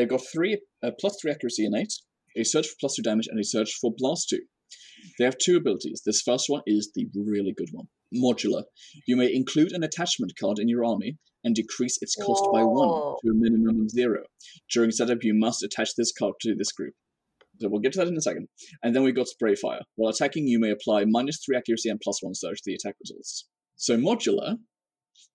They've 0.00 0.08
got 0.08 0.22
three 0.32 0.58
uh, 0.82 0.92
plus 0.98 1.18
three 1.20 1.30
accuracy 1.30 1.66
innate, 1.66 1.92
a 2.34 2.42
surge 2.42 2.66
for 2.66 2.76
plus 2.80 2.94
two 2.94 3.02
damage, 3.02 3.26
and 3.30 3.38
a 3.38 3.44
surge 3.44 3.76
for 3.82 3.92
blast 3.94 4.30
two. 4.30 4.40
They 5.18 5.26
have 5.26 5.36
two 5.36 5.58
abilities. 5.58 6.00
This 6.06 6.22
first 6.22 6.46
one 6.48 6.62
is 6.66 6.90
the 6.94 7.06
really 7.14 7.52
good 7.54 7.68
one. 7.72 7.88
Modular. 8.14 8.62
You 9.06 9.18
may 9.18 9.30
include 9.30 9.72
an 9.72 9.82
attachment 9.82 10.32
card 10.40 10.58
in 10.58 10.70
your 10.70 10.86
army 10.86 11.18
and 11.44 11.54
decrease 11.54 11.98
its 12.00 12.14
cost 12.14 12.48
by 12.50 12.62
one 12.62 12.88
to 12.88 13.30
a 13.30 13.34
minimum 13.34 13.82
of 13.82 13.90
zero. 13.90 14.22
During 14.72 14.90
setup, 14.90 15.18
you 15.20 15.34
must 15.34 15.62
attach 15.62 15.90
this 15.98 16.14
card 16.18 16.32
to 16.40 16.54
this 16.54 16.72
group. 16.72 16.94
So 17.60 17.68
we'll 17.68 17.82
get 17.82 17.92
to 17.92 17.98
that 17.98 18.08
in 18.08 18.16
a 18.16 18.22
second. 18.22 18.48
And 18.82 18.96
then 18.96 19.02
we 19.02 19.12
got 19.12 19.28
Spray 19.28 19.54
Fire. 19.54 19.82
While 19.96 20.10
attacking, 20.10 20.46
you 20.46 20.58
may 20.58 20.70
apply 20.70 21.04
minus 21.06 21.42
three 21.44 21.58
accuracy 21.58 21.90
and 21.90 22.00
plus 22.02 22.22
one 22.22 22.34
surge 22.34 22.62
to 22.62 22.70
the 22.70 22.74
attack 22.74 22.94
results. 23.02 23.46
So 23.76 23.98
modular, 23.98 24.56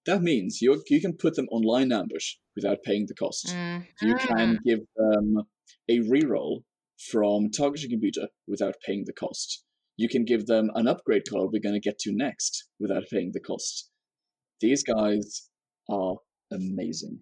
that 0.05 0.21
means 0.21 0.61
you 0.61 0.81
you 0.89 1.01
can 1.01 1.13
put 1.13 1.35
them 1.35 1.47
on 1.51 1.63
line 1.63 1.91
ambush 1.91 2.35
without 2.55 2.83
paying 2.83 3.05
the 3.07 3.15
cost. 3.15 3.47
Mm. 3.47 3.85
You 4.01 4.15
can 4.15 4.59
give 4.65 4.79
them 4.95 5.43
a 5.89 5.99
reroll 5.99 6.63
from 7.11 7.51
targeting 7.51 7.91
computer 7.91 8.27
without 8.47 8.75
paying 8.85 9.03
the 9.05 9.13
cost. 9.13 9.63
You 9.97 10.09
can 10.09 10.25
give 10.25 10.45
them 10.45 10.71
an 10.75 10.87
upgrade 10.87 11.23
card 11.29 11.49
we're 11.51 11.61
going 11.61 11.73
to 11.73 11.79
get 11.79 11.99
to 11.99 12.11
next 12.13 12.65
without 12.79 13.03
paying 13.11 13.31
the 13.33 13.39
cost. 13.39 13.89
These 14.61 14.83
guys 14.83 15.49
are 15.89 16.15
amazing. 16.51 17.19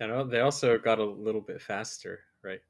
I 0.00 0.06
know 0.06 0.26
they 0.26 0.40
also 0.40 0.78
got 0.78 0.98
a 0.98 1.04
little 1.04 1.40
bit 1.40 1.62
faster, 1.62 2.20
right? 2.42 2.60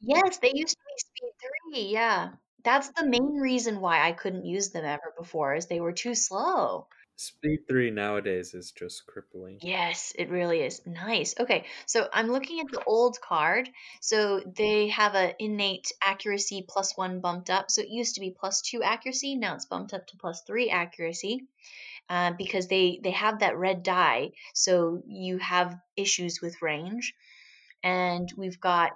Yes, 0.00 0.38
they 0.38 0.52
used 0.54 0.76
to 0.76 0.84
be 0.86 0.98
speed 0.98 1.32
three. 1.40 1.92
Yeah, 1.92 2.30
that's 2.64 2.90
the 2.90 3.06
main 3.06 3.38
reason 3.40 3.80
why 3.80 4.06
I 4.06 4.12
couldn't 4.12 4.46
use 4.46 4.70
them 4.70 4.84
ever 4.84 5.12
before, 5.16 5.54
is 5.54 5.66
they 5.66 5.80
were 5.80 5.92
too 5.92 6.14
slow. 6.14 6.86
Speed 7.20 7.68
three 7.68 7.90
nowadays 7.90 8.54
is 8.54 8.72
just 8.72 9.04
crippling. 9.04 9.58
Yes, 9.60 10.14
it 10.18 10.30
really 10.30 10.62
is. 10.62 10.80
Nice. 10.86 11.34
Okay, 11.38 11.66
so 11.84 12.08
I'm 12.10 12.32
looking 12.32 12.60
at 12.60 12.70
the 12.72 12.82
old 12.84 13.20
card. 13.20 13.68
So 14.00 14.40
they 14.40 14.88
have 14.88 15.14
a 15.14 15.34
innate 15.38 15.92
accuracy 16.02 16.64
plus 16.66 16.96
one 16.96 17.20
bumped 17.20 17.50
up. 17.50 17.70
So 17.70 17.82
it 17.82 17.90
used 17.90 18.14
to 18.14 18.22
be 18.22 18.30
plus 18.30 18.62
two 18.62 18.82
accuracy. 18.82 19.36
Now 19.36 19.54
it's 19.54 19.66
bumped 19.66 19.92
up 19.92 20.06
to 20.06 20.16
plus 20.16 20.40
three 20.46 20.70
accuracy. 20.70 21.44
Uh, 22.08 22.32
because 22.38 22.68
they 22.68 23.00
they 23.02 23.10
have 23.10 23.40
that 23.40 23.58
red 23.58 23.82
die, 23.82 24.30
so 24.54 25.02
you 25.06 25.36
have 25.36 25.78
issues 25.98 26.40
with 26.40 26.62
range. 26.62 27.14
And 27.82 28.32
we've 28.34 28.60
got 28.60 28.92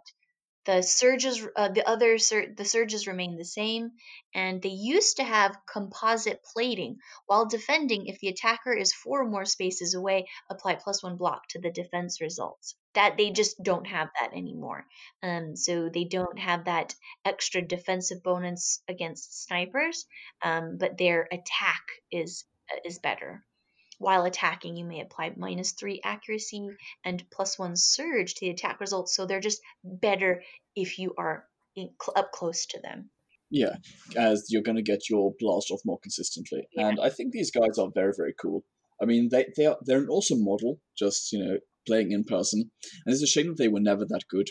the 0.64 0.82
surges, 0.82 1.46
uh, 1.56 1.68
the 1.68 1.86
other 1.88 2.18
sur- 2.18 2.52
the 2.54 2.64
surges 2.64 3.06
remain 3.06 3.36
the 3.36 3.44
same, 3.44 3.92
and 4.34 4.62
they 4.62 4.70
used 4.70 5.16
to 5.16 5.24
have 5.24 5.58
composite 5.66 6.42
plating. 6.42 6.98
While 7.26 7.46
defending, 7.46 8.06
if 8.06 8.18
the 8.20 8.28
attacker 8.28 8.72
is 8.72 8.92
four 8.92 9.22
or 9.22 9.28
more 9.28 9.44
spaces 9.44 9.94
away, 9.94 10.26
apply 10.50 10.76
plus 10.76 11.02
one 11.02 11.16
block 11.16 11.46
to 11.48 11.60
the 11.60 11.70
defense 11.70 12.20
results. 12.20 12.76
That 12.94 13.16
they 13.16 13.30
just 13.30 13.62
don't 13.62 13.86
have 13.86 14.08
that 14.20 14.32
anymore. 14.32 14.86
Um, 15.22 15.56
so 15.56 15.88
they 15.88 16.04
don't 16.04 16.38
have 16.38 16.64
that 16.64 16.94
extra 17.24 17.60
defensive 17.60 18.22
bonus 18.22 18.82
against 18.88 19.44
snipers, 19.46 20.06
um, 20.42 20.78
but 20.78 20.96
their 20.98 21.28
attack 21.30 21.82
is 22.10 22.44
uh, 22.72 22.80
is 22.84 22.98
better. 22.98 23.44
While 23.98 24.24
attacking, 24.24 24.76
you 24.76 24.84
may 24.84 25.00
apply 25.00 25.32
minus 25.36 25.72
three 25.72 26.00
accuracy 26.04 26.68
and 27.04 27.24
plus 27.30 27.58
one 27.58 27.76
surge 27.76 28.34
to 28.34 28.46
the 28.46 28.50
attack 28.50 28.80
results. 28.80 29.14
So 29.14 29.26
they're 29.26 29.40
just 29.40 29.60
better 29.84 30.42
if 30.74 30.98
you 30.98 31.14
are 31.16 31.44
in, 31.76 31.90
cl- 32.02 32.14
up 32.16 32.32
close 32.32 32.66
to 32.66 32.80
them. 32.80 33.10
Yeah, 33.50 33.76
as 34.16 34.46
you're 34.48 34.62
going 34.62 34.76
to 34.76 34.82
get 34.82 35.08
your 35.08 35.32
blast 35.38 35.70
off 35.70 35.80
more 35.84 35.98
consistently. 36.02 36.66
Yeah. 36.74 36.88
And 36.88 36.98
I 37.00 37.10
think 37.10 37.32
these 37.32 37.52
guys 37.52 37.78
are 37.78 37.90
very, 37.94 38.12
very 38.16 38.34
cool. 38.40 38.64
I 39.00 39.04
mean, 39.04 39.28
they, 39.30 39.46
they 39.56 39.66
are, 39.66 39.76
they're 39.82 39.98
an 39.98 40.08
awesome 40.08 40.42
model, 40.42 40.80
just, 40.98 41.32
you 41.32 41.44
know, 41.44 41.58
playing 41.86 42.10
in 42.12 42.24
person. 42.24 42.70
And 43.04 43.12
it's 43.12 43.22
a 43.22 43.26
shame 43.26 43.48
that 43.48 43.58
they 43.58 43.68
were 43.68 43.80
never 43.80 44.04
that 44.06 44.22
good. 44.28 44.48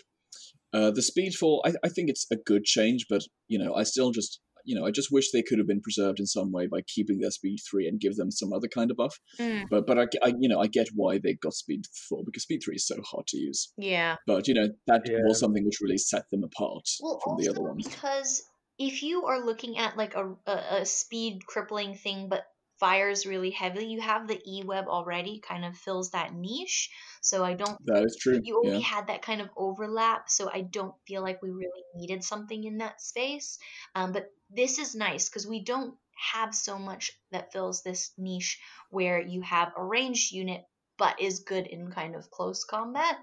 Uh, 0.71 0.91
the 0.91 1.01
speed 1.01 1.33
fall, 1.33 1.61
I, 1.65 1.73
I 1.83 1.89
think 1.89 2.09
it's 2.09 2.27
a 2.31 2.35
good 2.35 2.63
change, 2.63 3.07
but, 3.09 3.23
you 3.47 3.59
know, 3.59 3.73
I 3.75 3.83
still 3.83 4.11
just, 4.11 4.39
you 4.63 4.75
know, 4.79 4.85
I 4.85 4.91
just 4.91 5.11
wish 5.11 5.31
they 5.31 5.41
could 5.43 5.57
have 5.57 5.67
been 5.67 5.81
preserved 5.81 6.19
in 6.19 6.25
some 6.25 6.51
way 6.51 6.67
by 6.67 6.81
keeping 6.87 7.19
their 7.19 7.31
speed 7.31 7.59
three 7.69 7.87
and 7.87 7.99
give 7.99 8.15
them 8.15 8.31
some 8.31 8.53
other 8.53 8.67
kind 8.67 8.91
of 8.91 8.97
buff. 8.97 9.19
Mm, 9.39 9.67
But, 9.69 9.85
but 9.85 9.99
I, 9.99 10.07
I, 10.23 10.33
you 10.39 10.49
know, 10.49 10.59
I 10.59 10.67
get 10.67 10.89
why 10.95 11.17
they 11.17 11.33
got 11.33 11.53
speed 11.53 11.85
four 12.09 12.23
because 12.25 12.43
speed 12.43 12.61
three 12.63 12.75
is 12.75 12.87
so 12.87 13.01
hard 13.03 13.27
to 13.27 13.37
use. 13.37 13.71
yeah. 13.77 14.17
But, 14.25 14.47
you 14.47 14.53
know, 14.53 14.69
that 14.87 15.03
Yeah. 15.05 15.19
was 15.25 15.39
something 15.39 15.65
which 15.65 15.79
really 15.81 15.97
set 15.97 16.29
them 16.31 16.43
apart 16.43 16.87
Well, 17.01 17.19
from 17.23 17.37
the 17.37 17.49
other 17.49 17.61
ones. 17.61 17.87
because 17.87 18.43
if 18.79 19.03
you 19.03 19.25
are 19.25 19.39
looking 19.45 19.77
at 19.77 19.97
like 19.97 20.15
a, 20.15 20.35
a, 20.47 20.57
a 20.81 20.85
speed 20.85 21.45
crippling 21.45 21.95
thing, 21.95 22.29
but 22.29 22.43
fires 22.79 23.25
really 23.25 23.51
heavily, 23.51 23.87
you 23.87 24.01
have 24.01 24.27
the 24.27 24.41
E 24.45 24.63
web 24.65 24.85
already, 24.87 25.39
kind 25.39 25.63
of 25.63 25.77
fills 25.77 26.11
that 26.11 26.33
niche. 26.33 26.89
So 27.21 27.43
I 27.43 27.53
don't 27.53 27.77
That 27.85 28.03
is 28.03 28.17
true. 28.19 28.41
you 28.43 28.57
only 28.57 28.79
Yeah. 28.79 28.85
had 28.87 29.07
that 29.07 29.21
kind 29.21 29.41
of 29.41 29.49
overlap, 29.55 30.29
so 30.29 30.49
I 30.51 30.61
don't 30.61 30.93
feel 31.07 31.21
like 31.21 31.41
we 31.41 31.49
really 31.49 31.83
needed 31.95 32.23
something 32.23 32.63
in 32.63 32.79
that 32.79 32.99
space. 33.01 33.57
Um, 33.95 34.11
but 34.11 34.25
this 34.55 34.77
is 34.79 34.95
nice 34.95 35.29
because 35.29 35.47
we 35.47 35.63
don't 35.63 35.95
have 36.33 36.53
so 36.53 36.77
much 36.77 37.11
that 37.31 37.51
fills 37.51 37.83
this 37.83 38.11
niche 38.17 38.59
where 38.89 39.21
you 39.21 39.41
have 39.41 39.71
a 39.77 39.83
ranged 39.83 40.31
unit 40.31 40.61
but 40.97 41.19
is 41.19 41.39
good 41.39 41.67
in 41.67 41.91
kind 41.91 42.15
of 42.15 42.29
close 42.29 42.63
combat. 42.63 43.17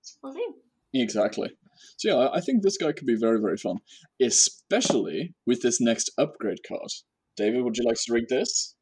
So 0.00 0.14
we'll 0.22 0.32
see. 0.32 0.48
Exactly. 0.94 1.50
So 1.98 2.08
yeah, 2.08 2.16
I- 2.16 2.36
I 2.36 2.40
think 2.40 2.62
this 2.62 2.78
guy 2.78 2.92
could 2.92 3.06
be 3.06 3.16
very, 3.16 3.40
very 3.40 3.56
fun, 3.56 3.76
especially 4.20 5.34
with 5.46 5.62
this 5.62 5.80
next 5.80 6.10
upgrade 6.18 6.60
card. 6.66 6.90
David, 7.36 7.62
would 7.62 7.76
you 7.76 7.84
like 7.84 7.96
to 8.06 8.12
read 8.12 8.28
this? 8.28 8.74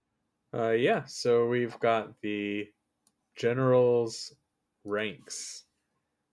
Uh, 0.52 0.70
yeah, 0.70 1.04
so 1.06 1.46
we've 1.46 1.78
got 1.78 2.20
the 2.22 2.66
general's 3.36 4.34
ranks. 4.84 5.64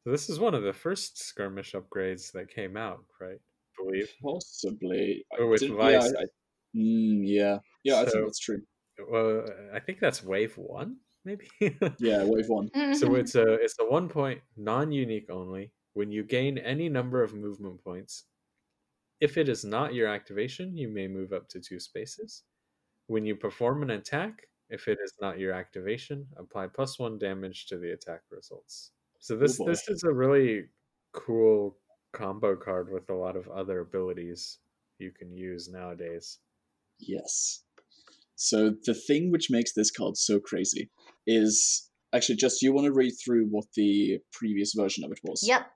So 0.04 0.12
this 0.12 0.30
is 0.30 0.40
one 0.40 0.56
of 0.56 0.64
the 0.64 0.74
first 0.74 1.18
skirmish 1.20 1.74
upgrades 1.74 2.32
that 2.32 2.50
came 2.50 2.78
out, 2.78 3.04
right? 3.20 3.40
I 3.80 3.84
believe. 3.84 4.14
Possibly. 4.22 5.26
Or 5.38 5.48
with 5.48 5.68
Vice. 5.70 5.94
Yeah, 5.94 6.20
I, 6.20 6.22
I, 6.22 6.26
mm, 6.76 7.22
yeah, 7.24 7.58
yeah. 7.84 8.02
I 8.02 8.06
think 8.06 8.26
that's 8.26 8.40
true. 8.40 8.62
Well, 9.10 9.46
I 9.74 9.80
think 9.80 10.00
that's 10.00 10.24
wave 10.24 10.58
one, 10.58 10.98
maybe. 11.24 11.48
Yeah, 12.00 12.24
wave 12.24 12.50
one. 12.50 12.70
so 12.96 13.16
it's 13.16 13.36
a 13.36 13.54
it's 13.54 13.76
a 13.80 13.86
one 13.86 14.10
point 14.10 14.42
non-unique 14.56 15.30
only. 15.30 15.72
When 15.94 16.12
you 16.12 16.24
gain 16.24 16.60
any 16.60 16.90
number 16.90 17.24
of 17.24 17.34
movement 17.34 17.84
points, 17.84 18.26
if 19.20 19.38
it 19.38 19.50
is 19.50 19.64
not 19.64 19.96
your 19.96 20.08
activation, 20.08 20.78
you 20.78 20.90
may 20.90 21.08
move 21.08 21.34
up 21.34 21.50
to 21.50 21.60
two 21.60 21.80
spaces. 21.80 22.44
When 23.08 23.26
you 23.26 23.36
perform 23.36 23.82
an 23.84 23.90
attack, 23.92 24.44
if 24.70 24.88
it 24.88 25.00
is 25.04 25.14
not 25.22 25.40
your 25.40 25.54
activation, 25.54 26.28
apply 26.38 26.68
plus 26.68 27.00
one 27.00 27.18
damage 27.18 27.68
to 27.68 27.78
the 27.78 27.92
attack 27.92 28.22
results. 28.30 28.92
So 29.20 29.36
this 29.36 29.58
boy. 29.58 29.70
this 29.70 29.88
is 29.88 30.04
a 30.04 30.12
really 30.12 30.66
cool 31.14 31.78
combo 32.14 32.56
card 32.56 32.92
with 32.92 33.10
a 33.10 33.16
lot 33.16 33.36
of 33.36 33.48
other 33.50 33.80
abilities 33.80 34.60
you 35.00 35.12
can 35.12 35.32
use 35.32 35.70
nowadays. 35.70 36.40
Yes. 37.00 37.64
So 38.36 38.74
the 38.86 38.94
thing 38.94 39.32
which 39.32 39.50
makes 39.50 39.74
this 39.74 39.92
card 39.92 40.18
so 40.18 40.40
crazy 40.40 40.90
is 41.26 41.90
actually 42.14 42.36
just 42.36 42.62
you 42.62 42.74
want 42.74 42.86
to 42.86 42.94
read 42.94 43.14
through 43.14 43.48
what 43.48 43.66
the 43.76 44.20
previous 44.32 44.74
version 44.74 45.04
of 45.04 45.12
it 45.12 45.20
was. 45.24 45.44
Yep. 45.46 45.68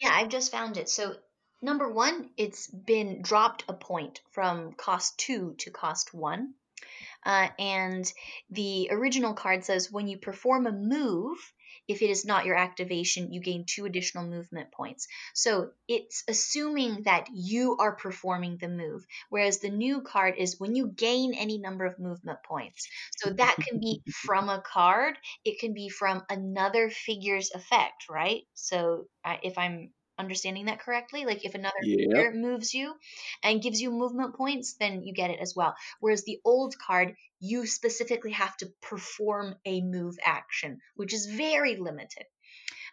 Yeah, 0.00 0.10
I've 0.12 0.28
just 0.28 0.52
found 0.52 0.76
it. 0.76 0.88
So, 0.88 1.16
number 1.60 1.90
one, 1.90 2.30
it's 2.36 2.68
been 2.68 3.20
dropped 3.20 3.64
a 3.68 3.72
point 3.72 4.20
from 4.30 4.72
cost 4.74 5.18
two 5.18 5.54
to 5.58 5.70
cost 5.70 6.14
one. 6.14 6.54
Uh, 7.28 7.50
and 7.58 8.10
the 8.48 8.88
original 8.90 9.34
card 9.34 9.62
says 9.62 9.92
when 9.92 10.08
you 10.08 10.16
perform 10.16 10.66
a 10.66 10.72
move, 10.72 11.36
if 11.86 12.00
it 12.00 12.08
is 12.08 12.24
not 12.24 12.46
your 12.46 12.56
activation, 12.56 13.32
you 13.34 13.40
gain 13.42 13.64
two 13.66 13.84
additional 13.84 14.26
movement 14.26 14.72
points. 14.72 15.06
So 15.34 15.70
it's 15.88 16.24
assuming 16.26 17.02
that 17.02 17.28
you 17.30 17.76
are 17.80 17.96
performing 17.96 18.56
the 18.58 18.68
move, 18.68 19.06
whereas 19.28 19.58
the 19.58 19.68
new 19.68 20.00
card 20.00 20.36
is 20.38 20.58
when 20.58 20.74
you 20.74 20.88
gain 20.88 21.34
any 21.34 21.58
number 21.58 21.84
of 21.84 21.98
movement 21.98 22.38
points. 22.44 22.88
So 23.18 23.30
that 23.30 23.56
can 23.60 23.78
be 23.78 24.02
from 24.24 24.48
a 24.48 24.62
card, 24.62 25.18
it 25.44 25.58
can 25.60 25.74
be 25.74 25.90
from 25.90 26.22
another 26.30 26.88
figure's 26.88 27.50
effect, 27.50 28.04
right? 28.08 28.44
So 28.54 29.04
if 29.42 29.58
I'm 29.58 29.90
understanding 30.18 30.66
that 30.66 30.80
correctly, 30.80 31.24
like 31.24 31.44
if 31.44 31.54
another 31.54 31.72
Yep. 31.80 32.24
figure 32.24 32.32
moves 32.34 32.74
you 32.74 32.94
and 33.42 33.62
gives 33.62 33.80
you 33.80 33.90
movement 33.90 34.36
points, 34.36 34.74
then 34.78 35.02
you 35.02 35.12
get 35.14 35.30
it 35.30 35.40
as 35.40 35.54
well. 35.56 35.74
Whereas 36.00 36.24
the 36.24 36.40
old 36.44 36.74
card, 36.78 37.14
you 37.40 37.66
specifically 37.66 38.32
have 38.32 38.56
to 38.58 38.72
perform 38.82 39.54
a 39.64 39.80
move 39.82 40.16
action, 40.24 40.80
which 40.96 41.12
is 41.14 41.26
very 41.26 41.76
limited. 41.76 42.24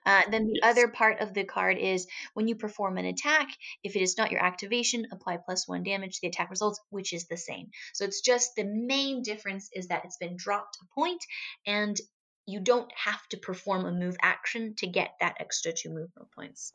Uh, 0.06 0.24
then 0.32 0.46
the 0.48 0.58
Yes. 0.58 0.64
other 0.64 0.88
part 0.88 1.20
of 1.20 1.34
the 1.34 1.44
card 1.44 1.78
is 1.78 2.08
when 2.34 2.48
you 2.48 2.56
perform 2.56 2.98
an 2.98 3.06
attack, 3.06 3.50
if 3.84 3.96
it 3.96 4.02
is 4.02 4.18
not 4.18 4.32
your 4.32 4.42
activation, 4.44 5.06
apply 5.12 5.38
plus 5.38 5.68
one 5.68 5.84
damage 5.84 6.16
to 6.16 6.22
the 6.22 6.28
attack 6.28 6.50
results, 6.50 6.80
which 6.90 7.14
is 7.14 7.28
the 7.28 7.38
same. 7.38 7.70
So 7.94 8.06
it's 8.06 8.22
just 8.22 8.56
the 8.56 8.64
main 8.64 9.22
difference 9.22 9.70
is 9.74 9.88
that 9.90 10.06
it's 10.06 10.18
been 10.18 10.38
dropped 10.38 10.78
a 10.82 10.86
point, 10.96 11.24
and 11.66 12.00
you 12.48 12.62
don't 12.62 12.92
have 12.96 13.28
to 13.30 13.38
perform 13.38 13.86
a 13.86 13.92
move 13.92 14.16
action 14.22 14.76
to 14.76 14.88
get 14.88 15.12
that 15.20 15.38
extra 15.40 15.74
two 15.74 15.90
movement 15.90 16.32
points. 16.34 16.72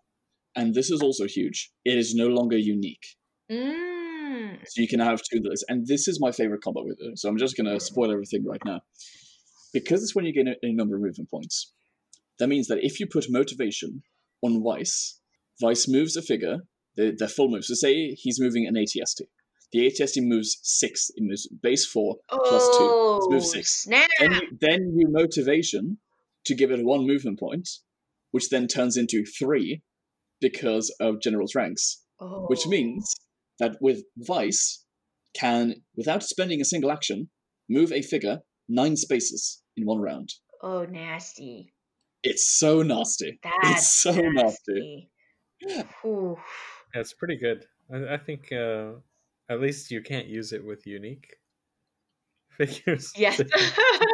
And 0.56 0.74
this 0.74 0.90
is 0.90 1.00
also 1.02 1.26
huge. 1.26 1.70
It 1.84 1.96
is 1.96 2.14
no 2.14 2.26
longer 2.26 2.58
unique. 2.58 3.06
Mm. 3.50 4.58
So 4.66 4.82
you 4.82 4.88
can 4.88 5.00
have 5.00 5.20
two 5.22 5.38
of 5.38 5.44
those. 5.44 5.64
And 5.68 5.86
this 5.86 6.08
is 6.08 6.20
my 6.20 6.32
favorite 6.32 6.62
combo 6.62 6.84
with 6.84 6.98
it. 7.00 7.18
So 7.18 7.28
I'm 7.28 7.38
just 7.38 7.56
going 7.56 7.72
to 7.72 7.80
spoil 7.80 8.10
everything 8.10 8.44
right 8.44 8.60
now. 8.64 8.80
Because 9.72 10.02
it's 10.02 10.14
when 10.14 10.24
you 10.24 10.32
gain 10.32 10.48
a, 10.48 10.54
a 10.62 10.72
number 10.72 10.96
of 10.96 11.02
movement 11.02 11.30
points, 11.30 11.72
that 12.38 12.48
means 12.48 12.66
that 12.68 12.78
if 12.82 12.98
you 12.98 13.06
put 13.06 13.26
motivation 13.28 14.02
on 14.42 14.62
Vice, 14.62 15.20
Vice 15.60 15.86
moves 15.88 16.16
a 16.16 16.22
figure, 16.22 16.58
the, 16.96 17.14
the 17.16 17.28
full 17.28 17.48
move. 17.48 17.64
So 17.64 17.74
say 17.74 18.10
he's 18.12 18.40
moving 18.40 18.66
an 18.66 18.74
ATST. 18.74 19.22
The 19.72 19.86
ATST 19.86 20.26
moves 20.26 20.58
six, 20.62 21.10
it 21.14 21.22
moves 21.22 21.46
base 21.62 21.86
four 21.86 22.16
plus 22.28 22.64
two. 22.76 22.84
Oh, 22.84 23.28
Let's 23.30 23.32
move 23.32 23.50
six. 23.52 23.70
snap! 23.82 24.08
Then 24.18 24.32
you, 24.32 24.40
then 24.60 24.92
you 24.96 25.06
motivation 25.08 25.98
to 26.46 26.54
give 26.56 26.72
it 26.72 26.84
one 26.84 27.06
movement 27.06 27.38
point, 27.38 27.68
which 28.32 28.48
then 28.48 28.66
turns 28.66 28.96
into 28.96 29.24
three 29.24 29.82
because 30.40 30.94
of 31.00 31.20
General's 31.20 31.54
ranks 31.54 32.02
which 32.48 32.66
Oh. 32.66 32.68
means 32.70 33.14
that 33.58 33.76
with 33.80 34.02
Vice 34.18 34.84
can, 35.34 35.82
without 35.96 36.22
spending 36.22 36.60
a 36.60 36.64
single 36.64 36.90
action, 36.92 37.30
move 37.68 37.92
a 37.92 38.02
figure 38.02 38.40
nine 38.68 38.96
spaces 38.96 39.62
in 39.76 39.86
one 39.86 40.00
round. 40.00 40.28
Oh, 40.62 40.84
nasty. 40.84 41.72
It's 42.22 42.46
so 42.58 42.82
nasty. 42.82 43.38
That's 43.42 43.78
it's 43.78 43.88
so 43.88 44.12
nasty. 44.12 45.08
nasty. 45.62 45.88
Ooh. 46.04 46.36
Yeah, 46.94 47.00
it's 47.00 47.14
pretty 47.14 47.38
good. 47.38 47.64
I, 47.92 48.14
I 48.14 48.18
think 48.18 48.52
uh, 48.52 48.92
at 49.48 49.60
least 49.60 49.90
you 49.90 50.02
can't 50.02 50.26
use 50.26 50.52
it 50.52 50.64
with 50.64 50.86
unique 50.86 51.26
figures. 52.58 53.12
Yes. 53.16 53.40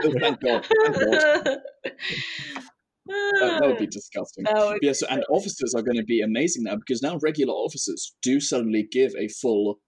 Oh, 0.05 0.13
thank 0.21 0.41
God. 0.41 0.67
Thank 0.85 1.45
God. 1.45 1.59
That, 3.07 3.59
that 3.61 3.67
would 3.69 3.79
be 3.79 3.87
disgusting. 3.87 4.45
That 4.45 4.67
would 4.67 4.79
Yeah, 4.83 4.93
so, 4.93 5.07
and 5.09 5.25
officers 5.31 5.75
are 5.75 5.83
going 5.83 5.97
to 5.97 6.05
be 6.05 6.21
amazing 6.21 6.65
now 6.65 6.77
because 6.77 7.03
now 7.03 7.19
regular 7.23 7.55
officers 7.55 8.15
do 8.23 8.41
suddenly 8.41 8.89
give 8.91 9.13
a 9.17 9.29
full 9.29 9.81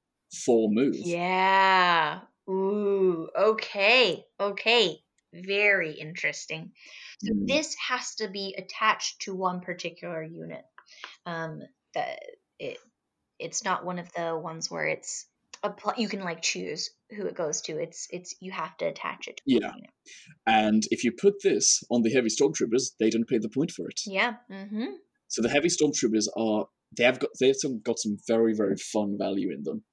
four 0.45 0.69
move. 0.71 0.95
Yeah. 0.95 2.21
Ooh. 2.49 3.29
Okay. 3.37 4.25
Okay. 4.41 5.01
Very 5.33 5.93
interesting. 5.93 6.73
So 7.25 7.33
Mm. 7.33 7.47
this 7.49 7.75
has 7.89 8.15
to 8.17 8.29
be 8.29 8.55
attached 8.57 9.23
to 9.23 9.35
one 9.35 9.61
particular 9.61 10.23
unit. 10.23 10.65
Um, 11.27 11.63
that 11.95 12.21
it 12.59 12.79
it's 13.39 13.65
not 13.65 13.85
one 13.85 13.99
of 13.99 14.13
the 14.13 14.37
ones 14.37 14.71
where 14.71 14.87
it's 14.87 15.27
a 15.63 15.71
pl- 15.71 15.95
you 15.97 16.09
can 16.09 16.21
like 16.21 16.43
choose 16.43 16.91
who 17.17 17.27
it 17.27 17.35
goes 17.35 17.61
to. 17.63 17.79
It's 17.79 18.07
it's 18.11 18.35
you 18.41 18.53
have 18.53 18.77
to 18.79 18.87
attach 18.87 19.29
it. 19.29 19.37
To 19.39 19.43
Yeah. 19.47 19.73
unit. 19.75 19.91
And 20.47 20.83
if 20.91 21.05
you 21.05 21.13
put 21.13 21.43
this 21.43 21.83
on 21.91 22.03
the 22.03 22.11
heavy 22.11 22.29
stormtroopers, 22.29 22.93
they 23.01 23.11
don't 23.11 23.29
pay 23.29 23.39
the 23.39 23.49
point 23.49 23.71
for 23.71 23.89
it. 23.89 24.01
Yeah. 24.07 24.35
Mm-hmm. 24.51 24.87
So 25.29 25.43
the 25.43 25.49
heavy 25.51 25.69
stormtroopers 25.69 26.27
are 26.37 26.67
they 26.97 27.05
have 27.05 27.19
got 27.19 27.31
they've 27.41 27.57
some, 27.57 27.81
got 27.81 27.99
some 27.99 28.17
very 28.27 28.55
very 28.55 28.77
fun 28.77 29.17
value 29.19 29.51
in 29.53 29.63
them. 29.63 29.85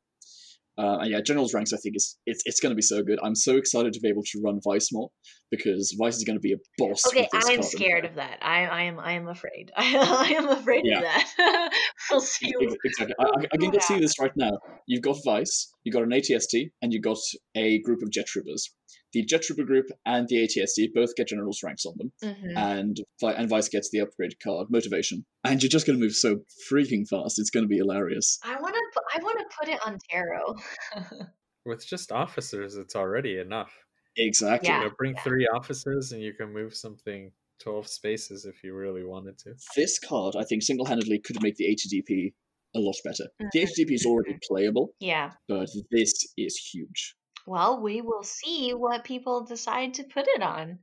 Uh, 0.77 0.97
and 0.99 1.09
yeah, 1.11 1.21
General's 1.21 1.53
ranks 1.53 1.71
I 1.71 1.77
think 1.77 1.95
is 1.95 2.17
it's 2.25 2.41
it's 2.45 2.59
going 2.59 2.71
to 2.71 2.75
be 2.75 2.81
so 2.81 3.01
good. 3.01 3.17
I'm 3.23 3.35
so 3.35 3.55
excited 3.55 3.93
to 3.93 3.99
be 4.01 4.09
able 4.09 4.23
to 4.23 4.41
run 4.43 4.59
Vice 4.61 4.89
more 4.91 5.09
because 5.49 5.95
Vice 5.97 6.17
is 6.17 6.25
going 6.25 6.35
to 6.35 6.41
be 6.41 6.51
a 6.51 6.57
boss. 6.77 7.01
Okay, 7.07 7.29
I'm 7.33 7.63
scared 7.63 8.03
of 8.03 8.15
that. 8.15 8.39
I, 8.41 8.65
I 8.65 8.81
am 8.83 8.99
I 8.99 9.13
am 9.13 9.29
afraid. 9.29 9.71
I, 9.77 10.33
am 10.37 10.49
afraid 10.49 10.83
Yeah. 10.85 10.97
of 10.97 11.03
that. 11.03 11.71
we'll 12.11 12.19
see. 12.19 12.51
Exactly. 12.83 13.15
I, 13.19 13.23
I, 13.23 13.45
I 13.53 13.57
can 13.57 13.73
Yeah. 13.73 13.79
see 13.79 13.99
this 13.99 14.19
right 14.19 14.35
now. 14.35 14.51
You've 14.85 15.01
got 15.01 15.15
Vice, 15.23 15.71
you 15.85 15.91
got 15.93 16.03
an 16.03 16.09
ATST, 16.09 16.71
and 16.81 16.91
you 16.91 16.99
got 16.99 17.17
a 17.55 17.79
group 17.83 18.01
of 18.01 18.11
Jet 18.11 18.25
Troopers. 18.27 18.73
The 19.13 19.23
Jet 19.23 19.43
Trooper 19.43 19.63
group 19.63 19.85
and 20.05 20.27
the 20.27 20.43
ATST 20.43 20.93
both 20.93 21.15
get 21.15 21.29
General's 21.29 21.63
ranks 21.63 21.85
on 21.85 21.93
them, 21.97 22.11
Mhm. 22.21 22.57
and 22.57 22.97
and 23.21 23.49
Vice 23.49 23.69
gets 23.69 23.89
the 23.89 23.99
upgraded 23.99 24.39
card, 24.43 24.67
Motivation. 24.69 25.25
And 25.45 25.61
you're 25.63 25.69
just 25.69 25.87
going 25.87 25.97
to 25.97 26.03
move 26.03 26.15
so 26.15 26.41
freaking 26.69 27.07
fast. 27.07 27.39
It's 27.39 27.49
going 27.51 27.63
to 27.63 27.69
be 27.69 27.77
hilarious. 27.77 28.39
I 28.43 28.59
want 28.59 28.75
to 28.75 29.01
I 29.13 29.19
want 29.23 29.39
to 29.39 29.45
put 29.57 29.69
it 29.69 29.79
on 29.87 29.97
Terro. 30.09 30.55
With 31.65 31.87
just 31.87 32.11
officers, 32.11 32.75
it's 32.75 32.95
already 32.95 33.37
enough. 33.39 33.73
Exactly. 34.17 34.69
Yeah. 34.69 34.79
You 34.83 34.89
know, 34.89 34.93
bring 34.97 35.15
three 35.23 35.47
officers 35.47 36.11
and 36.11 36.21
you 36.21 36.33
can 36.33 36.51
move 36.53 36.75
something 36.75 37.31
12 37.59 37.87
spaces 37.87 38.45
if 38.45 38.63
you 38.63 38.73
really 38.73 39.03
wanted 39.03 39.37
to. 39.39 39.55
This 39.75 39.97
card, 39.99 40.35
I 40.37 40.43
think, 40.43 40.61
single-handedly 40.63 41.19
could 41.19 41.41
make 41.41 41.55
the 41.55 41.65
ATDP 41.65 42.33
a 42.75 42.79
lot 42.79 42.95
better. 43.03 43.25
The 43.39 43.59
Mhm. 43.59 43.63
ATDP 43.63 43.93
is 43.93 44.05
already 44.05 44.37
playable, 44.47 44.93
yeah. 44.99 45.31
but 45.47 45.69
this 45.91 46.13
is 46.37 46.57
huge. 46.57 47.15
Well, 47.47 47.81
we 47.81 48.01
will 48.01 48.23
see 48.23 48.73
what 48.73 49.03
people 49.03 49.45
decide 49.45 49.93
to 49.95 50.03
put 50.03 50.27
it 50.27 50.41
on. 50.41 50.79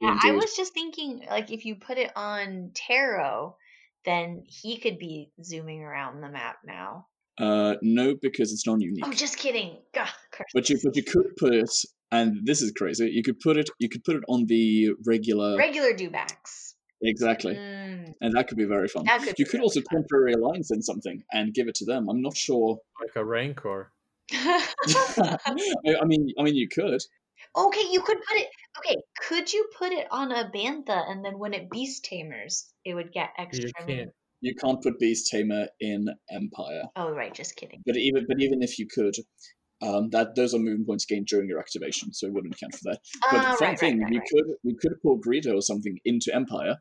Yeah, 0.00 0.18
I 0.22 0.32
was 0.32 0.56
just 0.56 0.72
thinking, 0.72 1.26
like, 1.28 1.50
if 1.50 1.66
you 1.66 1.76
put 1.76 1.98
it 1.98 2.10
on 2.16 2.70
Terro, 2.74 3.58
then 4.06 4.44
he 4.46 4.78
could 4.78 4.98
be 4.98 5.30
zooming 5.42 5.82
around 5.82 6.22
the 6.22 6.30
map 6.30 6.56
now. 6.64 7.06
Uh, 7.38 7.76
no, 7.82 8.14
because 8.20 8.50
it's 8.52 8.66
non-unique. 8.66 9.04
Oh, 9.06 9.12
just 9.12 9.36
kidding. 9.36 9.76
Curse. 9.92 10.46
But 10.54 10.68
you 10.70 10.78
but 10.82 10.96
you 10.96 11.02
could 11.02 11.36
put 11.38 11.54
it, 11.54 11.70
and 12.10 12.46
this 12.46 12.62
is 12.62 12.72
crazy. 12.72 13.10
You 13.10 13.22
could 13.22 13.40
put 13.40 13.56
it 13.58 13.68
you 13.78 13.88
could 13.88 14.02
put 14.04 14.16
it 14.16 14.22
on 14.28 14.46
the 14.46 14.90
regular 15.06 15.56
Regular 15.56 15.92
dewbacks. 15.92 16.69
Exactly, 17.02 17.54
Mm, 17.54 18.14
and 18.20 18.32
that 18.34 18.48
could 18.48 18.58
be 18.58 18.64
very 18.64 18.88
fun. 18.88 19.04
could 19.06 19.34
You 19.38 19.46
could 19.46 19.60
also 19.60 19.80
fun. 19.80 20.02
temporary 20.02 20.32
alliance 20.34 20.70
in 20.70 20.82
something 20.82 21.22
and 21.32 21.54
give 21.54 21.68
it 21.68 21.74
to 21.76 21.84
them. 21.84 22.08
I'm 22.08 22.22
not 22.22 22.36
sure. 22.36 22.78
Like 23.00 23.16
a 23.16 23.24
Rancor. 23.24 23.92
I 24.32 25.36
I 26.00 26.04
mean, 26.04 26.28
I 26.38 26.42
mean, 26.42 26.54
you 26.54 26.68
could. 26.68 27.00
okay, 27.56 27.84
you 27.90 28.00
could 28.00 28.18
put 28.18 28.36
it. 28.36 28.48
Okay, 28.78 28.96
could 29.28 29.52
you 29.52 29.68
put 29.76 29.92
it 29.92 30.06
on 30.10 30.32
a 30.32 30.50
bantha 30.54 31.10
and 31.10 31.24
then 31.24 31.38
when 31.38 31.54
it 31.54 31.70
beast 31.70 32.04
tamers, 32.04 32.72
it 32.84 32.94
would 32.94 33.12
get 33.12 33.30
extra? 33.38 33.68
You 33.86 33.86
can't. 33.86 34.10
You 34.42 34.54
can't 34.54 34.82
put 34.82 34.98
Beast 34.98 35.28
Tamer 35.30 35.68
in 35.80 36.08
Empire, 36.30 36.84
Oh, 36.96 37.10
right, 37.10 37.34
just 37.34 37.56
kidding. 37.56 37.82
but 37.84 37.96
even 37.96 38.24
but 38.26 38.40
even 38.40 38.62
if 38.62 38.78
you 38.78 38.86
could, 38.86 39.14
um, 39.82 40.08
that 40.10 40.34
those 40.34 40.54
are 40.54 40.58
movement 40.58 40.86
points 40.86 41.04
gained 41.04 41.26
during 41.26 41.48
your 41.48 41.58
activation, 41.58 42.12
so 42.14 42.26
it 42.26 42.32
wouldn't 42.32 42.58
count 42.58 42.74
for 42.74 42.90
that. 42.90 43.00
But 43.30 43.44
fun 43.58 43.68
right, 43.68 43.78
thing, 43.78 43.98
right, 43.98 44.04
right, 44.04 44.10
we 44.10 44.18
right. 44.18 44.28
could 44.32 44.44
we 44.64 44.76
could 44.80 44.94
pull 45.02 45.20
Greedo 45.20 45.54
or 45.56 45.62
something 45.62 45.98
into 46.06 46.34
Empire, 46.34 46.76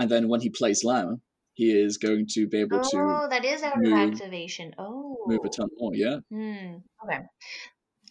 and 0.00 0.10
then 0.10 0.28
when 0.28 0.40
he 0.40 0.48
plays 0.48 0.82
Lam, 0.82 1.20
he 1.54 1.70
is 1.78 1.98
going 1.98 2.26
to 2.34 2.48
be 2.48 2.60
able 2.60 2.80
to 2.80 2.96
Oh, 2.96 3.28
that 3.28 3.44
is 3.44 3.62
out 3.62 3.84
of 3.84 3.92
activation. 3.92 4.74
Oh, 4.78 5.18
move 5.26 5.40
a 5.44 5.48
ton 5.48 5.68
more. 5.78 5.94
Yeah. 5.94 6.16
Hmm. 6.32 6.76
Okay. 7.04 7.20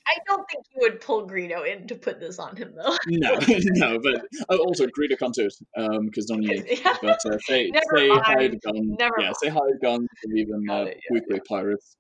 I 0.07 0.17
don't 0.27 0.45
think 0.49 0.65
you 0.71 0.79
would 0.81 1.01
pull 1.01 1.27
Greedo 1.27 1.67
in 1.67 1.87
to 1.87 1.95
put 1.95 2.19
this 2.19 2.39
on 2.39 2.55
him 2.55 2.73
though. 2.75 2.95
No, 3.07 3.39
no, 3.47 3.99
but 4.01 4.21
oh, 4.49 4.57
also 4.57 4.85
Greedo 4.85 5.17
can't 5.17 5.33
do 5.33 5.47
it 5.47 5.55
um, 5.77 6.05
because 6.05 6.29
non 6.29 6.43
unique. 6.43 6.81
Yeah. 6.85 6.95
But 7.01 7.19
uh, 7.25 7.37
say 7.39 7.69
Never 7.71 7.97
say 7.97 8.07
mind. 8.07 8.21
hired 8.23 8.61
gun, 8.61 8.95
Never 8.99 9.15
yeah, 9.17 9.25
mind. 9.25 9.35
say 9.41 9.49
hired 9.49 9.79
gun, 9.81 10.01
or 10.01 10.35
even 10.35 10.69
uh, 10.69 10.83
it, 10.83 10.97
yeah, 10.97 11.13
weekly 11.13 11.39
pirates. 11.47 11.97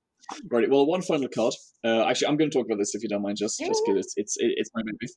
Right. 0.51 0.69
Well, 0.69 0.85
one 0.85 1.01
final 1.01 1.27
card. 1.27 1.53
Uh, 1.83 2.03
actually, 2.05 2.27
I'm 2.27 2.37
going 2.37 2.51
to 2.51 2.57
talk 2.57 2.65
about 2.67 2.77
this 2.77 2.93
if 2.93 3.01
you 3.01 3.09
don't 3.09 3.21
mind, 3.21 3.37
just 3.37 3.59
just 3.59 3.81
because 3.85 4.05
it's 4.05 4.13
it's 4.17 4.37
it's 4.39 4.69
my 4.75 4.81
baby. 4.83 5.11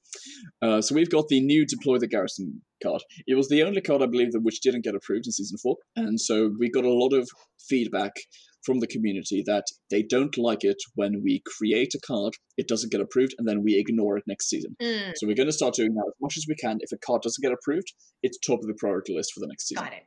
Uh, 0.62 0.80
so 0.80 0.94
we've 0.94 1.10
got 1.10 1.28
the 1.28 1.40
new 1.40 1.66
deploy 1.66 1.98
the 1.98 2.06
garrison 2.08 2.62
card. 2.82 3.02
It 3.26 3.34
was 3.34 3.48
the 3.48 3.62
only 3.62 3.80
card 3.80 4.02
I 4.02 4.06
believe 4.06 4.32
that 4.32 4.40
which 4.42 4.60
didn't 4.60 4.84
get 4.84 4.94
approved 4.94 5.26
in 5.26 5.32
season 5.32 5.58
four, 5.62 5.76
and 5.96 6.20
so 6.20 6.52
we 6.58 6.70
got 6.70 6.84
a 6.84 6.92
lot 6.92 7.12
of 7.12 7.28
feedback 7.68 8.12
from 8.64 8.78
the 8.80 8.86
community 8.86 9.42
that 9.44 9.64
they 9.90 10.02
don't 10.02 10.38
like 10.38 10.62
it 10.62 10.76
when 10.94 11.20
we 11.24 11.42
create 11.58 11.92
a 11.96 12.00
card, 12.06 12.32
it 12.56 12.68
doesn't 12.68 12.92
get 12.92 13.00
approved, 13.00 13.34
and 13.36 13.48
then 13.48 13.60
we 13.64 13.76
ignore 13.76 14.16
it 14.16 14.22
next 14.28 14.48
season. 14.48 14.76
Hmm, 14.80 15.10
So 15.16 15.26
we're 15.26 15.34
going 15.34 15.48
to 15.48 15.52
start 15.52 15.74
doing 15.74 15.92
that 15.94 16.04
as 16.06 16.14
much 16.20 16.36
as 16.36 16.46
we 16.48 16.54
can. 16.54 16.78
If 16.80 16.92
a 16.92 16.96
card 16.98 17.22
doesn't 17.22 17.42
get 17.42 17.50
approved, 17.52 17.92
it's 18.22 18.38
top 18.38 18.60
of 18.60 18.68
the 18.68 18.76
priority 18.78 19.16
list 19.16 19.32
for 19.32 19.40
the 19.40 19.48
next 19.48 19.66
season. 19.66 19.82
got 19.84 19.92
it. 19.92 20.04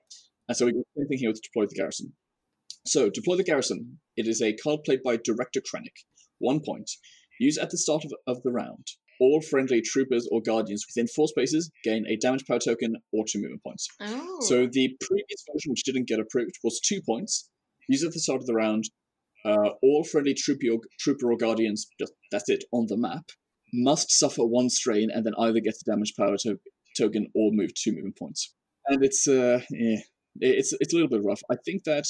And 0.48 0.56
so 0.56 0.66
we 0.68 0.72
got 0.72 0.86
the 0.96 1.02
same 1.02 1.08
thing 1.10 1.18
here 1.20 1.30
with 1.32 1.42
Deploy 1.44 1.66
the 1.68 1.76
Garrison. 1.76 2.14
So 2.88 3.10
Deploy 3.10 3.36
the 3.36 3.44
Garrison, 3.44 4.00
it 4.18 4.28
is 4.28 4.42
a 4.42 4.54
card 4.54 4.82
played 4.86 5.02
by 5.04 5.18
Director 5.18 5.62
Krennic. 5.62 6.06
One 6.40 6.60
point. 6.60 6.90
Use 7.40 7.58
at 7.58 7.70
the 7.70 7.78
start 7.78 8.06
of, 8.06 8.14
of 8.28 8.44
the 8.44 8.52
round. 8.52 8.88
All 9.20 9.42
friendly 9.42 9.82
troopers 9.82 10.28
or 10.32 10.42
guardians 10.42 10.86
within 10.88 11.08
four 11.08 11.28
spaces 11.28 11.72
gain 11.84 12.06
a 12.08 12.18
damage 12.18 12.46
power 12.46 12.60
token 12.60 12.96
or 13.14 13.24
two 13.26 13.42
movement 13.42 13.64
points. 13.64 13.88
Oh. 14.02 14.38
So 14.42 14.68
the 14.72 14.96
previous 15.00 15.44
version, 15.52 15.72
which 15.72 15.84
didn't 15.84 16.08
get 16.08 16.20
approved, 16.20 16.56
was 16.64 16.80
two 16.80 17.02
points. 17.06 17.50
Use 17.88 18.04
at 18.04 18.12
the 18.12 18.20
start 18.20 18.42
of 18.42 18.46
the 18.46 18.54
round. 18.54 18.86
Uh, 19.46 19.70
all 19.84 20.04
friendly 20.04 20.34
trooper 20.34 20.68
or, 20.74 20.80
trooper 21.00 21.32
or 21.32 21.38
guardians, 21.38 21.88
just, 22.00 22.14
that's 22.32 22.50
it, 22.50 22.64
on 22.72 22.88
the 22.88 22.98
map, 22.98 23.30
must 23.74 24.12
suffer 24.12 24.44
one 24.44 24.70
strain 24.70 25.10
and 25.14 25.26
then 25.26 25.34
either 25.38 25.60
get 25.60 25.76
the 25.76 25.92
damage 25.92 26.14
power 26.18 26.36
to- 26.38 26.60
token 26.98 27.28
or 27.36 27.52
move 27.54 27.74
two 27.74 27.92
movement 27.92 28.18
points. 28.18 28.54
And 28.88 29.04
it's 29.04 29.28
uh, 29.28 29.62
yeah, 29.72 29.98
it's 30.40 30.74
it's 30.80 30.94
a 30.94 30.96
little 30.96 31.10
bit 31.10 31.24
rough. 31.24 31.42
I 31.52 31.56
think 31.66 31.84
that 31.86 32.06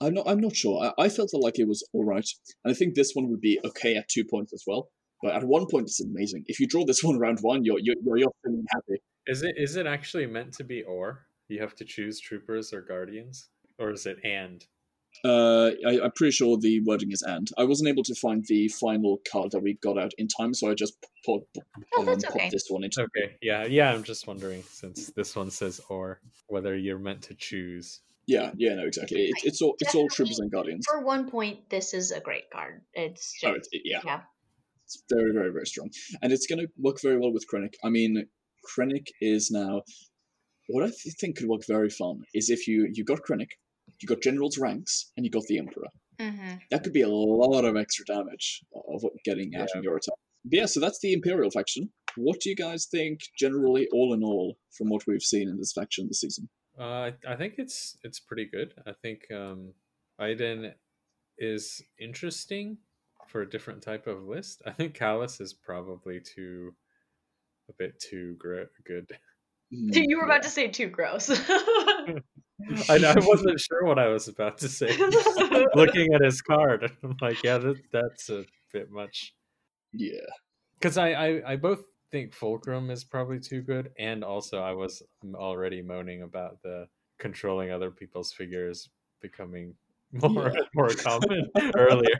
I'm 0.00 0.14
not 0.14 0.28
I'm 0.28 0.40
not 0.40 0.54
sure. 0.54 0.92
I, 0.98 1.04
I 1.04 1.08
felt 1.08 1.30
like 1.34 1.58
it 1.58 1.68
was 1.68 1.86
all 1.92 2.04
right, 2.04 2.28
and 2.64 2.72
I 2.72 2.74
think 2.74 2.94
this 2.94 3.12
one 3.14 3.28
would 3.30 3.40
be 3.40 3.58
okay 3.64 3.96
at 3.96 4.08
two 4.08 4.24
points 4.24 4.52
as 4.52 4.64
well. 4.66 4.88
But 5.22 5.34
at 5.34 5.44
one 5.44 5.66
point, 5.70 5.84
it's 5.84 6.00
amazing. 6.00 6.44
If 6.46 6.60
you 6.60 6.68
draw 6.68 6.84
this 6.84 7.02
one 7.02 7.18
round 7.18 7.38
one, 7.40 7.64
you're 7.64 7.78
you're 7.80 7.96
you're, 8.04 8.18
you're 8.18 8.32
feeling 8.44 8.64
happy. 8.70 9.02
Is 9.26 9.42
it 9.42 9.54
is 9.56 9.76
it 9.76 9.86
actually 9.86 10.26
meant 10.26 10.52
to 10.54 10.64
be 10.64 10.82
or? 10.82 11.26
You 11.48 11.60
have 11.60 11.74
to 11.76 11.84
choose 11.84 12.20
troopers 12.20 12.72
or 12.72 12.82
guardians? 12.82 13.48
Or 13.78 13.90
is 13.90 14.06
it 14.06 14.18
and? 14.24 14.64
Uh, 15.24 15.70
I, 15.86 16.00
I'm 16.04 16.12
pretty 16.12 16.32
sure 16.32 16.58
the 16.58 16.80
wording 16.84 17.10
is 17.10 17.22
and. 17.22 17.48
I 17.56 17.64
wasn't 17.64 17.88
able 17.88 18.04
to 18.04 18.14
find 18.14 18.44
the 18.46 18.68
final 18.68 19.18
card 19.30 19.50
that 19.52 19.62
we 19.62 19.78
got 19.82 19.98
out 19.98 20.12
in 20.18 20.28
time, 20.28 20.52
so 20.54 20.70
I 20.70 20.74
just 20.74 20.94
put, 21.24 21.42
Oh, 21.96 22.00
um, 22.00 22.06
that's 22.06 22.24
okay. 22.26 22.50
this 22.50 22.66
one 22.68 22.84
into. 22.84 23.02
Okay, 23.02 23.36
yeah, 23.40 23.64
yeah, 23.64 23.92
I'm 23.92 24.04
just 24.04 24.26
wondering 24.26 24.62
since 24.68 25.10
this 25.10 25.34
one 25.34 25.50
says 25.50 25.80
or 25.88 26.20
whether 26.46 26.76
you're 26.76 26.98
meant 26.98 27.22
to 27.22 27.34
choose. 27.34 28.00
Yeah, 28.28 28.52
yeah, 28.58 28.74
no, 28.74 28.84
exactly. 28.86 29.22
It, 29.22 29.36
it's 29.44 29.62
all 29.62 29.74
it's 29.80 29.94
all 29.94 30.06
Definitely. 30.06 30.14
troopers 30.16 30.38
and 30.40 30.50
guardians. 30.52 30.84
For 30.86 31.00
one 31.02 31.30
point, 31.30 31.70
this 31.70 31.94
is 31.94 32.12
a 32.12 32.20
great 32.20 32.50
card. 32.52 32.82
It's 32.92 33.32
just 33.40 33.50
Oh, 33.50 33.56
it's, 33.56 33.68
yeah, 33.72 34.00
yeah. 34.04 34.20
it's 34.84 35.02
very, 35.10 35.32
very, 35.32 35.50
very 35.50 35.66
strong, 35.66 35.90
and 36.22 36.30
it's 36.32 36.46
going 36.46 36.60
to 36.60 36.68
work 36.78 36.98
very 37.02 37.18
well 37.18 37.32
with 37.32 37.46
Krennic. 37.52 37.74
I 37.82 37.88
mean, 37.88 38.26
Krennic 38.70 39.06
is 39.22 39.50
now 39.50 39.82
what 40.68 40.84
I 40.84 40.88
th- 40.88 41.16
think 41.18 41.38
could 41.38 41.48
work 41.48 41.62
very 41.66 41.88
fun 41.88 42.20
is 42.34 42.50
if 42.50 42.68
you 42.68 42.88
you 42.92 43.02
got 43.02 43.20
Krennic, 43.26 43.52
you 44.02 44.06
got 44.06 44.20
General's 44.22 44.58
ranks, 44.58 45.10
and 45.16 45.24
you 45.24 45.30
got 45.32 45.44
the 45.48 45.58
Emperor. 45.58 45.88
hmm 46.20 46.54
That 46.70 46.84
could 46.84 46.92
be 46.92 47.02
a 47.02 47.08
lot 47.08 47.64
of 47.64 47.76
extra 47.78 48.04
damage 48.04 48.62
of 48.74 49.02
what 49.02 49.14
getting 49.24 49.54
out 49.56 49.68
Yeah. 49.72 49.78
of 49.78 49.84
your 49.84 49.96
attack. 49.96 50.18
But 50.44 50.56
yeah, 50.60 50.66
so 50.66 50.80
that's 50.80 51.00
the 51.00 51.14
Imperial 51.14 51.50
faction. 51.50 51.90
What 52.16 52.40
do 52.40 52.50
you 52.50 52.56
guys 52.56 52.86
think, 52.90 53.20
generally, 53.38 53.88
all 53.92 54.12
in 54.12 54.22
all, 54.22 54.58
from 54.76 54.88
what 54.90 55.02
we've 55.06 55.22
seen 55.22 55.48
in 55.48 55.56
this 55.56 55.72
faction 55.72 56.08
this 56.08 56.20
season? 56.20 56.48
Uh, 56.78 57.10
I, 57.10 57.12
I 57.26 57.36
think 57.36 57.54
it's 57.58 57.96
it's 58.04 58.20
pretty 58.20 58.46
good. 58.46 58.74
I 58.86 58.92
think 59.02 59.22
um, 59.32 59.72
Iden 60.18 60.72
is 61.38 61.82
interesting 61.98 62.78
for 63.26 63.42
a 63.42 63.48
different 63.50 63.82
type 63.82 64.06
of 64.06 64.24
list. 64.24 64.62
I 64.66 64.70
think 64.70 64.96
Kallus 64.96 65.40
is 65.40 65.52
probably 65.52 66.20
too 66.20 66.74
a 67.68 67.72
bit 67.78 68.00
too 68.00 68.36
gr- 68.38 68.62
good. 68.86 69.10
Hmm, 69.70 69.90
You 69.92 70.18
were 70.18 70.24
about 70.24 70.42
to 70.44 70.50
say 70.50 70.68
too 70.68 70.88
gross. 70.88 71.28
I, 71.50 72.20
I 72.88 73.14
wasn't 73.18 73.60
sure 73.60 73.84
what 73.84 73.98
I 73.98 74.08
was 74.08 74.28
about 74.28 74.58
to 74.58 74.68
say. 74.68 74.96
Looking 75.74 76.14
at 76.14 76.22
his 76.22 76.40
card, 76.42 76.90
I'm 77.02 77.16
like, 77.20 77.42
yeah, 77.42 77.58
that, 77.58 77.76
that's 77.92 78.30
a 78.30 78.44
bit 78.72 78.90
much. 78.90 79.34
Yeah. 79.92 80.26
Because 80.78 80.96
I, 80.96 81.10
I 81.10 81.52
I 81.52 81.56
both 81.56 81.82
think 82.10 82.32
Fulcrum 82.34 82.90
is 82.90 83.04
probably 83.04 83.40
too 83.40 83.62
good, 83.62 83.90
and 83.98 84.24
also 84.24 84.60
I 84.60 84.72
was 84.72 85.02
already 85.34 85.82
moaning 85.82 86.22
about 86.22 86.62
the 86.62 86.86
controlling 87.18 87.70
other 87.70 87.90
people's 87.90 88.32
figures 88.32 88.88
becoming 89.20 89.74
more 90.12 90.52
Yeah. 90.54 90.62
more 90.74 90.88
common 90.88 91.50
earlier. 91.76 92.16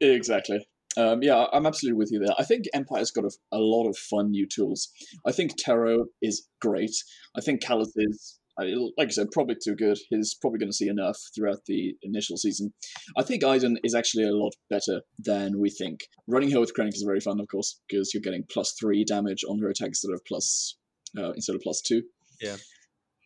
exactly. 0.00 0.66
Um, 0.96 1.22
yeah, 1.22 1.46
I'm 1.52 1.66
absolutely 1.66 1.98
with 1.98 2.12
you 2.12 2.20
there. 2.20 2.34
I 2.38 2.44
think 2.44 2.66
Empire's 2.72 3.10
got 3.10 3.24
a, 3.24 3.30
a 3.50 3.58
lot 3.58 3.88
of 3.88 3.96
fun 3.96 4.30
new 4.30 4.46
tools. 4.46 4.90
I 5.26 5.32
think 5.32 5.52
Terro 5.58 6.04
is 6.22 6.46
great. 6.60 6.92
I 7.36 7.40
think 7.40 7.62
Kallus 7.64 7.90
is, 7.96 8.38
I, 8.58 8.74
like 8.96 9.08
I 9.08 9.10
said, 9.10 9.32
probably 9.32 9.56
too 9.62 9.74
good. 9.74 9.98
He's 10.10 10.34
probably 10.34 10.58
going 10.58 10.70
to 10.70 10.76
see 10.76 10.88
enough 10.88 11.18
throughout 11.34 11.64
the 11.66 11.96
initial 12.02 12.36
season. 12.36 12.72
I 13.16 13.22
think 13.22 13.42
Iden 13.42 13.78
is 13.82 13.94
actually 13.94 14.24
a 14.24 14.34
lot 14.34 14.54
better 14.70 15.02
than 15.18 15.58
we 15.58 15.70
think. 15.70 16.08
Running 16.28 16.50
her 16.52 16.60
with 16.60 16.74
Krennic 16.74 16.94
is 16.94 17.02
very 17.02 17.20
fun, 17.20 17.40
of 17.40 17.48
course, 17.48 17.80
because 17.88 18.14
you're 18.14 18.22
getting 18.22 18.44
plus 18.48 18.74
three 18.78 19.04
damage 19.04 19.44
on 19.48 19.58
her 19.58 19.68
attack 19.68 19.88
instead 19.88 20.12
of 20.12 20.24
plus 20.24 20.76
uh, 21.18 21.32
instead 21.32 21.56
of 21.56 21.62
plus 21.62 21.80
two. 21.80 22.02
Yeah. 22.40 22.56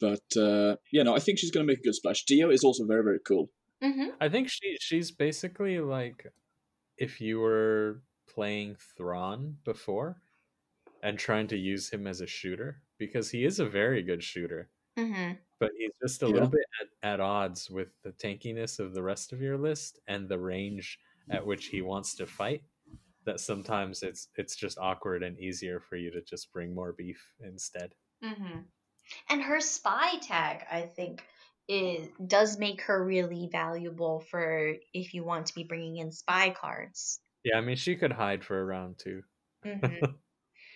But 0.00 0.36
uh, 0.36 0.76
yeah, 0.92 1.02
no, 1.02 1.14
I 1.14 1.18
think 1.18 1.38
she's 1.38 1.50
going 1.50 1.66
to 1.66 1.70
make 1.70 1.80
a 1.80 1.82
good 1.82 1.94
splash. 1.94 2.24
Dio 2.24 2.50
is 2.50 2.64
also 2.64 2.84
very 2.84 3.02
very 3.02 3.20
cool. 3.26 3.50
Mm-hmm. 3.82 4.08
I 4.20 4.28
think 4.28 4.48
she 4.48 4.76
she's 4.80 5.10
basically 5.10 5.78
like 5.80 6.32
if 6.96 7.20
you 7.20 7.40
were 7.40 8.00
playing 8.28 8.76
Thrawn 8.96 9.56
before 9.64 10.16
and 11.02 11.18
trying 11.18 11.46
to 11.48 11.56
use 11.56 11.90
him 11.90 12.06
as 12.06 12.20
a 12.20 12.26
shooter 12.26 12.82
because 12.98 13.30
he 13.30 13.44
is 13.44 13.60
a 13.60 13.68
very 13.68 14.02
good 14.02 14.22
shooter, 14.22 14.68
Mm-hmm. 14.98 15.32
but 15.60 15.70
he's 15.78 15.92
just 16.02 16.22
a 16.22 16.26
Yeah. 16.26 16.32
little 16.32 16.48
bit 16.48 16.66
at, 16.80 17.14
at 17.14 17.20
odds 17.20 17.70
with 17.70 17.88
the 18.02 18.12
tankiness 18.12 18.78
of 18.78 18.92
the 18.94 19.02
rest 19.02 19.32
of 19.32 19.40
your 19.40 19.56
list 19.58 19.98
and 20.06 20.28
the 20.28 20.38
range 20.38 20.98
at 21.30 21.46
which 21.46 21.66
he 21.66 21.80
wants 21.82 22.14
to 22.16 22.26
fight. 22.26 22.62
That 23.24 23.40
sometimes 23.40 24.02
it's 24.02 24.28
it's 24.36 24.56
just 24.56 24.78
awkward 24.78 25.22
and 25.22 25.38
easier 25.38 25.80
for 25.80 25.96
you 25.96 26.10
to 26.12 26.22
just 26.22 26.52
bring 26.52 26.74
more 26.74 26.92
beef 26.92 27.22
instead. 27.40 27.94
Mm-hmm. 28.24 28.60
And 29.28 29.42
her 29.42 29.60
spy 29.60 30.16
tag, 30.22 30.64
I 30.70 30.82
think, 30.82 31.22
is 31.68 32.08
does 32.26 32.58
make 32.58 32.80
her 32.82 33.04
really 33.04 33.48
valuable 33.52 34.20
for 34.30 34.74
if 34.94 35.12
you 35.14 35.24
want 35.24 35.46
to 35.46 35.54
be 35.54 35.64
bringing 35.64 35.96
in 35.98 36.10
spy 36.12 36.50
cards. 36.50 37.20
Yeah, 37.44 37.58
I 37.58 37.60
mean 37.60 37.76
she 37.76 37.96
could 37.96 38.12
hide 38.12 38.44
for 38.44 38.58
a 38.60 38.64
round 38.64 38.98
too. 38.98 39.22
Mm-hmm. 39.64 40.04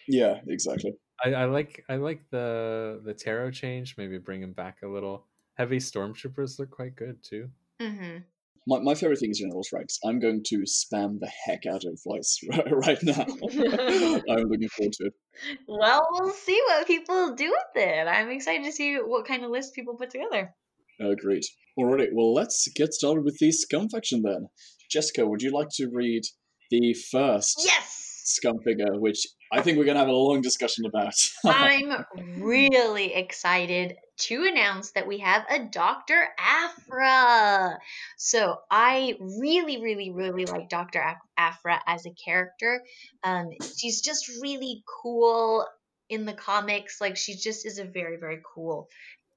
Yeah, 0.09 0.41
exactly. 0.49 0.95
I, 1.25 1.35
I 1.35 1.45
like 1.47 1.85
I 1.89 1.97
like 1.97 2.23
the 2.31 3.01
the 3.05 3.15
Terro 3.15 3.51
change. 3.51 3.97
Maybe 3.99 4.19
bring 4.19 4.43
him 4.43 4.53
back 4.53 4.79
a 4.83 4.89
little. 4.89 5.27
Heavy 5.57 5.79
stormtroopers 5.79 6.59
look 6.59 6.71
quite 6.71 6.97
good 6.97 7.23
too. 7.23 7.51
mm-hmm. 7.81 8.19
My, 8.67 8.79
my 8.79 8.95
favorite 8.95 9.19
thing 9.19 9.31
is 9.33 9.41
General's 9.41 9.73
ranks. 9.73 9.99
I'm 10.05 10.21
going 10.21 10.43
to 10.47 10.59
spam 10.61 11.19
the 11.19 11.31
heck 11.45 11.67
out 11.67 11.83
of 11.85 11.99
Vice 12.07 12.39
right 12.71 12.99
now. 13.03 13.23
I'm 14.31 14.45
looking 14.45 14.69
forward 14.69 14.93
to 14.95 15.07
it. 15.07 15.15
Well, 15.67 16.07
we'll 16.13 16.31
see 16.31 16.61
what 16.69 16.87
people 16.87 17.35
do 17.35 17.51
with 17.51 17.83
it. 17.83 18.07
I'm 18.07 18.31
excited 18.31 18.65
to 18.65 18.73
see 18.73 18.97
what 18.97 19.27
kind 19.27 19.45
of 19.45 19.51
list 19.51 19.75
people 19.75 19.97
put 19.97 20.11
together. 20.11 20.55
Oh, 21.01 21.15
great. 21.17 21.45
Alrighty, 21.79 22.09
well, 22.13 22.33
let's 22.33 22.69
get 22.77 22.95
started 22.95 23.25
with 23.25 23.39
the 23.39 23.51
scum 23.51 23.89
faction 23.89 24.23
then. 24.23 24.49
Jessica, 24.91 25.27
would 25.27 25.43
you 25.43 25.51
like 25.51 25.69
to 25.77 25.89
read 25.93 26.23
the 26.71 26.95
first 26.95 27.63
Yes. 27.65 28.02
Scum 28.25 28.59
figure, 28.61 28.99
which 28.99 29.27
I 29.53 29.61
think 29.61 29.79
we're 29.79 29.85
going 29.85 29.97
to 29.97 30.01
have 30.01 30.09
a 30.09 30.13
long 30.13 30.41
discussion 30.41 30.87
about? 30.87 31.15
I'm 31.47 32.05
really 32.41 33.15
excited 33.15 33.97
to 34.19 34.45
announce 34.45 34.93
that 34.93 35.07
we 35.07 35.19
have 35.19 35.45
a 35.51 35.65
Dr. 35.65 36.29
Afra. 36.39 37.79
So 38.17 38.57
I 38.71 39.17
really, 39.21 39.83
really, 39.83 40.11
really 40.11 40.47
like 40.47 40.69
Dr. 40.69 41.03
Afra 41.37 41.81
as 41.87 42.07
a 42.07 42.11
character. 42.11 42.83
Um, 43.25 43.51
she's 43.77 44.01
just 44.01 44.29
really 44.41 44.85
cool 45.03 45.67
in 46.09 46.27
the 46.27 46.35
comics. 46.35 47.01
Like 47.01 47.17
she 47.17 47.35
just 47.35 47.67
is 47.67 47.79
a 47.79 47.85
very, 47.85 48.17
very 48.19 48.41
cool 48.55 48.89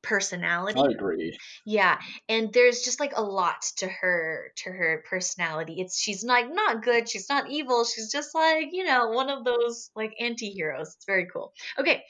personality. 0.05 0.79
I 0.79 0.91
agree. 0.91 1.37
Yeah, 1.65 1.97
and 2.29 2.53
there's 2.53 2.81
just 2.81 2.99
like 2.99 3.13
a 3.15 3.23
lot 3.23 3.61
to 3.77 3.87
her 3.87 4.51
to 4.57 4.69
her 4.69 5.03
personality. 5.09 5.81
It's 5.81 5.99
she's 5.99 6.23
like 6.23 6.47
not 6.51 6.83
good, 6.83 7.09
she's 7.09 7.29
not 7.29 7.49
evil, 7.49 7.83
she's 7.83 8.11
just 8.11 8.33
like, 8.35 8.67
you 8.71 8.83
know, 8.83 9.09
one 9.09 9.29
of 9.29 9.43
those 9.43 9.89
like 9.95 10.13
anti-heroes. 10.19 10.93
It's 10.95 11.05
very 11.05 11.27
cool. 11.31 11.53
Okay. 11.79 12.03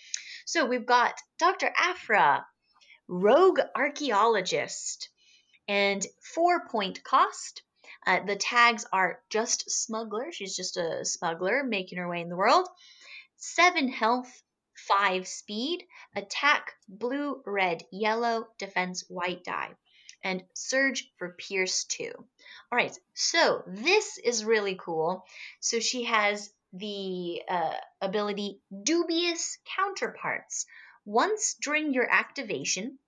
So 0.46 0.66
we've 0.66 0.86
got 0.86 1.14
Dr. 1.40 1.72
Afra, 1.76 2.46
rogue 3.08 3.60
archaeologist, 3.76 5.10
and 5.68 6.06
4 6.36 6.68
point 6.68 7.04
cost. 7.04 7.64
Uh, 8.06 8.20
the 8.26 8.36
tags 8.36 8.86
are 8.94 9.20
just 9.32 9.72
smuggler. 9.72 10.32
She's 10.32 10.56
just 10.56 10.78
a 10.78 11.04
smuggler 11.04 11.64
making 11.64 11.98
her 11.98 12.08
way 12.08 12.22
in 12.22 12.30
the 12.30 12.36
world. 12.36 12.68
7 13.38 13.88
health, 13.88 14.32
5 14.88 15.28
speed, 15.28 15.88
attack 16.16 16.74
blue, 16.88 17.42
red, 17.46 17.84
yellow, 17.92 18.48
defense 18.58 19.04
white 19.10 19.44
die, 19.44 19.76
and 20.24 20.44
surge 20.54 21.12
for 21.18 21.34
pierce 21.34 21.86
2. 21.86 22.12
All 22.16 22.28
right, 22.72 22.98
so 23.14 23.64
this 23.68 24.18
is 24.18 24.46
really 24.46 24.76
cool. 24.76 25.26
So 25.60 25.80
she 25.80 26.04
has 26.06 26.54
the 26.74 27.42
uh, 27.48 27.78
ability 28.02 28.60
dubious 28.84 29.58
counterparts. 29.76 30.66
Once 31.06 31.56
during 31.62 31.94
your 31.94 32.10
activation, 32.10 33.00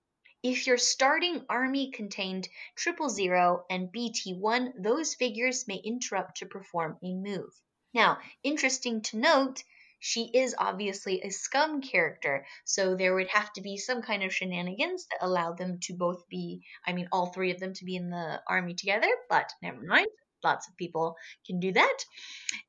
if 0.42 0.66
your 0.66 0.78
starting 0.78 1.44
army 1.48 1.90
contained 1.90 2.48
triple 2.76 3.08
zero 3.08 3.64
and 3.68 3.92
BT1, 3.92 4.72
those 4.78 5.14
figures 5.14 5.66
may 5.66 5.76
interrupt 5.76 6.38
to 6.38 6.46
perform 6.46 6.96
a 7.02 7.12
move. 7.12 7.50
Now, 7.92 8.18
interesting 8.44 9.02
to 9.02 9.18
note, 9.18 9.64
she 9.98 10.30
is 10.32 10.54
obviously 10.58 11.22
a 11.22 11.30
scum 11.30 11.80
character, 11.80 12.46
so 12.64 12.94
there 12.94 13.14
would 13.14 13.28
have 13.28 13.52
to 13.54 13.60
be 13.60 13.76
some 13.76 14.02
kind 14.02 14.22
of 14.22 14.34
shenanigans 14.34 15.06
that 15.06 15.24
allow 15.26 15.52
them 15.52 15.78
to 15.82 15.94
both 15.94 16.28
be, 16.28 16.64
I 16.86 16.92
mean, 16.92 17.08
all 17.10 17.26
three 17.26 17.50
of 17.50 17.58
them 17.58 17.74
to 17.74 17.84
be 17.84 17.96
in 17.96 18.10
the 18.10 18.40
army 18.46 18.74
together, 18.74 19.10
but 19.28 19.50
never 19.62 19.80
mind. 19.80 20.08
Lots 20.44 20.68
of 20.68 20.76
people 20.76 21.16
can 21.46 21.58
do 21.58 21.72
that. 21.72 21.98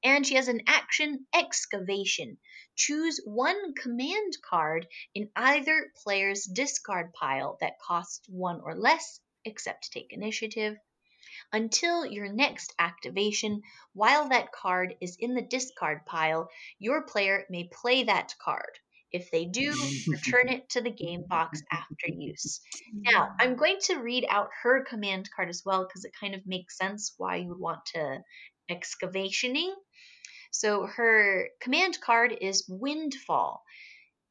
And 0.03 0.26
she 0.26 0.35
has 0.35 0.47
an 0.47 0.61
action 0.65 1.27
excavation. 1.35 2.39
Choose 2.76 3.22
one 3.23 3.76
command 3.76 4.38
card 4.41 4.88
in 5.14 5.30
either 5.35 5.91
player's 6.03 6.45
discard 6.45 7.14
pile 7.14 7.57
that 7.61 7.80
costs 7.80 8.27
one 8.27 8.61
or 8.61 8.76
less, 8.76 9.19
except 9.45 9.91
take 9.91 10.11
initiative, 10.11 10.77
until 11.51 12.05
your 12.05 12.31
next 12.31 12.73
activation. 12.80 13.61
While 13.93 14.30
that 14.30 14.51
card 14.51 14.95
is 15.01 15.17
in 15.19 15.34
the 15.35 15.41
discard 15.41 16.05
pile, 16.05 16.49
your 16.80 17.03
player 17.03 17.45
may 17.49 17.69
play 17.71 18.03
that 18.03 18.35
card. 18.41 18.80
If 19.11 19.31
they 19.31 19.45
do, 19.45 19.73
return 20.07 20.49
it 20.49 20.69
to 20.69 20.81
the 20.81 20.91
game 20.91 21.23
box 21.27 21.61
after 21.71 22.07
use. 22.07 22.61
Now, 22.93 23.35
I'm 23.39 23.55
going 23.55 23.80
to 23.84 23.99
read 23.99 24.26
out 24.30 24.49
her 24.63 24.84
command 24.84 25.30
card 25.35 25.49
as 25.49 25.63
well 25.65 25.85
because 25.85 26.05
it 26.05 26.13
kind 26.19 26.35
of 26.35 26.45
makes 26.45 26.77
sense 26.77 27.13
why 27.17 27.38
you 27.38 27.49
would 27.49 27.59
want 27.59 27.85
to 27.93 28.19
excavationing. 28.69 29.73
So 30.51 30.85
her 30.85 31.49
command 31.61 31.99
card 32.01 32.35
is 32.39 32.67
Windfall. 32.67 33.63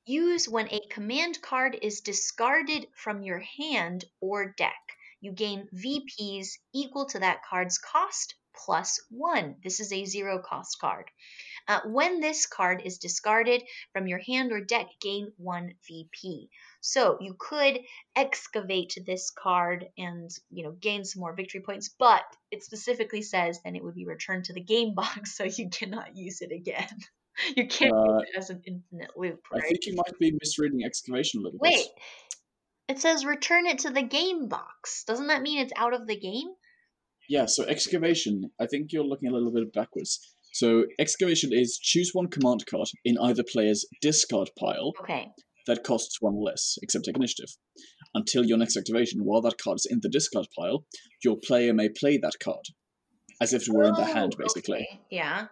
Use 0.07 0.49
when 0.49 0.73
a 0.73 0.81
command 0.91 1.43
card 1.43 1.79
is 1.81 2.01
discarded 2.01 2.87
from 2.95 3.23
your 3.23 3.41
hand 3.41 4.05
or 4.21 4.55
deck. 4.57 4.98
You 5.21 5.33
gain 5.33 5.69
VPs 5.75 6.49
equal 6.75 7.07
to 7.07 7.19
that 7.21 7.43
card's 7.49 7.79
cost 7.79 8.35
plus 8.65 9.01
one. 9.11 9.57
This 9.63 9.81
is 9.81 9.93
a 9.93 10.05
zero 10.05 10.41
cost 10.41 10.79
card. 10.81 11.11
Uh, 11.69 11.81
when 11.87 12.21
this 12.21 12.47
card 12.47 12.83
is 12.85 12.99
discarded 12.99 13.63
from 13.93 14.07
your 14.07 14.19
hand 14.19 14.53
or 14.53 14.61
deck, 14.61 14.87
gain 15.01 15.33
one 15.37 15.75
VP. 15.87 16.49
So 16.81 17.19
you 17.21 17.37
could 17.39 17.81
excavate 18.17 18.97
this 19.07 19.31
card 19.31 19.87
and 19.97 20.31
you 20.51 20.65
know 20.65 20.73
gain 20.73 21.05
some 21.05 21.21
more 21.21 21.35
victory 21.35 21.61
points, 21.61 21.91
but 21.99 22.23
it 22.51 22.65
specifically 22.65 23.23
says 23.23 23.61
then 23.63 23.77
it 23.77 23.85
would 23.85 23.95
be 23.95 24.07
returned 24.07 24.45
to 24.47 24.53
the 24.55 24.61
game 24.63 24.95
box, 24.95 25.35
so 25.37 25.45
you 25.45 25.69
cannot 25.69 26.17
use 26.17 26.41
it 26.41 26.53
again. 26.53 26.89
you 27.57 27.67
can't 27.69 27.93
Uh, 27.93 28.19
use 28.19 28.23
it 28.23 28.39
as 28.39 28.51
an 28.51 28.63
infinite 28.67 29.11
loop, 29.17 29.41
I 29.53 29.61
think 29.61 29.87
you 29.87 29.95
might 29.95 30.19
be 30.19 30.33
misreading 30.33 30.85
excavation 30.85 31.41
a 31.41 31.43
little 31.45 31.59
Wait, 31.61 31.77
bit. 31.77 31.89
It 32.89 32.99
says 33.01 33.25
return 33.25 33.67
it 33.67 33.79
to 33.81 33.91
the 33.91 34.03
game 34.03 34.49
box. 34.49 35.05
Doesn't 35.07 35.27
that 35.29 35.43
mean 35.43 35.59
it's 35.59 35.73
out 35.77 35.95
of 35.95 36.07
the 36.07 36.19
game? 36.19 36.49
Yeah, 37.29 37.47
so 37.47 37.65
excavation, 37.65 38.51
I 38.59 38.67
think 38.67 38.93
you're 38.93 39.05
looking 39.05 39.29
a 39.29 39.33
little 39.33 39.53
bit 39.53 39.73
backwards. 39.73 40.19
So 40.53 40.87
excavation 40.99 41.51
is 41.53 41.79
choose 41.79 42.11
one 42.15 42.29
command 42.29 42.65
card 42.67 42.89
in 43.05 43.19
either 43.19 43.43
player's 43.43 43.85
discard 44.01 44.51
pile 44.59 44.93
Okay. 45.01 45.29
that 45.67 45.85
costs 45.85 46.17
one 46.23 46.43
less, 46.43 46.79
except 46.83 47.05
take 47.05 47.17
initiative. 47.17 47.51
Until 48.15 48.47
your 48.47 48.57
next 48.57 48.77
activation, 48.77 49.21
while 49.25 49.43
that 49.43 49.59
card 49.63 49.77
is 49.77 49.87
in 49.89 50.01
the 50.03 50.09
discard 50.09 50.47
pile, 50.59 50.87
your 51.23 51.37
player 51.37 51.75
may 51.75 51.91
play 51.91 52.17
that 52.17 52.39
card. 52.43 52.65
As 53.41 53.53
if 53.53 53.63
it 53.69 53.73
were 53.73 53.85
in 53.85 53.95
their 53.95 54.07
hand, 54.07 54.35
Oh, 54.35 54.43
basically. 54.43 54.79
okay. 54.79 55.01
Yeah. 55.11 55.49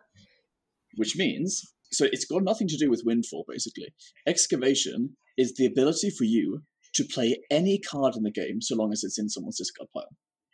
Which 0.96 1.14
means, 1.16 1.62
so 1.92 2.06
it's 2.10 2.24
got 2.24 2.42
nothing 2.42 2.66
to 2.68 2.78
do 2.78 2.88
with 2.90 3.02
Windfall, 3.04 3.44
basically. 3.46 3.94
Excavation 4.26 5.16
is 5.36 5.54
the 5.54 5.66
ability 5.66 6.08
for 6.10 6.24
you 6.24 6.62
to 6.96 7.04
play 7.04 7.38
any 7.50 7.78
card 7.78 8.16
in 8.16 8.22
the 8.22 8.30
game 8.30 8.60
so 8.60 8.76
long 8.76 8.92
as 8.92 9.04
it's 9.04 9.18
in 9.18 9.28
someone's 9.28 9.58
discard 9.58 9.88
pile. 9.94 10.08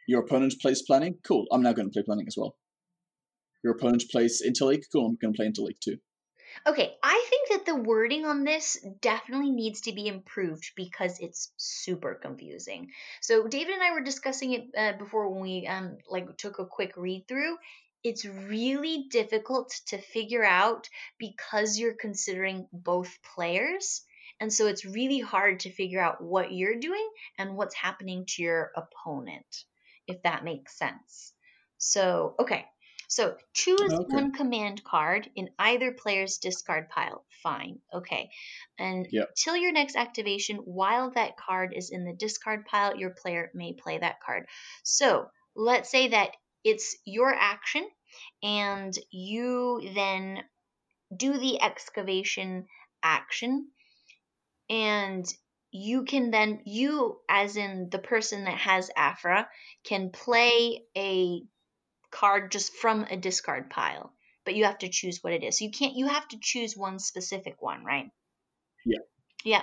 Your 0.06 0.22
opponent 0.22 0.54
plays 0.60 0.82
planning, 0.82 1.18
cool. 1.24 1.46
I'm 1.52 1.62
now 1.62 1.72
going 1.72 1.88
to 1.88 1.92
play 1.92 2.02
planning 2.02 2.26
as 2.26 2.36
well. 2.36 2.56
Your 3.62 3.74
opponent 3.74 4.04
plays 4.10 4.42
intel 4.46 4.68
leak, 4.68 4.84
cool. 4.92 5.06
I'm 5.06 5.16
going 5.20 5.32
to 5.32 5.36
play 5.36 5.46
intel 5.46 5.66
leak 5.66 5.78
too. 5.80 5.98
Okay, 6.66 6.94
I 7.02 7.26
think 7.30 7.48
that 7.48 7.66
the 7.66 7.80
wording 7.80 8.26
on 8.26 8.44
this 8.44 8.78
definitely 9.00 9.50
needs 9.50 9.82
to 9.82 9.92
be 9.92 10.06
improved 10.06 10.72
because 10.76 11.18
it's 11.18 11.50
super 11.56 12.14
confusing. 12.14 12.90
So 13.20 13.46
David 13.46 13.74
and 13.74 13.82
I 13.82 13.92
were 13.92 14.02
discussing 14.02 14.52
it 14.52 14.64
uh, 14.76 14.98
before 14.98 15.30
when 15.30 15.42
we 15.42 15.66
um 15.66 15.96
like 16.08 16.36
took 16.36 16.58
a 16.58 16.66
quick 16.66 16.92
read 16.96 17.26
through. 17.26 17.56
It's 18.04 18.24
really 18.24 19.06
difficult 19.10 19.72
to 19.88 19.98
figure 19.98 20.44
out 20.44 20.88
because 21.18 21.78
you're 21.78 21.94
considering 21.94 22.66
both 22.72 23.18
players. 23.34 24.02
And 24.42 24.52
so 24.52 24.66
it's 24.66 24.84
really 24.84 25.20
hard 25.20 25.60
to 25.60 25.72
figure 25.72 26.02
out 26.02 26.20
what 26.20 26.52
you're 26.52 26.80
doing 26.80 27.08
and 27.38 27.56
what's 27.56 27.76
happening 27.76 28.26
to 28.30 28.42
your 28.42 28.72
opponent, 28.76 29.64
if 30.08 30.22
that 30.24 30.44
makes 30.44 30.76
sense. 30.76 31.32
So, 31.78 32.34
okay. 32.40 32.66
So 33.08 33.36
choose 33.54 34.00
Okay. 34.00 34.08
one 34.08 34.32
command 34.32 34.82
card 34.84 35.30
in 35.36 35.50
either 35.60 35.92
player's 35.92 36.38
discard 36.38 36.88
pile. 36.90 37.24
Fine. 37.44 37.82
Okay. 37.94 38.30
And 38.78 39.08
Yep. 39.10 39.28
till 39.36 39.56
your 39.56 39.72
next 39.72 39.96
activation, 39.96 40.56
while 40.56 41.12
that 41.12 41.36
card 41.36 41.72
is 41.76 41.90
in 41.90 42.04
the 42.04 42.14
discard 42.14 42.66
pile, 42.66 42.96
your 42.96 43.10
player 43.10 43.50
may 43.54 43.74
play 43.74 43.98
that 43.98 44.20
card. 44.26 44.48
So 44.82 45.30
let's 45.54 45.90
say 45.90 46.08
that 46.08 46.32
it's 46.64 46.96
your 47.04 47.32
action 47.32 47.88
and 48.42 48.92
you 49.12 49.92
then 49.94 50.42
do 51.16 51.38
the 51.38 51.62
excavation 51.62 52.66
action 53.02 53.71
and 54.68 55.26
you 55.70 56.04
can 56.04 56.30
then 56.30 56.60
you 56.64 57.20
as 57.28 57.56
in 57.56 57.88
the 57.90 57.98
person 57.98 58.44
that 58.44 58.58
has 58.58 58.90
afra 58.96 59.48
can 59.84 60.10
play 60.10 60.84
a 60.96 61.42
card 62.10 62.52
just 62.52 62.74
from 62.74 63.04
a 63.04 63.16
discard 63.16 63.70
pile 63.70 64.12
but 64.44 64.54
you 64.54 64.64
have 64.64 64.78
to 64.78 64.88
choose 64.88 65.22
what 65.22 65.32
it 65.32 65.42
is 65.42 65.58
so 65.58 65.64
you 65.64 65.70
can't 65.70 65.96
you 65.96 66.06
have 66.06 66.28
to 66.28 66.38
choose 66.40 66.76
one 66.76 66.98
specific 66.98 67.60
one 67.60 67.84
right 67.84 68.10
Yeah. 68.84 68.98
yeah 69.44 69.62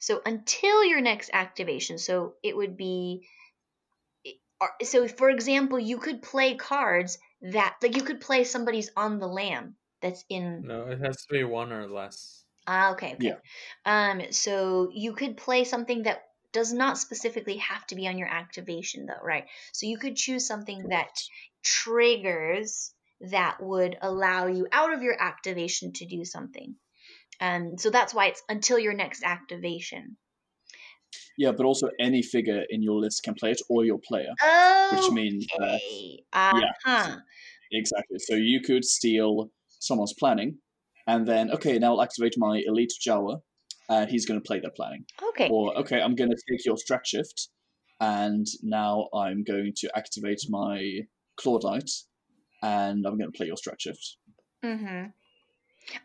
so 0.00 0.20
until 0.26 0.84
your 0.84 1.00
next 1.00 1.30
activation 1.32 1.98
so 1.98 2.34
it 2.42 2.56
would 2.56 2.76
be 2.76 3.26
or- 4.60 4.74
so 4.82 5.06
for 5.08 5.30
example 5.30 5.78
you 5.78 5.98
could 5.98 6.22
play 6.22 6.54
cards 6.56 7.18
that 7.42 7.76
like 7.82 7.96
you 7.96 8.02
could 8.02 8.20
play 8.20 8.44
somebody's 8.44 8.90
on 8.96 9.18
the 9.18 9.26
lam 9.28 9.76
that's 10.00 10.24
in 10.28 10.62
No, 10.64 10.86
it 10.88 11.00
has 11.00 11.16
to 11.16 11.32
be 11.32 11.44
one 11.44 11.72
or 11.72 11.86
less. 11.86 12.43
Ah, 12.66 12.92
okay, 12.92 13.14
okay. 13.14 13.18
Yeah. 13.18 13.38
Um, 13.84 14.32
so 14.32 14.90
you 14.92 15.14
could 15.14 15.36
play 15.36 15.64
something 15.64 16.02
that 16.04 16.24
does 16.52 16.72
not 16.72 16.98
specifically 16.98 17.56
have 17.58 17.86
to 17.88 17.94
be 17.94 18.06
on 18.06 18.18
your 18.18 18.28
activation, 18.28 19.06
though, 19.06 19.22
right? 19.22 19.48
So 19.72 19.86
you 19.86 19.98
could 19.98 20.16
choose 20.16 20.46
something 20.46 20.88
that 20.88 21.10
triggers 21.62 22.94
that 23.20 23.62
would 23.62 23.96
allow 24.00 24.46
you 24.46 24.68
out 24.72 24.92
of 24.92 25.02
your 25.02 25.20
activation 25.20 25.92
to 25.94 26.06
do 26.06 26.24
something. 26.24 26.76
Um, 27.40 27.78
so 27.78 27.90
that's 27.90 28.14
why 28.14 28.28
it's 28.28 28.42
until 28.48 28.78
your 28.78 28.94
next 28.94 29.24
activation. 29.24 30.18
Yeah, 31.36 31.52
but 31.52 31.66
also 31.66 31.88
any 31.98 32.22
figure 32.22 32.64
in 32.68 32.82
your 32.82 33.00
list 33.00 33.22
can 33.22 33.34
play 33.34 33.50
it, 33.52 33.60
or 33.68 33.84
your 33.84 33.98
player, 33.98 34.34
Oh, 34.40 34.88
which 34.88 35.10
means 35.10 35.46
okay. 35.54 36.24
Uh-huh. 36.32 37.20
exactly. 37.72 38.18
So 38.18 38.34
you 38.34 38.60
could 38.60 38.84
steal 38.84 39.50
someone's 39.68 40.14
planning, 40.18 40.58
and 41.06 41.26
then 41.26 41.50
okay, 41.52 41.78
now 41.78 41.94
I'll 41.94 42.02
activate 42.02 42.34
my 42.36 42.62
elite 42.66 42.92
Jawa, 43.06 43.40
and 43.88 44.10
he's 44.10 44.26
going 44.26 44.40
to 44.40 44.46
play 44.46 44.60
that 44.60 44.76
planning. 44.76 45.04
Okay. 45.30 45.48
Or 45.50 45.78
okay, 45.78 46.00
I'm 46.00 46.14
going 46.14 46.30
to 46.30 46.36
take 46.50 46.64
your 46.64 46.76
strat 46.76 47.04
shift, 47.06 47.48
and 48.00 48.46
now 48.62 49.08
I'm 49.14 49.44
going 49.44 49.72
to 49.78 49.90
activate 49.96 50.42
my 50.48 51.00
Clawdite, 51.40 51.90
and 52.62 53.06
I'm 53.06 53.18
going 53.18 53.30
to 53.30 53.36
play 53.36 53.46
your 53.46 53.56
strat 53.56 53.80
shift. 53.80 54.16
Mm-hmm. 54.64 55.06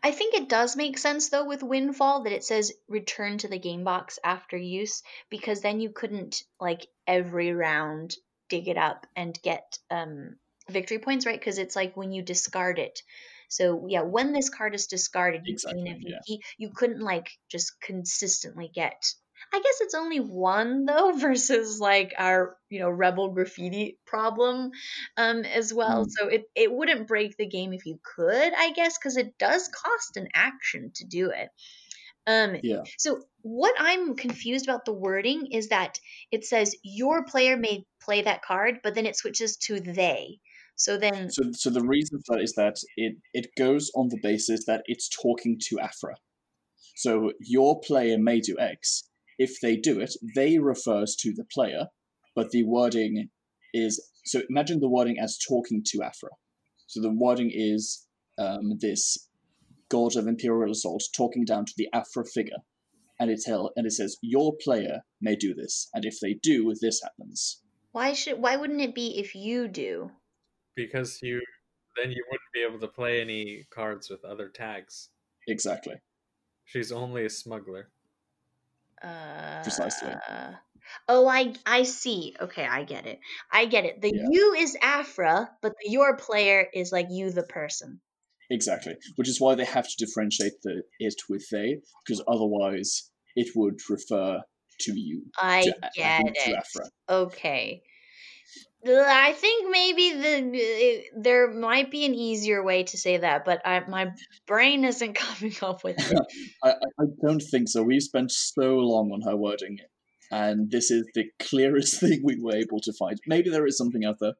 I 0.02 0.10
think 0.10 0.34
it 0.34 0.48
does 0.48 0.76
make 0.76 0.98
sense 0.98 1.30
though 1.30 1.46
with 1.46 1.62
Windfall 1.62 2.24
that 2.24 2.34
it 2.34 2.44
says 2.44 2.72
return 2.86 3.38
to 3.38 3.48
the 3.48 3.58
game 3.58 3.82
box 3.82 4.18
after 4.22 4.58
use 4.58 5.02
because 5.30 5.62
then 5.62 5.80
you 5.80 5.88
couldn't 5.88 6.42
like 6.60 6.86
every 7.06 7.52
round 7.54 8.14
dig 8.50 8.68
it 8.68 8.76
up 8.76 9.06
and 9.16 9.40
get 9.42 9.78
um, 9.90 10.36
victory 10.68 10.98
points, 10.98 11.24
right? 11.24 11.38
Because 11.38 11.56
it's 11.56 11.76
like 11.76 11.96
when 11.96 12.12
you 12.12 12.22
discard 12.22 12.78
it. 12.78 13.02
So 13.50 13.86
yeah, 13.88 14.02
when 14.02 14.32
this 14.32 14.48
card 14.48 14.74
is 14.74 14.86
discarded, 14.86 15.42
you 15.44 15.56
gain 15.56 15.86
a 15.88 15.96
yeah. 15.98 16.36
You 16.56 16.70
couldn't 16.70 17.00
like 17.00 17.30
just 17.50 17.80
consistently 17.80 18.70
get. 18.72 19.12
I 19.52 19.58
guess 19.58 19.80
it's 19.80 19.94
only 19.94 20.20
one 20.20 20.84
though 20.84 21.12
versus 21.18 21.80
like 21.80 22.14
our 22.16 22.56
you 22.68 22.78
know 22.78 22.88
rebel 22.88 23.30
graffiti 23.30 23.98
problem 24.06 24.70
um, 25.16 25.44
as 25.44 25.74
well. 25.74 26.06
Mm. 26.06 26.10
So 26.10 26.28
it, 26.28 26.44
it 26.54 26.72
wouldn't 26.72 27.08
break 27.08 27.36
the 27.36 27.46
game 27.46 27.72
if 27.72 27.86
you 27.86 27.98
could, 28.16 28.52
I 28.56 28.70
guess, 28.72 28.96
because 28.96 29.16
it 29.16 29.36
does 29.36 29.68
cost 29.68 30.16
an 30.16 30.28
action 30.32 30.92
to 30.94 31.04
do 31.04 31.30
it. 31.30 31.48
Um, 32.28 32.56
Yeah. 32.62 32.84
So 32.98 33.22
what 33.42 33.74
I'm 33.78 34.14
confused 34.14 34.66
about 34.66 34.84
the 34.84 34.92
wording 34.92 35.48
is 35.50 35.70
that 35.70 35.98
it 36.30 36.44
says 36.44 36.76
your 36.84 37.24
player 37.24 37.56
may 37.56 37.84
play 38.00 38.22
that 38.22 38.42
card, 38.42 38.80
but 38.84 38.94
then 38.94 39.06
it 39.06 39.16
switches 39.16 39.56
to 39.56 39.80
they. 39.80 40.38
So 40.80 40.96
then, 40.96 41.30
So, 41.30 41.42
so 41.52 41.68
the 41.68 41.84
reason 41.84 42.22
for 42.24 42.36
that 42.36 42.42
is 42.42 42.54
that 42.54 42.78
it, 42.96 43.18
it 43.34 43.48
goes 43.54 43.90
on 43.94 44.08
the 44.08 44.18
basis 44.22 44.64
that 44.64 44.82
it's 44.86 45.10
talking 45.10 45.58
to 45.68 45.78
Afra. 45.78 46.14
So 46.96 47.32
your 47.38 47.80
player 47.80 48.16
may 48.18 48.40
do 48.40 48.56
X. 48.58 49.04
If 49.38 49.60
they 49.60 49.76
do 49.76 50.00
it, 50.00 50.14
they 50.34 50.58
refers 50.58 51.16
to 51.16 51.34
the 51.34 51.44
player, 51.44 51.88
but 52.34 52.48
the 52.50 52.62
wording 52.62 53.28
is 53.74 54.00
so 54.24 54.40
imagine 54.48 54.80
the 54.80 54.88
wording 54.88 55.18
as 55.20 55.36
talking 55.36 55.82
to 55.88 56.02
Afra. 56.02 56.30
So 56.86 57.02
the 57.02 57.12
wording 57.12 57.50
is 57.52 58.06
um, 58.38 58.78
this 58.80 59.28
god 59.90 60.16
of 60.16 60.26
imperial 60.26 60.72
assault 60.72 61.02
talking 61.14 61.44
down 61.44 61.66
to 61.66 61.74
the 61.76 61.88
Afra 61.92 62.24
figure, 62.24 62.62
and 63.18 63.30
it 63.30 63.42
tell 63.44 63.70
and 63.76 63.86
it 63.86 63.92
says 63.92 64.16
your 64.22 64.56
player 64.64 65.02
may 65.20 65.36
do 65.36 65.52
this, 65.52 65.90
and 65.92 66.06
if 66.06 66.20
they 66.20 66.32
do, 66.42 66.72
this 66.80 67.02
happens. 67.02 67.60
why 67.92 68.14
should 68.14 68.40
why 68.40 68.56
wouldn't 68.56 68.80
it 68.80 68.94
be 68.94 69.18
if 69.18 69.34
you 69.34 69.68
do? 69.68 70.10
Because 70.76 71.18
you 71.22 71.40
then 71.96 72.10
you 72.12 72.24
wouldn't 72.30 72.52
be 72.54 72.62
able 72.62 72.80
to 72.80 72.88
play 72.88 73.20
any 73.20 73.66
cards 73.70 74.08
with 74.10 74.24
other 74.24 74.48
tags. 74.48 75.10
Exactly. 75.48 75.94
She's 76.64 76.92
only 76.92 77.24
a 77.24 77.30
smuggler. 77.30 77.90
Uh, 79.02 79.62
Precisely. 79.62 80.12
Oh, 81.08 81.26
I 81.26 81.54
I 81.66 81.82
see. 81.84 82.34
Okay, 82.40 82.66
I 82.66 82.84
get 82.84 83.06
it. 83.06 83.20
I 83.52 83.66
get 83.66 83.84
it. 83.84 84.00
The 84.00 84.12
Yeah. 84.14 84.26
you 84.30 84.54
is 84.54 84.76
Afra, 84.80 85.50
but 85.62 85.72
the 85.82 85.90
your 85.90 86.16
player 86.16 86.68
is 86.72 86.92
like 86.92 87.06
you, 87.10 87.30
the 87.30 87.42
person. 87.42 88.00
Exactly, 88.50 88.94
which 89.16 89.28
is 89.28 89.40
why 89.40 89.54
they 89.54 89.64
have 89.64 89.88
to 89.88 89.94
differentiate 90.04 90.60
the 90.62 90.82
it 90.98 91.14
with 91.28 91.46
they, 91.50 91.80
because 92.04 92.22
otherwise 92.26 93.10
it 93.36 93.48
would 93.54 93.78
refer 93.88 94.40
to 94.80 94.98
you. 94.98 95.24
I 95.38 95.62
to, 95.62 95.74
A- 95.82 95.90
get 95.94 96.34
to 96.44 96.50
it. 96.50 96.56
Afra. 96.56 96.90
Okay. 97.08 97.82
I 98.86 99.34
think 99.34 99.70
maybe 99.70 100.12
the 100.12 101.04
there 101.14 101.52
might 101.52 101.90
be 101.90 102.06
an 102.06 102.14
easier 102.14 102.62
way 102.62 102.84
to 102.84 102.96
say 102.96 103.18
that, 103.18 103.44
but 103.44 103.60
I, 103.66 103.80
my 103.80 104.12
brain 104.46 104.84
isn't 104.84 105.14
coming 105.14 105.54
up 105.60 105.84
with 105.84 105.96
it. 105.98 106.26
I, 106.64 106.70
I 106.70 106.74
I 107.00 107.04
don't 107.22 107.42
think 107.42 107.68
so. 107.68 107.82
We've 107.82 108.02
spent 108.02 108.30
so 108.30 108.76
long 108.76 109.10
on 109.12 109.20
her 109.22 109.36
wording, 109.36 109.78
and 110.30 110.70
this 110.70 110.90
is 110.90 111.04
the 111.14 111.24
clearest 111.38 112.00
thing 112.00 112.22
we 112.24 112.40
were 112.40 112.56
able 112.56 112.80
to 112.80 112.92
find. 112.94 113.18
Maybe 113.26 113.50
there 113.50 113.66
is 113.66 113.76
something 113.76 114.02
out 114.04 114.16
there, 114.18 114.32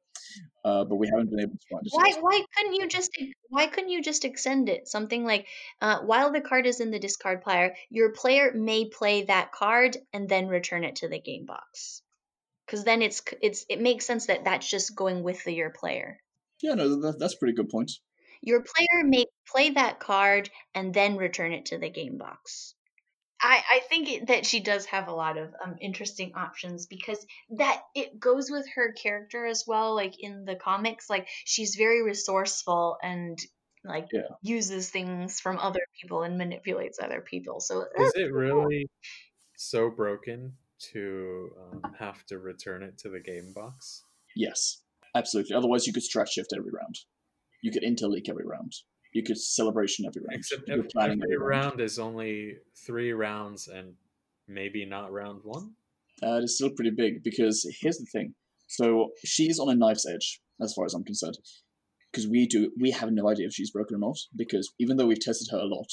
uh, 0.65 0.85
but 0.85 0.97
we 0.97 1.09
haven't 1.09 1.31
been 1.31 1.41
able 1.41 1.59
to 1.59 1.67
find 1.71 1.83
it. 1.85 1.93
Why 1.93 2.12
why 2.21 2.43
couldn't 2.57 2.75
you 2.75 2.89
just 2.89 3.11
why 3.51 3.67
couldn't 3.67 3.91
you 3.91 4.03
just 4.03 4.25
extend 4.25 4.71
it? 4.71 4.89
Something 4.89 5.27
like 5.27 5.49
uh, 5.83 5.99
while 6.01 6.33
the 6.33 6.41
card 6.41 6.67
is 6.67 6.81
in 6.81 6.91
the 6.91 6.99
discard 6.99 7.43
pile, 7.43 7.73
your 7.91 8.12
player 8.12 8.53
may 8.55 8.89
play 8.89 9.25
that 9.25 9.53
card 9.53 9.99
and 10.15 10.31
then 10.31 10.49
return 10.49 10.85
it 10.85 10.97
to 10.97 11.09
the 11.09 11.21
game 11.21 11.45
box. 11.45 12.01
Because 12.71 12.85
then 12.85 13.03
it's 13.03 13.21
it's 13.43 13.67
it 13.69 13.81
makes 13.81 14.07
sense 14.07 14.27
that 14.27 14.45
that's 14.45 14.71
just 14.71 14.95
going 14.95 15.25
with 15.25 15.43
the 15.43 15.53
your 15.53 15.71
player. 15.71 16.21
Yeah, 16.63 16.75
no, 16.75 17.01
that, 17.01 17.19
that's 17.19 17.35
pretty 17.35 17.55
good 17.55 17.69
point. 17.69 17.91
Your 18.43 18.63
player 18.63 19.05
may 19.05 19.27
play 19.49 19.71
that 19.71 19.99
card 19.99 20.51
and 20.73 20.95
then 20.95 21.17
return 21.17 21.53
it 21.53 21.67
to 21.67 21.79
the 21.79 21.91
game 21.91 22.17
box. 22.17 22.75
I, 23.43 23.63
I 23.73 23.81
think 23.89 24.09
it, 24.09 24.27
that 24.29 24.47
she 24.47 24.61
does 24.61 24.85
have 24.87 25.09
a 25.09 25.13
lot 25.15 25.37
of 25.37 25.53
um, 25.65 25.77
interesting 25.81 26.35
options 26.37 26.87
because 26.87 27.27
that 27.57 27.83
it 27.97 28.21
goes 28.21 28.51
with 28.51 28.67
her 28.77 28.93
character 28.93 29.47
as 29.47 29.65
well. 29.67 29.97
Like 29.97 30.15
in 30.21 30.45
the 30.45 30.55
comics, 30.55 31.11
like 31.11 31.27
she's 31.45 31.75
very 31.75 32.05
resourceful 32.05 32.99
and 33.03 33.37
like 33.83 34.07
Yeah. 34.13 34.29
uses 34.43 34.91
things 34.91 35.41
from 35.41 35.59
other 35.59 35.81
people 36.01 36.23
and 36.23 36.39
manipulates 36.39 37.01
other 37.03 37.21
people. 37.21 37.61
So 37.61 37.85
Is 37.99 38.13
it 38.15 38.31
cool. 38.31 38.33
really 38.33 38.89
so 39.57 39.91
broken 39.91 40.55
to 40.93 41.51
um, 41.61 41.93
have 41.98 42.24
to 42.27 42.39
return 42.39 42.82
it 42.82 42.98
to 42.98 43.09
the 43.09 43.20
game 43.20 43.52
box? 43.55 44.05
Yes, 44.35 44.82
absolutely. 45.15 45.55
Otherwise, 45.57 45.86
you 45.86 45.93
could 45.93 46.02
strat 46.02 46.28
shift 46.28 46.52
every 46.57 46.70
round. 46.70 46.98
You 47.62 47.70
could 47.70 47.82
intel 47.82 48.11
leak 48.11 48.28
every 48.28 48.44
round. 48.44 48.73
You 49.12 49.23
could 49.23 49.39
celebration 49.39 50.07
every 50.07 50.23
round. 50.23 50.39
Except 50.39 50.69
every, 50.69 50.85
planning 50.85 51.20
every 51.23 51.39
round 51.39 51.81
is 51.81 51.98
only 51.98 52.57
three 52.86 53.12
rounds 53.12 53.69
and 53.69 53.94
maybe 54.47 54.85
not 54.85 55.12
round 55.12 55.40
one. 55.44 55.73
Uh, 56.23 56.36
it 56.36 56.44
is 56.44 56.57
still 56.57 56.70
pretty 56.70 56.90
big 56.90 57.23
because 57.23 57.66
here's 57.81 57.98
the 57.98 58.07
thing. 58.07 58.35
So 58.69 59.11
she's 59.24 59.59
on 59.59 59.69
a 59.69 59.74
knife's 59.74 60.07
edge, 60.07 60.40
as 60.62 60.73
far 60.74 60.85
as 60.85 60.94
I'm 60.94 61.05
concerned, 61.05 61.39
because 62.11 62.28
we 62.28 62.47
do 62.47 62.70
we 62.78 62.93
have 62.93 63.11
no 63.11 63.28
idea 63.28 63.47
if 63.47 63.52
she's 63.52 63.73
broken 63.73 63.97
or 63.97 63.98
not. 63.98 64.16
Because 64.36 64.73
even 64.78 64.97
though 64.97 65.07
we've 65.07 65.20
tested 65.20 65.48
her 65.51 65.59
a 65.59 65.65
lot, 65.66 65.90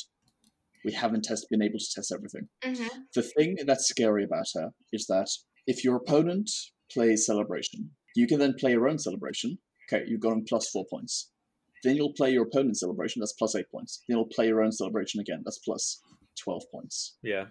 we 0.86 0.92
haven't 0.94 1.24
test, 1.24 1.48
been 1.50 1.62
able 1.62 1.80
to 1.80 1.92
test 1.94 2.12
everything. 2.14 2.48
Mhm. 2.64 2.90
The 3.14 3.24
thing 3.24 3.58
that's 3.66 3.88
scary 3.88 4.24
about 4.24 4.48
her 4.56 4.72
is 4.94 5.06
that 5.08 5.30
if 5.66 5.84
your 5.84 5.96
opponent 5.98 6.50
plays 6.92 7.26
celebration, 7.26 7.92
you 8.16 8.28
can 8.28 8.40
then 8.40 8.54
play 8.60 8.72
your 8.72 8.88
own 8.88 9.00
celebration. 9.00 9.58
Okay, 9.92 10.04
you've 10.08 10.22
gotten 10.22 10.44
plus 10.46 10.70
four 10.70 10.86
points. 10.90 11.32
Then 11.84 11.96
you'll 11.96 12.14
play 12.14 12.32
your 12.32 12.44
opponent's 12.44 12.80
celebration. 12.80 13.20
That's 13.20 13.34
plus 13.34 13.56
eight 13.56 13.70
points. 13.72 14.04
Then 14.08 14.18
you'll 14.18 14.28
play 14.28 14.48
your 14.48 14.62
own 14.64 14.72
celebration 14.72 15.20
again. 15.22 15.42
That's 15.46 15.60
plus 15.60 16.02
twelve 16.42 16.64
points. 16.72 17.18
Yeah. 17.22 17.46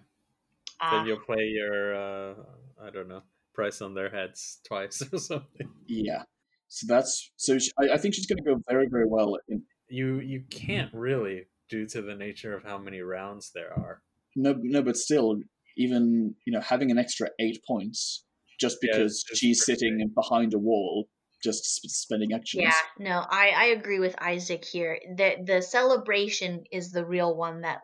Ah, 0.80 0.98
Then 0.98 1.06
you'll 1.06 1.20
play 1.24 1.44
your 1.44 1.94
uh, 1.94 2.34
I 2.82 2.90
don't 2.90 3.08
know 3.08 3.22
price 3.54 3.80
on 3.80 3.94
their 3.94 4.10
heads 4.10 4.60
twice 4.68 5.00
or 5.12 5.18
something. 5.18 5.70
Yeah. 5.86 6.22
So 6.68 6.86
that's 6.88 7.30
so. 7.36 7.58
She, 7.58 7.70
I, 7.78 7.94
I 7.94 7.96
think 7.98 8.14
she's 8.14 8.26
going 8.26 8.38
to 8.38 8.44
go 8.44 8.60
very 8.68 8.88
very 8.90 9.06
well. 9.06 9.38
In, 9.48 9.62
You 9.88 10.20
you 10.20 10.42
can't 10.50 10.92
really 10.92 11.46
due 11.68 11.86
to 11.88 12.02
the 12.02 12.14
nature 12.14 12.54
of 12.54 12.64
how 12.64 12.78
many 12.78 13.00
rounds 13.00 13.50
there 13.54 13.72
are. 13.72 14.02
no, 14.34 14.54
no, 14.58 14.82
but 14.82 14.96
still, 14.96 15.36
even 15.76 16.34
you 16.44 16.52
know, 16.52 16.60
having 16.60 16.90
an 16.90 16.98
extra 16.98 17.28
eight 17.40 17.62
points 17.66 18.24
just 18.58 18.78
because 18.80 19.12
it's 19.12 19.24
just 19.24 19.40
she's 19.40 19.64
pretty 19.64 19.78
sitting 19.78 20.10
behind 20.14 20.54
a 20.54 20.58
wall, 20.58 21.08
just 21.42 21.64
sp- 21.64 21.90
spending 21.90 22.32
actions. 22.32 22.62
Yeah, 22.64 23.04
no, 23.04 23.24
I, 23.28 23.50
I 23.50 23.64
agree 23.66 23.98
with 23.98 24.14
Isaac 24.20 24.64
here. 24.64 24.98
The 25.16 25.36
the 25.44 25.62
celebration 25.62 26.64
is 26.72 26.90
the 26.90 27.04
real 27.04 27.34
one 27.34 27.62
that 27.62 27.80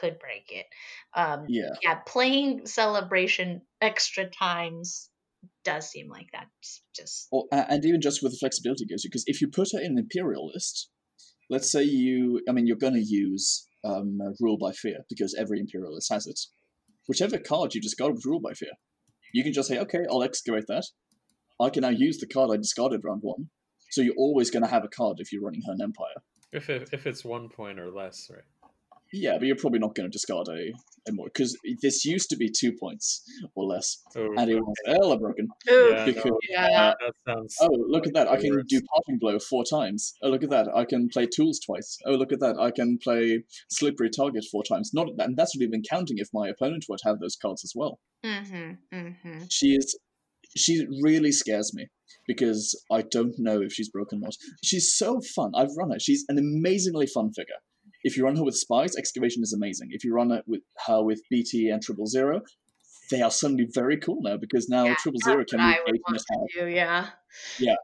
could 0.00 0.18
break 0.18 0.50
it. 0.50 0.66
Um, 1.14 1.46
Yeah. 1.48 1.74
yeah, 1.82 1.94
playing 2.06 2.66
celebration 2.66 3.62
extra 3.80 4.28
times 4.28 5.10
does 5.64 5.88
seem 5.90 6.08
like 6.08 6.28
that's 6.32 6.82
just 6.94 7.28
Or, 7.30 7.46
and 7.52 7.84
even 7.84 8.00
just 8.00 8.22
with 8.22 8.32
the 8.32 8.38
flexibility 8.38 8.86
goes 8.86 9.02
because 9.02 9.24
if 9.26 9.40
you 9.40 9.48
put 9.48 9.70
her 9.72 9.80
in 9.80 9.92
an 9.92 9.98
imperial 9.98 10.50
list, 10.52 10.88
let's 11.52 11.70
say 11.70 11.82
you, 11.82 12.40
I 12.48 12.52
mean, 12.52 12.66
you're 12.66 12.78
going 12.78 12.94
to 12.94 13.04
use 13.04 13.68
um, 13.84 14.18
rule 14.40 14.56
by 14.56 14.72
fear 14.72 15.00
because 15.10 15.36
every 15.38 15.60
Imperialist 15.60 16.10
has 16.10 16.26
it. 16.26 16.40
Whichever 17.06 17.38
card 17.38 17.74
you 17.74 17.80
discard 17.80 18.14
with 18.14 18.24
rule 18.24 18.40
by 18.40 18.54
fear, 18.54 18.72
you 19.34 19.44
can 19.44 19.52
just 19.52 19.68
say, 19.68 19.78
okay, 19.78 20.00
I'll 20.10 20.22
excavate 20.22 20.64
that. 20.68 20.86
I 21.60 21.68
can 21.68 21.82
now 21.82 21.90
use 21.90 22.18
the 22.18 22.26
card 22.26 22.50
I 22.52 22.56
discarded 22.56 23.02
round 23.04 23.20
one. 23.22 23.50
So 23.90 24.00
you're 24.00 24.14
always 24.16 24.50
going 24.50 24.62
to 24.62 24.70
have 24.70 24.84
a 24.84 24.88
card 24.88 25.18
if 25.18 25.30
you're 25.30 25.42
running 25.42 25.62
her 25.66 25.74
empire. 25.80 26.22
If 26.52 26.68
if 26.70 27.06
it's 27.06 27.24
one 27.24 27.48
point 27.48 27.78
or 27.78 27.90
less, 27.90 28.28
right? 28.30 28.44
Yeah, 29.12 29.36
but 29.38 29.46
you're 29.46 29.56
probably 29.56 29.78
not 29.78 29.94
going 29.94 30.08
to 30.10 30.12
discard 30.12 30.48
a, 30.48 30.72
a 31.08 31.12
more 31.12 31.26
because 31.26 31.56
this 31.82 32.04
used 32.04 32.30
to 32.30 32.36
be 32.36 32.50
two 32.50 32.72
points 32.80 33.22
or 33.54 33.64
less, 33.64 33.98
Oh, 34.16 34.28
and 34.38 34.50
it 34.50 34.56
was 34.56 34.74
hella 34.86 35.18
broken. 35.18 35.48
yeah, 35.68 36.04
because- 36.06 36.24
no, 36.24 36.38
yeah. 36.48 36.94
that 36.98 37.12
sounds. 37.28 37.56
Oh, 37.60 37.68
look 37.88 38.06
at 38.06 38.14
that! 38.14 38.28
I 38.28 38.36
can 38.36 38.52
do 38.68 38.80
parting 38.94 39.18
blow 39.20 39.38
four 39.38 39.64
times. 39.64 40.14
Oh, 40.22 40.30
look 40.30 40.42
at 40.42 40.50
that! 40.50 40.68
I 40.74 40.84
can 40.84 41.08
play 41.12 41.26
tools 41.26 41.60
twice. 41.60 41.98
Oh, 42.06 42.12
look 42.12 42.32
at 42.32 42.40
that! 42.40 42.56
I 42.58 42.70
can 42.70 42.98
play 43.02 43.44
slippery 43.70 44.08
target 44.10 44.44
four 44.50 44.62
times. 44.64 44.90
Not 44.94 45.08
and 45.18 45.36
that's 45.36 45.56
not 45.56 45.62
even 45.64 45.82
counting 45.88 46.16
if 46.18 46.28
my 46.32 46.48
opponent 46.48 46.86
would 46.88 47.00
have 47.04 47.20
those 47.20 47.36
cards 47.36 47.62
as 47.64 47.72
well. 47.74 47.98
Mm-hmm. 48.24 48.96
Mm-hmm. 48.96 49.42
She 49.50 49.74
is, 49.74 49.98
she 50.56 50.86
really 51.02 51.32
scares 51.32 51.72
me 51.74 51.88
because 52.26 52.80
I 52.90 53.02
don't 53.02 53.34
know 53.38 53.60
if 53.60 53.72
she's 53.72 53.90
broken 53.90 54.18
or 54.18 54.26
not. 54.26 54.34
She's 54.64 54.94
so 54.94 55.20
fun. 55.34 55.52
I've 55.56 55.76
run 55.76 55.90
her. 55.90 55.98
She's 55.98 56.24
an 56.28 56.38
amazingly 56.38 57.06
fun 57.06 57.32
figure. 57.34 57.56
If 58.04 58.16
you 58.16 58.24
run 58.24 58.36
her 58.36 58.44
with 58.44 58.56
spies, 58.56 58.96
excavation 58.96 59.42
is 59.42 59.52
amazing. 59.52 59.88
If 59.90 60.04
you 60.04 60.14
run 60.14 60.30
her 60.30 60.42
with 60.46 60.62
her 60.86 61.02
with 61.04 61.20
BT 61.30 61.68
and 61.68 61.82
triple 61.82 62.06
zero, 62.06 62.40
they 63.10 63.20
are 63.22 63.30
suddenly 63.30 63.66
very 63.72 63.98
cool 63.98 64.18
now 64.22 64.36
because 64.36 64.68
now 64.68 64.86
Yeah, 64.86 64.94
triple 64.94 65.20
zero 65.24 65.44
can 65.44 65.60
move 65.60 65.68
I 65.68 65.78
eight 65.88 65.94
in 65.94 66.00
want 66.08 66.20
attack. 66.20 66.38
do, 66.54 66.66
yeah. 66.66 67.74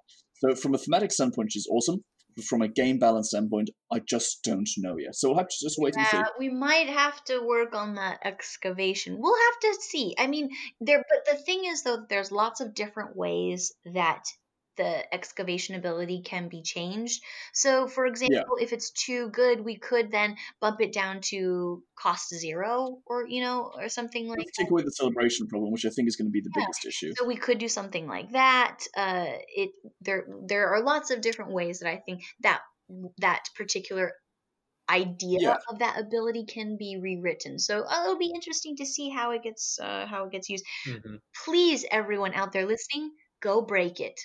So 0.40 0.55
from 0.55 0.74
a 0.74 0.78
thematic 0.78 1.12
standpoint, 1.12 1.53
she's 1.53 1.66
awesome. 1.70 2.05
But 2.36 2.45
from 2.45 2.62
a 2.62 2.69
game 2.69 3.01
balance 3.01 3.31
standpoint, 3.31 3.70
I 3.90 3.99
just 3.99 4.45
don't 4.45 4.69
know 4.78 4.97
yet. 4.97 5.16
So 5.16 5.28
we'll 5.28 5.39
have 5.39 5.49
to 5.49 5.57
just 5.61 5.74
wait 5.77 5.97
and 5.97 6.07
see. 6.07 6.23
We 6.39 6.49
might 6.49 6.89
have 6.89 7.24
to 7.24 7.40
work 7.45 7.74
on 7.74 7.97
that 7.97 8.20
excavation. 8.24 9.16
We'll 9.19 9.35
have 9.35 9.61
to 9.61 9.82
see. 9.82 10.15
I 10.16 10.28
mean, 10.28 10.51
there. 10.81 11.05
But 11.09 11.24
the 11.28 11.43
thing 11.43 11.65
is, 11.65 11.82
though, 11.82 11.97
that 11.97 12.09
there's 12.09 12.31
lots 12.31 12.61
of 12.61 12.74
different 12.74 13.16
ways 13.16 13.73
that 13.93 14.23
the 14.78 15.12
excavation 15.14 15.74
ability 15.76 16.22
can 16.24 16.48
be 16.48 16.62
changed. 16.62 17.22
So, 17.55 17.88
for 17.88 18.06
example, 18.06 18.56
if 18.60 18.72
it's 18.72 18.90
too 18.92 19.30
good, 19.30 19.60
we 19.62 19.78
could 19.78 20.10
then 20.12 20.36
bump 20.60 20.80
it 20.80 20.92
down 20.94 21.20
to 21.32 21.84
cost 21.96 22.30
zero, 22.34 23.02
or 23.06 23.26
you 23.28 23.42
know, 23.42 23.72
or 23.76 23.88
something 23.90 24.28
like 24.28 24.38
Let's 24.38 24.50
that. 24.59 24.59
take 24.59 24.70
away 24.70 24.82
the 24.82 24.90
celebration 24.90 25.48
problem, 25.48 25.70
which 25.70 25.84
I 25.84 25.90
think 25.90 26.09
is 26.09 26.16
going 26.16 26.28
to 26.28 26.32
be 26.32 26.40
the 26.40 26.48
Yeah. 26.55 26.64
biggest 26.64 26.86
issue. 26.86 27.16
So 27.16 27.26
we 27.26 27.36
could 27.36 27.59
do 27.59 27.68
something 27.68 28.06
like 28.06 28.30
that. 28.32 28.80
Uh, 28.96 29.26
it 29.48 29.70
there 30.00 30.26
there 30.46 30.68
are 30.68 30.82
lots 30.82 31.10
of 31.10 31.20
different 31.20 31.52
ways 31.52 31.80
that 31.80 31.90
I 31.90 31.96
think 31.98 32.22
that 32.40 32.62
that 33.18 33.44
particular 33.56 34.12
idea 34.90 35.38
Yeah. 35.38 35.59
of 35.70 35.80
that 35.80 35.98
ability 36.00 36.46
can 36.46 36.76
be 36.78 36.98
rewritten. 37.00 37.59
So 37.59 37.82
uh, 37.84 38.05
it'll 38.05 38.18
be 38.18 38.32
interesting 38.34 38.76
to 38.78 38.86
see 38.86 39.10
how 39.10 39.32
it 39.32 39.42
gets 39.42 39.78
uh, 39.80 40.06
how 40.06 40.26
it 40.26 40.32
gets 40.32 40.48
used. 40.50 40.64
Mhm. 40.84 41.18
Please, 41.44 41.84
everyone 41.90 42.34
out 42.34 42.52
there 42.52 42.66
listening, 42.66 43.12
go 43.40 43.62
break 43.62 44.00
it. 44.00 44.20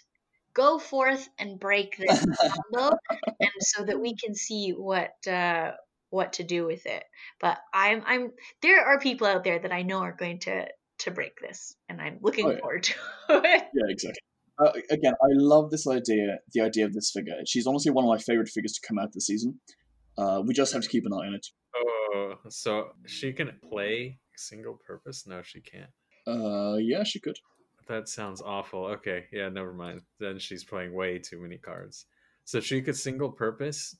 Go 0.53 0.77
forth 0.79 1.27
and 1.39 1.59
break 1.59 1.97
this 1.97 2.25
combo, 2.73 2.95
and 3.39 3.51
so 3.59 3.83
that 3.83 3.99
we 3.99 4.15
can 4.15 4.35
see 4.35 4.71
what 4.71 5.11
uh, 5.27 5.71
what 6.09 6.33
to 6.33 6.43
do 6.43 6.65
with 6.65 6.85
it. 6.85 7.03
But 7.39 7.57
I'm 7.73 8.03
I'm 8.05 8.31
there 8.61 8.85
are 8.85 8.99
people 8.99 9.27
out 9.27 9.43
there 9.43 9.59
that 9.59 9.71
I 9.71 9.81
know 9.81 9.99
are 9.99 10.15
going 10.15 10.39
to 10.41 10.67
to 10.99 11.11
break 11.11 11.39
this, 11.41 11.75
and 11.89 11.99
I'm 12.01 12.19
looking 12.21 12.45
Oh, 12.47 12.51
yeah. 12.51 12.59
forward 12.59 12.83
to 12.83 12.93
it. 13.29 13.63
Yeah, 13.73 13.89
exactly. 13.89 14.21
Uh, 14.63 14.71
again, 14.91 15.13
I 15.13 15.29
love 15.31 15.71
this 15.71 15.87
idea, 15.87 16.37
the 16.53 16.61
idea 16.61 16.85
of 16.85 16.93
this 16.93 17.09
figure. 17.11 17.33
She's 17.47 17.65
honestly 17.65 17.91
one 17.91 18.05
of 18.05 18.09
my 18.09 18.19
favorite 18.19 18.49
figures 18.49 18.73
to 18.73 18.87
come 18.87 18.99
out 18.99 19.11
this 19.11 19.25
season. 19.25 19.59
Uh, 20.15 20.43
we 20.45 20.53
just 20.53 20.71
have 20.73 20.83
to 20.83 20.87
keep 20.89 21.05
an 21.07 21.13
eye 21.13 21.25
on 21.25 21.33
it. 21.33 21.47
Oh, 21.75 22.35
so 22.49 22.89
she 23.07 23.33
can 23.33 23.51
play 23.67 24.19
single 24.37 24.79
purpose? 24.85 25.25
No, 25.25 25.41
she 25.41 25.61
can't. 25.61 25.89
Uh, 26.27 26.75
yeah, 26.77 27.03
she 27.03 27.19
could. 27.19 27.37
That 27.87 28.07
sounds 28.07 28.41
awful. 28.41 28.85
Okay, 28.85 29.25
yeah, 29.31 29.49
never 29.49 29.73
mind. 29.73 30.01
Then 30.19 30.39
she's 30.39 30.63
playing 30.63 30.93
way 30.93 31.19
too 31.19 31.39
many 31.41 31.57
cards. 31.57 32.05
So 32.45 32.59
she 32.59 32.81
could 32.81 32.95
single 32.97 33.29
purpose, 33.31 33.95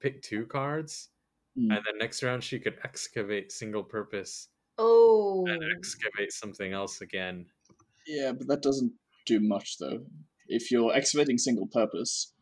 pick 0.00 0.22
two 0.22 0.46
cards, 0.46 1.10
Hmm. 1.56 1.70
and 1.72 1.84
then 1.86 1.98
next 1.98 2.22
round 2.22 2.44
she 2.44 2.58
could 2.58 2.78
excavate 2.84 3.50
single 3.52 3.82
purpose 3.82 4.48
Oh, 4.78 5.46
and 5.48 5.62
excavate 5.76 6.32
something 6.32 6.72
else 6.72 7.00
again. 7.00 7.46
Yeah, 8.06 8.32
but 8.32 8.46
that 8.48 8.62
doesn't 8.62 8.92
do 9.24 9.40
much 9.40 9.78
though. 9.78 10.04
If 10.48 10.70
you're 10.70 10.94
excavating 10.94 11.38
single 11.38 11.66
purpose, 11.66 12.34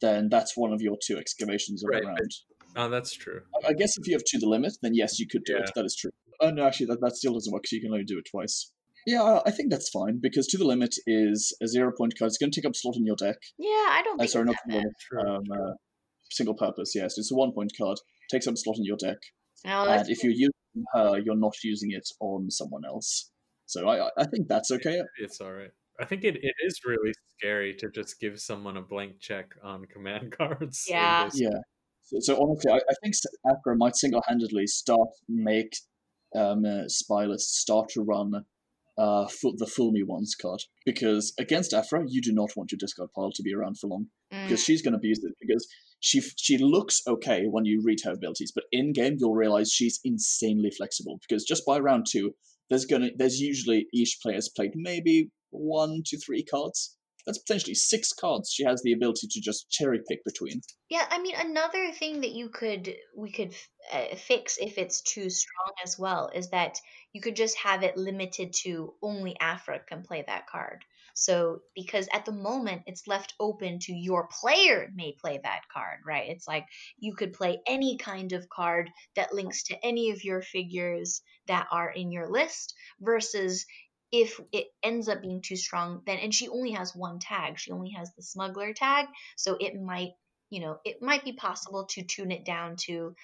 then 0.00 0.28
that's 0.28 0.56
one 0.56 0.72
of 0.72 0.80
your 0.80 0.96
two 1.04 1.18
excavations 1.18 1.82
of 1.82 1.88
Right, 1.90 2.04
round. 2.04 2.30
Oh, 2.76 2.88
that's 2.88 3.12
true. 3.12 3.42
I- 3.64 3.72
guess 3.72 3.98
if 3.98 4.06
you 4.06 4.14
have 4.14 4.22
two 4.24 4.38
the 4.38 4.48
limit, 4.48 4.74
then 4.82 4.94
yes, 4.94 5.18
you 5.18 5.26
could 5.26 5.42
do 5.44 5.54
Yeah. 5.54 5.64
it. 5.64 5.70
That 5.74 5.84
is 5.84 5.96
true. 5.96 6.10
Oh 6.40 6.50
no, 6.50 6.64
actually, 6.64 6.86
that, 6.86 7.00
that 7.00 7.16
still 7.16 7.34
doesn't 7.34 7.52
work. 7.52 7.64
'cause 7.64 7.72
you 7.72 7.80
can 7.80 7.90
only 7.90 8.04
do 8.04 8.18
it 8.18 8.26
twice. 8.30 8.70
Yeah, 9.12 9.22
I- 9.22 9.42
I 9.48 9.50
think 9.56 9.70
that's 9.70 9.88
fine 9.88 10.18
because 10.20 10.46
to 10.48 10.58
the 10.58 10.64
limit 10.66 10.94
is 11.06 11.56
a 11.62 11.66
zero 11.66 11.90
point 11.98 12.14
card. 12.18 12.28
It's 12.30 12.38
going 12.38 12.50
to 12.52 12.60
take 12.60 12.68
up 12.68 12.76
slot 12.76 12.96
in 12.96 13.06
your 13.06 13.16
deck. 13.16 13.38
yeah, 13.58 13.86
I 13.98 14.02
don't 14.04 14.16
Uh, 14.20 14.24
think 14.24 14.30
sorry, 14.30 14.50
it's 14.50 14.58
not 14.66 14.74
that 14.74 14.80
to 14.80 15.06
the 15.10 15.16
bad. 15.16 15.24
limit. 15.24 15.50
Um, 15.58 15.68
uh, 15.70 15.74
single 16.30 16.54
purpose. 16.54 16.90
Yes, 16.94 17.16
it's 17.18 17.32
a 17.32 17.34
one 17.34 17.52
point 17.52 17.72
card. 17.78 17.98
Takes 18.30 18.46
up 18.46 18.56
slot 18.58 18.76
in 18.78 18.84
your 18.84 18.98
deck, 18.98 19.16
No, 19.64 19.82
and 19.82 19.90
that's 19.90 20.08
if 20.10 20.22
you're 20.22 20.32
using 20.48 20.84
her, 20.94 21.18
you're 21.24 21.42
not 21.48 21.54
using 21.64 21.90
it 21.92 22.06
on 22.20 22.50
someone 22.50 22.84
else. 22.84 23.30
So 23.66 23.88
I, 23.88 24.06
I- 24.08 24.10
I 24.18 24.24
think 24.26 24.48
that's 24.48 24.70
okay. 24.76 25.00
It's 25.24 25.40
all 25.40 25.52
right. 25.52 25.70
I 26.00 26.04
think 26.04 26.22
it, 26.24 26.36
it 26.36 26.54
is 26.68 26.74
really 26.86 27.12
scary 27.36 27.74
to 27.80 27.86
just 27.90 28.20
give 28.20 28.38
someone 28.38 28.76
a 28.76 28.82
blank 28.82 29.14
check 29.20 29.46
on 29.64 29.84
command 29.86 30.30
cards. 30.38 30.84
Yeah. 30.88 31.28
Yeah. 31.34 31.58
So, 32.04 32.16
so 32.20 32.32
honestly, 32.42 32.70
I, 32.70 32.76
I 32.76 32.94
think 33.02 33.14
Aphra 33.50 33.74
might 33.76 33.96
single-handedly 33.96 34.66
start 34.68 35.08
make 35.28 35.72
um, 36.36 36.64
uh, 36.64 36.88
spy 36.88 37.24
lists 37.24 37.58
start 37.58 37.88
to 37.94 38.02
run 38.02 38.44
uh, 38.98 39.26
the 39.58 39.66
fool 39.66 39.92
me 39.92 40.02
once 40.02 40.34
card 40.34 40.60
because 40.84 41.32
against 41.38 41.72
Aphra, 41.72 42.04
you 42.06 42.20
do 42.20 42.32
not 42.32 42.50
want 42.56 42.72
your 42.72 42.78
discard 42.78 43.10
pile 43.14 43.30
to 43.32 43.42
be 43.42 43.54
around 43.54 43.78
for 43.78 43.86
long 43.86 44.06
because 44.30 44.60
mm, 44.60 44.66
she's 44.66 44.82
going 44.82 44.92
to 44.92 44.98
abuse 44.98 45.22
it 45.22 45.34
because 45.40 45.66
she 46.00 46.20
she 46.36 46.58
looks 46.58 47.00
okay 47.06 47.44
when 47.48 47.64
you 47.64 47.80
read 47.82 48.00
her 48.04 48.12
abilities, 48.12 48.52
but 48.52 48.64
in 48.72 48.92
game 48.92 49.16
you'll 49.18 49.34
realize 49.34 49.72
she's 49.72 50.00
insanely 50.04 50.70
flexible 50.76 51.18
because 51.28 51.44
just 51.44 51.64
by 51.64 51.78
round 51.78 52.06
two, 52.10 52.34
there's 52.70 52.84
gonna 52.84 53.10
there's 53.16 53.40
usually 53.40 53.86
each 53.92 54.18
player's 54.22 54.48
played 54.48 54.72
maybe 54.74 55.30
one 55.50 56.02
to 56.06 56.18
three 56.18 56.44
cards. 56.44 56.96
That's 57.28 57.38
potentially 57.40 57.74
six 57.74 58.14
cards 58.14 58.50
she 58.50 58.64
has 58.64 58.80
the 58.82 58.94
ability 58.94 59.26
to 59.30 59.40
just 59.42 59.68
cherry 59.68 60.00
pick 60.08 60.24
between. 60.24 60.62
yeah. 60.88 61.04
I 61.10 61.20
mean, 61.20 61.34
another 61.36 61.92
thing 61.92 62.22
that 62.22 62.32
you 62.32 62.48
could 62.48 62.96
we 63.14 63.30
could 63.30 63.54
uh, 63.92 64.16
fix 64.16 64.56
if 64.56 64.78
it's 64.78 65.02
too 65.02 65.28
strong 65.28 65.74
as 65.84 65.98
well 65.98 66.30
is 66.34 66.48
that 66.50 66.78
you 67.12 67.20
could 67.20 67.36
just 67.36 67.58
have 67.58 67.82
it 67.82 67.98
limited 67.98 68.54
to 68.62 68.94
only 69.02 69.36
Aphra 69.38 69.80
can 69.86 70.04
play 70.04 70.24
that 70.26 70.46
card. 70.46 70.86
So 71.12 71.60
because 71.74 72.08
at 72.14 72.24
the 72.24 72.32
moment 72.32 72.84
it's 72.86 73.06
left 73.06 73.34
open 73.38 73.80
to 73.80 73.92
your 73.92 74.28
player 74.40 74.88
may 74.94 75.12
play 75.20 75.38
that 75.42 75.62
card, 75.70 75.98
right? 76.06 76.30
It's 76.30 76.48
like 76.48 76.64
you 76.96 77.14
could 77.14 77.34
play 77.34 77.58
any 77.66 77.98
kind 77.98 78.32
of 78.32 78.48
card 78.48 78.88
that 79.16 79.34
links 79.34 79.64
to 79.64 79.84
any 79.84 80.12
of 80.12 80.24
your 80.24 80.40
figures 80.40 81.20
that 81.46 81.66
are 81.70 81.90
in 81.90 82.10
your 82.10 82.30
list 82.30 82.72
versus 83.00 83.66
if 84.12 84.40
it 84.52 84.68
ends 84.82 85.08
up 85.08 85.20
being 85.20 85.42
too 85.42 85.56
strong 85.56 86.02
then 86.06 86.18
and 86.18 86.34
she 86.34 86.48
only 86.48 86.72
has 86.72 86.94
one 86.94 87.18
tag 87.18 87.58
she 87.58 87.70
only 87.72 87.90
has 87.90 88.12
the 88.16 88.22
smuggler 88.22 88.72
tag 88.72 89.06
so 89.36 89.56
it 89.60 89.74
might 89.74 90.10
you 90.50 90.60
know 90.60 90.78
it 90.84 91.02
might 91.02 91.24
be 91.24 91.32
possible 91.34 91.86
to 91.86 92.02
tune 92.04 92.30
it 92.30 92.44
down 92.44 92.76
to 92.76 93.14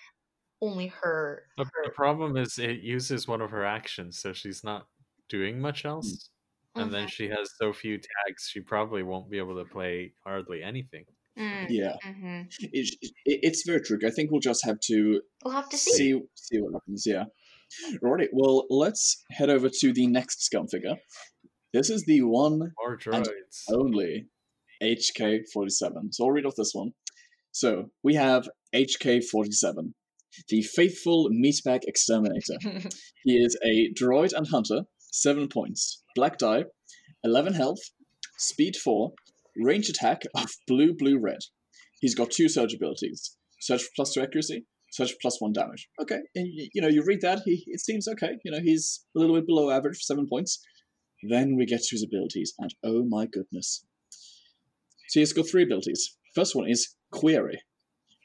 only 0.63 0.89
her, 0.89 1.45
The, 1.57 1.65
her 1.65 1.85
the 1.85 1.91
problem 1.91 2.37
is 2.37 2.59
it 2.59 2.81
uses 2.81 3.29
one 3.29 3.41
of 3.41 3.51
her 3.51 3.65
actions, 3.65 4.19
so 4.19 4.33
she's 4.33 4.65
not 4.65 4.89
doing 5.29 5.61
much 5.61 5.85
else. 5.85 6.31
And 6.77 6.93
then 6.93 7.07
Mhm. 7.07 7.09
she 7.09 7.29
has 7.29 7.51
so 7.61 7.73
few 7.73 7.99
tags, 7.99 8.49
she 8.51 8.61
probably 8.61 9.03
won't 9.05 9.31
be 9.31 9.39
able 9.39 9.57
to 9.57 9.65
play 9.65 10.15
hardly 10.25 10.63
anything. 10.63 11.05
Mm, 11.39 11.67
Yeah, 11.69 11.95
mhm. 12.05 12.49
it, 12.61 12.97
it, 13.03 13.13
it's 13.27 13.65
very 13.67 13.81
tricky. 13.83 14.07
I 14.07 14.11
think 14.11 14.31
we'll 14.31 14.41
just 14.41 14.65
have 14.65 14.81
to 14.87 15.23
we'll 15.45 15.55
have 15.55 15.69
to 15.71 15.79
see 15.79 16.09
see, 16.09 16.21
see, 16.35 16.61
what 16.61 16.75
happens. 16.75 17.05
Yeah. 17.07 17.25
Alrighty. 18.03 18.29
Well, 18.33 18.67
let's 18.71 19.23
head 19.31 19.51
over 19.51 19.69
to 19.69 19.93
the 19.93 20.07
next 20.07 20.43
scum 20.45 20.67
figure. 20.69 20.97
This 21.73 21.91
is 21.91 22.05
the 22.05 22.23
one 22.23 22.59
More 22.79 22.97
droids. 22.97 23.29
only 23.71 24.27
HK47. 24.83 26.13
So 26.13 26.25
I'll 26.25 26.31
read 26.31 26.47
off 26.47 26.55
this 26.57 26.73
one. 26.73 26.91
So 27.53 27.91
we 28.03 28.15
have 28.15 28.49
HK47, 28.75 29.93
the 30.49 30.63
faithful 30.63 31.31
meatbag 31.31 31.81
exterminator. 31.87 32.57
He 33.25 33.37
is 33.39 33.57
a 33.65 33.93
droid 33.95 34.33
and 34.37 34.47
hunter, 34.49 34.83
7 35.13 35.49
points, 35.49 36.03
black 36.15 36.37
die, 36.37 36.65
11 37.23 37.55
health, 37.55 37.79
speed 38.39 38.77
4, 38.77 39.13
range 39.57 39.89
attack 39.89 40.23
of 40.35 40.51
blue, 40.67 40.95
blue, 40.95 41.19
red. 41.19 41.39
He's 42.01 42.15
got 42.15 42.31
two 42.33 42.49
surge 42.49 42.75
abilities 42.75 43.37
surge 43.61 43.83
for 43.83 43.91
plus 43.97 44.13
2 44.15 44.21
accuracy, 44.23 44.67
for 44.97 45.07
plus 45.21 45.41
1 45.41 45.53
damage. 45.53 45.89
Okay, 46.01 46.21
and 46.35 46.49
you 46.73 46.83
know, 46.83 46.89
you 46.89 47.03
read 47.05 47.21
that, 47.23 47.41
he, 47.45 47.65
it 47.67 47.81
seems 47.81 48.09
okay. 48.09 48.37
You 48.45 48.53
know, 48.53 48.61
he's 48.61 49.05
a 49.17 49.19
little 49.19 49.35
bit 49.35 49.47
below 49.47 49.71
average 49.71 49.97
for 49.97 50.03
7 50.03 50.27
points. 50.29 50.61
Then 51.29 51.57
we 51.57 51.67
get 51.67 51.83
to 51.83 51.95
his 51.95 52.05
abilities, 52.05 52.55
and 52.59 52.75
oh 52.85 53.05
my 53.05 53.27
goodness. 53.27 53.85
So 55.09 55.21
he's 55.21 55.33
got 55.33 55.49
three 55.49 55.63
abilities. 55.63 56.17
First 56.35 56.55
one 56.57 56.69
is 56.69 56.95
Query. 57.13 57.61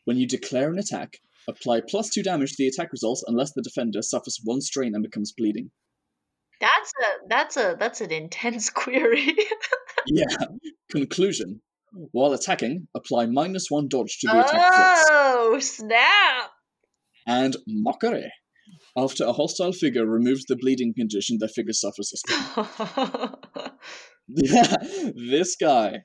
When 0.05 0.17
you 0.17 0.27
declare 0.27 0.71
an 0.71 0.79
attack, 0.79 1.17
apply 1.47 1.81
plus 1.87 2.09
2 2.09 2.23
damage 2.23 2.51
to 2.51 2.55
the 2.63 2.67
attack 2.67 2.91
result 2.91 3.23
unless 3.27 3.53
the 3.53 3.61
defender 3.61 4.01
suffers 4.01 4.39
one 4.43 4.61
strain 4.61 4.95
and 4.95 5.03
becomes 5.03 5.33
bleeding. 5.37 5.71
That's 6.59 6.91
a 6.99 7.27
that's 7.29 7.57
a 7.57 7.75
that's 7.79 8.01
an 8.01 8.11
intense 8.11 8.69
query. 8.81 9.35
Yeah. 10.07 10.25
Conclusion. 10.91 11.61
While 12.11 12.33
attacking, 12.33 12.87
apply 12.95 13.27
minus 13.27 13.67
1 13.69 13.87
dodge 13.87 14.19
to 14.19 14.27
the 14.27 14.39
attack 14.39 14.71
results. 14.71 15.07
oh 15.11 15.59
snap! 15.59 16.51
And 17.27 17.55
Mockery. 17.67 18.31
After 18.95 19.25
a 19.25 19.33
hostile 19.33 19.71
figure 19.71 20.05
removes 20.05 20.45
the 20.45 20.55
bleeding 20.55 20.93
condition, 20.95 21.37
the 21.39 21.47
figure 21.47 21.73
suffers 21.73 22.13
a 22.13 22.17
strain. 22.17 23.71
this 25.29 25.55
guy. 25.59 25.99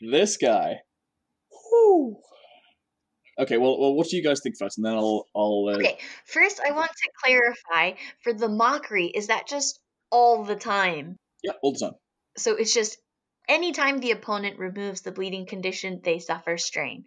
This 0.00 0.36
guy. 0.36 0.76
Whew. 1.50 2.16
Okay, 3.38 3.56
well, 3.56 3.78
well, 3.78 3.94
what 3.94 4.08
do 4.08 4.16
you 4.16 4.22
guys 4.22 4.40
think 4.42 4.56
first, 4.58 4.78
and 4.78 4.86
then 4.86 4.94
I'll, 4.94 5.26
I'll. 5.34 5.66
Uh, 5.68 5.76
okay, 5.76 5.98
first 6.26 6.60
I 6.60 6.72
want 6.72 6.90
to 6.90 7.10
clarify 7.24 7.98
for 8.22 8.32
the 8.32 8.48
mockery. 8.48 9.06
Is 9.06 9.28
that 9.28 9.46
just 9.46 9.78
all 10.10 10.44
the 10.44 10.56
time? 10.56 11.16
Yeah, 11.44 11.52
all 11.62 11.72
the 11.72 11.78
time. 11.78 11.94
So 12.36 12.56
it's 12.56 12.74
just 12.74 12.98
anytime 13.48 14.00
the 14.00 14.10
opponent 14.10 14.58
removes 14.58 15.02
the 15.02 15.12
bleeding 15.12 15.46
condition, 15.46 16.00
they 16.02 16.18
suffer 16.18 16.56
strain. 16.58 17.04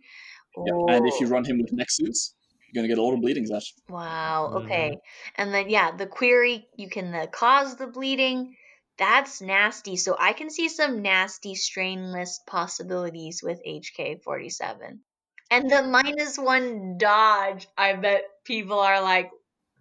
Yeah. 0.66 0.96
And 0.96 1.08
if 1.08 1.20
you 1.20 1.28
Oh. 1.28 1.32
run 1.32 1.46
him 1.46 1.60
with 1.60 1.72
Nexus, 1.74 2.34
you're 2.72 2.82
gonna 2.82 2.88
get 2.88 2.98
a 2.98 3.04
lot 3.04 3.14
of 3.14 3.22
bleedings 3.22 3.52
out. 3.52 3.64
Wow. 3.90 4.52
Mhm. 4.54 4.64
Okay. 4.64 4.98
And 5.36 5.54
then 5.54 5.70
yeah, 5.70 5.96
the 5.96 6.08
query 6.08 6.68
you 6.78 6.90
can 6.90 7.14
uh, 7.14 7.28
cause 7.28 7.76
the 7.76 7.88
bleeding. 7.88 8.56
That's 8.98 9.42
nasty. 9.42 9.98
So 9.98 10.16
I 10.20 10.34
can 10.34 10.50
see 10.50 10.70
some 10.70 11.02
nasty 11.02 11.56
strain 11.56 12.12
list 12.12 12.46
possibilities 12.46 13.42
with 13.44 13.60
HK47. 13.66 15.00
And 15.50 15.70
the 15.70 15.84
minus 15.84 16.38
one 16.38 16.98
dodge, 16.98 17.68
I 17.78 17.94
bet 17.94 18.24
people 18.46 18.80
are 18.80 19.02
like 19.02 19.32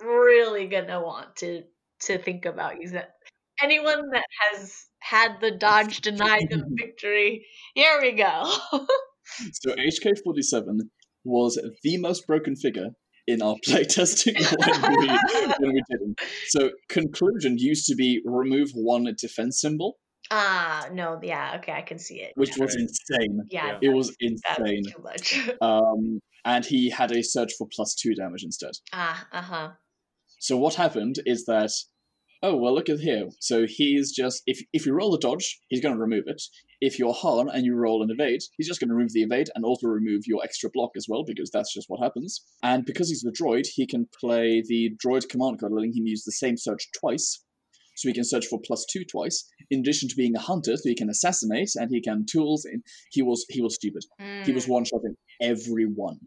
really 0.01 0.67
gonna 0.67 1.01
want 1.01 1.37
to 1.37 1.65
to 2.01 2.19
think 2.19 2.47
about 2.47 2.81
using 2.81 2.97
that. 2.97 3.15
Anyone 3.63 4.11
that 4.13 4.25
has 4.41 4.87
had 5.01 5.41
the 5.41 5.51
dodge 5.51 6.01
deny 6.01 6.41
them 6.49 6.65
victory, 6.81 7.47
here 7.75 8.01
we 8.01 8.13
go. 8.13 8.53
So 9.53 9.75
HK47 9.75 10.91
was 11.25 11.61
the 11.83 11.97
most 11.99 12.27
broken 12.27 12.57
figure 12.57 12.91
in 13.27 13.43
our 13.43 13.57
playtesting 13.67 14.35
when 14.85 14.99
we, 15.01 15.07
when 15.59 15.73
we 15.75 15.83
did 15.91 16.01
him. 16.01 16.15
So 16.49 16.71
conclusion 16.89 17.59
used 17.59 17.87
to 17.87 17.95
be 17.95 18.21
remove 18.25 18.71
one 18.75 19.05
defense 19.19 19.61
symbol, 19.61 19.99
Ah, 20.33 20.89
no, 20.93 21.19
yeah, 21.23 21.57
okay, 21.59 21.73
I 21.73 21.83
can 21.83 21.99
see 21.99 22.21
it. 22.21 22.33
which 22.37 22.57
yeah. 22.57 22.65
was 22.65 22.77
insane. 22.77 23.41
yeah, 23.51 23.67
Yeah. 23.67 23.79
It 23.83 23.89
was 23.89 24.15
that's 24.21 24.59
insane. 24.61 24.83
too 24.85 25.03
much. 25.03 25.51
Um, 25.61 26.21
and 26.45 26.65
he 26.65 26.89
had 26.89 27.11
a 27.13 27.23
surge 27.23 27.53
for 27.59 27.67
plus 27.75 27.95
two 27.95 28.15
damage 28.15 28.45
instead. 28.45 28.73
ah, 28.93 29.27
uh 29.33 29.43
huh. 29.43 29.69
So 30.39 30.57
what 30.57 30.75
happened 30.75 31.17
is 31.27 31.45
that, 31.47 31.71
oh 32.43 32.57
well, 32.57 32.75
look 32.75 32.89
at 32.89 33.01
here. 33.01 33.29
So 33.41 33.67
he's 33.67 34.13
just 34.13 34.43
if 34.47 34.61
if 34.73 34.87
you 34.87 34.93
roll 34.95 35.15
a 35.15 35.19
dodge, 35.19 35.61
he's 35.69 35.81
going 35.81 35.95
to 35.95 36.01
remove 36.01 36.25
it. 36.27 36.43
If 36.81 36.99
you're 36.99 37.13
Han 37.13 37.49
and 37.51 37.65
you 37.65 37.75
roll 37.75 38.03
an 38.03 38.11
evade, 38.11 38.41
he's 38.57 38.69
just 38.69 38.81
going 38.81 38.89
to 38.89 38.95
remove 38.95 39.13
the 39.13 39.23
evade 39.23 39.49
and 39.55 39.65
also 39.65 39.87
remove 39.89 40.23
your 40.27 40.43
extra 40.45 40.71
block 40.73 40.93
as 40.97 41.07
well 41.09 41.25
because 41.25 41.51
that's 41.51 41.73
just 41.75 41.89
what 41.89 42.03
happens. 42.03 42.45
And 42.63 42.85
because 42.85 43.09
he's 43.09 43.23
the 43.23 43.33
droid, 43.33 43.67
he 43.67 43.87
can 43.87 44.09
play 44.19 44.63
the 44.67 44.91
droid 45.05 45.29
command 45.29 45.61
card, 45.61 45.73
letting 45.73 45.93
him 45.97 46.07
use 46.07 46.25
the 46.25 46.33
same 46.33 46.57
surge 46.57 46.89
twice. 46.99 47.45
So 47.97 48.09
he 48.09 48.15
can 48.15 48.25
surge 48.25 48.47
for 48.47 48.61
plus 48.65 48.87
two 48.91 49.05
twice. 49.05 49.47
In 49.71 49.81
addition 49.81 50.09
to 50.09 50.17
being 50.17 50.35
a 50.37 50.41
hunter, 50.41 50.77
so 50.77 50.89
he 50.89 50.95
can 50.95 51.11
assassinate 51.11 51.71
and 51.77 51.91
he 51.91 52.01
can 52.01 52.25
tools. 52.27 52.65
And 52.65 52.83
he 53.11 53.23
was 53.23 53.45
he 53.51 53.61
was 53.61 53.75
stupid. 53.75 54.05
He 54.43 54.53
was 54.53 54.67
Mm, 54.67 54.69
one 54.69 54.85
shotting 54.85 55.17
everyone, 55.43 56.21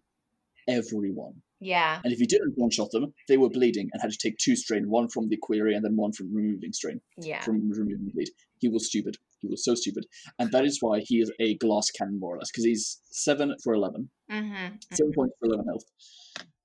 everyone. 0.67 1.42
Yeah. 1.63 1.99
And 2.03 2.13
if 2.13 2.19
you 2.19 2.27
didn't 2.27 2.53
one 2.55 2.69
shot 2.69 2.91
them, 2.91 3.13
they 3.27 3.37
were 3.37 3.49
bleeding 3.49 3.89
and 3.91 4.01
had 4.01 4.11
to 4.11 4.17
take 4.17 4.37
two 4.37 4.55
strain, 4.55 4.89
one 4.89 5.07
from 5.09 5.29
the 5.29 5.37
query 5.41 5.73
and 5.75 5.83
then 5.83 5.95
one 5.95 6.11
from 6.11 6.33
removing 6.33 6.73
strain, 6.73 6.99
Yeah. 7.17 7.41
from 7.41 7.69
removing 7.69 8.11
bleed. 8.13 8.29
He 8.59 8.67
was 8.69 8.87
stupid. 8.87 9.15
He 9.39 9.47
was 9.47 9.63
so 9.65 9.75
stupid. 9.75 10.05
And 10.39 10.51
that 10.51 10.65
is 10.65 10.77
why 10.81 10.99
he 11.01 11.19
is 11.19 11.31
a 11.39 11.55
glass 11.57 11.89
cannon, 11.91 12.19
more 12.19 12.35
or 12.35 12.39
less, 12.39 12.51
because 12.51 12.65
he's 12.65 12.99
7 13.11 13.55
for 13.63 13.73
11. 13.73 14.09
Mm-hmm. 14.31 14.75
7 14.91 15.13
points 15.13 15.35
for 15.39 15.47
11 15.47 15.65
health. 15.65 15.83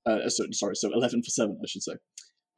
Uh, 0.07 0.29
so, 0.29 0.45
sorry, 0.53 0.75
so 0.77 0.91
11 0.93 1.23
for 1.23 1.31
7, 1.31 1.59
I 1.63 1.67
should 1.67 1.83
say. 1.83 1.93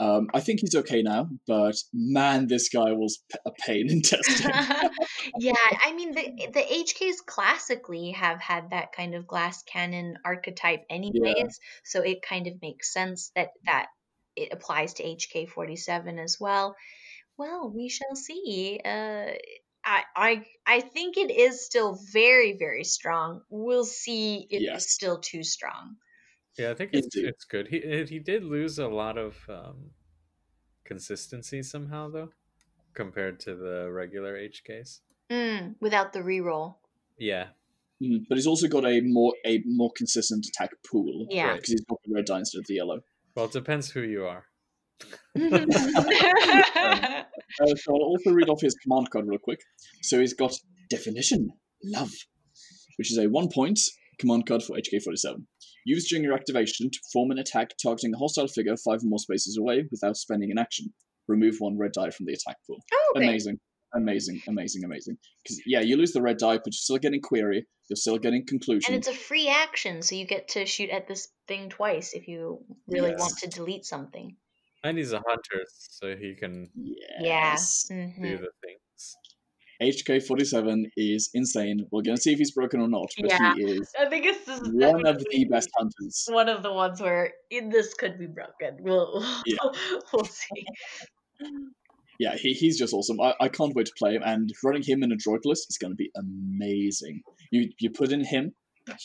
Um, 0.00 0.28
I 0.32 0.40
think 0.40 0.60
he's 0.60 0.74
okay 0.74 1.02
now, 1.02 1.28
but 1.46 1.76
man, 1.92 2.46
this 2.46 2.70
guy 2.70 2.92
was 2.92 3.22
a 3.44 3.50
pain 3.50 3.90
in 3.90 4.00
testing. 4.02 4.50
yeah, 5.38 5.52
I 5.84 5.92
mean 5.92 6.12
the 6.12 6.48
the 6.54 6.60
HKs 6.62 7.26
classically 7.26 8.12
have 8.12 8.40
had 8.40 8.70
that 8.70 8.92
kind 8.92 9.14
of 9.14 9.26
glass 9.26 9.62
cannon 9.62 10.16
archetype 10.24 10.84
anyways, 10.88 11.60
so 11.84 12.00
it 12.00 12.22
kind 12.22 12.46
of 12.46 12.54
makes 12.62 12.90
sense 12.94 13.30
that 13.36 13.50
that 13.66 13.88
it 14.36 14.54
applies 14.54 14.94
to 14.94 15.02
HK47 15.04 16.18
as 16.18 16.38
well. 16.40 16.76
Well, 17.36 17.70
we 17.74 17.90
shall 17.90 18.16
see. 18.16 18.80
Uh 18.82 19.32
I, 19.84 20.02
I 20.16 20.44
I 20.66 20.80
think 20.80 21.18
it 21.18 21.30
is 21.30 21.66
still 21.66 21.98
very 22.10 22.56
very 22.58 22.84
strong. 22.84 23.42
We'll 23.50 23.84
see 23.84 24.46
if 24.50 24.62
Yes. 24.62 24.84
it's 24.84 24.92
still 24.94 25.18
too 25.18 25.42
strong. 25.42 25.96
Yeah, 26.58 26.70
I 26.70 26.74
think 26.74 26.90
it's 26.92 27.14
it's 27.16 27.44
good. 27.44 27.68
He 27.68 27.80
he 28.08 28.18
did 28.18 28.44
lose 28.44 28.78
a 28.78 28.88
lot 28.88 29.16
of 29.18 29.36
um, 29.48 29.90
consistency 30.84 31.62
somehow 31.62 32.10
though, 32.10 32.30
compared 32.94 33.40
to 33.40 33.54
the 33.54 33.90
regular 33.90 34.36
HKs. 34.36 35.00
Mm, 35.30 35.76
without 35.80 36.12
the 36.12 36.20
reroll. 36.20 36.76
Yeah, 37.18 37.48
Mm, 38.02 38.24
but 38.28 38.38
he's 38.38 38.46
also 38.46 38.66
got 38.66 38.84
a 38.86 39.00
more 39.02 39.34
a 39.44 39.62
more 39.66 39.90
consistent 39.94 40.46
attack 40.46 40.70
pool. 40.90 41.26
Yeah. 41.28 41.54
Because 41.54 41.70
he's 41.70 41.84
got 41.84 41.98
the 42.04 42.14
red 42.14 42.24
die 42.24 42.38
instead 42.38 42.60
of 42.60 42.66
the 42.66 42.74
yellow. 42.74 43.00
well, 43.34 43.44
it 43.46 43.52
depends 43.52 43.90
who 43.90 44.02
you 44.02 44.24
are. 44.24 44.44
Uh, 47.60 47.74
so 47.76 47.92
I'll 47.92 48.02
also 48.02 48.30
read 48.30 48.48
off 48.48 48.60
his 48.60 48.74
command 48.76 49.10
card 49.10 49.26
real 49.26 49.38
quick. 49.38 49.60
So 50.02 50.20
he's 50.20 50.34
got 50.34 50.52
definition, 50.88 51.50
love, 51.84 52.10
which 52.96 53.10
is 53.10 53.18
a 53.18 53.26
one 53.28 53.48
point 53.52 53.78
command 54.18 54.46
card 54.46 54.62
for 54.62 54.76
HK47. 54.76 55.44
Use 55.90 56.08
during 56.08 56.22
your 56.22 56.34
activation 56.34 56.88
to 56.88 56.98
perform 57.04 57.32
an 57.32 57.38
attack 57.38 57.70
targeting 57.82 58.14
a 58.14 58.18
hostile 58.18 58.46
figure 58.46 58.76
five 58.76 59.00
or 59.02 59.08
more 59.12 59.18
spaces 59.18 59.56
away 59.58 59.78
without 59.90 60.16
spending 60.16 60.52
an 60.52 60.58
action. 60.58 60.86
Remove 61.26 61.56
one 61.58 61.76
red 61.76 61.90
die 61.92 62.10
from 62.10 62.26
the 62.26 62.32
attack 62.32 62.58
pool. 62.64 62.78
Oh, 62.94 63.14
okay. 63.16 63.24
Amazing, 63.26 63.58
amazing, 63.92 64.40
amazing, 64.48 64.84
amazing. 64.84 65.16
Because 65.42 65.60
yeah, 65.66 65.80
you 65.80 65.96
lose 65.96 66.12
the 66.12 66.22
red 66.22 66.36
die, 66.36 66.58
but 66.58 66.66
you're 66.66 66.86
still 66.88 66.98
getting 66.98 67.20
query. 67.20 67.66
You're 67.88 67.96
still 67.96 68.18
getting 68.18 68.46
conclusion. 68.46 68.94
And 68.94 69.00
it's 69.02 69.08
a 69.08 69.12
free 69.28 69.48
action, 69.48 70.02
so 70.02 70.14
you 70.14 70.26
get 70.26 70.46
to 70.50 70.64
shoot 70.64 70.90
at 70.90 71.08
this 71.08 71.28
thing 71.48 71.70
twice 71.70 72.12
if 72.14 72.28
you 72.28 72.64
really 72.86 73.10
Yes. 73.10 73.20
want 73.20 73.38
to 73.38 73.48
delete 73.48 73.84
something. 73.84 74.36
And 74.84 74.96
he's 74.96 75.12
a 75.12 75.22
hunter, 75.26 75.64
so 75.90 76.14
he 76.16 76.36
can 76.36 76.70
yes. 77.18 77.86
Yeah. 77.90 77.96
hmm 77.96 78.22
do 78.22 78.38
the 78.38 78.52
things. 78.62 78.80
HK47 79.82 80.84
is 80.96 81.30
insane. 81.34 81.86
We're 81.90 82.02
gonna 82.02 82.18
see 82.18 82.32
if 82.32 82.38
he's 82.38 82.52
broken 82.52 82.80
or 82.80 82.88
not, 82.88 83.08
but 83.20 83.30
Yeah. 83.30 83.54
he 83.54 83.62
is 83.62 83.90
I 83.98 84.06
think 84.06 84.26
it's 84.26 84.46
is 84.46 84.60
one 84.72 85.06
of 85.06 85.18
the 85.18 85.44
best 85.50 85.70
hunters. 85.76 86.24
one 86.28 86.48
of 86.48 86.62
the 86.62 86.72
ones 86.72 87.00
where 87.00 87.32
in 87.50 87.70
this 87.70 87.94
could 87.94 88.18
be 88.18 88.26
broken. 88.26 88.78
We'll 88.80 89.24
Yeah. 89.46 89.56
we'll 90.12 90.24
see. 90.24 90.66
Yeah, 92.18 92.36
he, 92.36 92.52
he's 92.52 92.78
just 92.78 92.92
awesome. 92.92 93.18
I, 93.20 93.34
I 93.40 93.48
can't 93.48 93.74
wait 93.74 93.86
to 93.86 93.92
play 93.98 94.14
him, 94.14 94.22
and 94.22 94.50
running 94.62 94.82
him 94.82 95.02
in 95.02 95.10
a 95.10 95.16
droid 95.16 95.40
list 95.46 95.66
is 95.70 95.78
going 95.78 95.92
to 95.92 95.96
be 95.96 96.10
amazing. 96.14 97.22
You 97.50 97.70
you 97.78 97.90
put 97.90 98.12
in 98.12 98.22
him, 98.22 98.52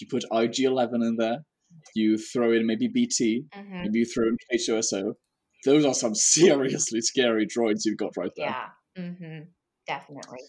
you 0.01 0.07
put 0.09 0.25
IG11 0.33 0.95
in 0.95 1.15
there, 1.17 1.37
you 1.95 2.17
throw 2.17 2.51
in 2.51 2.67
maybe 2.67 2.89
BT, 2.89 3.45
hmm 3.53 3.83
maybe 3.83 3.99
you 3.99 4.05
throw 4.05 4.27
in 4.27 4.37
K2SO. 4.51 5.13
Those 5.63 5.85
are 5.85 5.93
some 5.93 6.13
seriously 6.35 6.99
scary 6.99 7.47
droids 7.47 7.81
you've 7.85 7.97
got 7.97 8.17
right 8.17 8.31
there. 8.35 8.55
Yeah. 8.97 9.11
hmm 9.13 9.39
Definitely. 9.87 10.39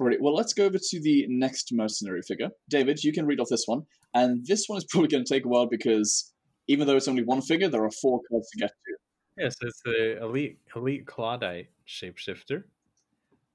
Right, 0.00 0.20
well, 0.20 0.34
let's 0.34 0.52
go 0.52 0.66
over 0.66 0.78
to 0.78 1.00
the 1.00 1.26
next 1.28 1.72
mercenary 1.72 2.22
figure. 2.22 2.50
David, 2.68 3.02
you 3.02 3.12
can 3.12 3.26
read 3.26 3.40
off 3.40 3.48
this 3.48 3.64
one, 3.66 3.82
and 4.14 4.46
this 4.46 4.64
one 4.68 4.78
is 4.78 4.84
probably 4.88 5.08
going 5.08 5.24
to 5.24 5.34
take 5.34 5.44
a 5.44 5.48
while 5.48 5.66
because 5.66 6.32
even 6.68 6.86
though 6.86 6.96
it's 6.96 7.08
only 7.08 7.24
one 7.24 7.42
figure, 7.42 7.68
there 7.68 7.84
are 7.84 7.90
four 7.90 8.20
cards 8.30 8.48
to 8.50 8.58
get 8.58 8.70
to. 8.70 9.42
Yes, 9.42 9.56
it's 9.60 9.80
the 9.84 10.22
elite 10.22 10.58
elite 10.74 11.06
Clawdite 11.06 11.68
shapeshifter. 11.86 12.64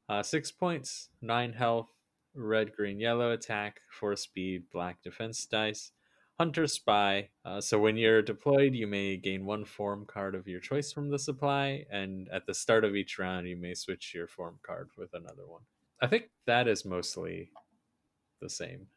Uh, 0.10 0.24
six 0.24 0.52
points, 0.52 1.10
nine 1.22 1.54
health, 1.54 1.90
red, 2.36 2.74
green, 2.74 3.00
yellow 3.00 3.32
attack, 3.32 3.82
four 3.92 4.16
speed, 4.16 4.64
black 4.72 5.02
defense 5.02 5.46
dice. 5.46 5.92
Hunter 6.40 6.68
Spy. 6.68 7.30
Uh, 7.46 7.62
so 7.62 7.80
when 7.80 7.96
you're 7.96 8.22
deployed, 8.22 8.74
you 8.74 8.88
may 8.88 9.18
gain 9.18 9.46
one 9.46 9.66
form 9.66 10.06
card 10.06 10.36
of 10.36 10.48
your 10.48 10.60
choice 10.60 10.92
from 10.92 11.10
the 11.10 11.20
supply, 11.20 11.86
and 11.92 12.28
at 12.30 12.48
the 12.48 12.54
start 12.54 12.84
of 12.84 12.96
each 12.96 13.20
round, 13.20 13.48
you 13.48 13.56
may 13.56 13.74
switch 13.76 14.14
your 14.16 14.28
form 14.28 14.60
card 14.66 14.90
with 14.98 15.14
another 15.14 15.46
one. 15.46 15.62
I 16.04 16.08
think 16.08 16.30
that 16.48 16.68
is 16.68 16.84
mostly 16.86 17.50
the 18.42 18.50
same. 18.50 18.88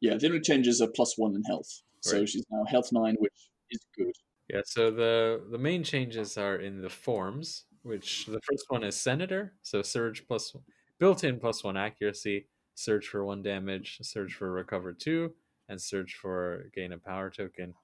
Yeah, 0.00 0.16
the 0.16 0.26
only 0.28 0.40
changes 0.40 0.80
are 0.80 0.88
plus 0.88 1.18
one 1.18 1.34
in 1.34 1.42
health. 1.44 1.68
So 2.00 2.18
Right. 2.18 2.28
she's 2.28 2.44
now 2.50 2.64
health 2.64 2.90
nine, 2.92 3.16
which 3.18 3.50
is 3.70 3.80
good. 3.96 4.12
Yeah, 4.48 4.62
so 4.64 4.90
the 4.90 5.46
the 5.50 5.58
main 5.58 5.84
changes 5.84 6.36
are 6.38 6.56
in 6.56 6.80
the 6.82 6.90
forms, 6.90 7.66
which 7.82 8.26
the 8.26 8.40
first 8.40 8.64
one 8.68 8.84
is 8.84 8.96
Senator, 8.96 9.54
so 9.62 9.82
Surge 9.82 10.26
plus 10.26 10.54
built-in 10.98 11.38
plus 11.40 11.64
one 11.64 11.76
accuracy, 11.76 12.48
Surge 12.74 13.08
for 13.08 13.24
one 13.24 13.42
damage, 13.42 13.98
Surge 14.02 14.34
for 14.34 14.50
recover 14.52 14.92
two, 14.92 15.34
and 15.68 15.80
Surge 15.80 16.14
for 16.14 16.70
gain 16.74 16.92
a 16.92 16.98
power 16.98 17.30
token. 17.30 17.74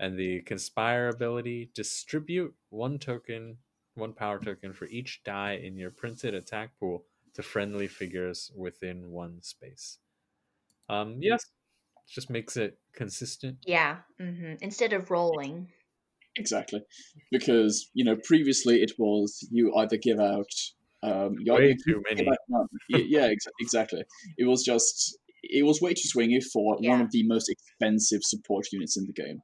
And 0.00 0.18
the 0.18 0.42
Conspire 0.42 1.08
ability, 1.08 1.70
distribute 1.74 2.54
one 2.70 2.98
token, 2.98 3.58
one 3.94 4.12
power 4.14 4.38
token 4.38 4.72
for 4.72 4.86
each 4.86 5.22
die 5.24 5.54
in 5.54 5.76
your 5.76 5.90
printed 5.90 6.34
attack 6.34 6.78
pool 6.78 7.06
to 7.38 7.42
friendly 7.42 7.86
figures 7.86 8.50
within 8.56 9.10
one 9.12 9.40
space. 9.42 9.98
Um, 10.90 11.18
yes, 11.20 11.44
just 12.08 12.30
makes 12.30 12.56
it 12.56 12.78
consistent. 12.92 13.58
Yeah. 13.64 13.98
hmm 14.18 14.54
Instead 14.60 14.92
of 14.92 15.10
rolling. 15.10 15.68
Exactly. 16.36 16.82
Because, 17.30 17.90
you 17.94 18.04
know, 18.04 18.16
previously 18.24 18.82
it 18.82 18.92
was 18.98 19.46
you 19.52 19.72
either 19.76 19.96
give 19.96 20.18
out 20.18 20.50
um 21.04 21.36
you 21.38 21.52
Way 21.54 21.76
too 21.86 22.02
many. 22.08 22.28
out 22.28 22.68
yeah, 22.88 23.26
ex- 23.26 23.46
exactly. 23.60 24.02
It 24.36 24.46
was 24.46 24.64
just 24.64 25.16
it 25.44 25.64
was 25.64 25.80
way 25.80 25.94
too 25.94 26.08
swingy 26.12 26.42
for 26.52 26.76
one 26.80 27.00
of 27.00 27.12
the 27.12 27.24
most 27.24 27.48
expensive 27.48 28.22
support 28.24 28.66
units 28.72 28.96
in 28.96 29.06
the 29.06 29.12
game. 29.12 29.40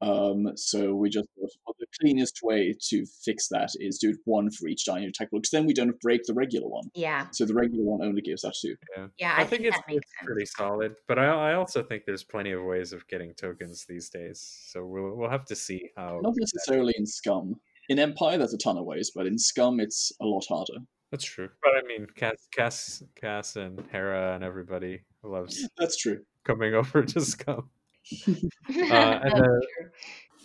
Um, 0.00 0.56
so 0.56 0.94
we 0.94 1.10
just 1.10 1.28
thought, 1.34 1.50
well, 1.66 1.74
the 1.77 1.77
cleanest 2.00 2.40
way 2.42 2.76
to 2.88 3.04
fix 3.24 3.48
that 3.48 3.70
is 3.76 3.98
do 3.98 4.10
it 4.10 4.16
one 4.24 4.50
for 4.50 4.68
each 4.68 4.84
die 4.84 4.96
in 4.96 5.02
your 5.02 5.10
attack 5.10 5.30
pool, 5.30 5.40
because 5.40 5.50
then 5.50 5.66
we 5.66 5.74
don't 5.74 6.00
break 6.00 6.22
the 6.24 6.34
regular 6.34 6.68
one. 6.68 6.90
Yeah. 6.94 7.26
So 7.32 7.44
the 7.44 7.54
regular 7.54 7.84
one 7.84 8.02
only 8.02 8.22
gives 8.22 8.44
out 8.44 8.54
two. 8.60 8.76
Yeah. 8.96 9.06
Yeah. 9.18 9.34
I, 9.36 9.42
I, 9.42 9.44
think, 9.44 9.62
think, 9.62 9.74
it's, 9.74 9.78
it's 9.88 10.12
pretty 10.24 10.46
solid, 10.46 10.94
but 11.06 11.18
I, 11.18 11.26
I 11.26 11.54
also 11.54 11.82
think 11.82 12.04
there's 12.06 12.24
plenty 12.24 12.52
of 12.52 12.62
ways 12.62 12.92
of 12.92 13.06
getting 13.08 13.34
tokens 13.34 13.84
these 13.88 14.08
days. 14.08 14.40
So 14.68 14.84
we'll 14.84 15.16
we'll 15.16 15.30
have 15.30 15.44
to 15.46 15.56
see 15.56 15.90
how. 15.96 16.20
Not 16.22 16.34
necessarily 16.36 16.94
in 16.96 17.06
Scum. 17.06 17.56
In 17.88 17.98
Empire, 17.98 18.36
there's 18.36 18.52
a 18.52 18.58
ton 18.58 18.76
of 18.76 18.84
ways, 18.84 19.10
but 19.14 19.26
in 19.26 19.38
Scum, 19.38 19.80
it's 19.80 20.12
a 20.20 20.26
lot 20.26 20.44
harder. 20.48 20.84
That's 21.10 21.24
true, 21.24 21.48
but 21.62 21.72
I 21.74 21.86
mean, 21.86 22.06
Cass, 22.14 22.48
Cass, 22.52 23.02
Cass, 23.16 23.56
and 23.56 23.82
Hera 23.90 24.34
and 24.34 24.44
everybody 24.44 25.00
loves 25.22 25.66
That's 25.78 25.96
true. 25.96 26.20
coming 26.44 26.74
over 26.74 27.02
to 27.02 27.20
Scum. 27.20 27.70
Uh, 28.70 29.20
and 29.22 29.32
That's 29.32 29.66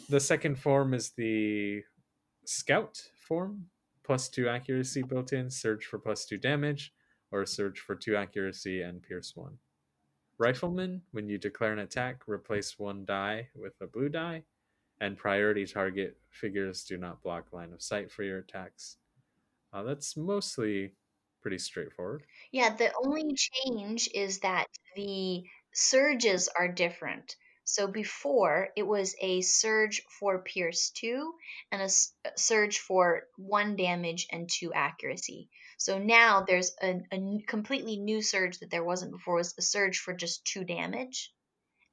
the- 0.09 0.19
second 0.19 0.59
form 0.59 0.93
is 0.93 1.11
the 1.11 1.83
Scout 2.45 3.09
form, 3.15 3.69
plus 4.03 4.29
two 4.29 4.49
accuracy 4.49 5.01
built 5.01 5.31
in, 5.31 5.49
Surge 5.49 5.85
for 5.85 5.97
plus 5.97 6.25
two 6.25 6.37
damage, 6.37 6.93
or 7.31 7.45
Surge 7.45 7.79
for 7.79 7.95
two 7.95 8.15
accuracy 8.15 8.81
and 8.81 9.01
Pierce 9.01 9.35
one. 9.35 9.57
Rifleman, 10.37 11.01
when 11.11 11.29
you 11.29 11.37
declare 11.37 11.71
an 11.73 11.79
attack, 11.79 12.27
replace 12.27 12.77
one 12.77 13.05
die 13.05 13.49
with 13.55 13.73
a 13.81 13.87
blue 13.87 14.09
die, 14.09 14.43
and 14.99 15.17
priority 15.17 15.65
target 15.65 16.17
figures 16.29 16.83
do 16.83 16.97
not 16.97 17.21
block 17.23 17.53
line 17.53 17.71
of 17.71 17.81
sight 17.81 18.11
for 18.11 18.23
your 18.23 18.39
attacks. 18.39 18.97
Uh, 19.71 19.83
that's 19.83 20.17
mostly 20.17 20.93
pretty 21.41 21.57
straightforward. 21.57 22.23
Yeah, 22.51 22.75
the 22.75 22.91
only 23.05 23.35
change 23.35 24.09
is 24.13 24.39
that 24.39 24.67
the 24.95 25.43
surges 25.73 26.49
are 26.49 26.67
different. 26.67 27.35
So 27.65 27.87
before 27.87 28.69
it 28.75 28.83
was 28.83 29.15
a 29.21 29.41
surge 29.41 30.01
for 30.19 30.39
Pierce 30.43 30.91
2 30.91 31.33
and 31.71 31.81
a 31.81 31.89
surge 32.37 32.79
for 32.79 33.23
1 33.37 33.75
damage 33.75 34.27
and 34.31 34.49
2 34.49 34.73
accuracy. 34.73 35.49
So 35.77 35.97
now 35.97 36.45
there's 36.47 36.75
a 36.81 37.01
completely 37.47 37.97
new 37.97 38.21
surge 38.21 38.59
that 38.59 38.69
there 38.69 38.83
wasn't 38.83 39.11
before 39.11 39.35
was 39.35 39.53
a 39.57 39.61
surge 39.61 39.99
for 39.99 40.13
just 40.13 40.45
2 40.45 40.65
damage 40.65 41.33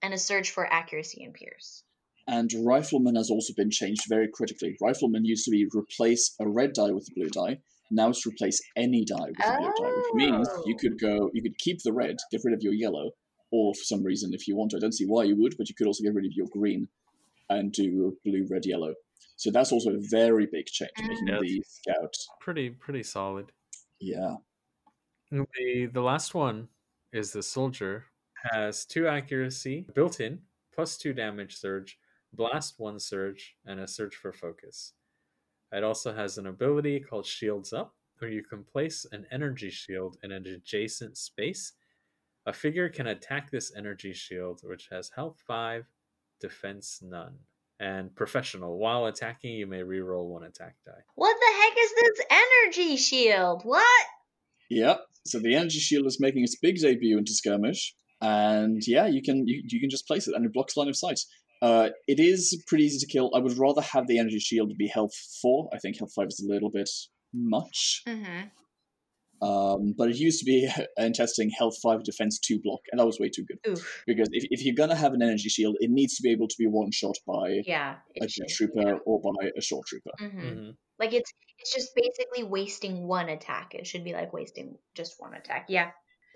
and 0.02 0.12
a 0.12 0.18
surge 0.18 0.50
for 0.50 0.66
accuracy 0.66 1.22
and 1.24 1.34
Pierce. 1.34 1.84
And 2.26 2.50
Rifleman 2.64 3.16
has 3.16 3.30
also 3.30 3.54
been 3.56 3.70
changed 3.70 4.02
very 4.08 4.28
critically. 4.32 4.76
Rifleman 4.80 5.24
used 5.24 5.44
to 5.46 5.50
be 5.50 5.66
replace 5.74 6.34
a 6.40 6.48
red 6.48 6.72
die 6.74 6.90
with 6.92 7.08
a 7.10 7.14
blue 7.14 7.28
die. 7.28 7.60
Now 7.90 8.10
it's 8.10 8.26
replace 8.26 8.60
any 8.76 9.04
die 9.04 9.30
with 9.30 9.44
a 9.44 9.56
blue 9.58 9.72
die, 9.78 9.92
which 9.96 10.14
means 10.14 10.48
you 10.66 10.76
could 10.76 11.00
go, 11.00 11.30
you 11.32 11.42
could 11.42 11.58
keep 11.58 11.82
the 11.82 11.92
red, 11.92 12.16
get 12.30 12.42
rid 12.44 12.54
of 12.54 12.62
your 12.62 12.72
yellow, 12.72 13.10
or 13.50 13.74
for 13.74 13.84
some 13.84 14.02
reason, 14.04 14.32
if 14.34 14.46
you 14.46 14.56
want 14.56 14.70
to, 14.72 14.76
I 14.76 14.80
don't 14.80 14.92
see 14.92 15.06
why 15.06 15.24
you 15.24 15.36
would, 15.36 15.56
but 15.58 15.68
you 15.68 15.74
could 15.74 15.86
also 15.86 16.02
get 16.04 16.14
rid 16.14 16.26
of 16.26 16.32
your 16.32 16.46
green 16.48 16.88
and 17.48 17.72
do 17.72 18.16
blue, 18.24 18.46
red, 18.48 18.64
yellow. 18.64 18.94
So 19.36 19.50
that's 19.50 19.72
also 19.72 19.90
a 19.94 20.00
very 20.00 20.46
big 20.46 20.66
change, 20.66 20.90
mm. 20.98 21.08
making 21.08 21.56
Yes. 21.56 21.80
the 21.84 21.92
scout. 21.92 22.14
Pretty 22.40 22.70
pretty 22.70 23.02
solid. 23.02 23.52
Yeah, 24.00 24.36
The 25.30 25.86
the 25.92 26.00
last 26.00 26.34
one 26.34 26.68
is 27.12 27.32
the 27.32 27.42
soldier 27.42 28.06
has 28.52 28.84
two 28.86 29.06
accuracy 29.08 29.86
built 29.94 30.20
in, 30.20 30.40
plus 30.74 30.96
two 30.96 31.12
damage 31.12 31.56
surge, 31.56 31.98
blast 32.32 32.78
one 32.78 32.98
surge, 33.00 33.56
and 33.66 33.80
a 33.80 33.86
surge 33.86 34.14
for 34.14 34.32
focus. 34.32 34.94
It 35.72 35.84
also 35.84 36.12
has 36.14 36.38
an 36.38 36.46
ability 36.46 37.00
called 37.00 37.26
Shields 37.26 37.72
Up, 37.72 37.94
where 38.18 38.30
you 38.30 38.42
can 38.42 38.64
place 38.64 39.06
an 39.12 39.26
energy 39.30 39.70
shield 39.70 40.16
in 40.22 40.32
an 40.32 40.46
adjacent 40.46 41.16
space. 41.16 41.72
A 42.46 42.52
figure 42.52 42.88
can 42.88 43.06
attack 43.06 43.50
this 43.50 43.72
energy 43.76 44.12
shield, 44.12 44.60
which 44.64 44.88
has 44.90 45.10
health 45.14 45.42
five, 45.46 45.84
defense 46.40 47.00
none, 47.02 47.38
and 47.78 48.14
professional. 48.16 48.78
While 48.78 49.06
attacking, 49.06 49.52
you 49.52 49.66
may 49.66 49.80
reroll 49.80 50.26
one 50.26 50.44
attack 50.44 50.76
die. 50.84 51.02
What 51.14 51.36
the 51.38 51.62
heck 51.62 51.76
is 51.78 51.92
this 52.00 52.26
energy 52.30 52.96
shield? 52.96 53.62
What? 53.64 54.06
yeah. 54.70 54.96
So 55.26 55.38
the 55.38 55.54
energy 55.54 55.80
shield 55.80 56.06
is 56.06 56.18
making 56.18 56.44
its 56.44 56.56
big 56.56 56.78
debut 56.80 57.18
into 57.18 57.34
skirmish, 57.34 57.94
and 58.22 58.80
yeah, 58.86 59.06
you 59.06 59.20
can 59.22 59.46
you, 59.46 59.62
you 59.68 59.80
can 59.80 59.90
just 59.90 60.06
place 60.06 60.26
it, 60.26 60.34
and 60.34 60.46
it 60.46 60.52
blocks 60.52 60.76
line 60.76 60.88
of 60.88 60.96
sight. 60.96 61.20
Uh, 61.60 61.90
it 62.08 62.18
is 62.18 62.62
pretty 62.66 62.84
easy 62.84 62.98
to 62.98 63.06
kill. 63.06 63.30
I 63.34 63.38
would 63.40 63.58
rather 63.58 63.82
have 63.82 64.06
the 64.06 64.18
energy 64.18 64.38
shield 64.38 64.72
be 64.78 64.88
health 64.88 65.14
four. 65.42 65.68
I 65.74 65.78
think 65.78 65.98
health 65.98 66.12
five 66.16 66.28
is 66.28 66.42
a 66.42 66.50
little 66.50 66.70
bit 66.70 66.88
much. 67.34 68.02
Mm-hmm. 68.08 68.48
Um, 69.42 69.94
but 69.96 70.10
it 70.10 70.16
used 70.16 70.38
to 70.40 70.44
be 70.44 70.68
in 70.98 71.12
testing 71.12 71.50
health 71.50 71.76
5 71.82 72.02
defense 72.04 72.38
2 72.38 72.60
block, 72.62 72.80
and 72.90 72.98
that 73.00 73.06
was 73.06 73.18
way 73.18 73.30
too 73.30 73.44
good. 73.44 73.58
Oof. 73.72 74.02
Because 74.06 74.28
if, 74.32 74.44
if 74.50 74.64
you're 74.64 74.74
gonna 74.74 74.94
have 74.96 75.12
an 75.14 75.22
energy 75.22 75.48
shield, 75.48 75.76
it 75.80 75.90
needs 75.90 76.16
to 76.16 76.22
be 76.22 76.30
able 76.30 76.48
to 76.48 76.56
be 76.58 76.66
one 76.66 76.90
shot 76.90 77.16
by 77.26 77.62
Yeah. 77.66 77.96
a 78.20 78.26
jet 78.26 78.48
trooper 78.50 78.98
or 79.06 79.20
by 79.22 79.50
a 79.56 79.60
shore 79.60 79.82
trooper. 79.86 80.10
hmm 80.18 80.40
Mhm. 80.40 80.76
Like 80.98 81.12
it's 81.14 81.32
it's 81.58 81.74
just 81.74 81.94
basically 81.94 82.42
wasting 82.44 83.06
one 83.06 83.28
attack. 83.30 83.74
It 83.74 83.86
should 83.86 84.04
be 84.04 84.12
like 84.12 84.32
wasting 84.32 84.76
just 84.94 85.14
one 85.18 85.34
attack. 85.34 85.66
Yeah. 85.68 85.90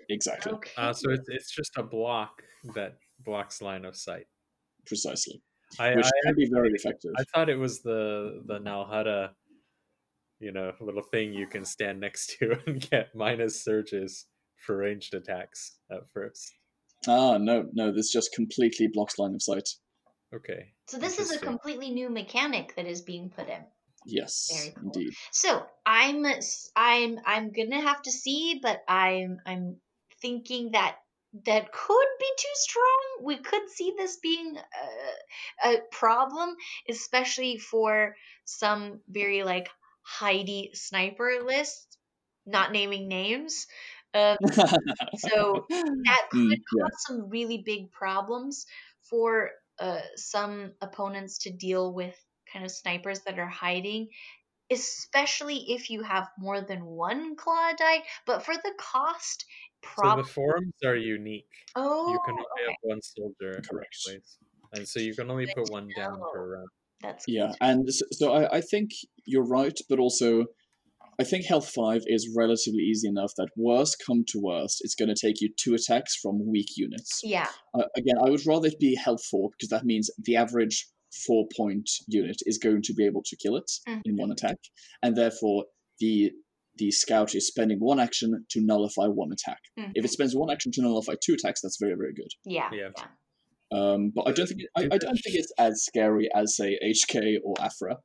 Exactly, 0.09 0.51
Okay. 0.53 0.71
Uh, 0.77 0.93
so 0.93 1.09
it's, 1.11 1.27
it's 1.29 1.51
just 1.55 1.71
a 1.77 1.83
block 1.83 2.43
that 2.75 2.97
blocks 3.23 3.61
line 3.61 3.85
of 3.85 3.95
sight. 3.95 4.25
precisely. 4.85 5.41
I, 5.79 5.95
Which 5.95 6.05
I, 6.05 6.11
can 6.25 6.35
be 6.35 6.47
very 6.51 6.71
effective. 6.73 7.11
I 7.17 7.23
thought 7.33 7.49
it 7.49 7.57
was 7.57 7.81
the 7.81 8.43
the 8.45 8.59
Nalhada, 8.59 9.31
you 10.39 10.51
know, 10.51 10.71
little 10.81 11.03
thing 11.03 11.33
you 11.33 11.47
can 11.47 11.65
stand 11.65 11.99
next 11.99 12.37
to 12.39 12.57
and 12.67 12.89
get 12.89 13.15
minus 13.15 13.63
surges 13.63 14.25
for 14.65 14.77
ranged 14.77 15.13
attacks 15.13 15.77
at 15.91 16.09
first. 16.13 16.51
Ah, 17.07 17.37
no, 17.37 17.65
no, 17.73 17.93
this 17.93 18.11
just 18.11 18.33
completely 18.33 18.87
blocks 18.91 19.19
line 19.19 19.35
of 19.35 19.41
sight. 19.41 19.69
Okay. 20.33 20.73
so 20.87 20.97
this 20.97 21.19
is 21.19 21.31
a 21.31 21.39
completely 21.39 21.91
new 21.91 22.09
mechanic 22.09 22.75
that 22.75 22.87
is 22.87 23.01
being 23.01 23.29
put 23.29 23.47
in. 23.47 23.63
Yes, 24.05 24.51
Very 24.51 24.73
cool. 24.75 24.91
indeed. 24.93 25.13
So 25.31 25.65
I'm 25.85 26.25
I'm 26.75 27.19
I'm 27.25 27.51
gonna 27.51 27.81
have 27.81 28.01
to 28.03 28.11
see, 28.11 28.59
but 28.61 28.81
I'm 28.87 29.39
I'm 29.45 29.77
thinking 30.21 30.71
that 30.71 30.97
that 31.45 31.71
could 31.71 32.07
be 32.19 32.31
too 32.37 32.53
strong. 32.53 33.01
We 33.23 33.37
could 33.37 33.69
see 33.69 33.93
this 33.97 34.17
being 34.17 34.57
a, 35.63 35.69
a 35.69 35.81
problem, 35.91 36.55
especially 36.87 37.57
for 37.57 38.15
some 38.45 39.01
very 39.09 39.43
like 39.43 39.69
Heidi 40.05 40.71
sniper 40.73 41.41
list, 41.45 41.97
not 42.45 42.71
naming 42.71 43.07
names. 43.07 43.67
Um, 44.13 44.37
so 45.15 45.67
that 46.05 46.21
could 46.31 46.57
Mm, 46.57 46.61
yeah. 46.77 46.83
cause 46.83 47.03
some 47.07 47.29
really 47.29 47.63
big 47.65 47.91
problems 47.91 48.65
for 49.09 49.51
uh, 49.79 50.01
some 50.15 50.73
opponents 50.81 51.39
to 51.39 51.51
deal 51.51 51.93
with 51.93 52.15
kind 52.51 52.65
of 52.65 52.71
snipers 52.71 53.21
that 53.21 53.39
are 53.39 53.47
hiding 53.47 54.07
especially 54.71 55.57
if 55.69 55.89
you 55.89 56.01
have 56.03 56.27
more 56.39 56.61
than 56.61 56.85
one 56.85 57.35
Clawdite 57.35 58.03
but 58.25 58.43
for 58.43 58.55
the 58.55 58.73
cost 58.79 59.45
So 60.01 60.11
the 60.11 60.23
forms 60.23 60.73
are 60.85 60.95
unique. 60.95 61.47
oh 61.75 62.13
you 62.13 62.19
can 62.19 62.35
only 62.35 62.45
okay. 62.61 62.65
have 62.67 62.75
one 62.81 63.01
soldier. 63.01 63.61
Correct. 63.69 63.95
And 64.73 64.87
so 64.87 64.99
you 64.99 65.15
can 65.15 65.29
only 65.31 65.45
Good 65.45 65.55
put 65.55 65.65
to 65.65 65.71
one 65.71 65.87
down 65.93 66.19
per 66.31 66.53
round. 66.55 66.69
That's 67.05 67.25
Yeah, 67.27 67.47
good. 67.47 67.55
and 67.61 67.89
s- 67.89 68.01
so 68.13 68.33
I, 68.33 68.57
I 68.57 68.61
think 68.61 68.91
you're 69.25 69.47
right, 69.47 69.77
but 69.89 69.99
also 69.99 70.45
I 71.17 71.23
think 71.23 71.45
health 71.45 71.69
5 71.73 72.01
is 72.07 72.33
relatively 72.35 72.81
easy 72.83 73.07
enough 73.07 73.31
that 73.37 73.47
worst 73.55 74.03
come 74.05 74.25
to 74.29 74.39
worst, 74.41 74.79
it's 74.81 74.95
going 74.95 75.07
to 75.07 75.15
take 75.25 75.39
you 75.39 75.49
two 75.57 75.73
attacks 75.73 76.13
from 76.21 76.45
weak 76.51 76.67
units. 76.75 77.21
Yeah. 77.23 77.47
Uh, 77.73 77.83
again, 77.95 78.15
I 78.25 78.29
would 78.29 78.45
rather 78.45 78.67
it 78.67 78.79
be 78.79 78.95
health 78.95 79.23
4 79.31 79.49
because 79.51 79.69
that 79.69 79.85
means 79.85 80.09
the 80.17 80.35
average 80.35 80.87
four 81.25 81.45
point 81.55 81.89
unit 82.09 82.35
is 82.45 82.57
going 82.57 82.81
to 82.81 82.93
be 82.93 83.05
able 83.05 83.23
to 83.23 83.37
kill 83.37 83.55
it 83.55 83.71
Mhm. 83.87 84.01
in 84.03 84.17
one 84.17 84.31
attack, 84.31 84.57
and 85.01 85.15
therefore 85.15 85.65
the 85.99 86.31
the 86.77 86.91
scout 86.91 87.33
is 87.35 87.47
spending 87.47 87.77
one 87.79 88.01
action 88.01 88.45
to 88.49 88.59
nullify 88.59 89.05
one 89.07 89.31
attack. 89.31 89.59
Mhm. 89.79 89.93
If 89.95 90.03
it 90.03 90.11
spends 90.11 90.35
one 90.35 90.51
action 90.51 90.73
to 90.73 90.81
nullify 90.81 91.13
two 91.23 91.35
attacks, 91.35 91.61
that's 91.61 91.77
very 91.79 91.95
very 91.95 92.13
good. 92.13 92.27
Yeah. 92.43 92.69
Yeah. 92.73 92.89
yeah. 92.97 93.07
Um, 93.71 94.11
but 94.15 94.27
I 94.27 94.31
don't 94.31 94.47
think 94.47 94.61
it, 94.61 94.69
I, 94.75 94.83
I 94.95 94.97
don't 94.97 95.17
think 95.17 95.35
it's 95.35 95.51
as 95.57 95.83
scary 95.83 96.29
as 96.33 96.55
say 96.55 96.77
HK 96.81 97.39
or 97.43 97.55
Aphra. 97.59 97.97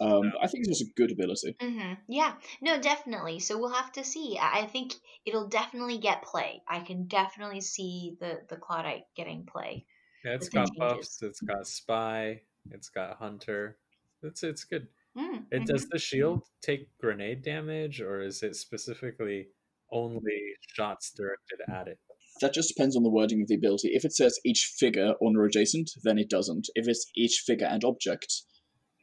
Um, 0.00 0.30
but 0.32 0.42
I 0.42 0.46
think 0.46 0.66
it's 0.66 0.78
just 0.78 0.90
a 0.90 0.94
good 0.96 1.12
ability. 1.12 1.56
hmm 1.60 1.94
Yeah, 2.08 2.34
no, 2.62 2.80
definitely. 2.80 3.40
So 3.40 3.58
we'll 3.58 3.72
have 3.74 3.92
to 3.92 4.04
see. 4.04 4.38
I 4.40 4.60
I 4.60 4.66
think 4.66 4.94
it'll 5.26 5.48
definitely 5.48 5.98
get 5.98 6.22
play. 6.22 6.62
I 6.68 6.80
can 6.80 7.06
definitely 7.06 7.60
see 7.60 8.16
the 8.20 8.40
the 8.48 8.56
Clawdite 8.56 9.04
getting 9.16 9.44
play. 9.46 9.86
Yeah, 10.24 10.32
it's 10.32 10.46
with 10.46 10.52
the 10.52 10.60
got 10.60 10.76
buffs. 10.78 11.22
It's 11.22 11.40
got 11.40 11.66
spy. 11.66 12.40
It's 12.70 12.88
got 12.88 13.16
hunter. 13.18 13.76
It's 14.22 14.42
it's 14.42 14.64
good. 14.64 14.88
Mm, 15.16 15.44
It 15.50 15.62
mhm. 15.62 15.66
does 15.66 15.86
the 15.88 15.98
shield 15.98 16.42
take 16.62 16.88
grenade 16.98 17.42
damage, 17.42 18.00
or 18.00 18.20
is 18.22 18.42
it 18.42 18.56
specifically 18.56 19.48
only 19.90 20.40
shots 20.74 21.10
directed 21.12 21.60
at 21.68 21.88
it? 21.88 21.98
That 22.40 22.52
just 22.52 22.68
depends 22.74 22.96
on 22.96 23.02
the 23.02 23.10
wording 23.10 23.40
of 23.42 23.48
the 23.48 23.54
ability. 23.54 23.90
If 23.92 24.04
it 24.04 24.12
says 24.12 24.38
each 24.44 24.72
figure 24.78 25.14
on 25.20 25.36
or 25.36 25.44
adjacent, 25.44 25.90
then 26.02 26.18
it 26.18 26.28
doesn't. 26.28 26.66
If 26.74 26.88
it's 26.88 27.06
each 27.16 27.42
figure 27.46 27.66
and 27.66 27.84
object, 27.84 28.42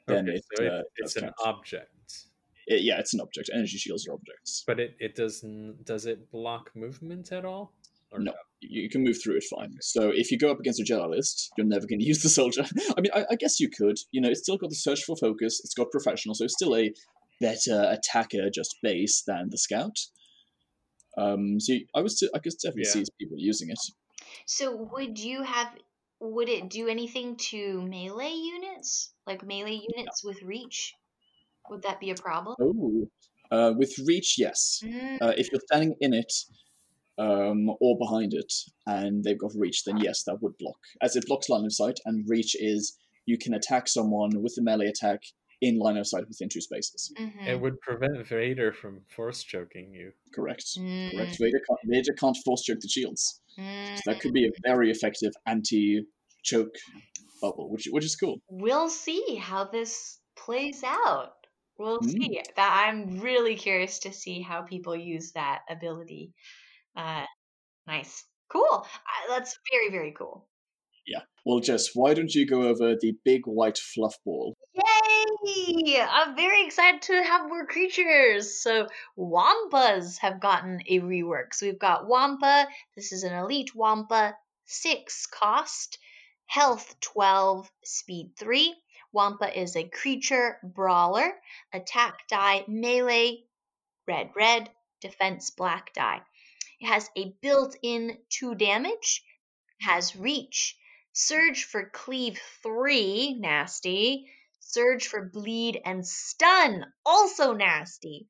then 0.07 0.27
Okay, 0.29 0.37
it, 0.37 0.43
so 0.57 0.65
uh, 0.65 0.79
it, 0.79 0.85
it's 0.97 1.15
an 1.15 1.21
count. 1.23 1.35
object, 1.45 1.89
It- 2.67 2.81
yeah, 2.83 2.99
it's 2.99 3.13
an 3.13 3.21
object. 3.21 3.49
Energy 3.53 3.77
shields 3.77 4.07
are 4.07 4.13
objects. 4.13 4.63
but 4.67 4.79
it 4.79 4.95
it 4.99 5.15
doesn't. 5.15 5.85
Does 5.85 6.05
it 6.05 6.29
block 6.31 6.71
movement 6.75 7.31
at 7.31 7.45
all? 7.45 7.73
Or 8.11 8.19
No. 8.19 8.33
You 8.63 8.89
can 8.89 9.03
move 9.03 9.17
through 9.23 9.37
it 9.37 9.43
fine. 9.49 9.71
So 9.81 10.11
if 10.13 10.29
you 10.31 10.37
go 10.37 10.51
up 10.51 10.59
against 10.59 10.79
a 10.79 10.83
Jedi 10.83 11.09
list, 11.09 11.49
you're 11.57 11.65
never 11.65 11.87
going 11.87 11.99
to 12.03 12.05
use 12.05 12.21
the 12.21 12.29
soldier. 12.29 12.63
I 12.97 13.01
mean, 13.01 13.11
I, 13.15 13.25
I 13.31 13.35
guess 13.35 13.59
you 13.59 13.69
could. 13.69 13.97
You 14.11 14.21
know, 14.21 14.29
it's 14.29 14.41
still 14.41 14.57
got 14.57 14.69
the 14.69 14.75
surge 14.75 15.01
for 15.03 15.15
focus. 15.15 15.61
It's 15.63 15.73
got 15.73 15.89
professional, 15.89 16.35
so 16.35 16.43
it's 16.43 16.53
still 16.53 16.75
a 16.75 16.91
better 17.39 17.89
attacker 17.89 18.49
just 18.53 18.75
base 18.83 19.23
than 19.25 19.47
the 19.49 19.57
scout. 19.57 19.97
Um, 21.17 21.59
so 21.59 21.73
you- 21.73 21.87
I 21.95 22.01
was, 22.01 22.21
I 22.33 22.39
could 22.39 22.53
definitely 22.53 22.83
Yeah. 22.85 23.03
see 23.03 23.05
people 23.19 23.37
using 23.37 23.69
it. 23.69 23.79
So 24.45 24.75
would 24.93 25.19
you 25.19 25.43
have? 25.43 25.75
Would 26.19 26.49
it 26.49 26.69
do 26.69 26.87
anything 26.87 27.35
to 27.49 27.81
melee 27.81 28.33
units, 28.33 29.13
like 29.25 29.43
melee 29.43 29.81
units 29.95 30.23
with 30.23 30.41
reach? 30.43 30.93
Would 31.69 31.81
that 31.81 31.99
be 31.99 32.11
a 32.11 32.15
problem? 32.15 32.55
Oh, 32.61 33.07
uh, 33.49 33.73
with 33.75 33.97
reach, 34.05 34.35
yes. 34.37 34.81
Mm, 34.83 35.17
Uh, 35.21 35.33
if 35.37 35.51
you're 35.51 35.61
standing 35.65 35.95
in 35.99 36.13
it 36.13 36.31
um, 37.17 37.69
or 37.79 37.97
behind 37.97 38.33
it, 38.33 38.53
and 38.85 39.23
they've 39.23 39.37
got 39.37 39.51
reach, 39.55 39.83
then 39.83 39.97
yes, 39.97 40.23
that 40.23 40.41
would 40.41 40.57
block. 40.57 40.79
As 41.01 41.15
it 41.15 41.25
blocks 41.27 41.49
line 41.49 41.65
of 41.65 41.73
sight, 41.73 41.99
and 42.05 42.27
reach 42.29 42.55
is 42.55 42.97
you 43.25 43.37
can 43.37 43.53
attack 43.53 43.87
someone 43.87 44.41
with 44.43 44.55
a 44.59 44.61
melee 44.61 44.87
attack 44.87 45.21
in 45.61 45.77
line 45.79 45.97
of 45.97 46.07
sight 46.07 46.27
within 46.27 46.49
two 46.49 46.61
spaces. 46.61 47.13
mhm, 47.19 47.47
It 47.47 47.61
would 47.61 47.79
prevent 47.81 48.27
Vader 48.27 48.71
from 48.73 49.01
force 49.15 49.43
choking 49.43 49.93
you. 49.93 50.11
Correct. 50.33 50.63
mm, 50.77 51.09
Correct. 51.11 51.37
Vader 51.39 51.59
can't, 51.67 51.79
Vader 51.85 52.13
can't 52.13 52.37
force 52.45 52.63
choke 52.63 52.79
the 52.81 52.87
shields. 52.87 53.41
mm. 53.57 53.97
So 53.97 54.11
that 54.11 54.19
could 54.19 54.33
be 54.33 54.45
a 54.47 54.51
very 54.65 54.91
effective 54.91 55.31
anti 55.45 56.01
choke 56.43 56.75
bubble, 57.41 57.69
which 57.71 57.87
which 57.91 58.05
is 58.05 58.15
cool. 58.15 58.37
We'll 58.49 58.89
see 58.89 59.35
how 59.35 59.65
this 59.65 60.19
plays 60.35 60.83
out. 60.83 61.33
We'll 61.77 62.01
Mm. 62.01 62.11
see. 62.19 62.41
That 62.55 62.85
I'm 62.87 63.19
really 63.19 63.55
curious 63.55 63.99
to 63.99 64.13
see 64.13 64.41
how 64.41 64.61
people 64.63 64.95
use 64.95 65.31
that 65.33 65.61
ability. 65.69 66.33
Uh, 66.95 67.25
nice, 67.87 68.25
cool. 68.49 68.85
Uh, 68.85 69.27
that's 69.29 69.57
very 69.71 69.89
very 69.91 70.13
cool. 70.17 70.47
Yeah. 71.05 71.21
Well, 71.45 71.59
Jess, 71.59 71.89
why 71.95 72.13
don't 72.13 72.33
you 72.33 72.45
go 72.45 72.63
over 72.63 72.95
the 72.95 73.17
big 73.25 73.45
white 73.45 73.77
fluff 73.77 74.15
ball? 74.23 74.55
Yay! 74.73 75.99
I'm 75.99 76.35
very 76.35 76.65
excited 76.65 77.01
to 77.03 77.23
have 77.23 77.49
more 77.49 77.65
creatures. 77.65 78.61
So 78.61 78.87
Wampas 79.17 80.19
have 80.19 80.39
gotten 80.39 80.81
a 80.87 80.99
rework. 80.99 81.53
So 81.53 81.65
we've 81.65 81.79
got 81.79 82.07
Wampa. 82.07 82.67
This 82.95 83.11
is 83.11 83.23
an 83.23 83.33
elite 83.33 83.73
Wampa, 83.75 84.35
six 84.65 85.25
cost, 85.25 85.97
health 86.45 86.95
12, 87.01 87.71
speed 87.83 88.33
3. 88.37 88.75
Wampa 89.13 89.59
is 89.59 89.75
a 89.75 89.89
creature 89.89 90.57
brawler, 90.63 91.33
attack 91.73 92.27
die 92.29 92.63
melee, 92.67 93.43
red 94.07 94.29
red, 94.35 94.69
defense 95.01 95.49
black 95.49 95.93
die. 95.93 96.21
It 96.79 96.87
has 96.87 97.09
a 97.17 97.33
built-in 97.41 98.17
2 98.29 98.55
damage, 98.55 99.23
has 99.81 100.15
reach, 100.15 100.77
surge 101.13 101.65
for 101.65 101.89
cleave 101.89 102.39
3, 102.63 103.35
nasty, 103.39 104.31
surge 104.59 105.07
for 105.07 105.23
bleed 105.25 105.81
and 105.85 106.05
stun, 106.07 106.85
also 107.05 107.53
nasty. 107.53 108.27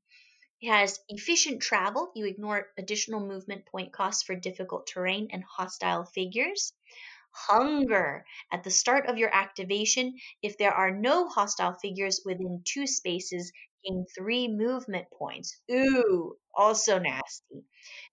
It 0.62 0.70
has 0.70 1.00
efficient 1.10 1.62
travel. 1.62 2.12
You 2.16 2.26
ignore 2.26 2.72
additional 2.78 3.20
movement 3.20 3.66
point 3.68 3.94
costs 3.94 4.24
for 4.24 4.36
difficult 4.36 4.88
terrain 4.88 5.30
and 5.32 5.44
hostile 5.44 6.06
figures. 6.06 6.74
Hunger. 7.34 8.26
At 8.52 8.64
the 8.64 8.72
start 8.72 9.08
of 9.08 9.18
your 9.18 9.34
activation, 9.34 10.18
if 10.42 10.58
there 10.58 10.74
are 10.74 10.92
no 10.92 11.28
hostile 11.30 11.74
figures 11.74 12.22
within 12.26 12.64
two 12.66 12.88
spaces, 12.88 13.52
gain 13.84 14.06
three 14.16 14.48
movement 14.48 15.08
points. 15.12 15.60
Ooh, 15.72 16.38
also 16.56 17.00
nasty. 17.00 17.66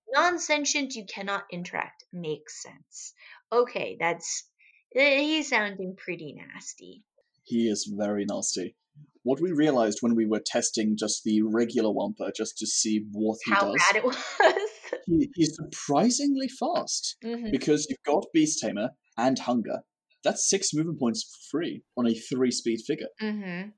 Non 0.09 0.39
sentient, 0.39 0.95
you 0.97 1.07
cannot 1.07 1.47
interact. 1.53 2.05
Makes 2.12 2.62
sense. 2.62 3.15
Okay, 3.53 3.97
that's. 4.01 4.45
He's 4.93 5.48
sounding 5.48 5.97
pretty 5.97 6.32
nasty. 6.35 7.05
He 7.44 7.69
is 7.69 7.93
very 7.97 8.24
nasty. 8.24 8.77
What 9.23 9.40
we 9.40 9.52
realized 9.52 9.98
when 10.01 10.15
we 10.15 10.27
were 10.27 10.43
testing 10.44 10.97
just 10.97 11.24
the 11.24 11.43
regular 11.43 11.90
Wampa, 11.90 12.32
just 12.35 12.56
to 12.59 12.66
see 12.66 13.05
what 13.12 13.39
he 13.44 13.51
How 13.52 13.73
does, 13.73 13.85
bad 13.93 13.97
it 13.97 14.05
was. 14.05 14.16
he, 15.06 15.31
he's 15.35 15.56
surprisingly 15.56 16.48
fast 16.48 17.16
Mhm. 17.23 17.51
because 17.51 17.86
you've 17.89 18.02
got 18.06 18.27
Beast 18.32 18.60
Tamer 18.60 18.90
and 19.16 19.39
Hunger. 19.39 19.81
That's 20.24 20.48
six 20.48 20.73
movement 20.74 20.98
points 20.98 21.23
for 21.24 21.59
free 21.59 21.82
on 21.97 22.06
a 22.06 22.15
three 22.15 22.51
speed 22.51 22.81
figure. 22.86 23.09
Mhm. 23.20 23.73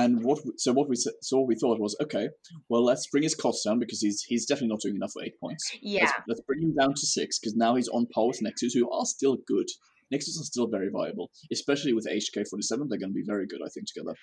And 0.00 0.22
what 0.22 0.38
so 0.56 0.72
what 0.72 0.88
we 0.88 0.94
s- 0.96 1.16
so 1.22 1.38
what 1.38 1.48
we 1.48 1.56
thought 1.56 1.80
was 1.80 1.96
okay. 2.00 2.28
Well, 2.68 2.84
let's 2.84 3.06
bring 3.12 3.22
his 3.22 3.34
cost 3.34 3.64
down 3.64 3.78
because 3.78 4.00
he's 4.00 4.22
he's 4.30 4.46
definitely 4.46 4.68
not 4.74 4.80
doing 4.80 4.96
enough 4.96 5.12
for 5.12 5.22
eight 5.24 5.38
points. 5.40 5.64
Yeah. 5.80 6.02
Let's, 6.04 6.12
let's 6.28 6.40
bring 6.42 6.62
him 6.62 6.74
down 6.80 6.94
to 6.94 7.06
six 7.06 7.38
because 7.38 7.56
now 7.56 7.74
he's 7.76 7.88
on 7.88 8.06
par 8.14 8.28
with 8.28 8.40
Nexus, 8.42 8.74
who 8.74 8.90
are 8.90 9.06
still 9.06 9.36
good. 9.46 9.66
Nexus 10.10 10.40
are 10.40 10.44
still 10.44 10.68
very 10.68 10.88
viable, 10.90 11.30
especially 11.52 11.92
with 11.92 12.06
HK47. 12.06 12.88
They're 12.88 12.98
going 12.98 13.10
to 13.10 13.22
be 13.22 13.24
very 13.26 13.46
good, 13.46 13.60
I 13.64 13.68
think, 13.74 13.86
together. 13.92 14.14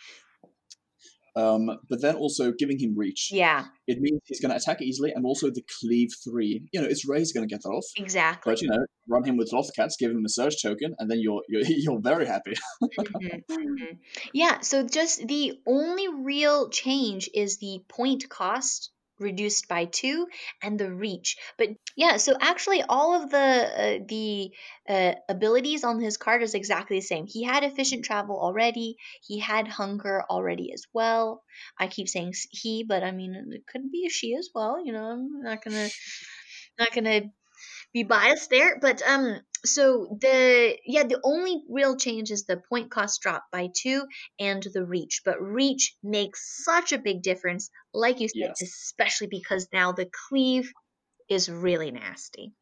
Um, 1.35 1.69
but 1.89 2.01
then 2.01 2.15
also 2.15 2.53
giving 2.57 2.79
him 2.79 2.93
reach. 2.97 3.29
Yeah. 3.31 3.65
It 3.87 3.99
means 3.99 4.21
he's 4.25 4.39
going 4.39 4.51
to 4.51 4.55
attack 4.55 4.81
easily, 4.81 5.11
and 5.11 5.25
also 5.25 5.49
the 5.49 5.63
cleave 5.81 6.09
three. 6.23 6.65
You 6.71 6.81
know, 6.81 6.87
it's 6.87 7.07
Ray's 7.07 7.33
going 7.33 7.47
to 7.47 7.53
get 7.53 7.61
that 7.63 7.69
off. 7.69 7.85
Exactly. 7.97 8.51
But 8.53 8.61
you 8.61 8.69
know, 8.69 8.85
run 9.07 9.23
him 9.23 9.37
with 9.37 9.51
Lothcats, 9.51 9.97
give 9.99 10.11
him 10.11 10.23
a 10.25 10.29
surge 10.29 10.61
token, 10.61 10.95
and 10.99 11.09
then 11.09 11.19
you're 11.19 11.41
you're, 11.49 11.61
you're 11.65 12.01
very 12.01 12.25
happy. 12.25 12.53
Mhm, 12.99 13.43
mhm. 13.49 13.97
Yeah, 14.33 14.61
so 14.61 14.83
just 14.87 15.27
the 15.27 15.59
only 15.65 16.07
real 16.07 16.69
change 16.69 17.29
is 17.33 17.57
the 17.57 17.79
point 17.87 18.29
cost 18.29 18.91
reduced 19.17 19.69
by 19.69 19.85
two 19.85 20.27
and 20.61 20.77
the 20.77 20.91
reach. 20.93 21.37
But 21.57 21.69
yeah, 21.95 22.17
so 22.17 22.35
actually 22.39 22.83
all 22.83 23.21
of 23.21 23.29
the 23.29 23.37
uh, 23.37 23.99
the 24.07 24.51
uh, 24.89 25.13
abilities 25.29 25.83
on 25.85 26.01
his 26.01 26.17
card 26.17 26.43
is 26.43 26.53
exactly 26.53 26.97
the 26.97 27.05
same. 27.05 27.25
He 27.27 27.43
had 27.43 27.63
efficient 27.63 28.03
travel 28.05 28.37
already. 28.39 28.97
He 29.25 29.39
had 29.39 29.67
hunger 29.67 30.23
already 30.29 30.73
as 30.73 30.83
well. 30.93 31.43
I 31.79 31.87
keep 31.87 32.09
saying 32.09 32.33
he, 32.51 32.83
but 32.83 33.03
I 33.03 33.11
mean 33.11 33.35
it 33.51 33.65
could 33.67 33.89
be 33.91 34.05
a 34.05 34.09
she 34.09 34.35
as 34.35 34.49
well. 34.53 34.83
You 34.85 34.93
know, 34.93 35.05
I'm 35.05 35.41
not 35.43 35.63
gonna 35.63 35.89
not 36.79 36.93
gonna 36.93 37.21
be 37.95 38.03
biased 38.03 38.51
there 38.51 38.77
but 38.79 39.01
um 39.03 39.39
so 39.65 40.17
the 40.21 40.77
yeah 40.85 41.03
the 41.03 41.19
only 41.23 41.63
real 41.69 41.97
change 41.97 42.29
is 42.31 42.45
the 42.45 42.61
point 42.69 42.91
cost 42.91 43.21
drop 43.23 43.45
by 43.51 43.69
two 43.75 44.05
and 44.39 44.61
the 44.75 44.85
reach 44.85 45.21
but 45.25 45.41
reach 45.41 45.95
makes 46.03 46.63
such 46.63 46.93
a 46.93 46.99
big 46.99 47.23
difference 47.23 47.71
like 47.93 48.19
you 48.19 48.29
said 48.29 48.49
Yes. 48.49 48.61
especially 48.61 49.27
because 49.27 49.67
now 49.73 49.93
the 49.93 50.09
cleave 50.29 50.71
is 51.29 51.49
really 51.49 51.91
nasty 51.91 52.53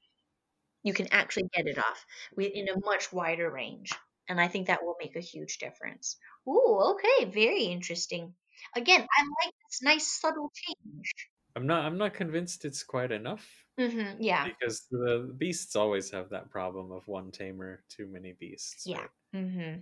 you 0.84 0.93
can 0.93 1.07
actually 1.11 1.49
get 1.53 1.68
it 1.68 1.77
off 1.77 2.05
wi- 2.35 2.53
in 2.53 2.69
a 2.69 2.80
much 2.85 3.11
wider 3.11 3.49
range 3.51 3.91
and 4.30 4.39
i 4.39 4.47
think 4.47 4.68
that 4.68 4.84
will 4.84 4.95
make 4.99 5.15
a 5.15 5.19
huge 5.31 5.57
difference 5.57 6.18
ooh 6.47 6.95
okay 6.95 7.26
very 7.26 7.64
interesting 7.65 8.34
again 8.76 9.01
i 9.01 9.23
like 9.45 9.53
this 9.69 9.81
nice 9.81 10.07
subtle 10.22 10.51
change 10.55 11.14
I'm 11.55 11.68
not. 11.68 11.85
I'm 11.85 11.97
not 11.97 12.14
convinced 12.14 12.65
it's 12.65 12.84
quite 12.84 13.11
enough 13.11 13.62
hmm 13.80 14.12
yeah 14.20 14.45
because 14.45 14.86
the 14.91 15.34
beasts 15.38 15.76
always 15.76 16.12
have 16.12 16.30
that 16.30 16.50
problem 16.50 16.91
of 16.91 17.08
one 17.08 17.32
tamer, 17.32 17.84
too 17.90 18.08
many 18.08 18.34
beasts. 18.40 18.84
Yeah. 18.86 19.00
right? 19.00 19.10
hmm 19.34 19.80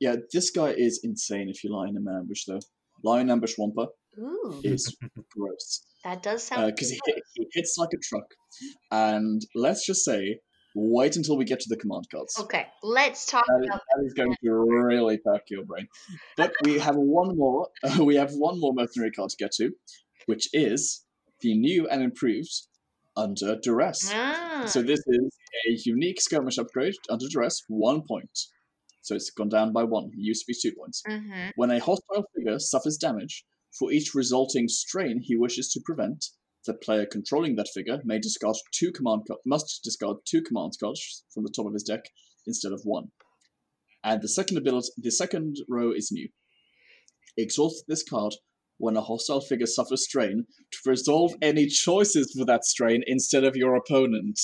yeah, 0.00 0.16
this 0.32 0.50
guy 0.50 0.70
is 0.70 1.00
insane 1.04 1.48
if 1.48 1.62
you 1.62 1.72
lie 1.72 1.86
in 1.86 1.96
an 1.96 2.08
ambush, 2.08 2.44
though. 2.46 2.58
Lie 3.04 3.20
in 3.20 3.30
ambush 3.30 3.54
Wampa, 3.56 3.86
Ooh, 4.18 4.60
is 4.64 4.96
gross 5.36 5.82
that 6.04 6.22
does 6.22 6.42
sound 6.42 6.66
because 6.66 6.90
he, 6.90 7.00
he 7.34 7.46
hits 7.52 7.76
like 7.78 7.90
a 7.94 7.98
truck. 7.98 8.26
And 8.90 9.42
let's 9.54 9.86
just 9.86 10.04
say, 10.04 10.40
wait 10.74 11.16
until 11.16 11.36
we 11.36 11.44
get 11.44 11.60
to 11.60 11.68
the 11.68 11.76
command 11.76 12.06
cards. 12.10 12.36
Okay, 12.40 12.66
let's 12.82 13.26
talk 13.26 13.46
That 13.46 13.60
is, 13.60 13.66
about 13.66 13.80
that 13.94 14.04
is 14.04 14.14
going 14.14 14.34
to 14.42 14.52
really 14.52 15.18
pack 15.18 15.42
your 15.48 15.64
brain. 15.64 15.86
But 16.36 16.52
we 16.64 16.78
have 16.78 16.96
one 16.96 17.36
more. 17.36 17.68
we 18.00 18.16
have 18.16 18.32
one 18.32 18.58
more 18.60 18.72
mercenary 18.74 19.12
card 19.12 19.30
to 19.30 19.36
get 19.38 19.52
to, 19.52 19.70
which 20.26 20.48
is 20.52 21.04
the 21.40 21.56
new 21.56 21.88
and 21.88 22.02
improved 22.02 22.52
Under 23.16 23.56
Duress. 23.56 24.10
Ah, 24.14 24.64
So 24.66 24.82
this 24.82 25.00
is 25.06 25.38
a 25.68 25.72
unique 25.84 26.20
skirmish 26.20 26.58
upgrade 26.58 26.94
under 27.10 27.26
duress, 27.28 27.62
one 27.68 28.02
point. 28.06 28.30
So 29.02 29.14
it's 29.14 29.30
gone 29.30 29.48
down 29.48 29.72
by 29.72 29.84
one. 29.84 30.06
It 30.14 30.18
used 30.18 30.44
to 30.46 30.52
be 30.52 30.58
two 30.60 30.74
points. 30.76 31.02
mhm. 31.06 31.52
When 31.56 31.70
a 31.70 31.80
hostile 31.80 32.24
figure 32.34 32.58
suffers 32.58 32.96
damage, 32.96 33.44
for 33.78 33.92
each 33.92 34.14
resulting 34.14 34.68
strain 34.68 35.20
he 35.20 35.36
wishes 35.36 35.72
to 35.72 35.80
prevent, 35.84 36.24
the 36.66 36.74
player 36.74 37.04
controlling 37.06 37.56
that 37.56 37.68
figure 37.74 38.00
may 38.04 38.18
discard 38.20 38.56
two 38.70 38.92
command 38.92 39.22
ca- 39.26 39.36
must 39.44 39.82
discard 39.82 40.18
two 40.24 40.42
command 40.42 40.72
cards 40.78 41.24
from 41.34 41.42
the 41.42 41.50
top 41.50 41.66
of 41.66 41.72
his 41.74 41.82
deck 41.82 42.04
instead 42.46 42.72
of 42.72 42.80
one. 42.84 43.10
And 44.04 44.22
the 44.22 44.28
second 44.28 44.56
ability, 44.58 44.88
the 44.96 45.10
second 45.10 45.56
row 45.68 45.90
is 45.92 46.10
new. 46.12 46.28
Exhaust 47.36 47.84
this 47.88 48.02
card 48.02 48.34
when 48.78 48.96
a 48.96 49.00
hostile 49.00 49.40
figure 49.40 49.66
suffers 49.66 50.04
strain 50.04 50.46
to 50.70 50.78
resolve 50.90 51.34
any 51.42 51.66
choices 51.66 52.34
for 52.36 52.44
that 52.46 52.64
strain 52.64 53.02
instead 53.06 53.44
of 53.44 53.56
your 53.56 53.76
opponent, 53.76 54.40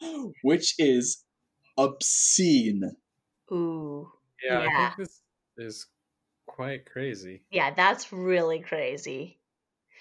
which 0.42 0.74
is 0.78 1.24
obscene. 1.78 2.82
Ooh, 3.52 4.10
Yeah, 4.42 4.60
Yeah. 4.64 4.68
I 4.70 4.94
think 4.94 5.08
this 5.08 5.20
is 5.58 5.86
quite 6.46 6.86
crazy. 6.86 7.42
yeah, 7.50 7.72
that's 7.74 8.12
really 8.12 8.60
crazy. 8.60 9.38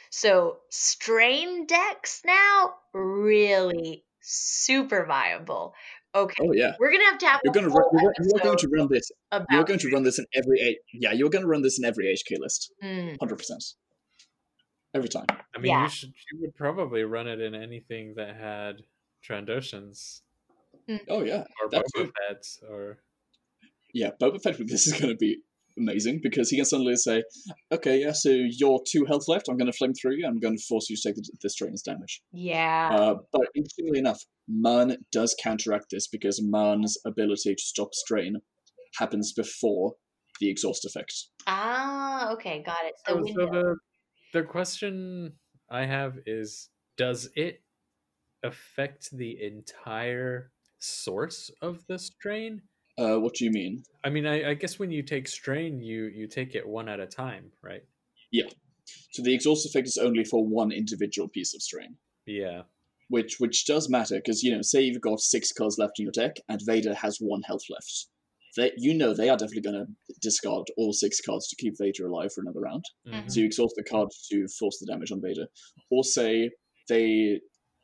So 0.09 0.59
strain 0.69 1.65
decks 1.65 2.22
now 2.26 2.76
really 2.93 4.05
super 4.22 5.05
viable. 5.05 5.73
Okay, 6.13 6.35
Oh 6.45 6.51
yeah, 6.53 6.73
we're 6.79 6.91
gonna 6.91 7.05
have 7.05 7.17
to 7.19 7.25
have 7.27 7.39
you're 7.45 7.51
a 7.51 7.53
gonna 7.53 7.69
whole 7.69 7.89
run, 7.93 8.03
you're, 8.03 8.13
you're 8.31 8.39
going 8.43 8.57
to 8.57 8.67
run 8.67 8.88
this. 8.91 9.09
You're 9.49 9.63
going 9.63 9.79
to 9.79 9.89
run 9.91 10.03
this 10.03 10.19
in 10.19 10.25
every 10.35 10.77
yeah. 10.93 11.13
You're 11.13 11.29
going 11.29 11.43
to 11.43 11.47
run 11.47 11.61
this 11.61 11.79
in 11.79 11.85
every 11.85 12.05
HK 12.05 12.38
list, 12.39 12.73
Mm, 12.83 13.17
hundred 13.19 13.38
percent, 13.38 13.63
every 14.93 15.07
time. 15.07 15.25
I 15.55 15.59
mean, 15.59 15.71
Yeah. 15.71 15.83
you 15.83 15.89
should 15.89 16.13
you 16.33 16.41
would 16.41 16.53
probably 16.55 17.03
run 17.03 17.27
it 17.27 17.39
in 17.39 17.55
anything 17.55 18.15
that 18.17 18.35
had 18.35 18.81
Trandoshans 19.27 20.21
Oh 21.07 21.23
yeah, 21.23 21.43
or 21.63 21.69
Boba 21.69 21.83
too. 21.95 22.11
Fett's 22.27 22.59
or 22.69 22.97
yeah. 23.93 24.09
Boba 24.21 24.41
Fett 24.41 24.57
this 24.67 24.88
is 24.88 24.93
going 24.99 25.13
to 25.13 25.17
be 25.17 25.39
amazing 25.82 26.20
because 26.22 26.49
he 26.49 26.58
can 26.58 26.66
suddenly 26.66 26.95
say, 26.95 27.24
"Okay, 27.72 28.02
yeah, 28.02 28.12
so 28.14 28.30
you're 28.30 28.82
two 28.88 29.06
health 29.06 29.28
left. 29.28 29.48
I'm 29.49 29.58
going 29.58 29.72
to 29.72 29.78
flame 29.78 29.94
through 29.94 30.16
you. 30.18 30.26
I'm 30.28 30.40
going 30.40 30.58
to 30.58 30.64
force 30.64 30.90
you 30.90 30.95
to 30.95 31.02
take 31.02 31.16
the, 31.16 31.30
this 31.41 31.56
train's 31.56 31.82
damage." 31.82 32.22
yeah. 32.32 32.90
Uh, 32.91 33.16
but 33.32 33.48
interestingly 33.56 33.99
enough, 33.99 34.20
Murne 34.48 34.98
does 35.12 35.36
counteract 35.41 35.86
this 35.91 36.08
because 36.08 36.41
Murne's 36.41 36.98
ability 37.06 37.56
to 37.56 37.64
stop 37.64 37.94
strain 37.94 38.38
happens 38.99 39.34
before 39.34 39.94
the 40.40 40.49
exhaust 40.49 40.86
effect. 40.86 41.14
ah, 41.48 42.32
okay, 42.32 42.64
got 42.64 42.86
it. 42.86 42.95
So, 43.08 43.22
so 43.26 43.45
the 43.45 43.76
the 44.34 44.44
question 44.44 45.34
I 45.70 45.86
have 45.86 46.20
is 46.26 46.70
does 46.98 47.30
it 47.36 47.62
affect 48.44 49.12
the 49.12 49.41
entire 49.41 50.52
source 50.80 51.52
of 51.62 51.86
the 51.88 51.99
strain? 51.99 52.62
Uh, 53.02 53.19
what 53.19 53.34
do 53.36 53.45
you 53.45 53.52
mean? 53.52 53.84
I 54.03 54.10
mean, 54.10 54.26
I, 54.28 54.52
I 54.52 54.53
guess 54.53 54.78
when 54.78 54.91
you 54.91 55.02
take 55.02 55.28
strain, 55.28 55.82
you 55.82 56.06
you 56.06 56.28
take 56.28 56.53
it 56.56 56.68
one 56.68 56.88
at 56.88 56.99
a 56.99 57.07
time, 57.07 57.45
right? 57.61 57.84
Yeah. 58.32 58.49
So 59.11 59.23
the 59.23 59.34
exhaust 59.34 59.65
effect 59.65 59.88
is 59.88 59.98
only 59.98 60.23
for 60.23 60.45
one 60.45 60.72
individual 60.72 61.28
piece 61.28 61.53
of 61.56 61.61
strain. 61.61 61.95
Yeah. 62.26 62.61
which 63.10 63.38
which 63.40 63.65
does 63.65 63.90
matter 63.90 64.15
because 64.18 64.44
you 64.44 64.52
know 64.56 64.61
say 64.61 64.82
you've 64.82 65.02
got 65.02 65.19
six 65.19 65.52
cards 65.52 65.78
left 65.78 65.99
in 65.99 66.03
your 66.06 66.11
deck 66.14 66.36
and 66.48 66.61
Vader 66.64 66.94
has 66.94 67.18
one 67.19 67.41
health 67.41 67.64
left. 67.69 68.07
They, 68.56 68.72
you 68.78 68.94
know 68.94 69.14
they 69.14 69.30
are 69.30 69.38
definitely 69.38 69.64
going 69.69 69.86
to 69.86 70.14
discard 70.22 70.65
all 70.78 70.94
six 70.94 71.19
cards 71.22 71.48
to 71.49 71.56
keep 71.56 71.73
Vader 71.80 72.06
alive 72.07 72.32
for 72.34 72.41
another 72.41 72.60
round. 72.61 72.84
Mhm. 73.07 73.30
So 73.32 73.40
you 73.40 73.45
exhaust 73.48 73.76
the 73.78 73.84
card 73.84 74.10
to 74.30 74.48
force 74.60 74.78
the 74.80 74.86
damage 74.91 75.11
on 75.11 75.22
Vader, 75.22 75.48
or 75.90 76.03
say 76.03 76.52
they, 76.90 77.40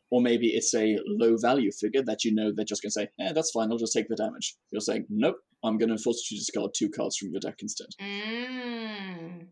or 0.10 0.22
maybe 0.22 0.48
it's 0.48 0.74
a 0.74 0.98
low 1.06 1.38
value 1.38 1.72
figure 1.72 2.04
that 2.04 2.24
you 2.24 2.34
know 2.34 2.52
they're 2.54 2.66
just 2.66 2.82
going 2.82 2.90
to 2.90 2.94
say, 2.94 3.10
"Eh, 3.20 3.34
that's 3.34 3.52
fine, 3.52 3.72
I'll 3.72 3.78
just 3.78 3.94
take 3.94 4.08
the 4.08 4.16
damage." 4.16 4.56
You're 4.72 4.82
saying, 4.82 5.06
"Nope, 5.10 5.38
I'm 5.64 5.78
going 5.78 5.90
to 5.90 5.98
force 5.98 6.28
you 6.30 6.38
to 6.38 6.42
discard 6.42 6.72
two 6.76 6.90
cards 6.90 7.18
from 7.18 7.32
your 7.32 7.42
deck 7.42 7.56
instead." 7.62 7.88
Mm. 8.02 9.48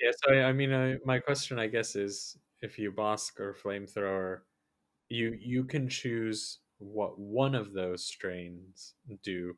Yeah. 0.00 0.10
So 0.24 0.34
I, 0.34 0.44
I 0.44 0.52
mean, 0.52 0.72
I, 0.72 0.96
my 1.04 1.18
question, 1.18 1.58
I 1.58 1.66
guess, 1.66 1.96
is 1.96 2.36
if 2.62 2.78
you 2.78 2.92
Bossk 2.92 3.40
or 3.40 3.54
Flamethrower, 3.54 4.40
you 5.08 5.36
you 5.40 5.64
can 5.64 5.88
choose 5.88 6.60
what 6.78 7.18
one 7.18 7.54
of 7.54 7.72
those 7.72 8.04
strains 8.04 8.94
do, 9.22 9.54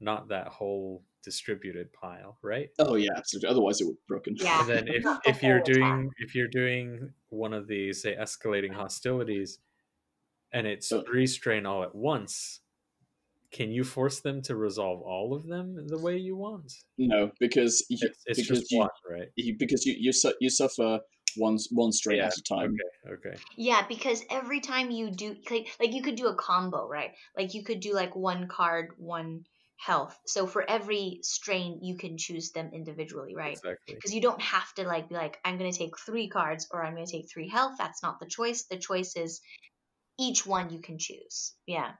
not 0.00 0.28
that 0.28 0.48
whole 0.48 1.02
distributed 1.22 1.92
pile, 1.92 2.38
right? 2.42 2.68
Oh 2.78 2.96
yeah, 2.96 3.10
absolutely. 3.16 3.48
Otherwise 3.48 3.80
it 3.80 3.86
would 3.86 3.94
be 3.96 4.02
broken. 4.08 4.34
Yeah. 4.36 4.60
and 4.60 4.68
then 4.68 4.88
if, 4.88 5.04
if 5.26 5.42
you're 5.42 5.60
doing 5.60 5.80
time. 5.80 6.10
if 6.18 6.34
you're 6.34 6.48
doing 6.48 7.10
one 7.30 7.52
of 7.54 7.66
these 7.66 8.02
say 8.02 8.14
escalating 8.16 8.72
hostilities 8.74 9.58
and 10.52 10.66
it's 10.66 10.88
So- 10.88 11.02
three 11.02 11.26
strain 11.26 11.64
all 11.66 11.82
at 11.82 11.94
once 11.94 12.60
can 13.52 13.70
you 13.70 13.84
force 13.84 14.20
them 14.20 14.42
to 14.42 14.56
resolve 14.56 15.00
all 15.02 15.32
of 15.32 15.46
them 15.46 15.86
the 15.86 15.98
way 15.98 16.16
you 16.16 16.36
want 16.36 16.72
No, 16.98 17.30
because 17.38 17.86
you, 17.88 17.98
it's, 18.02 18.22
it's 18.26 18.40
because 18.42 18.58
just 18.60 18.70
you, 18.72 18.78
one 18.80 18.88
right 19.10 19.28
you- 19.36 19.56
because 19.58 19.86
you 19.86 19.94
you, 19.98 20.12
su- 20.12 20.34
you 20.40 20.50
suffer 20.50 21.00
one 21.36 21.56
one 21.70 21.92
strain 21.92 22.18
Yeah, 22.18 22.26
at 22.26 22.36
a 22.36 22.42
time. 22.42 22.74
okay 23.06 23.14
okay 23.30 23.42
Yeah, 23.56 23.86
because 23.88 24.22
every 24.30 24.60
time 24.60 24.90
you 24.90 25.10
do 25.10 25.36
like 25.50 25.68
like 25.80 25.92
you 25.94 26.02
could 26.02 26.16
do 26.16 26.26
a 26.26 26.34
combo, 26.34 26.86
right? 26.88 27.12
Like 27.36 27.54
you 27.54 27.64
could 27.64 27.80
do 27.80 27.92
like 27.94 28.14
one 28.14 28.46
card, 28.48 28.90
one 28.98 29.44
health. 29.76 30.18
So 30.26 30.46
for 30.46 30.68
every 30.68 31.20
strain, 31.22 31.80
you 31.82 31.96
can 31.96 32.18
choose 32.18 32.52
them 32.52 32.70
individually, 32.72 33.34
right? 33.34 33.58
exactly 33.58 33.94
Because 33.96 34.14
you 34.14 34.20
don't 34.20 34.40
have 34.42 34.72
to 34.74 34.84
like 34.84 35.08
be 35.08 35.14
like 35.14 35.38
I'm 35.44 35.58
going 35.58 35.70
to 35.72 35.78
take 35.78 35.98
3 35.98 36.28
cards 36.28 36.68
or 36.70 36.84
I'm 36.84 36.94
going 36.94 37.06
to 37.06 37.12
take 37.12 37.30
3 37.32 37.48
health. 37.48 37.74
That's 37.78 38.02
not 38.02 38.20
the 38.20 38.26
choice. 38.26 38.64
The 38.66 38.78
choice 38.78 39.16
is 39.16 39.40
each 40.18 40.46
one 40.46 40.70
you 40.70 40.80
can 40.80 40.98
choose. 40.98 41.54
Yeah. 41.66 41.94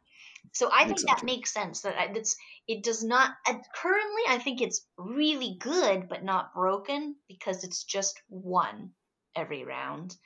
So 0.55 0.71
I 0.73 0.87
think 0.87 1.01
that 1.07 1.25
makes 1.25 1.53
sense. 1.53 1.83
That 1.83 1.99
I- 1.99 2.13
that's 2.13 2.37
it 2.69 2.85
does 2.85 3.05
not 3.05 3.33
uh, 3.47 3.59
currently. 3.75 4.23
I 4.29 4.39
think 4.39 4.63
it's 4.63 4.87
really 4.99 5.57
good, 5.61 6.09
but 6.09 6.25
not 6.25 6.55
broken 6.55 7.17
because 7.29 7.65
it's 7.65 7.85
just 7.85 8.21
one 8.29 8.95
every 9.37 9.65
round, 9.65 10.17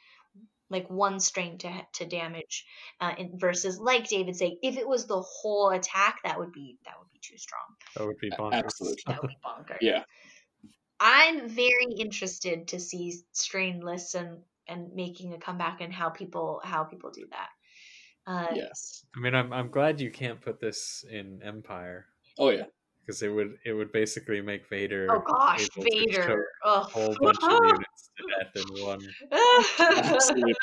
like 0.71 0.89
one 0.89 1.21
strain 1.21 1.59
to 1.59 1.87
to 1.95 2.07
damage. 2.07 2.65
Uh, 3.01 3.15
in, 3.19 3.39
versus, 3.39 3.79
like 3.79 4.09
David 4.09 4.37
saying, 4.37 4.59
if 4.63 4.77
it 4.77 4.87
was 4.87 5.07
the 5.07 5.21
whole 5.21 5.71
attack, 5.71 6.19
that 6.25 6.39
would 6.39 6.53
be 6.53 6.79
that 6.85 6.95
would 6.99 7.11
be 7.13 7.21
too 7.23 7.39
strong. 7.39 7.63
that 7.97 8.07
would 8.07 8.19
be 8.19 8.31
bonkers 8.31 8.65
absolutely. 8.65 9.03
That 9.07 9.23
would 9.23 9.29
be 9.29 9.37
bonkers. 9.45 9.79
Yeah. 9.81 10.03
I'm 11.01 11.49
very 11.49 11.95
interested 11.99 12.69
to 12.69 12.81
see 12.81 13.15
strain 13.33 13.81
lists 13.81 14.15
and 14.15 14.39
and 14.67 14.93
making 14.95 15.33
a 15.33 15.39
comeback 15.39 15.81
and 15.81 15.93
how 15.93 16.11
people 16.11 16.61
how 16.65 16.85
people 16.85 17.11
do 17.11 17.27
that. 17.31 17.49
Uh, 18.27 18.55
Yes. 18.55 19.07
i 19.17 19.21
mean 19.21 19.35
I'm, 19.35 19.55
I'm 19.55 19.71
glad 19.71 20.03
you 20.03 20.11
can't 20.11 20.39
put 20.39 20.61
this 20.61 21.03
in 21.11 21.41
empire 21.43 22.09
Oh 22.39 22.51
yeah. 22.51 22.65
Because 23.09 23.23
it 23.23 23.29
would 23.29 23.55
it 23.65 23.73
would 23.73 23.91
basically 23.91 24.43
make 24.43 24.69
vader 24.69 25.07
Oh 25.11 25.23
gosh, 25.27 25.67
able 25.77 25.85
to 25.85 26.07
Vader! 26.07 26.47
a 26.65 26.81
whole 26.81 27.17
bunch 27.21 27.39
of 27.43 27.51
units 27.65 28.11
to 28.19 28.25
death 28.29 28.53
in 28.55 28.85
one 28.85 29.01
Absolutely. 30.13 30.53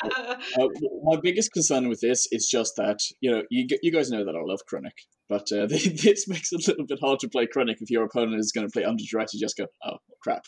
Uh, 0.58 0.68
my 1.02 1.18
biggest 1.22 1.52
concern 1.52 1.88
with 1.88 2.00
this 2.00 2.28
is 2.30 2.48
just 2.48 2.74
that 2.76 2.98
you 3.20 3.30
know 3.30 3.42
you 3.50 3.66
you 3.82 3.90
guys 3.90 4.10
know 4.10 4.24
that 4.24 4.34
I 4.36 4.40
love 4.42 4.60
Krennic, 4.70 4.92
but 5.28 5.50
uh, 5.52 5.66
this 5.66 6.28
makes 6.28 6.52
it 6.52 6.66
a 6.66 6.70
little 6.70 6.86
bit 6.86 7.00
hard 7.00 7.18
to 7.20 7.28
play 7.28 7.46
Krennic 7.46 7.76
if 7.80 7.90
your 7.90 8.04
opponent 8.04 8.38
is 8.38 8.52
going 8.52 8.66
to 8.66 8.72
play 8.72 8.84
under 8.84 9.02
direct. 9.10 9.32
You 9.34 9.40
just 9.40 9.56
go, 9.56 9.66
oh 9.84 9.96
crap. 10.22 10.44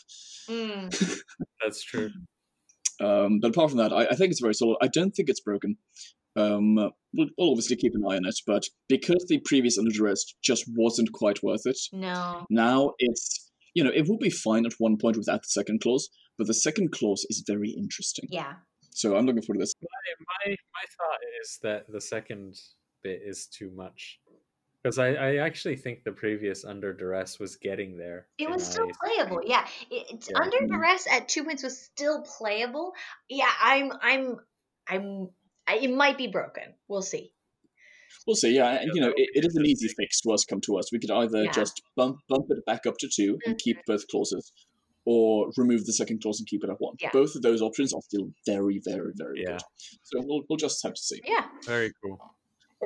Mm, 0.49 1.21
that's 1.63 1.83
true 1.83 2.09
Um, 3.01 3.39
but 3.41 3.49
apart 3.49 3.71
from 3.71 3.79
that, 3.79 3.93
I, 3.93 4.05
I 4.05 4.15
think 4.15 4.31
it's 4.31 4.41
very 4.41 4.53
solid. 4.53 4.77
I 4.81 4.87
don't 4.87 5.11
think 5.11 5.29
it's 5.29 5.41
broken. 5.41 5.77
Um, 6.35 6.75
we'll, 6.75 7.29
we'll 7.37 7.51
obviously 7.51 7.75
keep 7.75 7.93
an 7.95 8.03
eye 8.05 8.17
on 8.17 8.25
it, 8.25 8.35
but 8.45 8.63
because 8.87 9.25
the 9.27 9.39
previous 9.45 9.77
under 9.77 9.91
duress 9.91 10.33
just 10.43 10.65
wasn't 10.75 11.11
quite 11.11 11.41
worth 11.43 11.65
it, 11.65 11.77
no. 11.91 12.45
now 12.49 12.93
it's 12.99 13.51
you 13.73 13.83
know 13.83 13.91
it 13.93 14.07
will 14.07 14.17
be 14.19 14.29
fine 14.29 14.65
at 14.65 14.73
one 14.77 14.97
point 14.97 15.17
without 15.17 15.41
the 15.41 15.49
second 15.49 15.81
clause, 15.81 16.09
but 16.37 16.47
the 16.47 16.53
second 16.53 16.91
clause 16.91 17.25
is 17.29 17.43
very 17.45 17.69
interesting. 17.71 18.27
Yeah. 18.29 18.53
So 18.91 19.15
I'm 19.15 19.25
looking 19.25 19.41
forward 19.41 19.59
to 19.59 19.63
this. 19.63 19.73
my 19.81 20.49
my 20.49 20.85
thought 20.97 21.19
is 21.41 21.59
that 21.63 21.91
the 21.91 22.01
second 22.01 22.55
bit 23.03 23.21
is 23.25 23.47
too 23.47 23.71
much 23.75 24.19
because 24.83 24.97
I, 24.97 25.09
I 25.13 25.35
actually 25.37 25.75
think 25.75 26.03
the 26.03 26.11
previous 26.11 26.63
under 26.63 26.93
duress 26.93 27.39
was 27.39 27.57
getting 27.57 27.97
there. 27.97 28.27
It 28.37 28.49
was 28.49 28.65
still 28.65 28.85
my- 28.85 28.93
playable. 29.03 29.41
Yeah. 29.45 29.65
It, 29.91 30.07
it's 30.11 30.29
Yeah. 30.29 30.39
under 30.41 30.67
duress 30.67 31.05
at 31.11 31.27
two 31.27 31.43
points 31.43 31.63
was 31.63 31.77
still 31.81 32.23
playable. 32.23 32.93
Yeah, 33.29 33.51
I'm 33.61 33.91
I'm 34.01 34.37
I'm 34.87 35.27
I, 35.27 35.29
it 35.73 35.93
might 35.93 36.17
be 36.17 36.27
broken. 36.27 36.63
We'll 36.87 37.01
see. 37.01 37.31
We'll 38.25 38.35
see. 38.35 38.55
Yeah, 38.55 38.81
and 38.81 38.91
you 38.93 39.01
know, 39.01 39.13
it, 39.15 39.29
it 39.33 39.45
is 39.45 39.55
an 39.55 39.65
easy 39.65 39.87
fix 39.87 40.21
to 40.21 40.31
us 40.31 40.45
come 40.45 40.61
to 40.61 40.77
us. 40.77 40.91
We 40.91 40.99
could 40.99 41.11
either 41.11 41.43
Yeah. 41.45 41.51
just 41.51 41.81
bump 41.95 42.17
bump 42.27 42.45
it 42.49 42.65
back 42.65 42.85
up 42.85 42.97
to 42.99 43.09
two 43.13 43.37
and 43.45 43.57
keep 43.57 43.77
mm-hmm. 43.77 43.91
both 43.93 44.07
clauses, 44.07 44.51
or 45.05 45.51
remove 45.57 45.85
the 45.85 45.93
second 45.93 46.21
clause 46.21 46.39
and 46.39 46.47
keep 46.47 46.63
it 46.63 46.69
at 46.69 46.77
one. 46.79 46.95
Yeah. 46.99 47.09
Both 47.13 47.35
of 47.35 47.41
those 47.41 47.61
options 47.61 47.93
are 47.93 48.01
still 48.01 48.31
very, 48.45 48.81
very, 48.83 49.13
very 49.15 49.41
Yeah. 49.41 49.51
good. 49.51 49.61
So 50.03 50.21
we'll, 50.25 50.41
we'll 50.49 50.57
just 50.57 50.81
have 50.83 50.93
to 50.93 51.01
see. 51.01 51.21
Yeah. 51.25 51.45
Very 51.65 51.91
cool. 52.03 52.19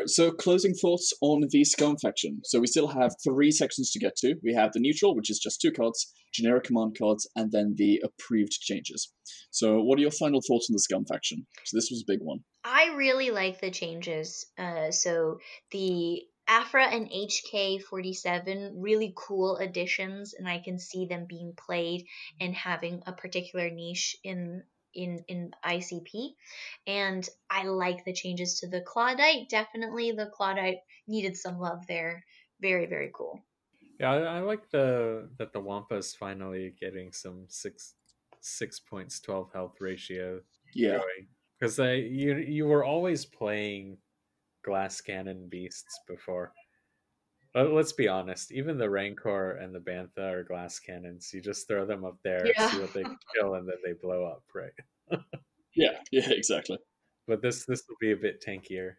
So 0.05 0.31
closing 0.31 0.73
thoughts 0.73 1.13
on 1.21 1.43
the 1.49 1.63
Scum 1.63 1.97
faction. 1.97 2.41
So 2.43 2.59
we 2.59 2.67
still 2.67 2.87
have 2.87 3.15
three 3.23 3.51
sections 3.51 3.91
to 3.91 3.99
get 3.99 4.15
to. 4.17 4.35
We 4.43 4.53
have 4.53 4.71
the 4.73 4.79
neutral, 4.79 5.15
which 5.15 5.29
is 5.29 5.39
just 5.39 5.61
two 5.61 5.71
cards, 5.71 6.11
generic 6.33 6.63
command 6.63 6.97
cards, 6.97 7.29
and 7.35 7.51
then 7.51 7.75
the 7.77 8.01
approved 8.03 8.53
changes. 8.53 9.11
So 9.51 9.81
what 9.81 9.99
are 9.99 10.01
your 10.01 10.11
final 10.11 10.41
thoughts 10.41 10.67
on 10.69 10.73
the 10.73 10.79
Scum 10.79 11.05
faction? 11.05 11.45
So 11.65 11.77
this 11.77 11.89
was 11.91 12.01
a 12.01 12.11
big 12.11 12.19
one. 12.21 12.39
I 12.63 12.93
really 12.95 13.29
like 13.29 13.61
the 13.61 13.71
changes. 13.71 14.45
Uh, 14.57 14.91
so 14.91 15.39
the 15.71 16.23
Aphra 16.47 16.85
and 16.85 17.09
HK47 17.09 18.73
really 18.75 19.13
cool 19.15 19.57
additions, 19.57 20.33
and 20.33 20.47
I 20.47 20.59
can 20.59 20.77
see 20.77 21.05
them 21.05 21.25
being 21.27 21.53
played 21.55 22.05
and 22.39 22.53
having 22.53 23.01
a 23.05 23.13
particular 23.13 23.69
niche 23.69 24.17
in 24.23 24.63
in 24.93 25.23
in 25.27 25.51
IACP. 25.63 26.35
And 26.87 27.27
I 27.49 27.63
like 27.65 28.05
the 28.05 28.13
changes 28.13 28.59
to 28.59 28.67
the 28.67 28.81
Clawdite. 28.81 29.49
Definitely, 29.49 30.11
the 30.11 30.31
Clawdite 30.37 30.79
needed 31.07 31.37
some 31.37 31.59
love 31.59 31.87
there. 31.87 32.25
Very 32.59 32.85
very 32.87 33.11
cool. 33.13 33.39
Yeah, 33.99 34.11
I, 34.11 34.37
I 34.37 34.39
like 34.39 34.69
the 34.69 35.29
that 35.37 35.53
the 35.53 35.59
Wampa's 35.59 36.15
finally 36.15 36.75
getting 36.79 37.11
some 37.11 37.45
six 37.49 37.95
six 38.41 38.79
points, 38.79 39.19
twelve 39.19 39.51
health 39.53 39.79
ratio 39.79 40.41
Yeah, 40.73 40.99
because 41.59 41.75
they 41.75 42.01
you 42.01 42.37
you 42.37 42.65
were 42.65 42.83
always 42.83 43.25
playing 43.25 43.97
glass 44.63 45.01
cannon 45.01 45.49
beasts 45.49 45.99
before. 46.07 46.53
But 47.53 47.71
let's 47.71 47.93
be 47.93 48.07
honest, 48.07 48.51
even 48.51 48.77
the 48.77 48.89
Rancor 48.89 49.57
and 49.57 49.73
the 49.75 49.79
Bantha 49.79 50.17
are 50.33 50.43
glass 50.43 50.79
cannons. 50.79 51.29
You 51.33 51.41
just 51.41 51.67
throw 51.67 51.85
them 51.85 52.03
up 52.03 52.17
there, 52.23 52.45
Yeah. 52.47 52.69
see 52.71 52.79
what 52.79 52.93
they 52.93 53.03
can 53.03 53.17
kill, 53.35 53.55
and 53.55 53.67
then 53.67 53.77
they 53.85 53.93
blow 54.01 54.25
up, 54.25 54.43
right? 54.55 55.21
yeah, 55.75 55.99
yeah, 56.11 56.29
exactly. 56.31 56.77
But 57.27 57.41
this 57.41 57.65
this 57.65 57.83
will 57.87 57.97
be 58.01 58.11
a 58.11 58.17
bit 58.17 58.43
tankier. 58.45 58.93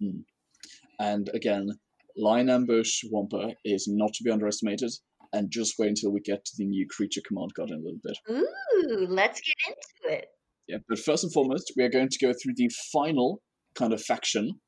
Hmm. 0.00 0.20
And 1.00 1.28
again, 1.34 1.68
line 2.16 2.48
ambush 2.48 3.02
Wampa 3.10 3.54
is 3.64 3.86
not 3.88 4.12
to 4.14 4.24
be 4.24 4.30
underestimated. 4.30 4.90
And 5.34 5.50
just 5.50 5.74
wait 5.78 5.88
until 5.90 6.10
we 6.10 6.20
get 6.20 6.42
to 6.46 6.52
the 6.56 6.64
new 6.64 6.86
creature 6.88 7.20
command 7.26 7.52
card 7.54 7.68
in 7.68 7.76
a 7.76 7.80
little 7.80 8.00
bit. 8.02 8.16
Ooh, 8.30 9.06
let's 9.10 9.42
get 9.42 9.76
into 9.76 10.18
it. 10.18 10.28
Yeah, 10.68 10.78
but 10.88 10.98
first 10.98 11.22
and 11.22 11.30
foremost, 11.32 11.72
we 11.76 11.82
are 11.84 11.90
going 11.90 12.08
to 12.08 12.18
go 12.18 12.32
through 12.32 12.54
the 12.56 12.70
final 12.90 13.42
kind 13.74 13.92
of 13.92 14.02
faction, 14.02 14.58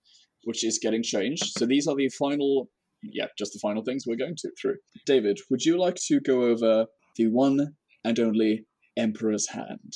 which 0.44 0.62
is 0.62 0.78
getting 0.78 1.02
changed. 1.02 1.44
So 1.56 1.64
these 1.64 1.86
are 1.86 1.96
the 1.96 2.10
final, 2.10 2.68
yeah, 3.02 3.26
just 3.38 3.52
the 3.52 3.58
final 3.58 3.82
things 3.82 4.04
we're 4.06 4.16
going 4.16 4.36
to 4.38 4.50
through. 4.60 4.76
David, 5.06 5.38
would 5.50 5.64
you 5.64 5.78
like 5.78 5.96
to 6.06 6.20
go 6.20 6.44
over 6.44 6.86
the 7.16 7.26
one 7.28 7.74
and 8.04 8.18
only 8.18 8.66
Emperor's 8.96 9.48
Hand? 9.48 9.94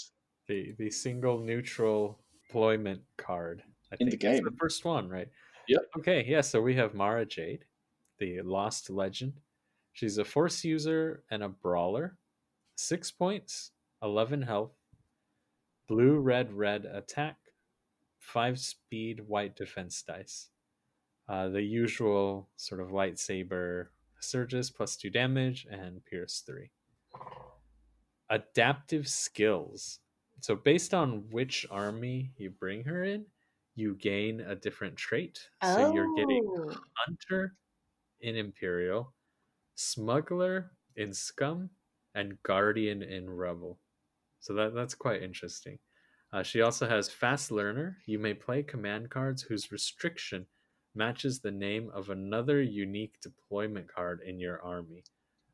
The 0.48 0.74
the 0.78 0.90
single 0.90 1.38
neutral 1.38 2.20
deployment 2.46 3.02
card. 3.16 3.62
I 3.92 3.96
In 4.00 4.08
the 4.08 4.16
game. 4.16 4.44
the 4.44 4.56
first 4.58 4.84
one, 4.84 5.08
right? 5.08 5.28
Yep. 5.68 5.82
Okay, 5.98 6.24
yeah. 6.26 6.40
So 6.40 6.60
we 6.60 6.74
have 6.76 6.94
Mara 6.94 7.24
Jade, 7.24 7.64
the 8.18 8.42
Lost 8.42 8.90
Legend. 8.90 9.40
She's 9.92 10.18
a 10.18 10.24
Force 10.24 10.64
user 10.64 11.24
and 11.30 11.42
a 11.42 11.48
brawler. 11.48 12.16
Six 12.76 13.10
points, 13.10 13.70
eleven 14.02 14.42
health, 14.42 14.72
blue, 15.88 16.18
red, 16.18 16.52
red 16.52 16.84
attack, 16.84 17.36
five 18.18 18.58
speed, 18.58 19.20
white 19.26 19.56
defense 19.56 20.02
dice. 20.06 20.48
Uh, 21.28 21.48
the 21.48 21.62
usual 21.62 22.50
sort 22.56 22.80
of 22.80 22.88
lightsaber 22.88 23.88
surges 24.20 24.70
plus 24.70 24.96
two 24.96 25.10
damage 25.10 25.66
and 25.70 26.04
pierce 26.04 26.40
three. 26.46 26.70
Adaptive 28.30 29.06
skills. 29.08 30.00
So 30.40 30.56
based 30.56 30.92
on 30.94 31.28
which 31.30 31.66
army 31.70 32.32
you 32.36 32.50
bring 32.50 32.84
her 32.84 33.04
in, 33.04 33.26
you 33.74 33.94
gain 33.96 34.40
a 34.40 34.54
different 34.54 34.96
trait. 34.96 35.48
So 35.62 35.92
you're 35.94 36.14
getting 36.16 36.44
Oh. 36.46 36.76
hunter 37.06 37.56
in 38.20 38.36
Imperial, 38.36 39.14
smuggler 39.74 40.72
in 40.96 41.12
Scum, 41.12 41.70
and 42.14 42.40
guardian 42.42 43.02
in 43.02 43.28
Rebel. 43.28 43.80
So 44.40 44.54
that 44.54 44.74
that's 44.74 44.94
quite 44.94 45.22
interesting. 45.22 45.78
Uh, 46.32 46.42
she 46.42 46.60
also 46.62 46.86
has 46.88 47.10
fast 47.10 47.50
learner. 47.50 47.98
You 48.06 48.18
may 48.18 48.34
play 48.34 48.62
command 48.62 49.10
cards 49.10 49.42
whose 49.42 49.72
restriction 49.72 50.46
matches 50.94 51.40
the 51.40 51.50
name 51.50 51.90
of 51.94 52.10
another 52.10 52.62
unique 52.62 53.20
deployment 53.20 53.92
card 53.92 54.20
in 54.24 54.38
your 54.40 54.60
army. 54.62 55.04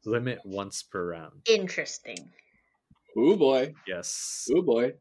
Limit 0.05 0.41
once 0.45 0.83
per 0.83 1.11
round. 1.11 1.43
Interesting. 1.49 2.31
Oh 3.17 3.37
boy, 3.37 3.75
Yes. 3.87 4.49
oh 4.55 4.62
boy. 4.62 4.95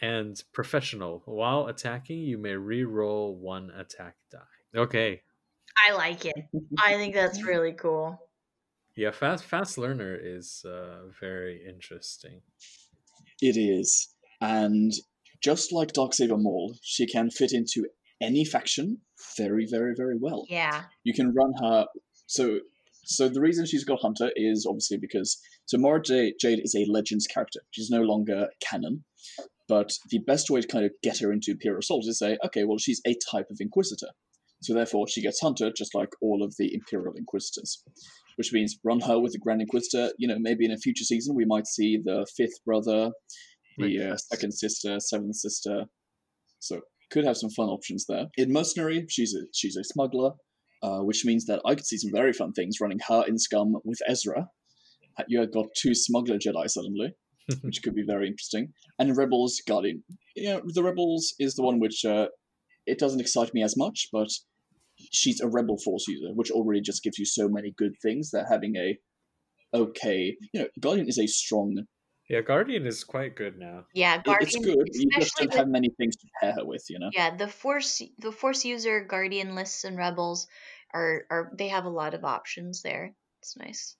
And 0.00 0.42
professional. 0.52 1.22
While 1.26 1.66
attacking, 1.66 2.20
you 2.20 2.38
may 2.38 2.54
re-roll 2.54 3.36
one 3.36 3.70
attack 3.70 4.16
die. 4.30 4.38
Okay. 4.74 5.22
I 5.88 5.92
like 5.94 6.24
it. 6.24 6.34
I 6.78 6.94
think 6.94 7.14
that's 7.14 7.42
really 7.44 7.72
cool. 7.72 8.18
Yeah, 8.96 9.10
fast 9.10 9.44
fast 9.44 9.78
learner 9.78 10.16
is 10.20 10.64
uh, 10.64 11.06
very 11.20 11.62
interesting. 11.68 12.40
It 13.40 13.56
is. 13.58 14.08
And 14.40 14.92
just 15.42 15.72
like 15.72 15.92
Darksaber 15.92 16.40
Maul, 16.40 16.76
she 16.82 17.06
can 17.06 17.30
fit 17.30 17.52
into 17.52 17.86
any 18.20 18.44
faction 18.44 18.98
very, 19.36 19.66
very, 19.70 19.94
very 19.96 20.16
well. 20.18 20.46
Yeah. 20.48 20.84
you 21.04 21.12
can 21.14 21.32
run 21.34 21.52
her. 21.62 21.86
So, 22.26 22.60
so 23.04 23.28
the 23.28 23.40
reason 23.40 23.66
she's 23.66 23.84
got 23.84 24.00
Hunter 24.00 24.30
is 24.36 24.66
obviously 24.68 24.98
because 24.98 25.40
so 25.66 25.78
Mara 25.78 26.02
Jade, 26.02 26.34
Jade 26.40 26.60
is 26.62 26.74
a 26.74 26.84
Legends 26.90 27.26
character. 27.26 27.60
She's 27.70 27.90
no 27.90 28.02
longer 28.02 28.48
canon, 28.60 29.04
but 29.68 29.92
the 30.10 30.18
best 30.18 30.50
way 30.50 30.60
to 30.60 30.66
kind 30.66 30.84
of 30.84 30.92
get 31.02 31.18
her 31.18 31.32
into 31.32 31.52
Imperial 31.52 31.80
Assault 31.80 32.02
is 32.02 32.06
to 32.06 32.14
say, 32.14 32.38
okay, 32.46 32.64
well, 32.64 32.78
she's 32.78 33.00
a 33.06 33.14
type 33.30 33.46
of 33.50 33.58
Inquisitor, 33.60 34.08
so 34.62 34.74
therefore 34.74 35.08
she 35.08 35.22
gets 35.22 35.40
Hunter 35.40 35.72
just 35.76 35.94
like 35.94 36.10
all 36.20 36.42
of 36.42 36.54
the 36.58 36.74
Imperial 36.74 37.14
Inquisitors, 37.16 37.82
which 38.36 38.52
means 38.52 38.78
run 38.84 39.00
her 39.00 39.18
with 39.18 39.32
the 39.32 39.38
Grand 39.38 39.60
Inquisitor. 39.60 40.12
You 40.18 40.28
know, 40.28 40.38
maybe 40.38 40.64
in 40.64 40.72
a 40.72 40.76
future 40.76 41.04
season 41.04 41.34
we 41.34 41.44
might 41.44 41.66
see 41.66 41.98
the 42.02 42.26
fifth 42.36 42.64
brother, 42.64 43.10
the 43.78 44.12
uh, 44.12 44.16
second 44.16 44.52
sister, 44.52 45.00
seventh 45.00 45.36
sister. 45.36 45.84
So 46.58 46.80
could 47.10 47.24
have 47.24 47.36
some 47.36 47.50
fun 47.50 47.68
options 47.68 48.06
there. 48.06 48.26
In 48.36 48.52
Mercenary, 48.52 49.06
she's 49.08 49.34
a 49.34 49.42
she's 49.52 49.76
a 49.76 49.84
smuggler, 49.84 50.32
uh, 50.82 51.00
which 51.00 51.24
means 51.24 51.46
that 51.46 51.60
I 51.64 51.74
could 51.74 51.86
see 51.86 51.98
some 51.98 52.12
very 52.12 52.32
fun 52.32 52.52
things 52.52 52.80
running 52.80 53.00
her 53.08 53.24
in 53.26 53.38
Scum 53.38 53.76
with 53.84 53.98
Ezra. 54.06 54.48
You 55.28 55.40
have 55.40 55.52
got 55.52 55.66
two 55.76 55.94
smuggler 55.94 56.38
Jedi 56.38 56.68
suddenly, 56.68 57.12
which 57.62 57.82
could 57.82 57.94
be 57.94 58.04
very 58.06 58.26
interesting. 58.26 58.72
And 58.98 59.10
in 59.10 59.16
Rebels, 59.16 59.60
Guardian. 59.66 60.02
You 60.34 60.54
know, 60.54 60.62
the 60.64 60.82
Rebels 60.82 61.34
is 61.38 61.54
the 61.54 61.62
one 61.62 61.78
which 61.78 62.04
uh, 62.04 62.28
it 62.86 62.98
doesn't 62.98 63.20
excite 63.20 63.52
me 63.52 63.62
as 63.62 63.76
much, 63.76 64.08
but 64.12 64.28
she's 65.12 65.40
a 65.40 65.48
Rebel 65.48 65.78
Force 65.78 66.06
user, 66.08 66.32
which 66.34 66.50
already 66.50 66.80
just 66.80 67.02
gives 67.02 67.18
you 67.18 67.26
so 67.26 67.48
many 67.48 67.74
good 67.76 67.94
things 68.02 68.30
that 68.30 68.46
having 68.50 68.76
a 68.76 68.98
okay, 69.72 70.36
you 70.52 70.60
know, 70.60 70.68
Guardian 70.80 71.08
is 71.08 71.18
a 71.18 71.26
strong. 71.26 71.84
Yeah, 72.30 72.42
Guardian 72.42 72.86
is 72.86 73.02
quite 73.02 73.34
good 73.34 73.58
now. 73.58 73.86
Yeah, 73.92 74.22
Guardian. 74.22 74.48
it's 74.48 74.64
good. 74.64 74.88
You 74.94 75.10
just 75.18 75.36
don't 75.36 75.48
with- 75.48 75.56
have 75.56 75.66
many 75.66 75.90
things 75.98 76.14
to 76.16 76.28
pair 76.40 76.52
her 76.52 76.64
with, 76.64 76.88
you 76.88 77.00
know. 77.00 77.10
yeah, 77.12 77.34
the 77.34 77.48
force 77.48 78.00
the 78.18 78.30
force 78.30 78.64
user 78.64 79.04
guardian 79.04 79.56
lists 79.56 79.82
and 79.82 79.98
rebels 79.98 80.46
are 80.94 81.26
are 81.28 81.52
they 81.58 81.68
have 81.68 81.86
a 81.86 81.90
lot 81.90 82.14
of 82.14 82.24
options 82.24 82.82
there. 82.82 83.16
It's 83.42 83.56
nice. 83.56 83.96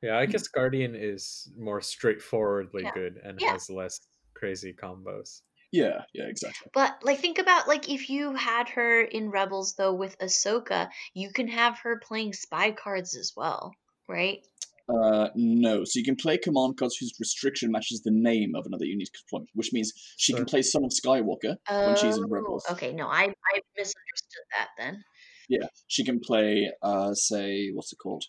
Yeah, 0.00 0.16
I 0.18 0.24
hmm. 0.24 0.32
guess 0.32 0.48
Guardian 0.48 0.94
is 0.94 1.52
more 1.58 1.82
straightforwardly 1.82 2.84
Yeah. 2.84 2.92
good 2.94 3.20
and 3.22 3.38
Yeah. 3.38 3.52
has 3.52 3.68
less 3.68 4.00
crazy 4.32 4.72
combos. 4.72 5.42
Yeah, 5.70 6.04
yeah, 6.14 6.24
exactly. 6.24 6.70
But 6.72 7.04
like 7.04 7.18
think 7.18 7.38
about 7.38 7.68
like 7.68 7.90
if 7.90 8.08
you 8.08 8.34
had 8.34 8.70
her 8.70 9.02
in 9.02 9.30
Rebels 9.30 9.74
though 9.74 9.92
with 9.92 10.18
Ahsoka, 10.20 10.88
you 11.12 11.32
can 11.32 11.48
have 11.48 11.80
her 11.80 11.98
playing 11.98 12.32
spy 12.32 12.70
cards 12.70 13.14
as 13.14 13.34
well, 13.36 13.74
right? 14.08 14.42
Uh, 14.86 15.28
no, 15.34 15.82
so 15.84 15.98
you 15.98 16.04
can 16.04 16.16
play 16.16 16.36
command 16.36 16.76
cards 16.76 16.96
whose 16.96 17.14
restriction 17.18 17.70
matches 17.70 18.02
the 18.04 18.10
name 18.12 18.54
of 18.54 18.66
another 18.66 18.84
unique 18.84 19.12
deployment, 19.12 19.48
which 19.54 19.72
means 19.72 19.92
she 20.18 20.34
can 20.34 20.44
play 20.44 20.60
Son 20.60 20.84
of 20.84 20.90
Skywalker 20.90 21.56
when 21.86 21.96
she's 21.96 22.18
in 22.18 22.24
Oh, 22.24 22.28
Rebels. 22.28 22.66
Okay, 22.70 22.92
no, 22.92 23.06
I 23.06 23.22
I 23.22 23.60
misunderstood 23.76 24.44
that 24.52 24.68
then. 24.76 25.02
Yeah, 25.48 25.66
she 25.88 26.04
can 26.04 26.20
play, 26.20 26.70
uh, 26.82 27.14
say, 27.14 27.70
what's 27.74 27.92
it 27.92 27.96
called? 27.96 28.24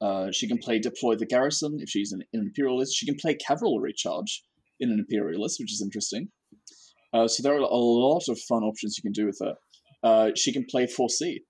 Uh, 0.00 0.28
she 0.32 0.48
can 0.48 0.58
play 0.58 0.78
Deploy 0.78 1.16
the 1.16 1.26
Garrison 1.26 1.78
if 1.80 1.88
she's 1.88 2.12
an, 2.12 2.22
an 2.32 2.40
Imperialist. 2.40 2.96
She 2.96 3.06
can 3.06 3.16
play 3.16 3.34
Cavalry 3.34 3.92
Charge 3.94 4.44
in 4.78 4.90
an 4.90 4.98
Imperialist, 4.98 5.58
which 5.60 5.72
is 5.72 5.82
interesting. 5.82 6.28
Uh, 7.12 7.26
so 7.26 7.42
there 7.42 7.54
are 7.54 7.58
a 7.58 7.66
lot 7.74 8.28
of 8.28 8.38
fun 8.48 8.62
options 8.62 8.96
you 8.96 9.02
can 9.02 9.12
do 9.12 9.26
with 9.26 9.38
her. 9.42 9.54
Uh, 10.02 10.30
she 10.36 10.52
can 10.52 10.64
play 10.70 10.86
4C. 10.86 11.40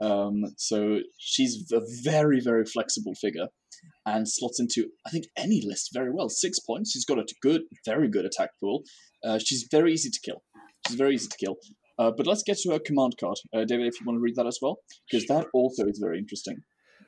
Um, 0.00 0.44
so 0.56 1.00
she's 1.18 1.70
a 1.72 1.80
very, 2.04 2.40
very 2.40 2.64
flexible 2.64 3.14
figure 3.14 3.48
and 4.06 4.28
slots 4.28 4.60
into, 4.60 4.90
I 5.06 5.10
think, 5.10 5.26
any 5.36 5.62
list 5.64 5.90
very 5.92 6.12
well. 6.12 6.28
Six 6.28 6.58
points. 6.60 6.92
She's 6.92 7.04
got 7.04 7.18
a 7.18 7.26
good, 7.42 7.62
very 7.84 8.08
good 8.08 8.24
attack 8.24 8.50
pool. 8.60 8.82
Uh, 9.24 9.38
she's 9.38 9.66
very 9.70 9.92
easy 9.92 10.10
to 10.10 10.20
kill. 10.24 10.42
She's 10.86 10.96
very 10.96 11.14
easy 11.14 11.28
to 11.28 11.36
kill. 11.36 11.56
Uh, 11.98 12.12
but 12.16 12.26
let's 12.26 12.44
get 12.44 12.58
to 12.58 12.70
her 12.70 12.78
command 12.78 13.14
card. 13.18 13.36
Uh, 13.52 13.64
David, 13.64 13.86
if 13.88 14.00
you 14.00 14.06
want 14.06 14.16
to 14.16 14.20
read 14.20 14.36
that 14.36 14.46
as 14.46 14.58
well, 14.62 14.78
because 15.10 15.26
that 15.26 15.46
also 15.52 15.84
is 15.86 15.98
very 16.00 16.18
interesting. 16.18 16.58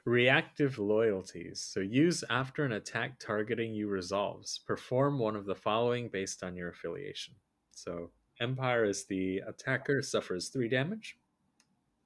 reactive 0.05 0.79
loyalties. 0.79 1.61
So 1.73 1.81
use 1.81 2.25
after 2.31 2.65
an 2.65 2.73
attack 2.73 3.19
targeting 3.19 3.75
you 3.75 3.89
resolves. 3.89 4.61
Perform 4.67 5.19
one 5.19 5.37
of 5.37 5.47
the 5.47 5.55
following 5.55 6.09
based 6.13 6.43
on 6.43 6.57
your 6.57 6.71
affiliation. 6.71 7.35
So 7.73 8.11
Empire 8.41 8.85
is 8.85 9.07
the 9.07 9.39
attacker, 9.47 10.03
suffers 10.03 10.49
three 10.49 10.69
damage. 10.69 11.17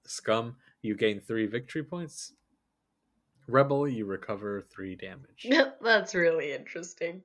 Scum, 0.07 0.57
you 0.85 0.95
gain 0.97 1.21
three 1.21 1.47
victory 1.47 1.83
points. 1.83 2.33
Rebel, 3.49 3.89
you 3.89 4.07
recover 4.07 4.63
three 4.75 4.97
damage. 4.97 5.47
That's 5.83 6.15
really 6.15 6.53
interesting. 6.53 7.23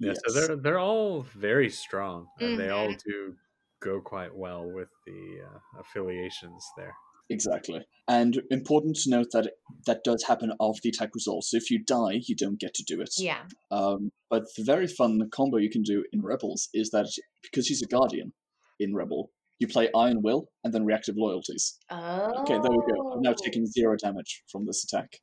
Yeah, 0.00 0.08
Yes. 0.12 0.18
so 0.26 0.32
they're 0.34 0.56
they're 0.56 0.78
all 0.78 1.22
very 1.22 1.70
strong, 1.70 2.26
and 2.40 2.58
they 2.58 2.70
all 2.70 2.88
Mhm. 2.88 3.02
do 3.06 3.36
go 3.80 4.00
quite 4.00 4.34
well 4.34 4.64
with 4.68 4.88
the 5.06 5.42
uh, 5.46 5.80
affiliations 5.80 6.64
there. 6.76 6.94
Exactly. 7.30 7.80
And 8.08 8.42
important 8.50 8.96
to 8.96 9.10
note 9.10 9.28
that 9.32 9.52
that 9.86 10.04
does 10.04 10.24
happen 10.24 10.52
after 10.60 10.80
the 10.82 10.90
attack 10.90 11.14
resolves. 11.14 11.48
So 11.48 11.56
if 11.56 11.70
you 11.70 11.78
die, 11.82 12.20
you 12.26 12.34
don't 12.36 12.58
get 12.60 12.74
to 12.74 12.82
do 12.86 13.00
it. 13.00 13.14
Yeah. 13.18 13.42
Um, 13.70 14.10
but 14.28 14.44
the 14.56 14.64
very 14.64 14.86
fun 14.86 15.30
combo 15.30 15.56
you 15.58 15.70
can 15.70 15.82
do 15.82 16.04
in 16.12 16.20
Rebels 16.22 16.68
is 16.74 16.90
that 16.90 17.06
because 17.42 17.66
she's 17.66 17.82
a 17.82 17.86
guardian 17.86 18.32
in 18.78 18.94
Rebel, 18.94 19.30
you 19.58 19.68
play 19.68 19.88
Iron 19.96 20.20
Will 20.22 20.48
and 20.64 20.72
then 20.72 20.84
reactive 20.84 21.16
loyalties. 21.16 21.78
Oh. 21.90 22.42
Okay, 22.42 22.58
there 22.60 22.70
we 22.70 22.92
go. 22.92 23.12
I'm 23.12 23.22
now 23.22 23.32
taking 23.34 23.66
zero 23.66 23.96
damage 23.96 24.42
from 24.50 24.66
this 24.66 24.84
attack. 24.84 25.20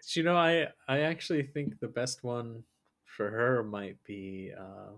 So, 0.00 0.20
you 0.20 0.24
know, 0.24 0.36
I 0.36 0.68
I 0.88 1.00
actually 1.00 1.42
think 1.42 1.78
the 1.80 1.88
best 1.88 2.24
one 2.24 2.62
for 3.04 3.30
her 3.30 3.62
might 3.62 3.96
be 4.04 4.52
uh, 4.58 4.92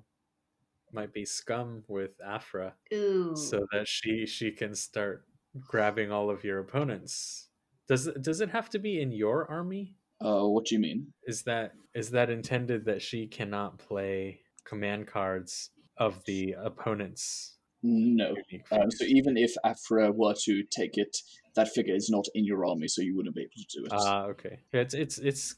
might 0.93 1.13
be 1.13 1.25
Scum 1.25 1.83
with 1.89 2.13
Aphra, 2.25 2.75
Ooh. 2.93 3.35
so 3.37 3.67
that 3.73 3.89
she 3.89 4.27
she 4.27 4.51
can 4.51 4.75
start 4.75 5.25
grabbing 5.59 6.13
all 6.13 6.31
of 6.31 6.45
your 6.45 6.61
opponents. 6.61 7.49
Does 7.89 8.07
it- 8.07 8.23
does 8.23 8.41
it 8.41 8.51
have 8.51 8.69
to 8.71 8.79
be 8.79 9.01
in 9.01 9.11
your 9.11 9.51
army? 9.51 9.95
Uh, 10.25 10.47
what 10.47 10.67
do 10.67 10.75
you 10.75 10.81
mean? 10.81 11.13
Is 11.25 11.43
that 11.43 11.73
is 11.95 12.11
that 12.11 12.31
intended 12.31 12.85
that 12.85 13.03
she 13.03 13.27
cannot 13.27 13.79
play 13.79 14.43
command 14.65 15.07
cards 15.09 15.71
of 15.97 16.23
the 16.25 16.53
opponent's 16.63 17.57
No. 17.83 18.37
Um, 18.73 18.91
so 18.91 19.05
even 19.05 19.37
if 19.37 19.55
Aphra 19.65 20.13
were 20.13 20.35
to 20.45 20.63
take 20.65 20.99
it, 20.99 21.17
that 21.55 21.69
figure 21.69 21.95
is 21.95 22.11
not 22.11 22.27
in 22.35 22.45
your 22.45 22.67
army, 22.67 22.89
so 22.89 23.03
you 23.03 23.17
wouldn't 23.17 23.35
be 23.35 23.43
able 23.43 23.51
to 23.57 23.79
do 23.81 23.87
it. 23.87 23.93
Ah, 23.93 24.25
okay. 24.27 24.61
Yeah, 24.73 24.81
it's 24.81 24.95
it's 24.95 25.19
it's 25.19 25.55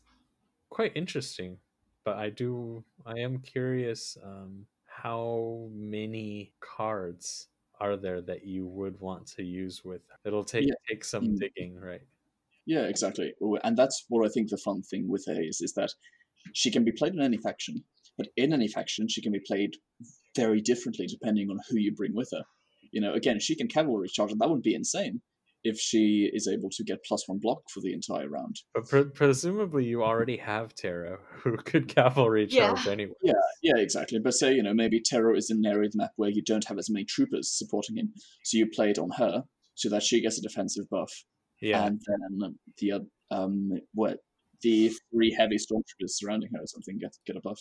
quite 0.71 0.93
interesting, 0.95 1.59
but 2.05 2.17
I 2.17 2.31
do 2.31 2.85
I 3.05 3.19
am 3.19 3.39
curious 3.41 4.17
um, 4.23 4.67
how 4.87 5.69
many 5.75 6.53
cards 6.61 7.49
are 7.81 7.97
there 7.97 8.21
that 8.23 8.47
you 8.47 8.67
would 8.67 9.01
want 9.01 9.27
to 9.37 9.43
use 9.43 9.85
with? 9.85 10.03
It'll 10.25 10.45
take 10.45 10.67
Yeah. 10.69 10.75
take 10.89 11.05
some 11.05 11.25
Mm. 11.25 11.39
digging, 11.41 11.79
right? 11.81 12.03
Yeah, 12.65 12.83
exactly. 12.83 13.35
And 13.65 13.77
that's 13.77 14.05
what 14.09 14.25
I 14.25 14.29
think 14.29 14.49
the 14.49 14.57
fun 14.57 14.83
thing 14.83 15.09
with 15.09 15.27
her 15.27 15.43
is, 15.43 15.61
is 15.61 15.73
that 15.75 15.93
she 16.53 16.71
can 16.71 16.85
be 16.85 16.93
played 16.93 17.13
in 17.15 17.21
any 17.21 17.39
faction, 17.39 17.83
but 18.17 18.29
in 18.37 18.53
any 18.53 18.69
faction 18.69 19.09
she 19.09 19.21
can 19.21 19.33
be 19.33 19.41
played 19.41 19.77
very 20.37 20.61
differently 20.61 21.07
depending 21.07 21.51
on 21.51 21.59
who 21.69 21.79
you 21.79 21.95
bring 21.95 22.15
with 22.15 22.31
her. 22.33 22.43
You 22.91 23.01
know, 23.01 23.15
again, 23.15 23.41
she 23.41 23.57
can 23.57 23.69
cavalry 23.69 24.09
charge, 24.09 24.33
and 24.33 24.41
that 24.41 24.51
would 24.51 24.63
be 24.63 24.75
insane 24.75 25.21
if 25.65 25.79
she 25.79 26.29
is 26.33 26.49
able 26.49 26.69
to 26.71 26.83
get 26.85 26.99
plus 27.07 27.27
one 27.29 27.39
block 27.41 27.63
for 27.73 27.81
the 27.81 27.93
entire 27.93 28.29
round. 28.29 28.57
But 28.75 28.89
pre- 28.89 29.05
presumably 29.05 29.85
you 29.85 30.03
already 30.03 30.37
have 30.39 30.75
Terro 30.75 31.19
who 31.43 31.57
could 31.57 31.87
cavalry 31.89 32.49
Yeah. 32.51 32.75
charge 32.75 32.89
anyway. 32.89 33.15
Yeah, 33.23 33.33
yeah, 33.63 33.77
exactly. 33.81 34.19
But 34.19 34.35
say, 34.35 34.55
you 34.55 34.63
know, 34.63 34.75
maybe 34.75 35.01
Terro 35.01 35.37
is 35.37 35.51
in 35.51 35.59
an 35.59 35.67
area 35.67 35.87
of 35.87 35.93
the 35.93 35.99
map 35.99 36.11
where 36.17 36.31
you 36.31 36.43
don't 36.43 36.67
have 36.67 36.79
as 36.79 36.91
many 36.91 37.05
troopers 37.05 37.49
supporting 37.57 37.97
him, 37.97 38.13
so 38.45 38.59
you 38.59 38.67
play 38.75 38.91
it 38.91 38.99
on 38.99 39.11
her 39.19 39.45
so 39.75 39.89
that 39.91 40.03
she 40.03 40.21
gets 40.21 40.39
a 40.39 40.43
defensive 40.43 40.85
buff. 40.91 41.13
Yeah, 41.61 41.87
and 41.87 42.01
then 42.09 42.57
the 42.79 42.93
oth- 42.95 43.07
um 43.31 43.71
what 43.95 44.19
the 44.63 44.91
three 45.13 45.33
heavy 45.39 45.57
stormtroopers 45.57 46.11
surrounding 46.11 46.51
her 46.55 46.61
or 46.61 46.67
something 46.67 46.99
get 46.99 47.17
get 47.25 47.37
a 47.37 47.41
buff. 47.41 47.61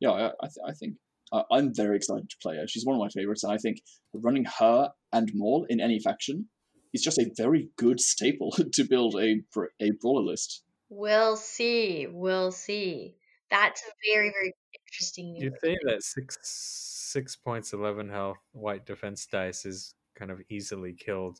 Yeah, 0.00 0.10
I 0.12 0.26
I, 0.28 0.46
th- 0.46 0.64
I 0.68 0.72
think 0.72 0.94
I 1.32 1.42
I'm 1.50 1.74
very 1.74 1.96
excited 1.96 2.28
to 2.30 2.36
play 2.42 2.56
her. 2.56 2.66
She's 2.68 2.84
one 2.84 2.96
of 2.96 3.00
my 3.00 3.08
favorites, 3.08 3.44
and 3.44 3.52
I 3.52 3.58
think 3.58 3.80
running 4.12 4.46
her 4.58 4.90
and 5.12 5.30
Maul 5.34 5.66
in 5.68 5.80
any 5.80 5.98
faction 5.98 6.48
is 6.92 7.02
just 7.02 7.18
a 7.18 7.30
very 7.36 7.70
good 7.76 8.00
staple 8.00 8.52
to 8.72 8.84
build 8.84 9.16
a 9.18 9.40
br- 9.52 9.66
a 9.80 9.90
brawler 10.00 10.22
list. 10.22 10.62
We'll 10.88 11.36
see. 11.36 12.06
We'll 12.10 12.52
see. 12.52 13.16
That's 13.50 13.82
a 13.82 13.92
very, 14.12 14.30
very 14.30 14.52
interesting 14.74 15.36
you 15.36 15.52
think 15.60 15.78
that 15.84 16.02
six 16.02 16.38
six 16.42 17.36
points, 17.36 17.72
eleven 17.72 18.08
health, 18.08 18.38
white 18.52 18.86
defense 18.86 19.26
dice 19.26 19.64
is 19.66 19.94
kind 20.14 20.30
of 20.30 20.40
easily 20.48 20.94
killed, 20.94 21.38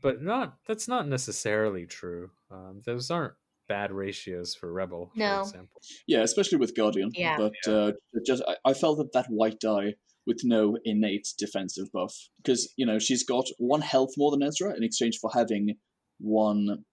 but 0.00 0.22
not 0.22 0.56
that's 0.66 0.88
not 0.88 1.08
necessarily 1.08 1.86
true. 1.86 2.30
Um, 2.50 2.82
those 2.84 3.10
aren't 3.10 3.34
bad 3.68 3.90
ratios 3.92 4.54
for 4.54 4.72
rebel, 4.72 5.10
for 5.12 5.18
No. 5.18 5.40
example. 5.42 5.80
Yeah, 6.06 6.22
especially 6.22 6.58
with 6.58 6.74
Guardian. 6.76 7.10
Yeah. 7.14 7.36
But 7.38 7.72
uh, 7.72 7.92
just 8.26 8.42
I, 8.46 8.56
I 8.70 8.74
felt 8.74 8.98
that 8.98 9.12
that 9.12 9.26
white 9.28 9.60
die 9.60 9.94
with 10.26 10.40
no 10.44 10.78
innate 10.84 11.28
defensive 11.38 11.92
buff 11.92 12.14
because 12.38 12.72
you 12.76 12.86
know 12.86 12.98
she's 12.98 13.24
got 13.24 13.46
one 13.58 13.82
health 13.82 14.10
more 14.16 14.30
than 14.30 14.42
Ezra 14.42 14.74
in 14.76 14.82
exchange 14.82 15.18
for 15.20 15.30
having 15.34 15.74
one 16.18 16.84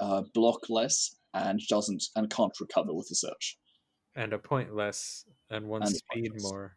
uh, 0.00 0.22
block 0.34 0.68
less 0.68 1.14
and 1.34 1.60
doesn't 1.68 2.04
and 2.14 2.30
can't 2.30 2.52
recover 2.60 2.92
with 2.94 3.08
the 3.08 3.14
surge. 3.16 3.58
and 4.14 4.32
a 4.32 4.38
point 4.38 4.74
less, 4.76 5.24
and 5.50 5.66
one 5.66 5.82
And 5.82 5.90
speed 5.96 6.32
more, 6.42 6.76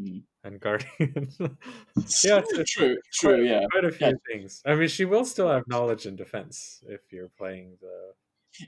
Mm. 0.00 0.22
and 0.44 0.60
guardian. 0.60 0.90
yeah, 1.40 2.38
it's, 2.38 2.52
it's 2.52 2.70
true, 2.70 2.96
quite, 2.96 2.96
true, 3.14 3.44
yeah. 3.44 3.62
quite 3.72 3.84
a 3.86 3.90
few 3.90 4.06
Yeah. 4.08 4.12
things. 4.30 4.60
I 4.66 4.74
mean, 4.74 4.88
she 4.88 5.06
will 5.06 5.24
still 5.24 5.48
have 5.48 5.64
knowledge 5.68 6.04
and 6.06 6.16
defense 6.18 6.84
if 6.86 7.00
you're 7.12 7.30
playing 7.38 7.78
the. 7.80 8.12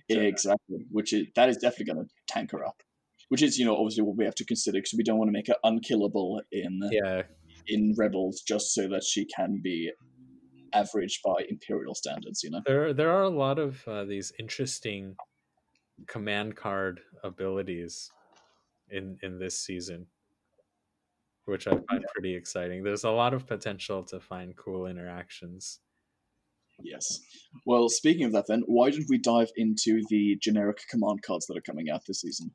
Exactly, 0.08 0.86
which 0.90 1.12
is 1.12 1.26
that 1.36 1.48
is 1.48 1.56
definitely 1.56 1.92
going 1.92 2.06
to 2.06 2.10
tank 2.28 2.52
her 2.52 2.64
up. 2.64 2.82
Which 3.28 3.42
is, 3.42 3.58
you 3.58 3.66
know, 3.66 3.76
obviously 3.76 4.04
what 4.04 4.16
we 4.16 4.24
have 4.24 4.34
to 4.36 4.44
consider 4.44 4.78
because 4.78 4.94
we 4.96 5.04
don't 5.04 5.18
want 5.18 5.28
to 5.28 5.32
make 5.32 5.48
her 5.48 5.56
unkillable 5.62 6.40
in 6.50 6.80
Yeah, 6.90 7.22
in 7.66 7.94
Rebels 7.96 8.42
just 8.46 8.72
so 8.72 8.88
that 8.88 9.04
she 9.04 9.26
can 9.26 9.60
be 9.62 9.90
average 10.72 11.20
by 11.24 11.44
Imperial 11.48 11.94
standards. 11.94 12.42
You 12.42 12.50
know. 12.50 12.62
there 12.66 12.92
there 12.92 13.10
are 13.10 13.22
a 13.22 13.28
lot 13.28 13.58
of 13.58 13.86
uh, 13.86 14.04
these 14.04 14.32
interesting 14.38 15.16
command 16.06 16.56
card 16.56 17.00
abilities 17.24 18.10
in 18.90 19.18
in 19.22 19.38
this 19.38 19.58
season 19.58 20.06
which 21.46 21.66
i 21.66 21.70
find 21.70 22.04
pretty 22.14 22.34
exciting 22.34 22.82
there's 22.84 23.04
a 23.04 23.10
lot 23.10 23.34
of 23.34 23.46
potential 23.46 24.04
to 24.04 24.20
find 24.20 24.56
cool 24.56 24.86
interactions 24.86 25.80
Yes. 26.80 27.20
Well, 27.66 27.88
speaking 27.88 28.24
of 28.24 28.32
that, 28.32 28.46
then 28.46 28.62
why 28.66 28.90
don't 28.90 29.08
we 29.08 29.18
dive 29.18 29.50
into 29.56 30.02
the 30.08 30.36
generic 30.40 30.78
command 30.88 31.22
cards 31.22 31.46
that 31.46 31.56
are 31.56 31.62
coming 31.62 31.90
out 31.90 32.04
this 32.06 32.20
season? 32.20 32.52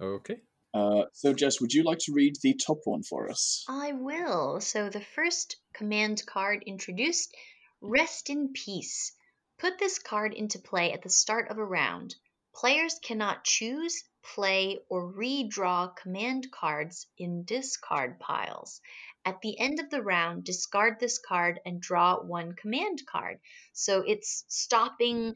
okay 0.00 0.38
Uh, 0.72 1.04
so, 1.12 1.32
Jess, 1.32 1.60
would 1.60 1.72
you 1.72 1.84
like 1.84 1.98
to 2.00 2.12
read 2.12 2.34
the 2.42 2.54
top 2.54 2.78
one 2.84 3.02
for 3.02 3.30
us? 3.30 3.64
I 3.68 3.92
will. 3.92 4.60
So 4.60 4.88
the 4.88 5.00
first 5.00 5.56
command 5.72 6.24
card 6.26 6.64
introduced, 6.66 7.34
Rest 7.80 8.30
in 8.30 8.52
Peace. 8.52 9.12
Put 9.58 9.78
this 9.78 9.98
card 10.00 10.34
into 10.34 10.58
play 10.58 10.92
at 10.92 11.02
the 11.02 11.10
start 11.10 11.48
of 11.48 11.58
a 11.58 11.64
round. 11.64 12.16
Players 12.54 12.98
cannot 13.00 13.44
choose, 13.44 14.04
play, 14.22 14.80
or 14.88 15.12
redraw 15.12 15.94
command 15.96 16.50
cards 16.50 17.06
in 17.18 17.44
discard 17.44 18.18
piles. 18.18 18.80
At 19.26 19.40
the 19.40 19.58
end 19.58 19.80
of 19.80 19.88
the 19.90 20.02
round, 20.02 20.44
discard 20.44 21.00
this 21.00 21.18
card 21.18 21.58
and 21.64 21.80
draw 21.80 22.22
one 22.22 22.52
command 22.54 23.02
card. 23.10 23.38
So 23.72 24.02
it's 24.06 24.44
stopping 24.48 25.34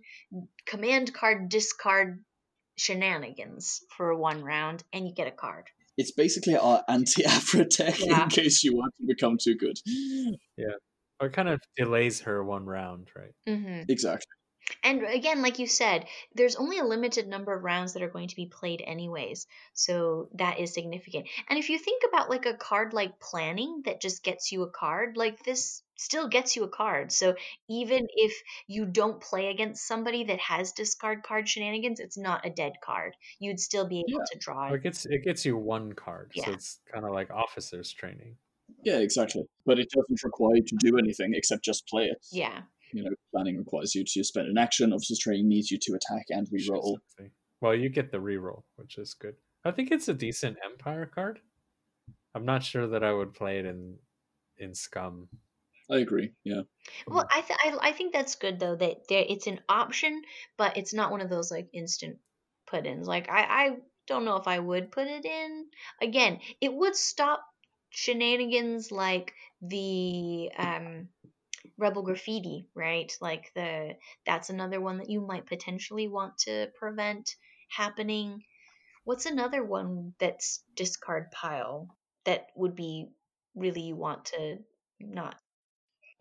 command 0.67 1.15
card 1.15 1.49
discard 1.49 2.23
shenanigans 2.77 3.81
for 3.97 4.15
one 4.15 4.43
round, 4.45 4.85
and 4.93 5.07
you 5.07 5.15
get 5.15 5.27
a 5.27 5.33
card. 5.33 5.65
It's 5.97 6.13
basically 6.13 6.57
our 6.57 6.85
anti-Aphra 6.89 7.65
deck 7.65 7.99
Yeah. 7.99 8.25
in 8.25 8.29
case 8.29 8.63
you 8.63 8.77
want 8.77 8.95
to 9.01 9.07
become 9.07 9.37
too 9.43 9.57
good. 9.57 9.77
Yeah. 10.57 10.77
Or 11.21 11.27
it 11.27 11.33
kind 11.33 11.49
of 11.49 11.61
delays 11.77 12.21
her 12.21 12.45
one 12.45 12.65
round 12.67 13.09
right 13.17 13.33
Mm-hmm. 13.49 13.83
Exactly. 13.89 14.27
And 14.83 15.03
again, 15.03 15.43
like 15.43 15.59
you 15.59 15.67
said, 15.67 16.07
there's 16.35 16.57
only 16.57 16.79
a 16.79 16.85
limited 16.85 17.27
number 17.27 17.55
of 17.55 17.65
rounds 17.65 17.95
that 17.95 18.03
are 18.03 18.11
going 18.11 18.29
to 18.29 18.37
be 18.37 18.47
played 18.47 18.83
anyways. 18.87 19.47
So 19.73 20.29
that 20.35 20.59
is 20.61 20.75
significant. 20.75 21.27
And 21.49 21.59
if 21.59 21.69
you 21.71 21.79
think 21.79 22.03
about 22.09 22.31
like 22.31 22.47
a 22.47 22.55
card 22.55 22.93
like 22.93 23.19
planning 23.21 23.83
that 23.87 24.01
just 24.01 24.23
gets 24.23 24.53
you 24.53 24.63
a 24.63 24.71
card, 24.71 25.17
like 25.17 25.43
this 25.45 25.83
still 25.97 26.29
gets 26.29 26.55
you 26.55 26.65
a 26.65 26.69
card. 26.69 27.11
So 27.13 27.35
even 27.69 28.07
if 28.15 28.33
you 28.67 28.85
don't 28.87 29.21
play 29.21 29.49
against 29.49 29.87
somebody 29.87 30.25
that 30.25 30.39
has 30.39 30.73
discard 30.73 31.23
card 31.23 31.49
shenanigans, 31.49 31.99
it's 31.99 32.19
not 32.19 32.47
a 32.47 32.51
dead 32.51 32.75
card. 32.83 33.15
You'd 33.41 33.61
still 33.61 33.87
be 33.89 34.05
able 34.09 34.21
to 34.31 34.39
draw 34.39 34.69
it. 34.69 34.75
it 34.75 34.83
gets 34.83 35.07
it 35.07 35.25
gets 35.25 35.45
you 35.45 35.57
one 35.57 35.93
card 35.95 36.31
Yeah. 36.35 36.45
so 36.47 36.53
it's 36.53 36.81
kind 36.93 37.05
of 37.05 37.13
like 37.13 37.31
officers 37.31 37.93
training 37.93 38.37
Yeah, 38.85 38.99
exactly. 38.99 39.43
But 39.67 39.79
it 39.79 39.89
doesn't 39.91 40.23
require 40.23 40.57
you 40.57 40.63
to 40.63 40.77
do 40.79 40.99
anything 40.99 41.33
except 41.35 41.65
just 41.65 41.87
play 41.89 42.05
it. 42.05 42.19
Yeah. 42.31 42.61
You 42.93 43.05
know, 43.05 43.11
planning 43.35 43.59
requires 43.59 43.95
you 43.95 44.05
to 44.07 44.25
spend 44.25 44.49
an 44.49 44.59
action. 44.59 44.93
Officer's 44.93 45.19
training 45.19 45.49
needs 45.49 45.71
you 45.71 45.79
to 45.83 45.95
attack 45.95 46.27
and 46.31 46.49
reroll. 46.49 46.97
well 47.61 47.75
you 47.75 47.89
get 47.89 48.11
the 48.13 48.19
reroll 48.19 48.63
which 48.77 48.99
is 48.99 49.15
good 49.15 49.35
i 49.65 49.71
think 49.71 49.91
it's 49.91 50.09
a 50.09 50.15
decent 50.15 50.57
empire 50.65 51.07
card 51.07 51.41
i'm 52.35 52.45
not 52.45 52.63
sure 52.63 52.87
that 52.87 53.03
i 53.03 53.13
would 53.13 53.35
play 53.35 53.59
it 53.59 53.67
in 53.67 53.97
in 54.59 54.75
scum 54.75 55.29
I 55.91 56.01
agree. 56.01 56.33
Yeah. 56.45 56.63
Well, 57.07 57.27
I, 57.31 57.41
th- 57.41 57.59
I 57.65 57.89
I 57.89 57.93
think 57.93 58.13
that's 58.13 58.35
good 58.35 58.61
though 58.61 58.77
that 58.77 59.09
there 59.09 59.25
it's 59.27 59.47
an 59.47 59.61
option, 59.71 60.21
but 60.59 60.77
it's 60.77 60.93
not 60.93 61.11
one 61.11 61.23
of 61.23 61.31
those 61.31 61.51
like 61.51 61.71
instant 61.73 62.19
put-ins. 62.67 63.09
Like 63.09 63.31
I 63.31 63.41
I 63.43 63.77
don't 64.07 64.27
know 64.27 64.37
if 64.37 64.47
I 64.47 64.59
would 64.59 64.93
put 64.93 65.07
it 65.07 65.25
in. 65.25 65.67
Again, 66.03 66.41
it 66.61 66.75
would 66.75 66.95
stop 66.95 67.43
shenanigans 67.89 68.93
like 68.93 69.33
the 69.63 70.51
um 70.59 71.09
rebel 71.77 72.03
graffiti, 72.03 72.67
right? 72.75 73.13
Like 73.21 73.53
the 73.55 73.97
that's 74.27 74.51
another 74.51 74.81
one 74.81 74.99
that 74.99 75.11
you 75.11 75.21
might 75.21 75.47
potentially 75.47 76.09
want 76.09 76.39
to 76.39 76.69
prevent 76.79 77.35
happening. 77.71 78.45
What's 79.05 79.27
another 79.27 79.65
one 79.65 80.15
that's 80.19 80.63
discard 80.75 81.31
pile 81.31 81.89
that 82.25 82.47
would 82.55 82.75
be 82.75 83.09
really 83.55 83.83
you 83.83 83.97
want 83.97 84.27
to 84.27 84.59
not 85.01 85.37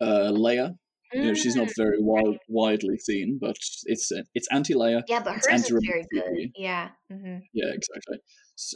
Uh, 0.00 0.30
Leia. 0.32 0.76
You 1.14 1.22
know, 1.22 1.34
she's 1.34 1.56
not 1.56 1.68
Mm, 1.68 1.76
very 1.76 1.96
wide, 2.00 2.38
widely 2.48 2.98
seen, 2.98 3.38
but 3.40 3.56
it's 3.86 4.12
it's 4.34 4.48
anti 4.52 4.74
Leia. 4.74 5.02
Yeah, 5.08 5.20
but 5.22 5.34
hers 5.34 5.62
is 5.62 5.84
very 5.86 6.06
good. 6.12 6.52
Yeah. 6.54 6.90
hmm 7.10 7.38
Yeah, 7.54 7.72
exactly. 7.72 8.18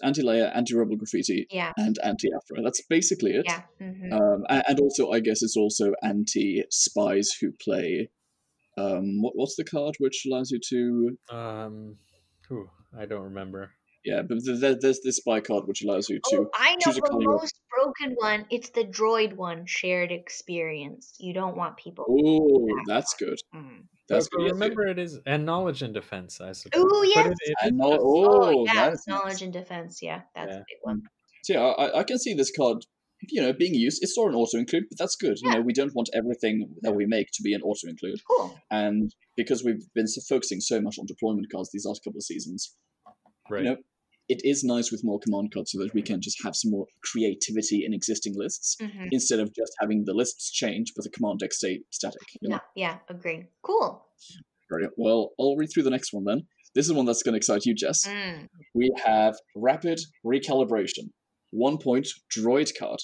Anti 0.02 0.22
Leia, 0.22 0.54
anti 0.54 0.74
rebel 0.74 0.96
graffiti, 0.96 1.46
Yeah. 1.50 1.72
and 1.76 1.98
anti-Aphra. 2.04 2.62
That's 2.62 2.82
basically 2.82 3.32
it. 3.32 3.44
Yeah. 3.46 3.62
hmm 3.78 4.12
Um, 4.12 4.44
and 4.48 4.78
also, 4.80 5.10
I 5.10 5.20
guess 5.20 5.42
it's 5.42 5.56
also 5.56 5.92
anti 6.02 6.62
spies 6.70 7.32
who 7.40 7.52
play. 7.52 8.10
Um, 8.78 9.20
what, 9.22 9.36
what's 9.36 9.56
the 9.56 9.64
card 9.64 9.96
which 9.98 10.24
allows 10.26 10.50
you 10.50 10.60
to? 10.70 11.36
Um, 11.36 11.96
whew, 12.48 12.70
I 12.98 13.06
don't 13.06 13.24
remember. 13.24 13.70
Yeah, 14.04 14.22
but 14.22 14.38
th- 14.44 14.60
th- 14.60 14.78
there's 14.80 15.00
this 15.04 15.16
spy 15.18 15.40
card 15.40 15.64
which 15.66 15.84
allows 15.84 16.08
you 16.08 16.18
to. 16.30 16.36
Oh, 16.38 16.50
I 16.54 16.72
know 16.72 16.78
choose 16.80 16.98
a 16.98 17.00
the 17.02 17.08
color. 17.08 17.24
most 17.24 17.54
broken 17.70 18.16
one. 18.18 18.46
It's 18.50 18.70
the 18.70 18.84
droid 18.84 19.34
one, 19.36 19.64
shared 19.66 20.10
experience. 20.10 21.14
You 21.20 21.32
don't 21.32 21.56
want 21.56 21.76
people. 21.76 22.06
Oh, 22.08 22.68
that's 22.88 23.14
good. 23.14 23.38
Mm. 23.54 23.84
That's 24.08 24.28
but 24.28 24.38
good. 24.38 24.44
yes, 24.46 24.52
remember, 24.54 24.86
it 24.86 24.98
is 24.98 25.20
and 25.24 25.46
knowledge 25.46 25.82
and 25.82 25.94
defense. 25.94 26.40
I 26.40 26.52
suppose. 26.52 26.82
Ooh, 26.84 27.04
yes. 27.06 27.26
it, 27.28 27.36
it 27.42 27.54
I 27.62 27.66
is 27.66 27.72
know. 27.72 27.92
a- 27.92 27.98
Oh, 28.00 28.42
Oh, 28.58 28.64
yeah, 28.66 28.90
that's 28.90 29.06
knowledge 29.06 29.40
and 29.42 29.52
defense. 29.52 30.00
Yeah, 30.02 30.22
that's 30.34 30.50
Yeah. 30.50 30.56
a 30.56 30.58
big 30.58 30.78
one. 30.82 31.02
So 31.44 31.52
yeah, 31.54 31.60
I, 31.60 32.00
I 32.00 32.02
can 32.02 32.18
see 32.18 32.34
this 32.34 32.50
card, 32.56 32.78
you 33.30 33.40
know, 33.40 33.52
being 33.52 33.74
used. 33.74 34.02
It's 34.02 34.18
not 34.18 34.28
an 34.28 34.34
auto 34.34 34.58
include, 34.58 34.84
but 34.90 34.98
that's 34.98 35.14
good. 35.16 35.38
Yeah. 35.42 35.50
You 35.52 35.54
know, 35.58 35.62
we 35.62 35.72
don't 35.72 35.94
want 35.94 36.10
everything 36.12 36.74
that 36.82 36.94
we 36.96 37.06
make 37.06 37.28
to 37.34 37.42
be 37.42 37.54
an 37.54 37.62
auto 37.62 37.88
include, 37.88 38.20
Cool. 38.28 38.58
and 38.70 39.14
because 39.36 39.62
we've 39.64 39.82
been 39.94 40.06
focusing 40.28 40.60
so 40.60 40.80
much 40.80 40.98
on 40.98 41.06
deployment 41.06 41.46
cards 41.52 41.70
these 41.72 41.84
last 41.86 42.02
couple 42.04 42.18
of 42.18 42.24
seasons, 42.24 42.74
right. 43.48 43.62
you 43.64 43.70
know, 43.70 43.76
it 44.28 44.40
is 44.44 44.64
nice 44.64 44.90
with 44.90 45.02
more 45.04 45.18
command 45.20 45.52
cards 45.52 45.72
so 45.72 45.78
that 45.78 45.92
we 45.94 46.02
can 46.02 46.20
just 46.20 46.42
have 46.44 46.54
some 46.54 46.70
more 46.70 46.86
creativity 47.02 47.84
in 47.84 47.92
existing 47.92 48.34
lists 48.36 48.76
hmm 48.80 49.08
instead 49.10 49.40
of 49.40 49.52
just 49.54 49.72
having 49.80 50.04
the 50.04 50.14
lists 50.14 50.50
change 50.50 50.92
but 50.94 51.04
the 51.04 51.10
command 51.10 51.38
deck 51.38 51.52
stay 51.52 51.80
static. 51.90 52.20
You 52.40 52.48
know? 52.48 52.60
Yeah, 52.74 52.88
yeah, 53.08 53.14
agree. 53.14 53.46
Cool. 53.62 54.04
Very 54.70 54.88
well. 54.96 55.32
I'll 55.38 55.56
read 55.56 55.70
through 55.72 55.82
the 55.82 55.90
next 55.90 56.12
one 56.12 56.24
then. 56.24 56.42
This 56.74 56.86
is 56.86 56.92
one 56.92 57.04
that's 57.04 57.22
going 57.22 57.34
to 57.34 57.36
excite 57.36 57.66
you, 57.66 57.74
Jess. 57.74 58.06
Mm. 58.06 58.48
We 58.74 58.90
have 59.04 59.36
Rapid 59.54 60.00
Recalibration. 60.24 61.10
One 61.50 61.76
point 61.76 62.08
droid 62.34 62.70
card. 62.78 63.00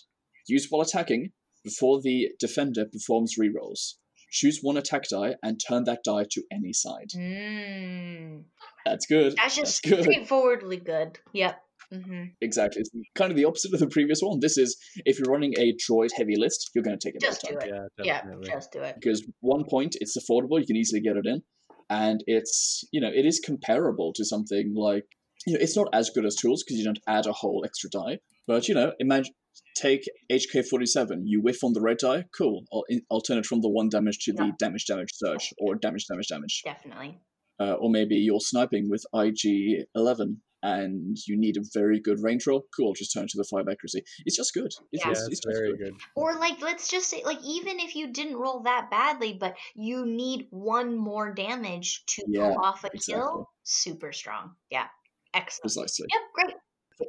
Used 0.47 0.69
while 0.71 0.81
attacking 0.81 1.33
before 1.65 2.01
the 2.01 2.29
defender 2.41 2.87
performs 2.91 3.35
rerolls. 3.39 3.95
Choose 4.31 4.61
one 4.63 4.77
attack 4.77 5.05
die 5.09 5.35
and 5.43 5.61
turn 5.69 5.85
that 5.85 6.01
die 6.05 6.25
to 6.31 6.43
any 6.53 6.73
side. 6.73 7.11
Mm. 7.17 8.45
That's 8.85 9.07
good. 9.07 9.35
That's 9.37 9.57
just 9.57 9.83
good. 9.83 10.03
straightforwardly 10.03 10.79
good. 10.79 11.19
Yep. 11.33 11.61
hmm 11.93 12.25
Exactly. 12.41 12.81
It's 12.81 12.91
kind 13.15 13.31
of 13.31 13.37
the 13.37 13.45
opposite 13.45 13.73
of 13.75 13.81
the 13.81 13.87
previous 13.89 14.21
one. 14.21 14.41
This 14.41 14.59
is 14.59 14.77
if 15.05 15.19
you're 15.19 15.33
running 15.33 15.55
a 15.59 15.75
droid 15.75 16.11
heavy 16.17 16.37
list, 16.37 16.71
you're 16.75 16.85
going 16.85 16.99
to 16.99 17.07
take 17.09 17.15
it 17.15 17.23
Just 17.23 17.43
do 17.43 17.55
time. 17.57 17.69
it. 17.69 17.91
Yeah, 18.05 18.23
Yeah, 18.25 18.35
just 18.45 18.73
do 18.73 18.81
it. 18.83 18.97
Because 19.01 19.27
one 19.41 19.65
point, 19.69 19.97
it's 20.01 20.17
affordable. 20.17 20.61
You 20.61 20.67
can 20.67 20.77
easily 20.77 21.01
get 21.01 21.17
it 21.17 21.27
in, 21.27 21.43
and 21.91 22.23
it's 22.27 22.85
you 22.93 23.01
know 23.01 23.11
it 23.13 23.25
is 23.25 23.41
comparable 23.45 24.13
to 24.15 24.25
something 24.25 24.75
like 24.77 25.05
you 25.47 25.55
know 25.55 25.61
it's 25.61 25.77
not 25.77 25.89
as 25.93 26.11
good 26.11 26.27
as 26.27 26.37
tools 26.37 26.63
because 26.63 26.79
you 26.79 26.85
don't 26.85 27.01
add 27.09 27.27
a 27.27 27.33
whole 27.33 27.63
extra 27.65 27.89
die. 27.91 28.19
But 28.47 28.69
you 28.69 28.75
know, 28.75 28.93
imagine 28.99 29.33
take 29.77 30.03
HK47. 30.31 31.23
You 31.25 31.41
whiff 31.41 31.63
on 31.65 31.73
the 31.73 31.81
red 31.81 31.99
die. 31.99 32.25
Cool. 32.37 32.65
I'll, 32.73 32.85
I'll 33.11 33.21
turn 33.21 33.39
it 33.39 33.47
from 33.47 33.61
the 33.61 33.69
one 33.69 33.89
damage 33.89 34.19
to 34.25 34.33
the 34.33 34.47
Yeah. 34.47 34.53
damage, 34.59 34.87
damage, 34.87 35.11
surge, 35.15 35.53
or 35.59 35.75
damage, 35.75 36.07
damage, 36.07 36.29
damage. 36.29 36.63
Definitely. 36.65 37.19
Uh, 37.61 37.73
or 37.75 37.91
maybe 37.91 38.15
you're 38.17 38.41
sniping 38.41 38.89
with 38.89 39.05
IG11 39.15 40.37
and 40.63 41.17
you 41.27 41.37
need 41.39 41.57
a 41.57 41.61
very 41.73 42.01
good 42.01 42.21
range 42.21 42.47
roll. 42.47 42.65
Cool. 42.77 42.93
Just 42.95 43.13
turn 43.13 43.27
to 43.29 43.37
the 43.37 43.45
five 43.45 43.67
accuracy. 43.71 44.03
It's 44.27 44.37
just 44.37 44.55
good. 44.55 44.67
It's, 44.67 44.81
Yeah. 44.93 45.01
Yeah, 45.07 45.11
it's, 45.13 45.21
it's 45.23 45.29
it's 45.45 45.47
very 45.47 45.71
good. 45.77 45.79
good. 45.79 45.95
Or 46.17 46.35
like, 46.39 46.61
let's 46.61 46.89
just 46.89 47.09
say, 47.09 47.23
like, 47.25 47.39
even 47.45 47.79
if 47.81 47.95
you 47.95 48.13
didn't 48.13 48.37
roll 48.37 48.61
that 48.65 48.91
badly, 48.91 49.37
but 49.39 49.57
you 49.75 50.05
need 50.07 50.47
one 50.51 50.97
more 50.97 51.33
damage 51.33 52.03
to 52.09 52.25
Yeah, 52.29 52.49
pull 52.55 52.65
off 52.65 52.85
a 52.85 52.89
exactly. 52.93 53.15
kill, 53.23 53.49
super 53.65 54.13
strong. 54.13 54.53
Yeah, 54.71 54.87
excellent. 55.35 55.63
Precisely. 55.63 56.07
Yep, 56.13 56.23
great. 56.35 56.57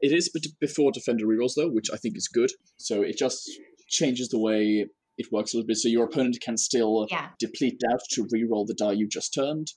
It 0.01 0.11
is 0.11 0.29
bet- 0.29 0.59
before 0.59 0.91
defender 0.91 1.25
rerolls 1.25 1.53
though, 1.55 1.69
which 1.69 1.89
I 1.93 1.97
think 1.97 2.15
is 2.17 2.27
good. 2.27 2.51
So 2.77 3.01
it 3.01 3.17
just 3.17 3.49
changes 3.87 4.29
the 4.29 4.39
way 4.39 4.87
it 5.17 5.31
works 5.31 5.53
a 5.53 5.57
little 5.57 5.67
bit. 5.67 5.77
So 5.77 5.89
your 5.89 6.05
opponent 6.05 6.37
can 6.41 6.57
still 6.57 7.07
Yeah, 7.09 7.29
deplete 7.39 7.79
doubt 7.79 7.99
to 8.11 8.25
reroll 8.25 8.65
the 8.67 8.73
die 8.73 8.93
you 8.93 9.07
just 9.07 9.33
turned. 9.33 9.67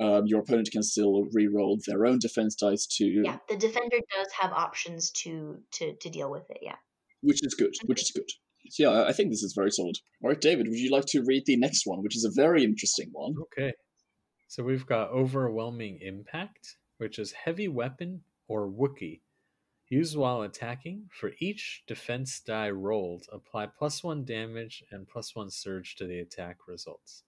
Um, 0.00 0.26
your 0.26 0.40
opponent 0.40 0.70
can 0.72 0.82
still 0.82 1.26
reroll 1.36 1.78
their 1.86 2.06
own 2.06 2.18
defense 2.18 2.54
dice 2.56 2.86
to, 2.96 3.04
yeah. 3.04 3.38
The 3.48 3.56
defender 3.56 3.98
does 4.16 4.28
have 4.40 4.52
options 4.52 5.10
to 5.22 5.62
to 5.72 5.94
to 5.94 6.08
deal 6.10 6.30
with 6.30 6.48
it. 6.50 6.58
Yeah. 6.62 6.76
which 7.22 7.40
is 7.44 7.54
good. 7.54 7.74
Which 7.86 8.02
is 8.02 8.10
good. 8.12 8.28
So 8.70 8.82
yeah, 8.84 8.90
I- 8.90 9.08
I 9.08 9.12
think 9.12 9.30
this 9.30 9.42
is 9.42 9.52
very 9.54 9.70
solid. 9.70 9.96
All 10.22 10.30
right, 10.30 10.40
David, 10.40 10.68
would 10.68 10.78
you 10.78 10.90
like 10.90 11.06
to 11.08 11.22
read 11.26 11.44
the 11.46 11.56
next 11.56 11.82
one, 11.86 12.02
which 12.02 12.16
is 12.16 12.24
a 12.24 12.30
very 12.30 12.64
interesting 12.64 13.08
one? 13.12 13.34
Okay. 13.42 13.72
So 14.48 14.62
we've 14.64 14.86
got 14.86 15.10
Overwhelming 15.10 15.98
Impact, 16.02 16.76
which 16.98 17.18
is 17.18 17.32
heavy 17.32 17.68
weapon 17.68 18.22
or 18.48 18.68
Wookiee. 18.68 19.20
Used 19.90 20.16
while 20.16 20.42
attacking, 20.42 21.10
for 21.12 21.32
each 21.38 21.84
defense 21.86 22.40
die 22.40 22.70
rolled, 22.70 23.26
apply 23.30 23.66
plus 23.66 24.02
one 24.02 24.24
damage 24.24 24.82
and 24.90 25.06
plus 25.06 25.36
one 25.36 25.50
surge 25.50 25.96
to 25.96 26.06
the 26.06 26.20
attack 26.20 26.66
results. 26.66 27.24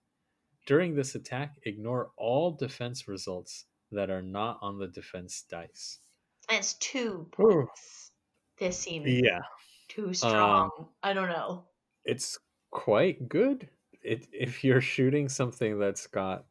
During 0.66 0.94
this 0.94 1.14
attack, 1.14 1.58
ignore 1.64 2.12
all 2.16 2.52
defense 2.52 3.06
results 3.08 3.66
that 3.90 4.10
are 4.10 4.22
not 4.22 4.58
on 4.62 4.78
the 4.78 4.88
defense 4.88 5.42
dice. 5.42 6.00
That's 6.48 6.74
two 6.74 7.30
Ooh. 7.40 7.66
points. 7.66 8.12
This 8.58 8.78
seems 8.78 9.08
Yeah, 9.08 9.40
too 9.88 10.14
strong. 10.14 10.70
I 11.02 11.12
don't 11.12 11.28
know. 11.28 11.68
it's 12.04 12.38
quite 12.70 13.28
good. 13.28 13.68
It, 14.02 14.28
if 14.32 14.64
you're 14.64 14.80
shooting 14.80 15.28
something 15.28 15.78
that's 15.78 16.06
got 16.06 16.46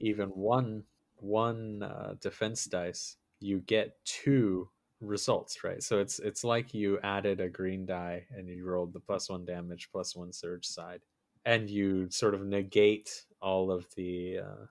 even 0.00 0.28
one 0.30 0.84
one 1.16 1.82
uh, 1.82 2.14
defense 2.20 2.64
dice, 2.66 3.16
you 3.40 3.60
get 3.60 4.04
two 4.04 4.70
results, 5.00 5.62
right? 5.64 5.82
So 5.82 5.98
it's 6.00 6.18
it's 6.18 6.44
like 6.44 6.74
you 6.74 6.98
added 7.02 7.40
a 7.40 7.48
green 7.48 7.86
die 7.86 8.24
and 8.36 8.48
you 8.48 8.64
rolled 8.64 8.92
the 8.92 9.00
plus 9.00 9.30
one 9.30 9.44
damage, 9.44 9.88
plus 9.92 10.16
one 10.16 10.32
surge 10.32 10.66
side, 10.66 11.00
and 11.44 11.70
you 11.70 12.08
sort 12.10 12.34
of 12.34 12.44
negate 12.44 13.24
all 13.40 13.70
of 13.70 13.86
the 13.96 14.38
uh, 14.38 14.66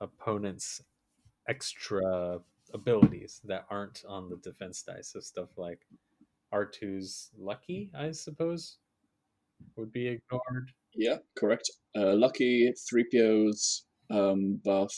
opponent's 0.00 0.82
extra 1.48 2.38
abilities 2.72 3.40
that 3.44 3.66
aren't 3.70 4.04
on 4.08 4.28
the 4.28 4.36
defense 4.36 4.82
dice. 4.82 5.12
So 5.12 5.20
stuff 5.20 5.50
like 5.56 5.80
R2's 6.52 7.30
lucky, 7.38 7.90
I 7.94 8.12
suppose, 8.12 8.78
would 9.76 9.92
be 9.92 10.08
ignored. 10.08 10.72
Yeah, 10.94 11.18
correct. 11.36 11.70
Uh, 11.96 12.14
Lucky, 12.14 12.72
3PO's 12.92 13.84
um, 14.10 14.60
buff. 14.64 14.92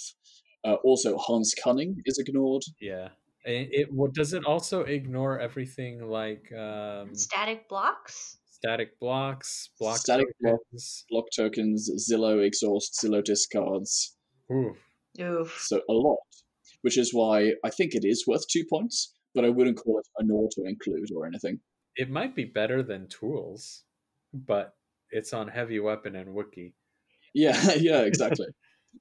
Uh, 0.65 0.75
also, 0.85 1.17
Hans 1.19 1.55
Cunning 1.63 2.01
is 2.07 2.19
ignored. 2.19 2.63
Yeah. 2.81 3.09
It, 3.45 3.69
it 3.73 3.93
what 3.93 4.15
does 4.15 4.33
it 4.35 4.45
also 4.45 4.83
ignore 4.83 5.39
everything 5.41 6.07
like 6.09 6.53
um, 6.53 7.15
Static 7.15 7.69
blocks. 7.69 8.39
static 8.47 8.99
blocks, 9.01 9.71
block 9.81 9.99
Static 9.99 10.27
block. 10.41 10.59
tokens? 10.61 11.05
Block 11.11 11.25
tokens, 11.35 11.91
Zillow 12.11 12.45
exhaust, 12.45 12.99
Zillow 13.03 13.23
discards. 13.25 14.17
Ooh, 14.53 14.75
Oof. 15.21 15.59
So 15.61 15.77
a 15.89 15.93
lot. 15.93 16.19
Which 16.83 16.99
is 16.99 17.13
why 17.13 17.53
I 17.65 17.71
think 17.71 17.95
it 17.95 18.05
is 18.05 18.25
worth 18.27 18.47
two 18.49 18.65
points, 18.71 19.13
but 19.35 19.45
I 19.45 19.49
wouldn't 19.51 19.79
call 19.79 19.99
it 19.99 20.07
an 20.19 20.31
auto 20.31 20.63
include 20.67 21.09
or 21.15 21.27
anything. 21.27 21.61
it 21.97 22.09
might 22.11 22.35
be 22.35 22.45
better 22.45 22.83
than 22.83 23.09
tools, 23.09 23.85
but 24.33 24.75
it's 25.11 25.33
on 25.33 25.49
heavy 25.49 25.79
weapon 25.81 26.17
and 26.17 26.35
Wookiee. 26.35 26.73
Yeah, 27.35 27.59
yeah, 27.79 28.01
exactly. 28.03 28.47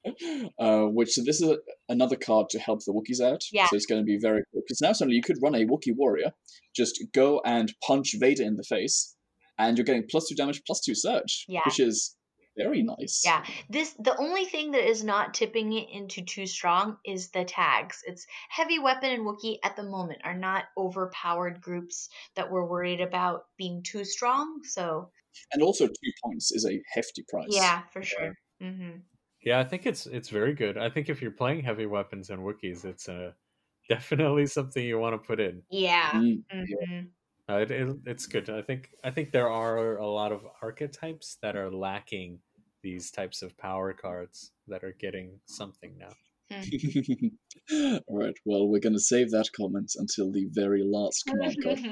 uh, 0.59 0.84
which 0.85 1.11
so 1.11 1.22
this 1.23 1.41
is 1.41 1.49
a, 1.49 1.57
another 1.89 2.15
card 2.15 2.49
to 2.49 2.59
help 2.59 2.80
the 2.85 2.93
Wookiees 2.93 3.22
out. 3.23 3.41
Yeah. 3.51 3.68
So 3.68 3.76
it's 3.76 3.85
going 3.85 4.01
to 4.01 4.05
be 4.05 4.18
very 4.18 4.41
cool 4.51 4.61
because 4.65 4.81
now 4.81 4.93
suddenly 4.93 5.15
you 5.18 5.23
could 5.23 5.38
run 5.41 5.55
a 5.55 5.65
Wookiee 5.65 5.95
warrior, 5.95 6.31
just 6.76 7.03
go 7.13 7.41
and 7.45 7.73
punch 7.85 8.15
Vader 8.19 8.43
in 8.43 8.55
the 8.55 8.63
face, 8.63 9.15
and 9.57 9.77
you're 9.77 9.85
getting 9.85 10.05
plus 10.09 10.27
two 10.27 10.35
damage, 10.35 10.61
plus 10.65 10.81
two 10.81 10.95
surge, 10.95 11.45
Yeah. 11.47 11.61
which 11.65 11.80
is 11.80 12.15
Very 12.57 12.84
nice. 12.84 13.22
Yeah, 13.23 13.45
this 13.69 13.93
the 13.97 14.15
only 14.19 14.43
thing 14.43 14.72
that 14.72 14.85
is 14.85 15.05
not 15.05 15.34
tipping 15.34 15.72
it 15.72 15.88
into 15.89 16.22
too 16.22 16.45
strong 16.45 16.97
is 17.05 17.30
the 17.31 17.45
tags. 17.45 18.01
It's 18.05 18.26
heavy 18.49 18.77
weapon 18.77 19.09
and 19.11 19.23
Wookiee 19.26 19.59
at 19.63 19.77
the 19.77 19.84
moment 19.84 20.19
are 20.26 20.38
not 20.38 20.65
overpowered 20.77 21.61
groups 21.61 22.09
that 22.35 22.51
we're 22.51 22.65
worried 22.68 22.99
about 22.99 23.45
being 23.57 23.84
too 23.84 24.03
strong. 24.03 24.59
So 24.65 25.11
And 25.53 25.63
also, 25.63 25.88
two 25.88 26.11
points 26.26 26.51
is 26.51 26.65
a 26.65 26.81
hefty 26.93 27.23
price. 27.30 27.47
yeah, 27.51 27.84
for 27.93 28.03
sure. 28.03 28.34
hmm 28.59 28.97
Yeah, 29.43 29.59
I 29.59 29.63
think 29.63 29.85
it's 29.85 30.05
it's 30.05 30.30
very 30.30 30.53
good. 30.53 30.77
I 30.77 30.89
think 30.89 31.09
if 31.09 31.22
you're 31.22 31.31
playing 31.31 31.63
heavy 31.63 31.85
weapons 31.85 32.30
and 32.30 32.39
Wookiees, 32.41 32.85
it's 32.85 33.09
uh, 33.09 33.31
definitely 33.89 34.45
something 34.45 34.84
you 34.84 34.99
want 34.99 35.13
to 35.13 35.27
put 35.27 35.39
in. 35.39 35.63
Yeah. 35.69 36.11
Mm, 36.11 36.43
hmm 36.51 37.01
Uh, 37.49 37.57
it, 37.57 37.72
it, 37.72 37.97
it's 38.05 38.27
good. 38.27 38.49
I 38.49 38.61
think 38.61 38.89
I 39.03 39.11
think 39.11 39.31
there 39.31 39.49
are 39.49 39.97
a 39.97 40.07
lot 40.07 40.31
of 40.31 40.41
archetypes 40.61 41.38
that 41.41 41.55
are 41.55 41.72
lacking 41.72 42.39
these 42.84 43.11
types 43.11 43.41
of 43.41 43.57
power 43.57 43.93
cards 43.93 44.51
that 44.68 44.84
are 44.84 44.95
getting 44.99 45.39
something 45.45 45.97
now. 45.97 46.13
All 48.07 48.18
right. 48.18 48.34
Well, 48.45 48.68
we're 48.68 48.80
going 48.80 48.93
to 48.93 48.99
save 48.99 49.31
that 49.31 49.49
comment 49.55 49.93
until 49.95 50.31
the 50.31 50.47
very 50.51 50.84
last 50.84 51.26
command 51.26 51.57
card. 51.63 51.80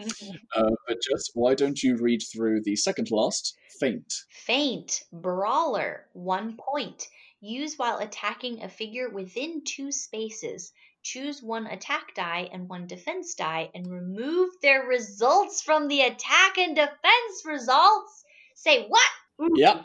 Uh, 0.55 0.71
but 0.88 0.97
just 1.01 1.31
why 1.35 1.53
don't 1.53 1.81
you 1.84 1.95
read 1.95 2.21
through 2.34 2.61
the 2.63 2.76
second 2.76 3.09
last? 3.11 3.55
Feint. 3.80 4.11
Feint, 4.30 5.03
brawler, 5.13 6.07
one 6.13 6.57
point. 6.57 7.07
Use 7.41 7.78
while 7.78 7.99
attacking 7.99 8.61
a 8.64 8.70
figure 8.70 9.10
within 9.10 9.64
two 9.66 9.91
spaces. 9.91 10.74
Choose 11.03 11.41
one 11.41 11.68
attack 11.68 12.14
die 12.14 12.49
and 12.52 12.68
one 12.68 12.86
defense 12.86 13.34
die 13.36 13.70
and 13.74 13.88
remove 13.88 14.49
their 14.61 14.84
results 14.84 15.61
from 15.61 15.88
the 15.88 16.02
attack 16.02 16.57
and 16.57 16.76
defense 16.76 17.45
results. 17.45 18.26
Say 18.56 18.88
what? 18.88 19.10
Yeah. 19.56 19.84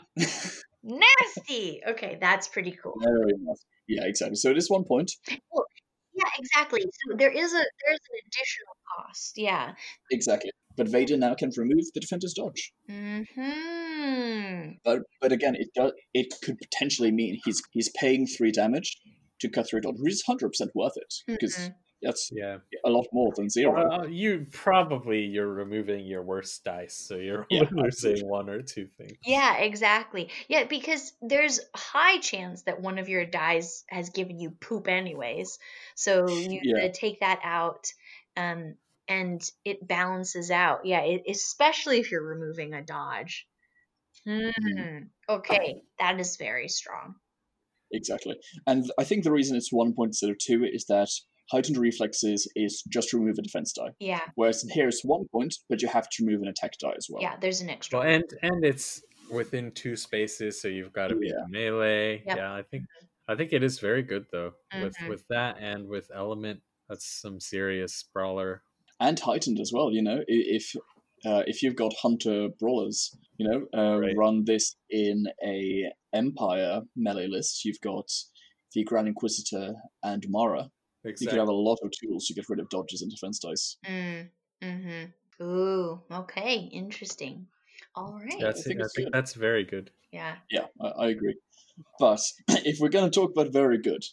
Nasty. 0.83 1.81
Okay, 1.87 2.17
that's 2.19 2.49
pretty 2.49 2.77
cool. 2.81 2.95
Yeah, 3.87 4.03
exactly. 4.03 4.35
So 4.35 4.49
it 4.49 4.57
is 4.57 4.69
one 4.69 4.83
point. 4.83 5.11
Yeah, 5.29 6.29
exactly. 6.37 6.81
So 6.81 7.15
there 7.15 7.31
is 7.31 7.53
a 7.53 7.63
there's 7.85 7.99
an 8.11 8.19
additional 8.27 8.75
cost. 8.97 9.37
Yeah. 9.37 9.73
Exactly. 10.11 10.51
But 10.77 10.89
Vader 10.89 11.17
now 11.17 11.33
can 11.35 11.51
remove 11.55 11.85
the 11.93 11.99
defender's 12.01 12.33
dodge. 12.33 12.73
Hmm. 12.87 14.71
But 14.83 15.03
but 15.21 15.31
again, 15.31 15.55
it 15.55 15.69
does 15.75 15.93
it 16.13 16.33
could 16.43 16.57
potentially 16.57 17.11
mean 17.11 17.39
he's 17.43 17.61
he's 17.71 17.89
paying 17.89 18.27
three 18.27 18.51
damage 18.51 18.97
to 19.41 19.49
cut 19.49 19.67
through 19.67 19.79
a 19.79 19.81
dodge, 19.83 19.95
which 19.99 20.13
is 20.13 20.23
hundred 20.25 20.49
percent 20.49 20.71
worth 20.75 20.93
it 20.97 21.13
because 21.27 21.55
Mhm. 21.55 21.75
that's 22.01 22.29
Yeah, 22.33 22.57
a 22.85 22.89
lot 22.89 23.07
more 23.11 23.31
than 23.35 23.49
zero. 23.49 23.89
uh, 23.91 24.05
you 24.05 24.47
probably 24.51 25.21
you're 25.21 25.51
removing 25.53 26.05
your 26.05 26.23
worst 26.23 26.63
dice, 26.63 26.95
so 26.95 27.15
you're 27.15 27.45
Yeah, 27.49 27.63
losing 27.71 28.27
one 28.27 28.49
or 28.49 28.61
two 28.61 28.87
things. 28.97 29.17
Yeah, 29.25 29.57
exactly. 29.57 30.29
Yeah, 30.47 30.65
because 30.65 31.13
there's 31.21 31.59
high 31.75 32.19
chance 32.19 32.61
that 32.63 32.79
one 32.81 32.99
of 32.99 33.09
your 33.09 33.25
dies 33.25 33.83
has 33.87 34.09
given 34.11 34.39
you 34.39 34.51
poop 34.51 34.87
anyways. 34.87 35.57
So 35.95 36.37
you 36.37 36.61
Yeah. 36.63 36.89
take 36.93 37.19
that 37.21 37.39
out. 37.43 37.91
Um 38.37 38.75
and 39.07 39.41
it 39.63 39.87
balances 39.87 40.51
out. 40.51 40.85
Yeah, 40.85 41.01
it, 41.01 41.23
especially 41.29 41.99
if 41.99 42.11
you're 42.11 42.23
removing 42.25 42.73
a 42.73 42.83
dodge. 42.83 43.47
Hmm. 44.25 44.49
Okay, 45.29 45.81
that 45.99 46.19
is 46.19 46.37
very 46.37 46.67
strong. 46.67 47.15
Exactly. 47.91 48.35
And 48.65 48.89
I 48.97 49.03
think 49.03 49.23
the 49.23 49.31
reason 49.31 49.55
it's 49.55 49.71
one 49.71 49.93
point 49.93 50.09
instead 50.09 50.29
of 50.31 50.37
two 50.39 50.65
is 50.65 50.85
that 50.85 51.09
heightened 51.51 51.77
reflexes 51.77 52.51
is 52.55 52.83
just 52.89 53.13
remove 53.13 53.37
a 53.37 53.41
defense 53.43 53.73
die. 53.73 53.91
Yeah, 53.99 54.21
Whereas 54.35 54.63
in 54.63 54.69
here 54.71 54.87
it's 54.87 55.03
one 55.05 55.27
point, 55.31 55.55
but 55.69 55.81
you 55.81 55.87
have 55.87 56.09
to 56.09 56.25
remove 56.25 56.41
an 56.41 56.47
attack 56.47 56.73
die 56.79 56.93
as 56.97 57.07
well. 57.09 57.21
yeah, 57.21 57.35
there's 57.39 57.61
an 57.61 57.69
extra. 57.69 57.99
Well, 57.99 58.07
and 58.07 58.23
and 58.41 58.65
it's 58.65 59.03
within 59.31 59.71
two 59.71 59.95
spaces, 59.95 60.61
so 60.61 60.67
you've 60.67 60.93
got 60.93 61.07
to 61.09 61.15
be 61.15 61.27
Yeah. 61.27 61.45
melee. 61.47 62.23
Yep. 62.25 62.37
Yeah, 62.37 62.53
I 62.53 62.63
think 62.63 62.85
I 63.27 63.35
think 63.35 63.53
it 63.53 63.63
is 63.63 63.79
very 63.79 64.01
good 64.03 64.25
though 64.31 64.53
with 64.81 64.95
Mhm. 64.97 65.09
with 65.09 65.23
that 65.29 65.57
and 65.59 65.87
with 65.87 66.09
element. 66.13 66.61
That's 66.89 67.05
some 67.21 67.39
serious 67.39 68.03
brawler. 68.13 68.63
And 68.99 69.19
heightened 69.19 69.59
as 69.59 69.71
well, 69.73 69.91
you 69.91 70.01
know. 70.01 70.23
If 70.27 70.75
uh, 71.25 71.43
if 71.47 71.61
you've 71.61 71.75
got 71.75 71.93
hunter 72.01 72.49
brawlers, 72.59 73.15
you 73.37 73.47
know, 73.47 73.67
uh, 73.77 73.99
Right. 73.99 74.15
run 74.17 74.45
this 74.45 74.75
in 74.89 75.25
a 75.43 75.91
empire 76.13 76.81
melee 76.95 77.27
list. 77.27 77.65
You've 77.65 77.81
got 77.81 78.09
the 78.73 78.83
Grand 78.83 79.07
Inquisitor 79.07 79.73
and 80.03 80.25
Mara. 80.29 80.71
You 81.03 81.11
Exactly. 81.11 81.27
could 81.35 81.39
have 81.39 81.49
a 81.49 81.53
lot 81.53 81.77
of 81.83 81.91
tools 81.91 82.25
to 82.27 82.33
get 82.33 82.49
rid 82.49 82.59
of 82.59 82.69
dodges 82.69 83.01
and 83.01 83.11
defense 83.11 83.39
dice. 83.39 83.77
Mm, 83.85 84.29
mm-hmm. 84.63 85.43
Ooh, 85.43 86.01
okay, 86.11 86.69
interesting. 86.71 87.47
All 87.95 88.19
right. 88.23 88.39
That's 88.39 88.61
I 88.61 88.63
think 88.63 88.81
I 88.81 88.87
think 88.95 89.05
good. 89.07 89.13
that's 89.13 89.33
very 89.33 89.63
good. 89.65 89.91
Yeah. 90.11 90.35
Yeah, 90.49 90.65
I, 90.81 90.87
I 90.87 91.07
agree. 91.09 91.35
But 91.99 92.21
if 92.47 92.79
we're 92.79 92.89
going 92.89 93.09
to 93.09 93.19
talk 93.19 93.31
about 93.31 93.51
very 93.53 93.77
good, 93.81 94.03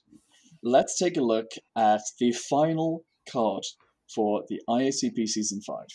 let's 0.62 0.98
take 0.98 1.16
a 1.16 1.22
look 1.22 1.46
at 1.76 2.02
the 2.18 2.32
final 2.32 3.04
card 3.30 3.64
for 4.14 4.44
the 4.48 4.60
IACP 4.68 5.26
Season 5.28 5.60
5. 5.60 5.86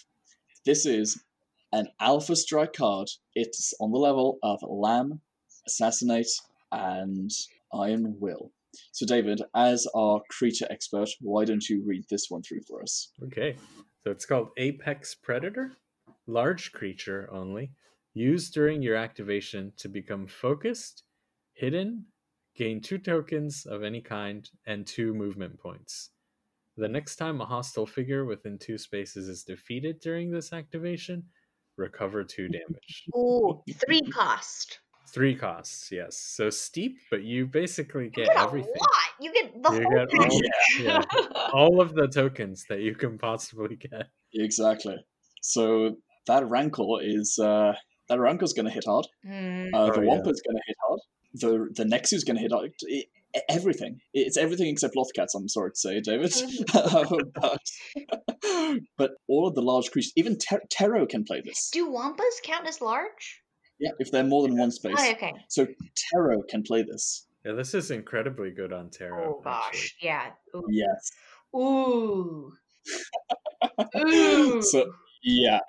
This 0.65 0.85
is 0.85 1.22
an 1.72 1.88
Alpha 1.99 2.35
Strike 2.35 2.73
card. 2.73 3.07
It's 3.35 3.73
on 3.80 3.91
the 3.91 3.98
level 3.98 4.38
of 4.44 4.60
Lam, 4.68 5.22
Assassinate, 5.68 6.31
and 6.72 7.31
Iron 7.73 8.15
Will. 8.19 8.52
So, 8.91 9.06
David, 9.06 9.41
as 9.56 9.88
our 9.95 10.22
creature 10.30 10.68
expert, 10.69 11.10
why 11.22 11.45
don't 11.45 11.68
you 11.68 11.84
read 11.85 12.03
this 12.10 12.27
one 12.30 12.41
through 12.41 12.61
for 12.68 12.81
us? 12.81 13.11
Okay, 13.23 13.56
so 14.03 14.11
it's 14.11 14.26
called 14.26 14.49
Apex 14.57 15.15
Predator, 15.15 15.73
large 16.27 16.72
creature 16.72 17.30
only, 17.31 17.72
used 18.14 18.53
during 18.53 18.81
your 18.81 18.95
activation 18.95 19.73
to 19.77 19.89
become 19.89 20.27
focused, 20.27 21.03
hidden, 21.53 22.06
gain 22.56 22.81
two 22.81 22.98
tokens 22.98 23.65
of 23.65 23.84
any 23.84 24.02
kind, 24.02 24.49
and 24.65 24.85
two 24.85 25.14
movement 25.14 25.60
points. 25.60 26.10
The 26.77 26.87
next 26.87 27.15
time 27.15 27.41
a 27.41 27.45
hostile 27.45 27.87
figure 27.87 28.25
within 28.25 28.57
two 28.59 28.77
spaces 28.77 29.27
is 29.27 29.43
defeated 29.43 29.99
during 29.99 30.31
this 30.31 30.53
activation, 30.53 31.23
recover 31.75 32.23
two 32.23 32.47
damage. 32.49 33.03
Ooh, 33.15 33.63
three 33.85 34.01
cost. 34.01 34.79
Three 35.13 35.35
costs, 35.35 35.89
yes. 35.91 36.17
So 36.17 36.49
steep, 36.49 36.97
but 37.09 37.23
you 37.23 37.47
basically 37.47 38.05
You 38.05 38.09
get 38.11 38.27
get 38.27 38.37
a 38.37 38.41
everything. 38.41 38.73
lot. 38.79 38.89
You 39.21 39.33
get 39.33 39.53
the 39.63 39.71
You 39.71 39.81
whole 39.83 39.91
get 39.91 40.07
all- 40.19 40.23
package. 40.23 40.41
yeah. 40.81 41.49
All 41.53 41.81
of 41.81 41.93
the 41.95 42.07
tokens 42.07 42.65
that 42.69 42.81
you 42.81 42.93
can 42.93 43.17
possibly 43.17 43.75
get. 43.77 44.07
Exactly. 44.33 44.97
So, 45.41 45.95
that 46.27 46.47
rankle 46.49 46.99
is. 47.01 47.39
Uh, 47.39 47.73
that 48.09 48.19
Rancor's 48.19 48.53
going 48.53 48.65
to 48.65 48.71
hit 48.71 48.83
hard. 48.85 49.05
Mm, 49.25 49.69
Uh, 49.73 49.85
the 49.87 49.99
Oh, 49.99 50.01
yeah. 50.01 50.15
Going 50.21 50.33
to 50.33 50.61
hit 50.67 50.77
hard. 50.87 50.99
The 51.33 51.69
the 51.73 51.83
Nexu's 51.85 52.23
going 52.25 52.35
to 52.35 52.41
hit 52.41 52.51
hard. 52.51 52.71
It, 52.81 53.07
everything. 53.49 53.99
It's 54.14 54.38
everything 54.38 54.68
except 54.68 54.95
Lothcats. 54.95 55.35
I'm 55.35 55.47
sorry 55.47 55.72
to 55.72 55.76
say, 55.76 55.99
David. 56.01 56.34
Oh, 56.73 57.05
um, 57.19 57.31
but, 57.34 58.80
but 58.97 59.11
all 59.27 59.47
of 59.47 59.55
the 59.55 59.61
large 59.61 59.91
creatures, 59.91 60.14
even 60.15 60.38
Ter- 60.38 60.61
Terro 60.69 61.05
can 61.05 61.23
play 61.23 61.41
this. 61.43 61.69
do 61.72 61.89
wampas 61.89 62.41
count 62.43 62.68
as 62.68 62.81
large? 62.81 63.41
Yeah, 63.80 63.91
if 63.99 64.11
they're 64.11 64.23
more 64.23 64.47
than 64.47 64.57
one 64.57 64.68
oh, 64.68 64.72
space. 64.72 64.95
Oh, 64.97 65.11
okay. 65.11 65.34
So 65.49 65.68
Terro 66.11 66.41
can 66.49 66.64
play 66.64 66.84
this. 66.84 67.27
Yeah, 67.45 67.53
this 67.53 67.73
is 67.73 67.91
incredibly 67.91 68.51
good 68.51 68.73
on 68.73 68.89
Terro. 68.89 69.38
Oh 69.38 69.41
gosh, 69.43 69.95
yeah. 70.01 70.31
Ooh. 70.55 70.65
Yes. 70.69 71.11
Ooh. 71.55 72.51
Ooh. 73.97 74.61
So 74.61 74.91
yeah, 75.23 75.59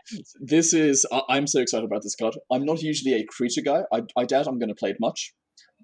this 0.41 0.73
is. 0.73 1.07
I- 1.13 1.23
I'm 1.29 1.47
so 1.47 1.61
excited 1.61 1.85
about 1.85 2.03
this 2.03 2.17
card. 2.17 2.37
I'm 2.51 2.65
not 2.65 2.83
usually 2.83 3.15
a 3.15 3.25
creature 3.25 3.63
guy. 3.63 3.83
I, 3.93 4.03
I 4.17 4.25
doubt 4.25 4.47
I'm 4.47 4.59
going 4.59 4.71
to 4.71 4.75
play 4.75 4.91
it 4.91 4.97
much, 5.01 5.35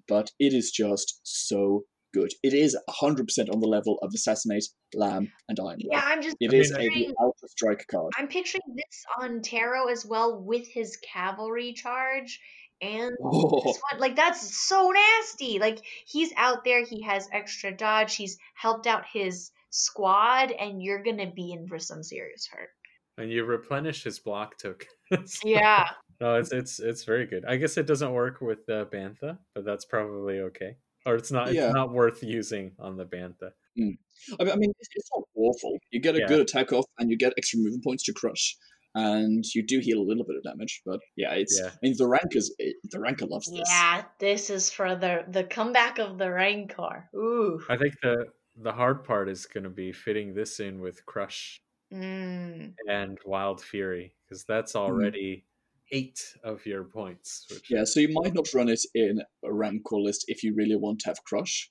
but 0.07 0.31
it 0.39 0.53
is 0.53 0.71
just 0.71 1.19
so 1.23 1.83
good. 2.13 2.31
It 2.43 2.53
is 2.53 2.77
100% 2.89 3.53
on 3.53 3.59
the 3.59 3.67
level 3.67 3.99
of 4.01 4.11
Assassinate, 4.13 4.65
Lam, 4.93 5.31
and 5.49 5.59
Iron 5.59 5.77
yeah, 5.79 6.01
I'm 6.03 6.21
just 6.21 6.37
It 6.39 6.53
is 6.53 6.71
a 6.71 7.13
Alpha 7.19 7.47
Strike 7.47 7.85
card. 7.91 8.13
I'm 8.17 8.27
picturing 8.27 8.61
this 8.75 9.05
on 9.21 9.41
Terro 9.41 9.87
as 9.87 10.05
well 10.05 10.41
with 10.41 10.67
his 10.67 10.97
cavalry 10.97 11.73
charge 11.73 12.39
and 12.81 13.15
Oh, 13.23 13.61
this 13.65 13.79
one. 13.91 13.99
Like 13.99 14.15
that's 14.15 14.65
so 14.65 14.91
nasty. 14.91 15.59
Like 15.59 15.79
he's 16.07 16.31
out 16.37 16.63
there, 16.63 16.85
he 16.85 17.01
has 17.03 17.27
extra 17.31 17.75
dodge, 17.75 18.15
he's 18.15 18.37
helped 18.53 18.87
out 18.87 19.03
his 19.11 19.51
squad, 19.69 20.51
and 20.51 20.81
you're 20.81 21.03
gonna 21.03 21.31
be 21.31 21.51
in 21.51 21.67
for 21.67 21.79
some 21.79 22.03
serious 22.03 22.47
hurt. 22.51 22.69
And 23.17 23.31
you 23.31 23.45
replenish 23.45 24.03
his 24.03 24.19
block 24.19 24.57
tokens. 24.57 24.89
Yeah. 25.45 25.87
No, 26.21 26.35
it's 26.35 26.51
it's 26.51 26.79
it's 26.79 27.03
very 27.03 27.25
good. 27.25 27.43
I 27.45 27.57
guess 27.57 27.77
it 27.77 27.85
doesn't 27.87 28.13
work 28.13 28.41
with 28.41 28.65
the 28.65 28.85
Bantha, 28.93 29.37
but 29.53 29.65
that's 29.65 29.85
probably 29.85 30.39
okay. 30.39 30.77
Or 31.05 31.15
it's 31.15 31.31
not 31.31 31.53
Yeah. 31.53 31.65
it's 31.67 31.73
not 31.75 31.91
worth 31.91 32.23
using 32.23 32.71
on 32.79 32.97
the 32.97 33.05
Bantha. 33.05 33.51
I 33.77 33.81
mean, 33.81 33.97
I 34.39 34.55
mean, 34.55 34.71
it's 34.79 34.89
it's 34.95 35.09
not 35.15 35.23
awful. 35.35 35.77
You 35.91 35.99
get 35.99 36.15
a 36.15 36.19
Yeah. 36.19 36.27
good 36.27 36.39
attack 36.39 36.71
off, 36.73 36.85
and 36.97 37.09
you 37.11 37.17
get 37.17 37.33
extra 37.37 37.59
movement 37.59 37.83
points 37.83 38.03
to 38.05 38.13
crush, 38.13 38.55
and 38.95 39.43
you 39.53 39.61
do 39.65 39.79
heal 39.79 39.99
a 39.99 40.07
little 40.07 40.23
bit 40.25 40.37
of 40.37 40.43
damage. 40.43 40.81
But 40.85 41.01
yeah, 41.17 41.33
it's. 41.33 41.59
Yeah. 41.61 41.69
I 41.73 41.77
mean, 41.81 41.95
the 41.97 42.07
Rancors, 42.07 42.51
it, 42.57 42.77
the 42.91 42.99
Rancor 42.99 43.25
loves 43.25 43.51
this. 43.51 43.67
Yeah, 43.69 44.05
this 44.19 44.49
is 44.49 44.71
for 44.71 44.95
the 44.95 45.25
the 45.27 45.43
comeback 45.43 45.99
of 45.99 46.17
the 46.17 46.31
Rancor. 46.31 47.09
Ooh. 47.15 47.59
I 47.69 47.77
think 47.77 47.95
the 48.01 48.27
the 48.55 48.71
hard 48.71 49.03
part 49.03 49.27
is 49.29 49.45
going 49.45 49.65
to 49.65 49.69
be 49.69 49.91
fitting 49.91 50.33
this 50.33 50.59
in 50.61 50.79
with 50.79 51.05
Crush 51.05 51.61
Mm. 51.93 52.73
and 52.89 53.19
Wild 53.25 53.61
Fury 53.61 54.15
because 54.27 54.43
that's 54.45 54.75
already 54.75 55.45
eight 55.91 56.19
of 56.43 56.65
your 56.65 56.83
points. 56.83 57.45
Which 57.49 57.69
Yeah, 57.69 57.83
so 57.85 57.99
you 57.99 58.09
might 58.11 58.33
not 58.33 58.53
run 58.53 58.69
it 58.69 58.81
in 58.93 59.21
a 59.43 59.53
Rancor 59.53 59.97
list 59.97 60.25
if 60.27 60.43
you 60.43 60.53
really 60.55 60.75
want 60.75 60.99
to 60.99 61.09
have 61.09 61.23
Crush. 61.25 61.69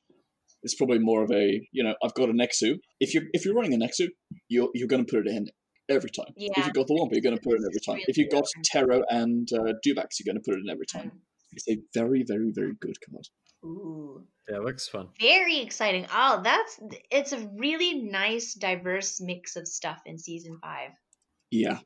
It's 0.63 0.75
probably 0.75 0.99
more 0.99 1.23
of 1.23 1.31
a, 1.31 1.61
you 1.73 1.85
know, 1.85 1.95
I've 2.03 2.15
got 2.15 2.31
a 2.31 2.33
Nexu. 2.33 2.79
If 3.01 3.13
you 3.13 3.29
if 3.33 3.45
you're 3.45 3.55
running 3.55 3.75
a 3.75 3.85
Nexu, 3.85 4.09
you're 4.49 4.71
you're 4.75 4.89
going 4.89 5.05
to 5.05 5.11
put 5.11 5.27
it 5.27 5.31
in 5.31 5.49
every 5.89 6.11
time. 6.11 6.33
If 6.37 6.57
you've 6.57 6.75
got 6.75 6.87
the 6.87 6.95
Wampa, 6.95 7.15
you're 7.15 7.23
going 7.23 7.37
to 7.37 7.43
put 7.43 7.55
it 7.55 7.61
in 7.61 7.67
every 7.71 7.81
time. 7.81 8.05
If 8.09 8.17
you've 8.17 8.31
got 8.31 8.45
Terro 8.65 9.03
and 9.09 9.49
uh, 9.53 9.75
Dubax, 9.87 10.19
you're 10.19 10.33
going 10.33 10.43
to 10.43 10.45
put 10.45 10.55
it 10.55 10.63
in 10.65 10.71
every 10.71 10.87
time. 10.87 11.13
It's 11.53 11.69
a 11.69 11.79
very, 11.95 12.25
very, 12.27 12.51
very 12.55 12.75
good 12.81 12.97
card. 13.09 13.27
Ooh. 13.65 14.23
yeah, 14.49 14.57
it 14.57 14.63
looks 14.63 14.89
fun. 14.89 15.09
Very 15.21 15.61
exciting. 15.61 16.07
Oh, 16.13 16.41
that's 16.43 16.81
it's 17.11 17.33
a 17.33 17.49
really 17.57 18.03
nice 18.03 18.55
diverse 18.55 19.21
mix 19.21 19.57
of 19.57 19.67
stuff 19.67 20.01
in 20.05 20.19
season 20.19 20.59
5. 20.63 20.91
Yeah, 21.51 21.79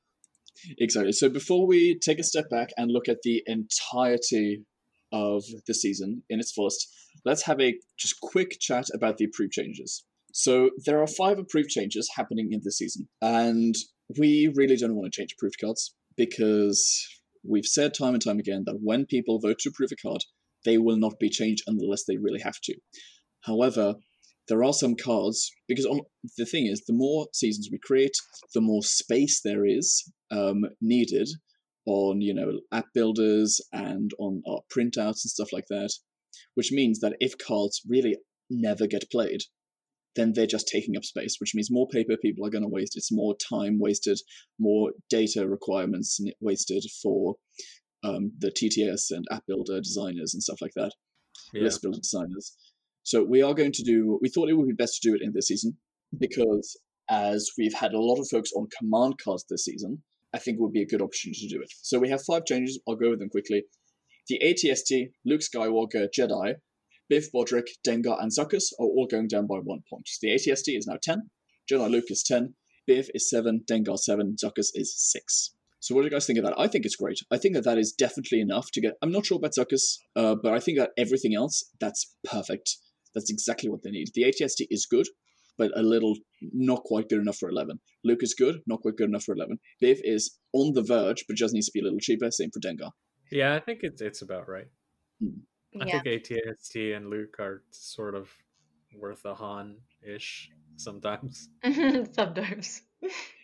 exactly. 0.78 1.12
So 1.12 1.28
before 1.28 1.66
we 1.66 1.98
take 1.98 2.18
a 2.18 2.24
step 2.24 2.48
back 2.50 2.70
and 2.76 2.90
look 2.90 3.08
at 3.08 3.22
the 3.22 3.42
entirety 3.46 4.64
of 5.12 5.44
the 5.66 5.74
season 5.74 6.22
in 6.28 6.40
its 6.40 6.52
fullest, 6.52 6.88
let's 7.24 7.42
have 7.42 7.60
a 7.60 7.74
just 7.98 8.20
quick 8.20 8.58
chat 8.60 8.86
about 8.94 9.18
the 9.18 9.24
approved 9.24 9.52
changes. 9.52 10.04
So 10.32 10.70
there 10.84 11.00
are 11.00 11.06
five 11.06 11.38
approved 11.38 11.70
changes 11.70 12.10
happening 12.16 12.52
in 12.52 12.60
this 12.62 12.78
season, 12.78 13.08
and 13.22 13.74
we 14.18 14.52
really 14.54 14.76
don't 14.76 14.94
want 14.94 15.12
to 15.12 15.20
change 15.20 15.32
approved 15.32 15.58
cards 15.60 15.94
because 16.16 17.08
we've 17.42 17.66
said 17.66 17.94
time 17.94 18.14
and 18.14 18.22
time 18.22 18.38
again 18.38 18.64
that 18.66 18.80
when 18.82 19.06
people 19.06 19.40
vote 19.40 19.58
to 19.60 19.70
approve 19.70 19.90
a 19.92 19.96
card, 19.96 20.22
they 20.64 20.76
will 20.76 20.96
not 20.96 21.18
be 21.18 21.30
changed 21.30 21.64
unless 21.66 22.04
they 22.04 22.16
really 22.16 22.40
have 22.40 22.60
to. 22.64 22.74
However, 23.42 23.94
there 24.48 24.64
are 24.64 24.72
some 24.72 24.96
cards 24.96 25.50
because 25.66 25.86
on, 25.86 26.00
the 26.36 26.46
thing 26.46 26.66
is, 26.66 26.82
the 26.86 26.92
more 26.92 27.28
seasons 27.32 27.68
we 27.70 27.78
create, 27.78 28.16
the 28.54 28.60
more 28.60 28.82
space 28.82 29.40
there 29.42 29.64
is 29.64 30.10
um, 30.30 30.64
needed 30.80 31.28
on 31.86 32.20
you 32.20 32.34
know 32.34 32.60
app 32.72 32.86
builders 32.94 33.60
and 33.72 34.10
on 34.18 34.42
our 34.48 34.60
printouts 34.74 35.24
and 35.24 35.30
stuff 35.30 35.52
like 35.52 35.66
that. 35.70 35.90
Which 36.54 36.70
means 36.72 37.00
that 37.00 37.16
if 37.20 37.32
cards 37.38 37.80
really 37.88 38.16
never 38.50 38.86
get 38.86 39.10
played, 39.10 39.40
then 40.14 40.32
they're 40.34 40.46
just 40.46 40.68
taking 40.68 40.96
up 40.96 41.04
space. 41.04 41.36
Which 41.40 41.54
means 41.54 41.70
more 41.70 41.88
paper 41.88 42.16
people 42.20 42.46
are 42.46 42.50
going 42.50 42.62
to 42.64 42.68
waste. 42.68 42.96
It's 42.96 43.12
more 43.12 43.34
time 43.36 43.78
wasted, 43.80 44.18
more 44.58 44.92
data 45.08 45.48
requirements 45.48 46.20
wasted 46.40 46.84
for 47.02 47.36
um, 48.04 48.32
the 48.38 48.50
TTS 48.50 49.10
and 49.10 49.24
app 49.30 49.44
builder 49.46 49.80
designers 49.80 50.34
and 50.34 50.42
stuff 50.42 50.60
like 50.60 50.74
that 50.76 50.92
Yeah. 51.52 51.64
list 51.64 51.82
builder 51.82 51.98
designers. 52.00 52.56
So 53.02 53.24
we 53.24 53.42
are 53.42 53.54
going 53.54 53.72
to 53.72 53.82
do. 53.82 54.18
We 54.20 54.28
thought 54.28 54.50
it 54.50 54.54
would 54.54 54.68
be 54.68 54.74
best 54.74 55.00
to 55.00 55.08
do 55.08 55.14
it 55.16 55.22
in 55.22 55.32
this 55.32 55.48
season 55.48 55.76
because 56.18 56.78
as 57.10 57.50
we've 57.56 57.74
had 57.74 57.94
a 57.94 58.00
lot 58.00 58.20
of 58.20 58.28
folks 58.28 58.52
on 58.52 58.68
command 58.78 59.14
cards 59.22 59.44
this 59.48 59.64
season, 59.64 60.02
I 60.34 60.38
think 60.38 60.56
it 60.56 60.60
would 60.60 60.72
be 60.72 60.82
a 60.82 60.86
good 60.86 61.02
opportunity 61.02 61.48
to 61.48 61.54
do 61.56 61.62
it. 61.62 61.72
So 61.82 61.98
we 61.98 62.10
have 62.10 62.22
five 62.22 62.44
changes. 62.44 62.80
I'll 62.86 62.96
go 62.96 63.06
over 63.06 63.16
them 63.16 63.30
quickly. 63.30 63.64
The 64.28 64.40
ATST, 64.44 65.10
Luke 65.24 65.40
Skywalker, 65.40 66.06
Jedi, 66.16 66.56
Biv 67.10 67.26
Bodhrik, 67.34 67.68
Dengar, 67.86 68.22
and 68.22 68.30
Zuckuss 68.30 68.72
are 68.78 68.86
all 68.86 69.06
going 69.10 69.28
down 69.28 69.46
by 69.46 69.56
one 69.56 69.80
point. 69.88 70.08
The 70.20 70.28
ATST 70.28 70.76
is 70.76 70.86
now 70.86 70.98
10, 71.02 71.30
Jedi 71.70 71.90
Luke 71.90 72.10
is 72.10 72.22
10, 72.22 72.54
Biff 72.86 73.08
is 73.14 73.30
7, 73.30 73.64
Dengar 73.70 73.98
7, 73.98 74.36
Zuckuss 74.42 74.68
is 74.74 74.94
6. 74.96 75.54
So 75.80 75.94
what 75.94 76.02
do 76.02 76.06
you 76.06 76.10
guys 76.10 76.26
think 76.26 76.38
of 76.38 76.44
that? 76.44 76.58
I 76.58 76.66
think 76.66 76.84
it's 76.84 76.96
great. 76.96 77.20
I 77.30 77.38
think 77.38 77.54
that 77.54 77.64
that 77.64 77.78
is 77.78 77.92
definitely 77.92 78.40
enough 78.40 78.70
to 78.72 78.80
get. 78.80 78.94
I'm 79.00 79.12
not 79.12 79.26
sure 79.26 79.36
about 79.36 79.52
Zuckuss, 79.52 79.98
uh, 80.16 80.34
but 80.42 80.52
I 80.52 80.60
think 80.60 80.78
that 80.78 80.90
everything 80.98 81.34
else, 81.34 81.64
that's 81.80 82.14
perfect. 82.24 82.76
That's 83.14 83.30
exactly 83.30 83.70
what 83.70 83.82
they 83.82 83.90
need. 83.90 84.08
The 84.14 84.24
ATST 84.24 84.66
is 84.70 84.86
good, 84.90 85.06
but 85.58 85.70
a 85.76 85.82
little 85.82 86.16
not 86.40 86.82
quite 86.84 87.08
good 87.08 87.20
enough 87.20 87.36
for 87.38 87.50
11. 87.50 87.78
Luke 88.04 88.22
is 88.22 88.34
good, 88.34 88.60
not 88.66 88.80
quite 88.80 88.96
good 88.96 89.08
enough 89.08 89.24
for 89.24 89.34
11. 89.34 89.58
Biv 89.82 89.98
is 90.04 90.38
on 90.52 90.72
the 90.72 90.82
verge, 90.82 91.24
but 91.26 91.36
just 91.36 91.52
needs 91.52 91.66
to 91.66 91.72
be 91.72 91.80
a 91.80 91.84
little 91.84 91.98
cheaper. 91.98 92.30
Same 92.30 92.50
for 92.50 92.60
Dengar. 92.60 92.92
Yeah, 93.30 93.54
I 93.54 93.60
think 93.60 93.80
it's 93.82 94.00
it's 94.00 94.22
about 94.22 94.48
right. 94.48 94.68
Hmm. 95.20 95.40
I 95.80 95.86
Yeah. 95.86 96.00
think 96.02 96.24
ATST 96.24 96.96
and 96.96 97.10
Luke 97.10 97.36
are 97.38 97.62
sort 97.70 98.14
of 98.14 98.30
worth 98.96 99.24
a 99.24 99.34
Han 99.34 99.76
ish 100.02 100.50
sometimes. 100.76 101.48
Sometimes. 102.12 102.82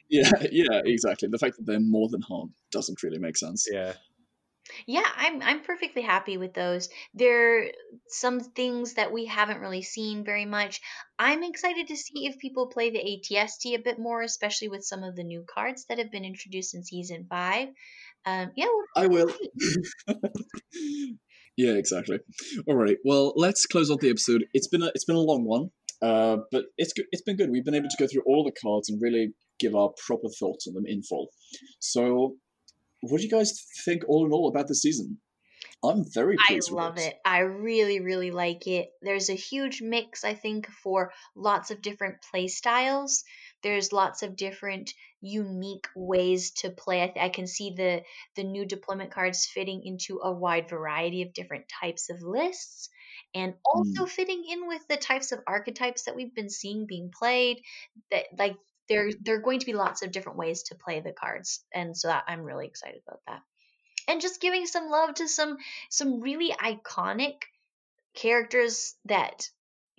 Yeah, 0.08 0.30
yeah, 0.52 0.80
exactly. 0.84 1.28
The 1.28 1.38
fact 1.38 1.56
that 1.56 1.66
they're 1.66 1.80
more 1.80 2.08
than 2.08 2.22
Han 2.22 2.50
doesn't 2.70 3.02
really 3.02 3.18
make 3.18 3.36
sense. 3.36 3.66
Yeah. 3.70 3.94
Yeah, 4.86 5.04
I'm 5.16 5.42
I'm 5.42 5.62
perfectly 5.62 6.02
happy 6.02 6.36
with 6.36 6.54
those. 6.54 6.88
There 7.12 7.58
are 7.58 7.66
some 8.08 8.40
things 8.40 8.94
that 8.94 9.12
we 9.12 9.26
haven't 9.26 9.60
really 9.60 9.82
seen 9.82 10.24
very 10.24 10.46
much. 10.46 10.80
I'm 11.18 11.42
excited 11.42 11.88
to 11.88 11.96
see 11.96 12.26
if 12.26 12.38
people 12.38 12.68
play 12.68 12.90
the 12.90 12.98
ATST 12.98 13.74
a 13.74 13.82
bit 13.82 13.98
more, 13.98 14.22
especially 14.22 14.68
with 14.68 14.84
some 14.84 15.02
of 15.02 15.16
the 15.16 15.24
new 15.24 15.44
cards 15.46 15.84
that 15.88 15.98
have 15.98 16.10
been 16.10 16.24
introduced 16.24 16.74
in 16.74 16.84
season 16.84 17.26
five. 17.28 17.68
Um, 18.24 18.52
yeah, 18.56 18.66
we'll 18.66 18.84
I 18.96 19.06
will. 19.06 19.30
yeah, 21.56 21.72
exactly. 21.72 22.20
All 22.66 22.76
right. 22.76 22.96
Well, 23.04 23.34
let's 23.36 23.66
close 23.66 23.90
off 23.90 24.00
the 24.00 24.10
episode. 24.10 24.44
It's 24.54 24.68
been 24.68 24.82
a 24.82 24.90
it's 24.94 25.04
been 25.04 25.16
a 25.16 25.20
long 25.20 25.44
one, 25.44 25.70
uh, 26.00 26.38
but 26.50 26.64
it's 26.78 26.94
good. 26.94 27.06
It's 27.12 27.22
been 27.22 27.36
good. 27.36 27.50
We've 27.50 27.64
been 27.64 27.74
able 27.74 27.90
to 27.90 27.96
go 27.98 28.06
through 28.06 28.22
all 28.26 28.44
the 28.44 28.52
cards 28.62 28.88
and 28.88 29.00
really 29.00 29.34
give 29.60 29.74
our 29.74 29.90
proper 30.06 30.28
thoughts 30.38 30.66
on 30.66 30.74
them 30.74 30.84
in 30.86 31.02
full. 31.02 31.28
So, 31.80 32.36
what 33.08 33.18
do 33.18 33.24
you 33.24 33.30
guys 33.30 33.52
think 33.84 34.02
all 34.08 34.26
in 34.26 34.32
all 34.32 34.48
about 34.48 34.68
the 34.68 34.74
season? 34.74 35.18
I'm 35.82 36.04
very 36.12 36.36
I 36.38 36.48
pleased. 36.48 36.70
with 36.70 36.76
love 36.78 36.98
it. 36.98 37.14
I 37.24 37.40
really, 37.40 38.00
really 38.00 38.30
like 38.30 38.66
it. 38.66 38.88
There's 39.02 39.28
a 39.28 39.34
huge 39.34 39.82
mix, 39.82 40.24
I 40.24 40.34
think, 40.34 40.68
for 40.82 41.12
lots 41.36 41.70
of 41.70 41.82
different 41.82 42.16
play 42.30 42.48
styles. 42.48 43.24
There's 43.62 43.92
lots 43.92 44.22
of 44.22 44.36
different 44.36 44.92
unique 45.20 45.86
ways 45.94 46.52
to 46.52 46.70
play. 46.70 47.02
I, 47.02 47.06
th- 47.06 47.24
I 47.24 47.28
can 47.28 47.46
see 47.46 47.74
the 47.76 48.02
the 48.36 48.44
new 48.44 48.66
deployment 48.66 49.10
cards 49.10 49.46
fitting 49.46 49.82
into 49.84 50.20
a 50.22 50.32
wide 50.32 50.68
variety 50.68 51.22
of 51.22 51.32
different 51.32 51.64
types 51.80 52.10
of 52.10 52.22
lists, 52.22 52.88
and 53.34 53.54
also 53.64 54.04
hmm. 54.04 54.08
fitting 54.08 54.44
in 54.48 54.66
with 54.66 54.86
the 54.88 54.96
types 54.96 55.32
of 55.32 55.40
archetypes 55.46 56.04
that 56.04 56.16
we've 56.16 56.34
been 56.34 56.50
seeing 56.50 56.86
being 56.86 57.10
played. 57.18 57.62
That 58.10 58.24
like 58.38 58.56
there 58.88 59.10
there 59.20 59.36
are 59.36 59.42
going 59.42 59.60
to 59.60 59.66
be 59.66 59.72
lots 59.74 60.02
of 60.02 60.12
different 60.12 60.38
ways 60.38 60.64
to 60.64 60.74
play 60.76 61.00
the 61.00 61.12
cards, 61.12 61.64
and 61.72 61.96
so 61.96 62.08
that, 62.08 62.24
I'm 62.28 62.42
really 62.42 62.66
excited 62.66 63.02
about 63.06 63.22
that 63.26 63.42
and 64.08 64.20
just 64.20 64.40
giving 64.40 64.66
some 64.66 64.88
love 64.90 65.14
to 65.16 65.28
some 65.28 65.58
some 65.90 66.20
really 66.20 66.50
iconic 66.52 67.36
characters 68.14 68.96
that 69.06 69.48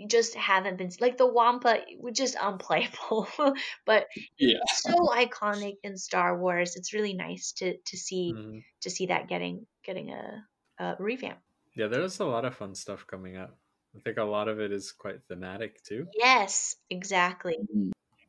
just 0.10 0.36
haven't 0.36 0.78
been 0.78 0.92
like 1.00 1.18
the 1.18 1.28
Wampa 1.28 1.82
just 2.14 2.36
unplayable, 2.40 3.28
but 3.86 4.08
Yeah. 4.38 4.60
so 4.66 4.94
iconic 5.14 5.76
in 5.84 5.98
Star 5.98 6.40
Wars. 6.40 6.76
It's 6.76 6.94
really 6.94 7.14
nice 7.14 7.54
to 7.54 7.78
to 7.80 7.98
see 7.98 8.34
Mhm. 8.34 8.66
to 8.82 8.90
see 8.90 9.08
that 9.08 9.28
getting 9.30 9.68
getting 9.84 10.12
a, 10.12 10.48
a 10.80 10.96
revamp. 11.00 11.40
Yeah, 11.76 11.88
there's 11.88 12.20
a 12.20 12.26
lot 12.26 12.44
of 12.46 12.56
fun 12.56 12.74
stuff 12.76 13.06
coming 13.06 13.38
up. 13.38 13.60
I 13.96 14.00
think 14.00 14.18
a 14.18 14.24
lot 14.24 14.48
of 14.48 14.60
it 14.60 14.72
is 14.72 14.92
quite 14.92 15.24
thematic 15.28 15.84
too. 15.84 16.10
Yes, 16.16 16.78
exactly. 16.90 17.58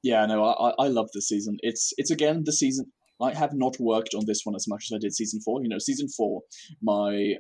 Yeah, 0.07 0.25
no, 0.27 0.45
I, 0.45 0.73
I- 0.79 0.89
love 0.89 1.09
this 1.13 1.29
season. 1.29 1.57
It's 1.63 1.93
it's 1.97 2.13
again 2.13 2.43
the 2.45 2.53
season. 2.53 2.93
I 3.21 3.35
have 3.35 3.55
not 3.55 3.81
worked 3.81 4.15
on 4.15 4.25
this 4.27 4.43
one 4.45 4.55
as 4.55 4.69
much 4.69 4.85
as 4.87 4.95
I 4.95 5.01
did 5.01 5.15
season 5.15 5.41
four. 5.45 5.61
You 5.63 5.69
know, 5.69 5.79
season 5.81 6.09
four, 6.17 6.43
my 6.81 7.35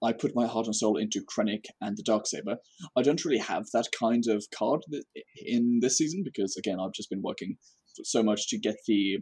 I 0.00 0.12
put 0.12 0.36
my 0.36 0.46
heart 0.46 0.66
and 0.66 0.76
soul 0.76 0.96
into 0.96 1.24
Krennic 1.32 1.64
and 1.80 1.96
the 1.96 2.04
Darksaber. 2.04 2.56
I 2.96 3.02
don't 3.02 3.24
really 3.24 3.38
have 3.52 3.64
that 3.72 3.88
kind 3.98 4.24
of 4.28 4.44
card 4.56 4.82
in 5.44 5.80
this 5.80 5.98
season 5.98 6.22
because 6.24 6.56
again, 6.56 6.78
I've 6.78 6.92
just 6.92 7.10
been 7.10 7.22
working 7.22 7.56
so 8.04 8.22
much 8.22 8.48
to 8.50 8.58
get 8.58 8.76
the 8.86 9.18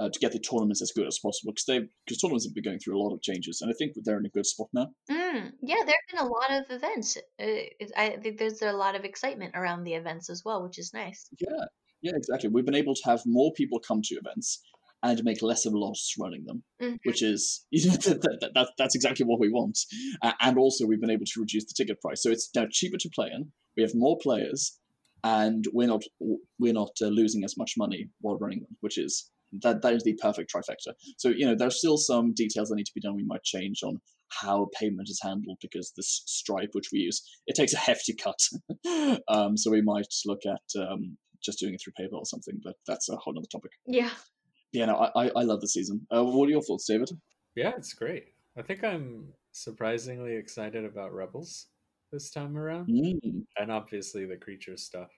uh, 0.00 0.10
to 0.12 0.18
get 0.18 0.32
the 0.32 0.40
tournaments 0.40 0.82
as 0.82 0.92
good 0.94 1.06
as 1.06 1.18
possible 1.18 1.52
because 1.52 1.66
they 1.66 1.80
because 2.04 2.20
tournaments 2.20 2.46
have 2.46 2.54
been 2.54 2.64
going 2.64 2.80
through 2.80 2.98
a 2.98 3.02
lot 3.02 3.14
of 3.14 3.22
changes 3.22 3.60
and 3.62 3.70
I 3.70 3.74
think 3.78 3.92
they're 3.96 4.18
in 4.18 4.26
a 4.26 4.36
good 4.36 4.46
spot 4.46 4.68
now. 4.74 4.88
Mm, 5.10 5.52
yeah, 5.62 5.82
there 5.86 5.96
have 6.00 6.08
been 6.10 6.26
a 6.26 6.32
lot 6.36 6.50
of 6.50 6.64
events. 6.70 7.16
Uh, 7.40 7.90
I 7.96 8.16
think 8.22 8.38
there's 8.38 8.62
a 8.62 8.72
lot 8.72 8.94
of 8.94 9.04
excitement 9.04 9.54
around 9.54 9.84
the 9.84 9.94
events 9.94 10.28
as 10.28 10.42
well, 10.44 10.62
which 10.62 10.78
is 10.78 10.92
nice. 10.92 11.28
Yeah, 11.38 11.64
yeah, 12.02 12.12
exactly. 12.14 12.48
We've 12.50 12.64
been 12.64 12.74
able 12.74 12.94
to 12.94 13.02
have 13.04 13.22
more 13.26 13.52
people 13.52 13.78
come 13.80 14.00
to 14.02 14.14
events 14.16 14.62
and 15.02 15.24
make 15.24 15.40
less 15.42 15.64
of 15.64 15.72
a 15.72 15.78
loss 15.78 16.12
running 16.18 16.44
them, 16.44 16.62
Mhm. 16.80 16.98
which 17.04 17.22
is 17.22 17.66
you 17.70 17.88
know, 17.88 17.96
that, 17.96 18.20
that, 18.40 18.50
that, 18.54 18.68
that's 18.76 18.94
exactly 18.94 19.24
what 19.24 19.40
we 19.40 19.50
want. 19.50 19.78
Uh, 20.22 20.32
and 20.40 20.58
also, 20.58 20.86
we've 20.86 21.00
been 21.00 21.10
able 21.10 21.26
to 21.26 21.40
reduce 21.40 21.64
the 21.64 21.74
ticket 21.76 22.00
price, 22.00 22.22
so 22.22 22.30
it's 22.30 22.50
now 22.54 22.66
cheaper 22.70 22.98
to 22.98 23.10
play 23.14 23.30
in. 23.34 23.50
We 23.76 23.82
have 23.82 23.94
more 23.94 24.18
players, 24.22 24.78
and 25.24 25.64
we're 25.72 25.88
not 25.88 26.02
we're 26.58 26.72
not 26.74 26.92
uh, 27.02 27.06
losing 27.06 27.44
as 27.44 27.56
much 27.56 27.74
money 27.76 28.08
while 28.20 28.38
running 28.38 28.60
them, 28.60 28.76
which 28.80 28.98
is 28.98 29.30
that 29.62 29.82
that 29.82 29.94
is 29.94 30.04
the 30.04 30.14
perfect 30.14 30.52
trifecta. 30.54 30.92
So 31.16 31.30
you 31.30 31.46
know, 31.46 31.54
there's 31.56 31.78
still 31.78 31.96
some 31.96 32.32
details 32.34 32.68
that 32.68 32.76
need 32.76 32.86
to 32.86 32.94
be 32.94 33.00
done. 33.00 33.16
We 33.16 33.24
might 33.24 33.42
change 33.42 33.82
on 33.82 34.00
how 34.28 34.68
payment 34.78 35.08
is 35.08 35.20
handled 35.22 35.58
because 35.60 35.92
this 35.96 36.22
Stripe, 36.26 36.70
which 36.72 36.90
we 36.92 37.00
use, 37.00 37.20
it 37.46 37.56
takes 37.56 37.72
a 37.74 37.78
hefty 37.78 38.14
cut. 38.14 38.38
um, 39.28 39.56
so 39.56 39.70
we 39.70 39.82
might 39.82 40.06
look 40.24 40.42
at 40.46 40.80
um, 40.80 41.16
just 41.42 41.58
doing 41.58 41.74
it 41.74 41.80
through 41.82 41.92
PayPal 41.98 42.18
or 42.20 42.26
something, 42.26 42.60
but 42.62 42.76
that's 42.86 43.08
a 43.08 43.16
whole 43.16 43.36
other 43.36 43.46
topic. 43.50 43.72
Yeah. 43.86 44.10
Yeah, 44.72 44.86
no, 44.86 44.96
I, 44.96 45.24
I, 45.24 45.30
I 45.36 45.42
love 45.42 45.60
the 45.60 45.68
season. 45.68 46.06
Uh, 46.14 46.24
what 46.24 46.46
are 46.48 46.52
your 46.52 46.62
thoughts, 46.62 46.86
David? 46.86 47.10
Yeah, 47.56 47.72
it's 47.76 47.92
great. 47.92 48.26
I 48.56 48.62
think 48.62 48.84
I'm 48.84 49.32
surprisingly 49.52 50.34
excited 50.36 50.84
about 50.84 51.12
Rebels 51.12 51.66
this 52.12 52.30
time 52.30 52.56
around, 52.56 52.88
Mm, 52.88 53.44
and 53.58 53.72
obviously 53.72 54.26
the 54.26 54.36
creature 54.36 54.76
stuff. 54.76 55.10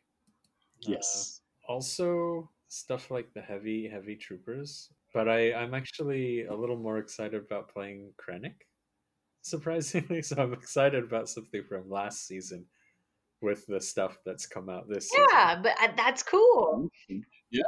Uh, 0.86 0.92
yes. 0.92 1.40
also, 1.68 2.50
stuff 2.68 3.10
like 3.10 3.32
the 3.34 3.40
heavy, 3.42 3.86
heavy 3.88 4.16
troopers 4.16 4.88
but 5.12 5.28
I 5.28 5.52
I'm 5.52 5.74
actually 5.74 6.44
a 6.46 6.54
little 6.54 6.76
more 6.76 6.98
excited 6.98 7.42
about 7.42 7.72
playing 7.72 8.12
Krennic, 8.18 8.54
surprisingly. 9.42 10.22
So 10.22 10.36
I'm 10.36 10.52
excited 10.52 11.04
about 11.04 11.28
something 11.28 11.62
from 11.68 11.90
last 11.90 12.26
season 12.26 12.66
with 13.42 13.66
the 13.66 13.80
stuff 13.80 14.18
that's 14.24 14.46
come 14.46 14.68
out 14.68 14.88
this 14.88 15.10
season. 15.10 15.26
Yeah, 15.32 15.60
but 15.62 15.74
uh, 15.80 15.92
that's 15.96 16.22
cool. 16.22 16.88
Yeah. 17.50 17.62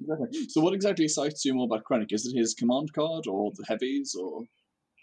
Exactly. 0.00 0.48
So, 0.48 0.60
what 0.62 0.72
exactly 0.72 1.04
excites 1.04 1.44
you 1.44 1.54
more 1.54 1.66
about 1.66 1.84
Krennic? 1.84 2.12
Is 2.12 2.26
it 2.26 2.38
his 2.38 2.54
command 2.54 2.92
card, 2.94 3.26
or 3.26 3.50
the 3.54 3.64
heavies, 3.68 4.16
or 4.18 4.44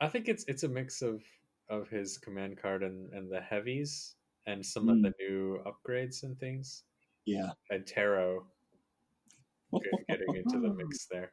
I 0.01 0.07
think 0.07 0.27
it's 0.27 0.43
it's 0.47 0.63
a 0.63 0.67
mix 0.67 1.01
of 1.03 1.21
of 1.69 1.87
his 1.89 2.17
command 2.17 2.57
card 2.59 2.81
and 2.81 3.13
and 3.13 3.31
the 3.31 3.41
heavies 3.41 4.15
and 4.47 4.65
some 4.65 4.89
of 4.89 4.95
Hmm. 4.95 5.01
the 5.03 5.13
new 5.19 5.59
upgrades 5.67 6.23
and 6.23 6.39
things 6.39 6.83
yeah, 7.27 7.49
and 7.69 7.85
Terro 7.85 8.47
getting 10.09 10.35
into 10.35 10.59
the 10.61 10.73
mix 10.73 11.05
there. 11.11 11.31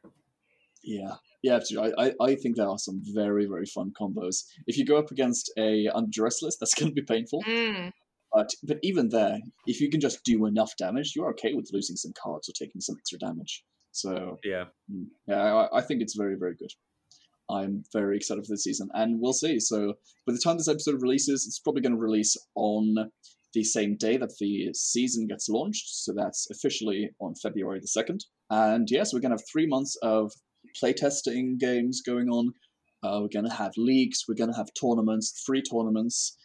Yeah, 0.83 1.15
yeah, 1.41 1.55
absolutely. 1.55 1.93
I, 1.97 2.07
I, 2.07 2.13
I 2.31 2.35
think 2.35 2.57
there 2.57 2.67
are 2.67 2.77
some 2.77 3.01
very, 3.13 3.45
very 3.47 3.65
fun 3.65 3.91
combos. 3.99 4.43
If 4.67 4.77
you 4.77 4.85
go 4.85 4.97
up 4.97 5.09
against 5.09 5.51
a 5.57 5.87
under 5.87 6.11
duress 6.11 6.43
list, 6.43 6.59
that's 6.59 6.75
going 6.75 6.91
to 6.91 6.93
be 6.93 7.01
painful. 7.01 7.41
Mm. 7.43 7.91
But 8.35 8.49
but 8.63 8.79
even 8.83 9.09
there, 9.09 9.37
if 9.65 9.79
you 9.79 9.89
can 9.89 10.01
just 10.01 10.23
do 10.25 10.45
enough 10.45 10.73
damage, 10.77 11.13
you're 11.15 11.29
okay 11.29 11.53
with 11.53 11.69
losing 11.71 11.95
some 11.95 12.11
cards 12.21 12.49
or 12.49 12.53
taking 12.53 12.81
some 12.81 12.97
extra 12.99 13.17
damage. 13.17 13.63
So 13.93 14.37
Yeah, 14.43 14.65
mm, 14.91 15.05
yeah, 15.25 15.41
I, 15.41 15.77
I 15.77 15.81
think 15.81 16.01
it's 16.01 16.17
very, 16.17 16.35
very 16.35 16.55
good. 16.55 16.71
I'm 17.49 17.83
very 17.93 18.17
excited 18.17 18.45
for 18.45 18.51
this 18.51 18.65
season, 18.65 18.89
and 18.93 19.21
we'll 19.21 19.33
see. 19.33 19.59
So 19.59 19.93
by 20.27 20.33
the 20.33 20.41
time 20.43 20.57
this 20.57 20.67
episode 20.67 21.01
releases, 21.01 21.45
it's 21.47 21.59
probably 21.59 21.81
going 21.81 21.95
to 21.95 21.97
release 21.97 22.35
on 22.55 22.95
the 23.53 23.63
same 23.63 23.95
day 23.95 24.17
that 24.17 24.33
the 24.39 24.73
season 24.73 25.27
gets 25.27 25.47
launched. 25.47 25.87
So 25.87 26.11
that's 26.13 26.47
officially 26.51 27.11
on 27.21 27.35
February 27.35 27.79
the 27.79 27.87
second. 27.87 28.25
And 28.49 28.91
yes, 28.91 29.13
we're 29.13 29.21
going 29.21 29.31
to 29.31 29.37
have 29.37 29.49
three 29.49 29.67
months 29.67 29.95
of 30.01 30.33
playtesting 30.83 31.57
games 31.57 32.01
going 32.05 32.27
on. 32.27 32.51
Uh, 33.01 33.19
we're 33.21 33.29
going 33.29 33.49
to 33.49 33.55
have 33.55 33.71
leagues. 33.77 34.25
We're 34.27 34.35
going 34.35 34.51
to 34.51 34.57
have 34.57 34.69
tournaments, 34.79 35.41
free 35.45 35.61
tournaments. 35.61 36.37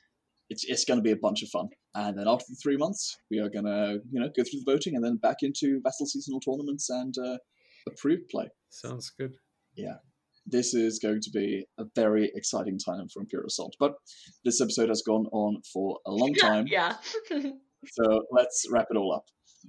It's 0.50 0.64
it's 0.64 0.84
going 0.84 0.98
to 0.98 1.02
be 1.02 1.12
a 1.12 1.16
bunch 1.16 1.42
of 1.42 1.48
fun. 1.48 1.68
And 1.94 2.16
then 2.16 2.28
after 2.28 2.44
the 2.48 2.56
three 2.62 2.76
months, 2.76 3.16
we 3.30 3.38
are 3.40 3.48
going 3.48 3.64
to 3.64 4.00
you 4.10 4.20
know 4.20 4.28
go 4.36 4.44
through 4.44 4.60
the 4.64 4.72
voting 4.72 4.94
and 4.96 5.04
then 5.04 5.16
back 5.16 5.38
into 5.42 5.80
Vassal 5.82 6.06
seasonal 6.06 6.40
tournaments 6.40 6.88
and 6.88 7.14
uh, 7.18 7.38
approved 7.88 8.28
play 8.30 8.48
sounds 8.70 9.12
good. 9.18 9.34
Yeah. 9.76 9.96
This 10.46 10.74
is 10.74 10.98
going 10.98 11.20
to 11.22 11.30
be 11.30 11.66
a 11.78 11.84
very 11.94 12.30
exciting 12.34 12.78
time 12.78 13.08
for 13.12 13.20
Imperial 13.20 13.46
Assault. 13.46 13.76
But 13.78 13.92
this 14.44 14.60
episode 14.60 14.88
has 14.88 15.02
gone 15.06 15.26
on 15.32 15.60
for 15.72 15.98
a 16.06 16.10
long 16.10 16.34
time, 16.40 16.66
yeah. 16.66 16.96
so 17.30 18.22
let's 18.30 18.66
wrap 18.70 18.86
it 18.90 18.96
all 18.96 19.12
up. 19.14 19.24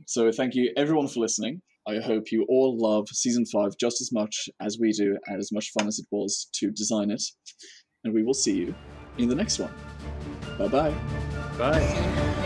So 0.08 0.32
thank 0.32 0.56
you 0.56 0.72
everyone 0.78 1.08
for 1.08 1.20
listening. 1.20 1.62
I 1.88 1.98
hope 1.98 2.32
you 2.32 2.46
all 2.48 2.78
love 2.80 3.08
season 3.10 3.46
five 3.52 3.72
just 3.80 4.02
as 4.02 4.12
much 4.14 4.50
as 4.62 4.78
we 4.80 4.92
do, 4.92 5.18
and 5.28 5.40
as 5.40 5.52
much 5.52 5.72
fun 5.78 5.88
as 5.88 6.00
it 6.00 6.06
was 6.12 6.48
to 6.56 6.72
design 6.72 7.12
it. 7.12 7.24
And 8.04 8.14
we 8.14 8.24
will 8.24 8.34
see 8.34 8.56
you 8.56 8.76
in 9.18 9.30
the 9.30 9.36
next 9.36 9.60
one. 9.60 9.74
Bye 10.62 10.68
bye. 10.68 10.94
Bye. 11.58 12.38